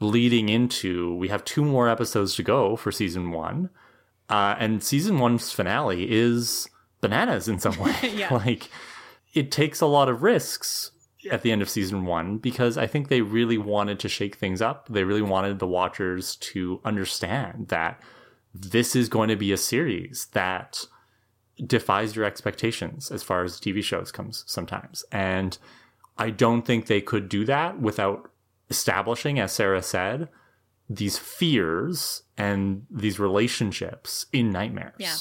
leading 0.00 0.48
into 0.48 1.14
we 1.16 1.28
have 1.28 1.44
two 1.44 1.64
more 1.64 1.88
episodes 1.88 2.34
to 2.34 2.42
go 2.42 2.76
for 2.76 2.90
season 2.90 3.30
one. 3.30 3.70
Uh, 4.28 4.54
and 4.58 4.82
season 4.82 5.18
one's 5.18 5.52
finale 5.52 6.10
is 6.10 6.68
bananas 7.00 7.48
in 7.48 7.58
some 7.58 7.76
way. 7.80 7.94
Yeah. 8.14 8.32
like, 8.34 8.68
it 9.34 9.50
takes 9.50 9.80
a 9.80 9.86
lot 9.86 10.08
of 10.08 10.22
risks 10.22 10.90
at 11.30 11.42
the 11.42 11.52
end 11.52 11.62
of 11.62 11.68
season 11.68 12.04
one 12.04 12.38
because 12.38 12.78
I 12.78 12.86
think 12.86 13.08
they 13.08 13.20
really 13.20 13.58
wanted 13.58 14.00
to 14.00 14.08
shake 14.08 14.36
things 14.36 14.62
up. 14.62 14.88
They 14.88 15.04
really 15.04 15.22
wanted 15.22 15.58
the 15.58 15.66
watchers 15.66 16.36
to 16.36 16.80
understand 16.84 17.68
that 17.68 18.00
this 18.54 18.96
is 18.96 19.08
going 19.08 19.28
to 19.28 19.36
be 19.36 19.52
a 19.52 19.56
series 19.56 20.28
that 20.32 20.84
defies 21.64 22.16
your 22.16 22.24
expectations 22.24 23.10
as 23.10 23.22
far 23.22 23.44
as 23.44 23.60
TV 23.60 23.82
shows 23.82 24.10
comes 24.10 24.44
sometimes. 24.46 25.04
And 25.12 25.58
I 26.18 26.30
don't 26.30 26.62
think 26.62 26.86
they 26.86 27.00
could 27.00 27.28
do 27.28 27.44
that 27.44 27.80
without 27.80 28.30
establishing, 28.70 29.38
as 29.38 29.52
Sarah 29.52 29.82
said, 29.82 30.28
these 30.88 31.18
fears 31.18 32.22
and 32.36 32.86
these 32.90 33.20
relationships 33.20 34.26
in 34.32 34.50
nightmares. 34.50 34.94
Yeah. 34.98 35.16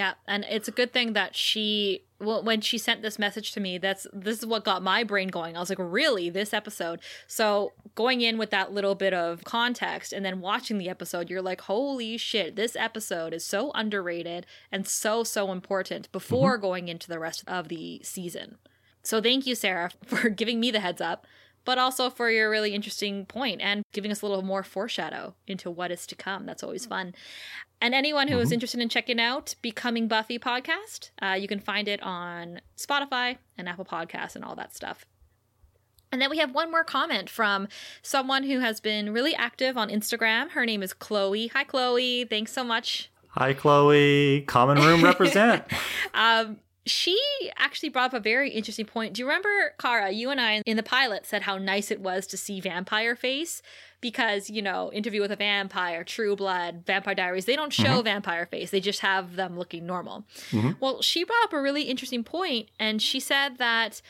Yeah, 0.00 0.14
and 0.26 0.46
it's 0.48 0.66
a 0.66 0.70
good 0.70 0.94
thing 0.94 1.12
that 1.12 1.36
she 1.36 2.04
well 2.18 2.42
when 2.42 2.62
she 2.62 2.78
sent 2.78 3.02
this 3.02 3.18
message 3.18 3.52
to 3.52 3.60
me, 3.60 3.76
that's 3.76 4.06
this 4.14 4.38
is 4.38 4.46
what 4.46 4.64
got 4.64 4.82
my 4.82 5.04
brain 5.04 5.28
going. 5.28 5.58
I 5.58 5.60
was 5.60 5.68
like, 5.68 5.76
"Really? 5.78 6.30
This 6.30 6.54
episode?" 6.54 7.00
So, 7.26 7.74
going 7.96 8.22
in 8.22 8.38
with 8.38 8.48
that 8.48 8.72
little 8.72 8.94
bit 8.94 9.12
of 9.12 9.44
context 9.44 10.14
and 10.14 10.24
then 10.24 10.40
watching 10.40 10.78
the 10.78 10.88
episode, 10.88 11.28
you're 11.28 11.42
like, 11.42 11.60
"Holy 11.60 12.16
shit, 12.16 12.56
this 12.56 12.76
episode 12.76 13.34
is 13.34 13.44
so 13.44 13.72
underrated 13.74 14.46
and 14.72 14.88
so 14.88 15.22
so 15.22 15.52
important 15.52 16.10
before 16.12 16.54
mm-hmm. 16.54 16.62
going 16.62 16.88
into 16.88 17.06
the 17.06 17.18
rest 17.18 17.44
of 17.46 17.68
the 17.68 18.00
season." 18.02 18.56
So, 19.02 19.20
thank 19.20 19.46
you 19.46 19.54
Sarah 19.54 19.90
for 20.06 20.30
giving 20.30 20.60
me 20.60 20.70
the 20.70 20.80
heads 20.80 21.02
up, 21.02 21.26
but 21.66 21.76
also 21.76 22.08
for 22.08 22.30
your 22.30 22.48
really 22.48 22.72
interesting 22.74 23.26
point 23.26 23.60
and 23.60 23.84
giving 23.92 24.10
us 24.10 24.22
a 24.22 24.26
little 24.26 24.40
more 24.40 24.62
foreshadow 24.62 25.34
into 25.46 25.70
what 25.70 25.90
is 25.90 26.06
to 26.06 26.14
come. 26.14 26.46
That's 26.46 26.62
always 26.62 26.86
mm. 26.86 26.88
fun. 26.88 27.14
And 27.80 27.94
anyone 27.94 28.28
who 28.28 28.38
is 28.38 28.52
interested 28.52 28.80
in 28.80 28.88
checking 28.90 29.18
out 29.18 29.54
Becoming 29.62 30.06
Buffy 30.06 30.38
podcast, 30.38 31.10
uh, 31.22 31.32
you 31.32 31.48
can 31.48 31.60
find 31.60 31.88
it 31.88 32.02
on 32.02 32.60
Spotify 32.76 33.38
and 33.56 33.68
Apple 33.68 33.86
Podcasts 33.86 34.36
and 34.36 34.44
all 34.44 34.54
that 34.56 34.74
stuff. 34.74 35.06
And 36.12 36.20
then 36.20 36.28
we 36.28 36.38
have 36.38 36.52
one 36.54 36.70
more 36.70 36.84
comment 36.84 37.30
from 37.30 37.68
someone 38.02 38.42
who 38.42 38.58
has 38.58 38.80
been 38.80 39.12
really 39.12 39.34
active 39.34 39.78
on 39.78 39.88
Instagram. 39.88 40.50
Her 40.50 40.66
name 40.66 40.82
is 40.82 40.92
Chloe. 40.92 41.46
Hi, 41.48 41.64
Chloe. 41.64 42.24
Thanks 42.24 42.52
so 42.52 42.64
much. 42.64 43.10
Hi, 43.28 43.54
Chloe. 43.54 44.42
Common 44.42 44.78
Room 44.78 45.04
represent. 45.04 45.64
Um, 46.12 46.58
she 46.86 47.18
actually 47.56 47.90
brought 47.90 48.14
up 48.14 48.14
a 48.14 48.20
very 48.20 48.50
interesting 48.50 48.86
point. 48.86 49.14
Do 49.14 49.20
you 49.20 49.26
remember, 49.26 49.74
Kara, 49.78 50.10
you 50.10 50.30
and 50.30 50.40
I 50.40 50.62
in 50.64 50.76
the 50.76 50.82
pilot 50.82 51.26
said 51.26 51.42
how 51.42 51.58
nice 51.58 51.90
it 51.90 52.00
was 52.00 52.26
to 52.28 52.36
see 52.36 52.60
Vampire 52.60 53.14
Face? 53.14 53.60
Because, 54.00 54.48
you 54.48 54.62
know, 54.62 54.90
Interview 54.92 55.20
with 55.20 55.30
a 55.30 55.36
Vampire, 55.36 56.04
True 56.04 56.34
Blood, 56.34 56.84
Vampire 56.86 57.14
Diaries, 57.14 57.44
they 57.44 57.56
don't 57.56 57.72
show 57.72 57.84
mm-hmm. 57.84 58.04
Vampire 58.04 58.46
Face. 58.46 58.70
They 58.70 58.80
just 58.80 59.00
have 59.00 59.36
them 59.36 59.58
looking 59.58 59.84
normal. 59.84 60.24
Mm-hmm. 60.52 60.70
Well, 60.80 61.02
she 61.02 61.22
brought 61.22 61.44
up 61.44 61.52
a 61.52 61.60
really 61.60 61.82
interesting 61.82 62.24
point, 62.24 62.70
and 62.78 63.02
she 63.02 63.20
said 63.20 63.58
that 63.58 64.00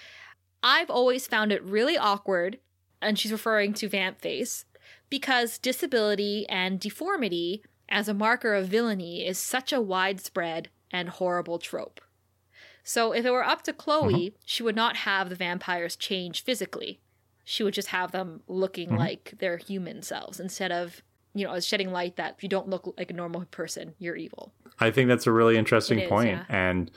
I've 0.63 0.91
always 0.91 1.27
found 1.27 1.51
it 1.51 1.65
really 1.65 1.99
awkward, 1.99 2.59
and 3.03 3.19
she's 3.19 3.33
referring 3.33 3.75
to 3.75 3.89
Vamp 3.89 4.21
Face, 4.21 4.65
because 5.09 5.59
disability 5.59 6.47
and 6.49 6.79
deformity 6.79 7.65
as 7.89 8.09
a 8.09 8.15
marker 8.15 8.55
of 8.55 8.69
villainy 8.69 9.27
is 9.27 9.39
such 9.39 9.73
a 9.73 9.81
widespread 9.81 10.69
and 10.93 11.09
horrible 11.09 11.59
trope. 11.59 12.01
So 12.91 13.13
if 13.13 13.25
it 13.25 13.31
were 13.31 13.45
up 13.45 13.63
to 13.63 13.73
Chloe, 13.73 14.13
mm-hmm. 14.13 14.37
she 14.45 14.65
would 14.65 14.75
not 14.75 14.97
have 14.97 15.29
the 15.29 15.37
vampires 15.37 15.95
change 15.95 16.43
physically. 16.43 16.99
She 17.45 17.63
would 17.63 17.73
just 17.73 17.89
have 17.89 18.11
them 18.11 18.43
looking 18.49 18.89
mm-hmm. 18.89 18.99
like 18.99 19.35
their 19.39 19.59
human 19.59 20.03
selves 20.03 20.41
instead 20.41 20.73
of 20.73 21.01
you 21.33 21.47
know, 21.47 21.61
shedding 21.61 21.93
light 21.93 22.17
that 22.17 22.35
if 22.37 22.43
you 22.43 22.49
don't 22.49 22.69
look 22.69 22.93
like 22.99 23.13
a 23.13 23.15
normal 23.15 23.45
person, 23.53 23.95
you're 24.01 24.17
evil. 24.17 24.53
I 24.81 24.91
think 24.91 25.07
that's 25.07 25.29
a 25.29 25.31
really 25.31 25.57
interesting 25.57 26.01
It 26.01 26.07
is, 26.07 26.09
point. 26.09 26.31
yeah. 26.31 26.45
And 26.49 26.91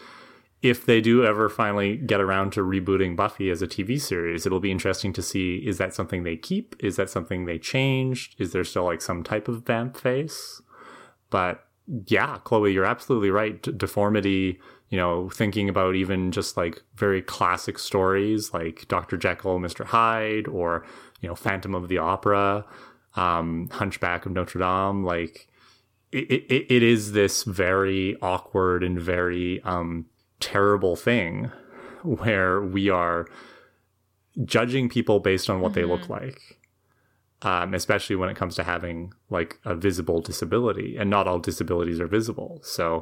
if 0.64 0.84
they 0.84 1.00
do 1.00 1.24
ever 1.24 1.48
finally 1.48 1.96
get 1.98 2.20
around 2.20 2.54
to 2.54 2.62
rebooting 2.62 3.16
Buffy 3.16 3.52
as 3.52 3.62
a 3.62 3.68
TV 3.68 4.02
series, 4.02 4.48
it'll 4.48 4.60
be 4.60 4.72
interesting 4.72 5.14
to 5.14 5.22
see 5.22 5.58
is 5.58 5.78
that 5.78 5.94
something 5.94 6.24
they 6.24 6.38
keep? 6.38 6.76
Is 6.80 6.96
that 6.96 7.12
something 7.12 7.46
they 7.46 7.60
changed? 7.60 8.34
Is 8.40 8.52
there 8.52 8.64
still 8.64 8.86
like 8.86 9.04
some 9.04 9.24
type 9.24 9.48
of 9.48 9.62
vamp 9.68 9.96
face? 9.96 10.60
But 11.30 11.64
yeah, 12.08 12.40
Chloe, 12.44 12.74
you're 12.74 12.84
absolutely 12.84 13.30
right. 13.30 13.62
D- 13.62 13.74
deformity, 13.74 14.60
you 14.94 15.00
know, 15.00 15.28
thinking 15.28 15.70
about 15.70 15.96
even 15.96 16.32
just 16.32 16.56
like 16.56 16.84
very 16.94 17.20
classic 17.20 17.80
stories 17.80 18.54
like 18.54 18.88
Dr. 18.88 19.18
Jekyll, 19.18 19.60
Mr. 19.60 19.84
Hyde, 19.84 20.48
or, 20.48 20.86
you 21.20 21.28
know, 21.28 21.34
Phantom 21.34 21.74
of 21.74 21.88
the 21.88 21.98
Opera, 21.98 22.64
um, 23.16 23.70
Hunchback 23.72 24.28
of 24.28 24.34
Notre 24.34 24.60
Dame, 24.60 25.04
like 25.04 25.48
it, 26.12 26.30
it, 26.30 26.72
it 26.72 26.84
is 26.84 27.14
this 27.14 27.42
very 27.42 28.16
awkward 28.22 28.84
and 28.84 29.02
very 29.02 29.60
um, 29.64 30.06
terrible 30.40 30.96
thing 30.96 31.52
where 32.04 32.62
we 32.62 32.92
are 32.92 33.26
judging 34.46 34.90
people 34.90 35.20
based 35.20 35.50
on 35.50 35.60
what 35.60 35.74
they 35.74 35.86
look 35.86 36.08
like 36.08 36.60
um, 37.42 37.74
especially 37.74 38.16
when 38.16 38.30
it 38.30 38.36
comes 38.36 38.56
to 38.56 38.64
having 38.64 39.14
like 39.30 39.60
a 39.66 39.76
visible 39.76 40.22
disability 40.22 40.98
and 40.98 41.10
not 41.10 41.28
all 41.28 41.40
disabilities 41.40 42.00
are 42.00 42.08
visible 42.08 42.60
so 42.64 43.02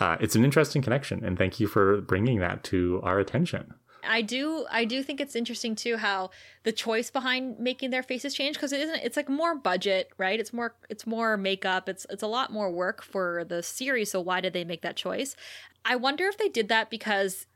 uh, 0.00 0.16
it's 0.20 0.34
an 0.34 0.44
interesting 0.44 0.82
connection 0.82 1.24
and 1.24 1.38
thank 1.38 1.60
you 1.60 1.66
for 1.66 2.00
bringing 2.00 2.38
that 2.38 2.62
to 2.64 3.00
our 3.02 3.18
attention 3.18 3.74
I 4.06 4.22
do 4.22 4.66
I 4.70 4.84
do 4.84 5.02
think 5.02 5.20
it's 5.20 5.34
interesting 5.34 5.74
too 5.74 5.96
how 5.96 6.30
the 6.62 6.72
choice 6.72 7.10
behind 7.10 7.58
making 7.58 7.90
their 7.90 8.02
faces 8.02 8.34
change 8.34 8.56
because 8.56 8.72
it 8.72 8.80
isn't 8.80 9.00
it's 9.02 9.16
like 9.16 9.28
more 9.28 9.54
budget, 9.54 10.10
right? 10.18 10.38
It's 10.38 10.52
more 10.52 10.74
it's 10.88 11.06
more 11.06 11.36
makeup. 11.36 11.88
It's 11.88 12.06
it's 12.10 12.22
a 12.22 12.26
lot 12.26 12.52
more 12.52 12.70
work 12.70 13.02
for 13.02 13.44
the 13.44 13.62
series, 13.62 14.10
so 14.10 14.20
why 14.20 14.40
did 14.40 14.52
they 14.52 14.64
make 14.64 14.82
that 14.82 14.96
choice? 14.96 15.36
I 15.84 15.96
wonder 15.96 16.26
if 16.26 16.38
they 16.38 16.48
did 16.48 16.68
that 16.68 16.90
because 16.90 17.46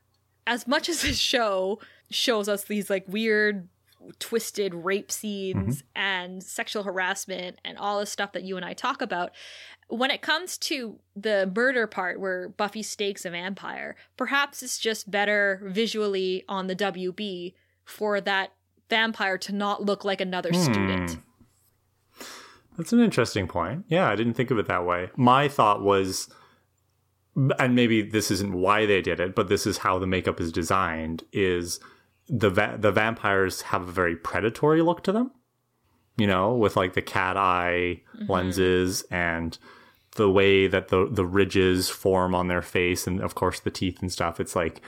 as 0.46 0.66
much 0.66 0.88
as 0.88 1.02
this 1.02 1.18
show 1.18 1.78
shows 2.10 2.48
us 2.48 2.64
these 2.64 2.88
like 2.90 3.04
weird 3.06 3.68
twisted 4.18 4.74
rape 4.74 5.10
scenes 5.10 5.78
mm-hmm. 5.78 5.98
and 6.00 6.42
sexual 6.42 6.82
harassment 6.82 7.58
and 7.64 7.76
all 7.78 8.00
the 8.00 8.06
stuff 8.06 8.32
that 8.32 8.44
you 8.44 8.56
and 8.56 8.64
I 8.64 8.72
talk 8.72 9.02
about 9.02 9.32
when 9.88 10.10
it 10.10 10.22
comes 10.22 10.58
to 10.58 10.98
the 11.16 11.50
murder 11.54 11.86
part 11.86 12.20
where 12.20 12.50
Buffy 12.50 12.82
stakes 12.82 13.24
a 13.24 13.30
vampire, 13.30 13.96
perhaps 14.16 14.62
it's 14.62 14.78
just 14.78 15.10
better 15.10 15.60
visually 15.64 16.44
on 16.48 16.66
the 16.66 16.76
WB 16.76 17.54
for 17.84 18.20
that 18.20 18.52
vampire 18.90 19.38
to 19.38 19.54
not 19.54 19.82
look 19.82 20.04
like 20.04 20.20
another 20.20 20.50
hmm. 20.50 20.62
student. 20.62 21.18
That's 22.76 22.92
an 22.92 23.00
interesting 23.00 23.48
point. 23.48 23.86
Yeah, 23.88 24.08
I 24.08 24.14
didn't 24.14 24.34
think 24.34 24.50
of 24.50 24.58
it 24.58 24.68
that 24.68 24.86
way. 24.86 25.10
My 25.16 25.48
thought 25.48 25.82
was, 25.82 26.28
and 27.58 27.74
maybe 27.74 28.02
this 28.02 28.30
isn't 28.30 28.54
why 28.54 28.86
they 28.86 29.02
did 29.02 29.18
it, 29.18 29.34
but 29.34 29.48
this 29.48 29.66
is 29.66 29.78
how 29.78 29.98
the 29.98 30.06
makeup 30.06 30.40
is 30.40 30.52
designed. 30.52 31.24
Is 31.32 31.80
the 32.28 32.50
va- 32.50 32.76
the 32.78 32.92
vampires 32.92 33.62
have 33.62 33.88
a 33.88 33.92
very 33.92 34.16
predatory 34.16 34.82
look 34.82 35.02
to 35.04 35.12
them, 35.12 35.30
you 36.16 36.26
know, 36.26 36.54
with 36.54 36.76
like 36.76 36.94
the 36.94 37.02
cat 37.02 37.36
eye 37.36 38.02
lenses 38.28 39.02
and 39.10 39.58
the 40.16 40.30
way 40.30 40.66
that 40.66 40.88
the 40.88 41.08
the 41.10 41.24
ridges 41.24 41.88
form 41.88 42.34
on 42.34 42.48
their 42.48 42.62
face, 42.62 43.06
and 43.06 43.20
of 43.20 43.34
course 43.34 43.60
the 43.60 43.70
teeth 43.70 44.00
and 44.00 44.12
stuff. 44.12 44.40
It's 44.40 44.56
like 44.56 44.82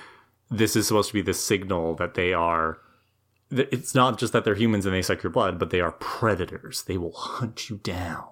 this 0.50 0.74
is 0.76 0.88
supposed 0.88 1.08
to 1.08 1.14
be 1.14 1.22
the 1.22 1.34
signal 1.34 1.94
that 1.96 2.14
they 2.14 2.32
are 2.32 2.78
it's 3.50 3.94
not 3.94 4.18
just 4.18 4.32
that 4.32 4.44
they're 4.44 4.54
humans 4.54 4.86
and 4.86 4.94
they 4.94 5.02
suck 5.02 5.22
your 5.22 5.30
blood, 5.30 5.58
but 5.58 5.70
they 5.70 5.80
are 5.80 5.92
predators. 5.92 6.82
They 6.82 6.96
will 6.96 7.12
hunt 7.12 7.68
you 7.68 7.78
down. 7.78 8.28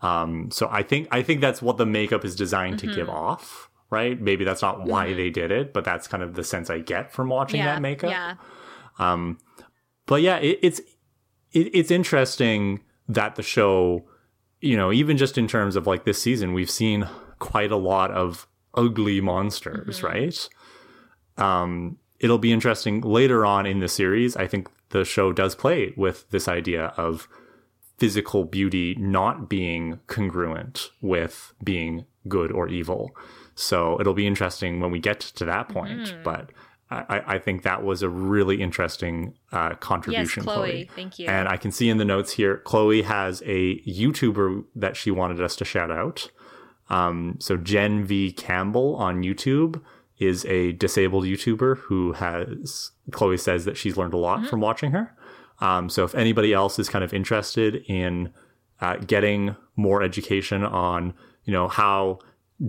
Um, 0.00 0.50
so 0.50 0.68
I 0.70 0.82
think 0.82 1.06
I 1.12 1.22
think 1.22 1.40
that's 1.40 1.62
what 1.62 1.76
the 1.76 1.86
makeup 1.86 2.24
is 2.24 2.34
designed 2.34 2.80
to 2.80 2.92
give 2.92 3.08
off, 3.08 3.70
right? 3.92 4.20
Maybe 4.20 4.44
that's 4.44 4.62
not 4.62 4.84
why 4.84 5.12
they 5.12 5.30
did 5.30 5.52
it, 5.52 5.72
but 5.72 5.84
that's 5.84 6.08
kind 6.08 6.22
of 6.22 6.34
the 6.34 6.42
sense 6.42 6.70
I 6.70 6.78
get 6.80 7.12
from 7.12 7.28
watching 7.28 7.58
Yeah, 7.60 7.74
that 7.74 7.82
makeup. 7.82 8.10
yeah. 8.10 8.34
But 10.06 10.22
yeah, 10.22 10.36
it, 10.38 10.58
it's 10.62 10.80
it, 11.52 11.70
it's 11.74 11.90
interesting 11.90 12.80
that 13.08 13.36
the 13.36 13.42
show, 13.42 14.04
you 14.60 14.76
know, 14.76 14.92
even 14.92 15.16
just 15.16 15.38
in 15.38 15.46
terms 15.46 15.76
of 15.76 15.86
like 15.86 16.04
this 16.04 16.20
season, 16.20 16.52
we've 16.52 16.70
seen 16.70 17.08
quite 17.38 17.70
a 17.70 17.76
lot 17.76 18.10
of 18.10 18.46
ugly 18.74 19.20
monsters, 19.20 20.02
right? 20.02 20.48
Um, 21.36 21.98
it'll 22.20 22.38
be 22.38 22.52
interesting 22.52 23.00
later 23.02 23.44
on 23.44 23.66
in 23.66 23.80
the 23.80 23.88
series. 23.88 24.36
I 24.36 24.46
think 24.46 24.68
the 24.90 25.04
show 25.04 25.32
does 25.32 25.54
play 25.54 25.92
with 25.96 26.28
this 26.30 26.48
idea 26.48 26.86
of 26.96 27.28
physical 27.98 28.44
beauty 28.44 28.94
not 28.98 29.48
being 29.48 30.00
congruent 30.06 30.90
with 31.00 31.52
being 31.62 32.04
good 32.28 32.50
or 32.50 32.68
evil. 32.68 33.14
So 33.54 34.00
it'll 34.00 34.14
be 34.14 34.26
interesting 34.26 34.80
when 34.80 34.90
we 34.90 34.98
get 34.98 35.20
to 35.20 35.44
that 35.44 35.68
point. 35.68 36.14
But 36.24 36.50
I, 36.90 37.22
I 37.26 37.38
think 37.38 37.62
that 37.62 37.82
was 37.82 38.02
a 38.02 38.08
really 38.08 38.60
interesting 38.60 39.34
uh, 39.50 39.70
Yes, 39.70 39.78
contribution, 39.80 40.42
Chloe, 40.42 40.90
thank 40.94 41.18
you. 41.18 41.26
and 41.26 41.48
I 41.48 41.56
can 41.56 41.70
see 41.72 41.88
in 41.88 41.96
the 41.96 42.04
notes 42.04 42.32
here, 42.32 42.58
Chloe 42.58 43.02
has 43.02 43.42
a 43.46 43.80
YouTuber 43.80 44.64
that 44.76 44.96
she 44.96 45.10
wanted 45.10 45.40
us 45.40 45.56
to 45.56 45.64
shout 45.64 45.90
out. 45.90 46.30
Um, 46.90 47.36
so 47.40 47.56
Jen 47.56 48.04
V 48.04 48.32
Campbell 48.32 48.94
on 48.96 49.22
YouTube 49.22 49.80
is 50.18 50.44
a 50.44 50.72
disabled 50.72 51.24
YouTuber 51.24 51.78
who 51.78 52.12
has 52.12 52.90
Chloe 53.10 53.38
says 53.38 53.64
that 53.64 53.76
she's 53.78 53.96
learned 53.96 54.12
a 54.14 54.18
lot 54.18 54.46
from 54.46 54.60
watching 54.60 54.90
her. 54.92 55.14
Um, 55.60 55.88
so 55.88 56.04
if 56.04 56.14
anybody 56.14 56.52
else 56.52 56.78
is 56.78 56.88
kind 56.88 57.04
of 57.04 57.14
interested 57.14 57.76
in 57.86 58.32
uh, 58.80 58.96
getting 58.96 59.56
more 59.76 60.02
education 60.02 60.62
on, 60.64 61.14
you 61.44 61.52
know, 61.52 61.68
how 61.68 62.18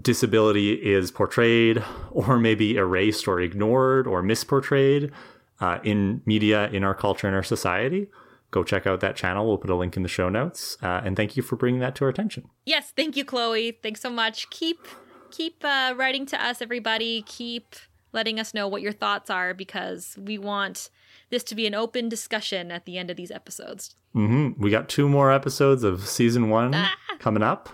disability 0.01 0.73
is 0.73 1.11
portrayed 1.11 1.83
or 2.11 2.39
maybe 2.39 2.75
erased 2.75 3.27
or 3.27 3.39
ignored 3.39 4.07
or 4.07 4.23
misportrayed 4.23 5.11
uh, 5.59 5.79
in 5.83 6.21
media, 6.25 6.69
in 6.69 6.83
our 6.83 6.95
culture, 6.95 7.27
in 7.27 7.33
our 7.33 7.43
society, 7.43 8.07
go 8.51 8.63
check 8.63 8.85
out 8.85 8.99
that 9.01 9.15
channel. 9.15 9.47
We'll 9.47 9.57
put 9.57 9.69
a 9.69 9.75
link 9.75 9.95
in 9.95 10.03
the 10.03 10.09
show 10.09 10.29
notes. 10.29 10.77
Uh, 10.81 11.01
and 11.03 11.15
thank 11.15 11.37
you 11.37 11.43
for 11.43 11.55
bringing 11.55 11.79
that 11.81 11.95
to 11.95 12.05
our 12.05 12.09
attention. 12.09 12.49
Yes, 12.65 12.91
thank 12.95 13.15
you, 13.15 13.25
Chloe. 13.25 13.71
Thanks 13.71 14.01
so 14.01 14.09
much. 14.09 14.49
Keep 14.49 14.87
keep 15.31 15.63
uh, 15.63 15.93
writing 15.95 16.25
to 16.27 16.43
us, 16.43 16.61
everybody. 16.61 17.23
Keep 17.23 17.75
letting 18.11 18.39
us 18.39 18.53
know 18.53 18.67
what 18.67 18.81
your 18.81 18.91
thoughts 18.91 19.29
are 19.29 19.53
because 19.53 20.17
we 20.21 20.37
want 20.37 20.89
this 21.29 21.43
to 21.43 21.55
be 21.55 21.65
an 21.65 21.73
open 21.73 22.09
discussion 22.09 22.71
at 22.71 22.85
the 22.85 22.97
end 22.97 23.09
of 23.09 23.17
these 23.17 23.31
episodes. 23.31 23.95
hmm 24.13 24.51
We 24.57 24.69
got 24.69 24.87
two 24.89 25.09
more 25.09 25.31
episodes 25.31 25.83
of 25.83 26.07
season 26.07 26.49
one 26.49 26.75
coming 27.19 27.41
up. 27.41 27.69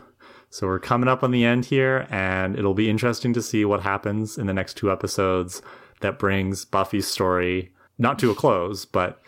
So 0.49 0.67
we're 0.67 0.79
coming 0.79 1.07
up 1.07 1.23
on 1.23 1.31
the 1.31 1.45
end 1.45 1.65
here, 1.65 2.07
and 2.09 2.57
it'll 2.57 2.73
be 2.73 2.89
interesting 2.89 3.33
to 3.33 3.41
see 3.41 3.65
what 3.65 3.81
happens 3.81 4.37
in 4.37 4.47
the 4.47 4.53
next 4.53 4.75
two 4.75 4.91
episodes 4.91 5.61
that 6.01 6.17
brings 6.17 6.65
Buffy's 6.65 7.07
story 7.07 7.71
not 7.97 8.17
to 8.19 8.31
a 8.31 8.35
close, 8.35 8.85
but 8.85 9.21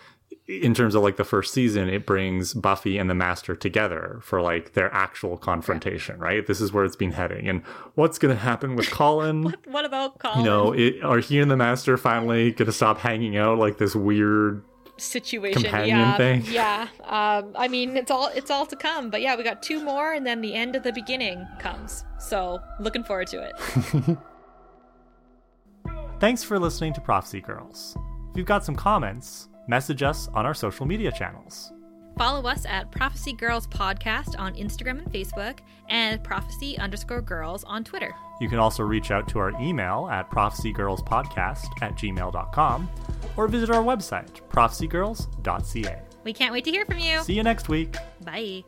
in 0.48 0.74
terms 0.74 0.96
of 0.96 1.04
like 1.04 1.18
the 1.18 1.24
first 1.24 1.54
season, 1.54 1.90
it 1.90 2.06
brings 2.06 2.54
Buffy 2.54 2.98
and 2.98 3.10
the 3.10 3.14
Master 3.14 3.56
together 3.56 4.20
for 4.24 4.42
like 4.42 4.74
their 4.74 4.94
actual 4.94 5.38
confrontation, 5.38 6.18
right? 6.20 6.46
This 6.46 6.60
is 6.60 6.74
where 6.74 6.84
it's 6.84 6.96
been 6.96 7.12
heading. 7.12 7.48
And 7.48 7.64
what's 7.96 8.18
going 8.18 8.36
to 8.36 8.42
happen 8.42 8.76
with 8.76 8.90
Collin? 8.90 9.54
What 9.66 9.86
about 9.86 10.20
Collin? 10.20 10.40
you 10.40 10.46
know, 10.46 10.74
it, 10.74 11.04
are 11.04 11.20
he 11.20 11.40
and 11.40 11.50
the 11.50 11.56
Master 11.56 11.98
finally 11.98 12.52
going 12.52 12.66
to 12.66 12.72
stop 12.74 12.98
hanging 12.98 13.38
out 13.38 13.58
like 13.58 13.78
this 13.78 13.96
weird 13.96 14.64
situation 15.02 15.62
companion 15.64 15.98
yeah 15.98 16.18
thing. 16.18 16.44
yeah 16.50 16.88
um 17.06 17.52
i 17.58 17.68
mean 17.68 17.98
it's 17.98 18.12
all 18.12 18.28
it's 18.36 18.52
all 18.52 18.66
to 18.66 18.76
come 18.76 19.10
but 19.10 19.22
yeah 19.22 19.36
we 19.36 19.44
got 19.44 19.62
two 19.64 19.84
more 19.84 20.14
and 20.14 20.26
then 20.26 20.42
the 20.42 20.54
end 20.54 20.76
of 20.76 20.84
the 20.84 20.94
beginning 20.94 21.46
comes 21.60 22.06
so 22.20 22.60
looking 22.80 23.04
forward 23.04 23.28
to 23.28 23.42
it 23.42 24.18
Thanks 26.20 26.44
for 26.44 26.60
listening 26.60 26.94
to 26.94 27.02
Prophecy 27.02 27.42
Girls. 27.42 27.98
If 28.30 28.38
you've 28.38 28.46
got 28.46 28.64
some 28.64 28.76
comments, 28.76 29.50
message 29.68 30.04
us 30.04 30.28
on 30.36 30.46
our 30.46 30.54
social 30.54 30.86
media 30.86 31.12
channels. 31.12 31.72
follow 32.18 32.48
us 32.48 32.64
at 32.68 32.92
prophecy 32.92 33.34
girls 33.34 33.66
podcast 33.68 34.38
on 34.38 34.54
instagram 34.56 35.00
and 35.00 35.12
facebook 35.12 35.60
and 35.90 36.22
prophecy 36.24 36.78
underscore 36.78 37.22
girls 37.22 37.64
on 37.64 37.84
twitter 37.84 38.14
You 38.42 38.50
can 38.50 38.60
also 38.60 38.84
reach 38.84 39.10
out 39.12 39.28
to 39.30 39.40
our 39.40 39.52
email 39.62 40.10
at 40.12 40.30
prophecygirlspodcast 40.30 41.66
at 41.82 41.94
gmail.com 41.96 42.90
or 43.38 43.48
visit 43.48 43.70
our 43.70 43.84
website, 43.84 44.30
prophecygirls.ca. 44.50 46.02
we 46.24 46.34
can't 46.34 46.52
wait 46.54 46.64
to 46.66 46.72
hear 46.72 46.86
from 46.86 47.00
you 47.00 47.20
See 47.24 47.34
you 47.34 47.44
next 47.44 47.70
week. 47.70 47.96
bye 48.24 48.64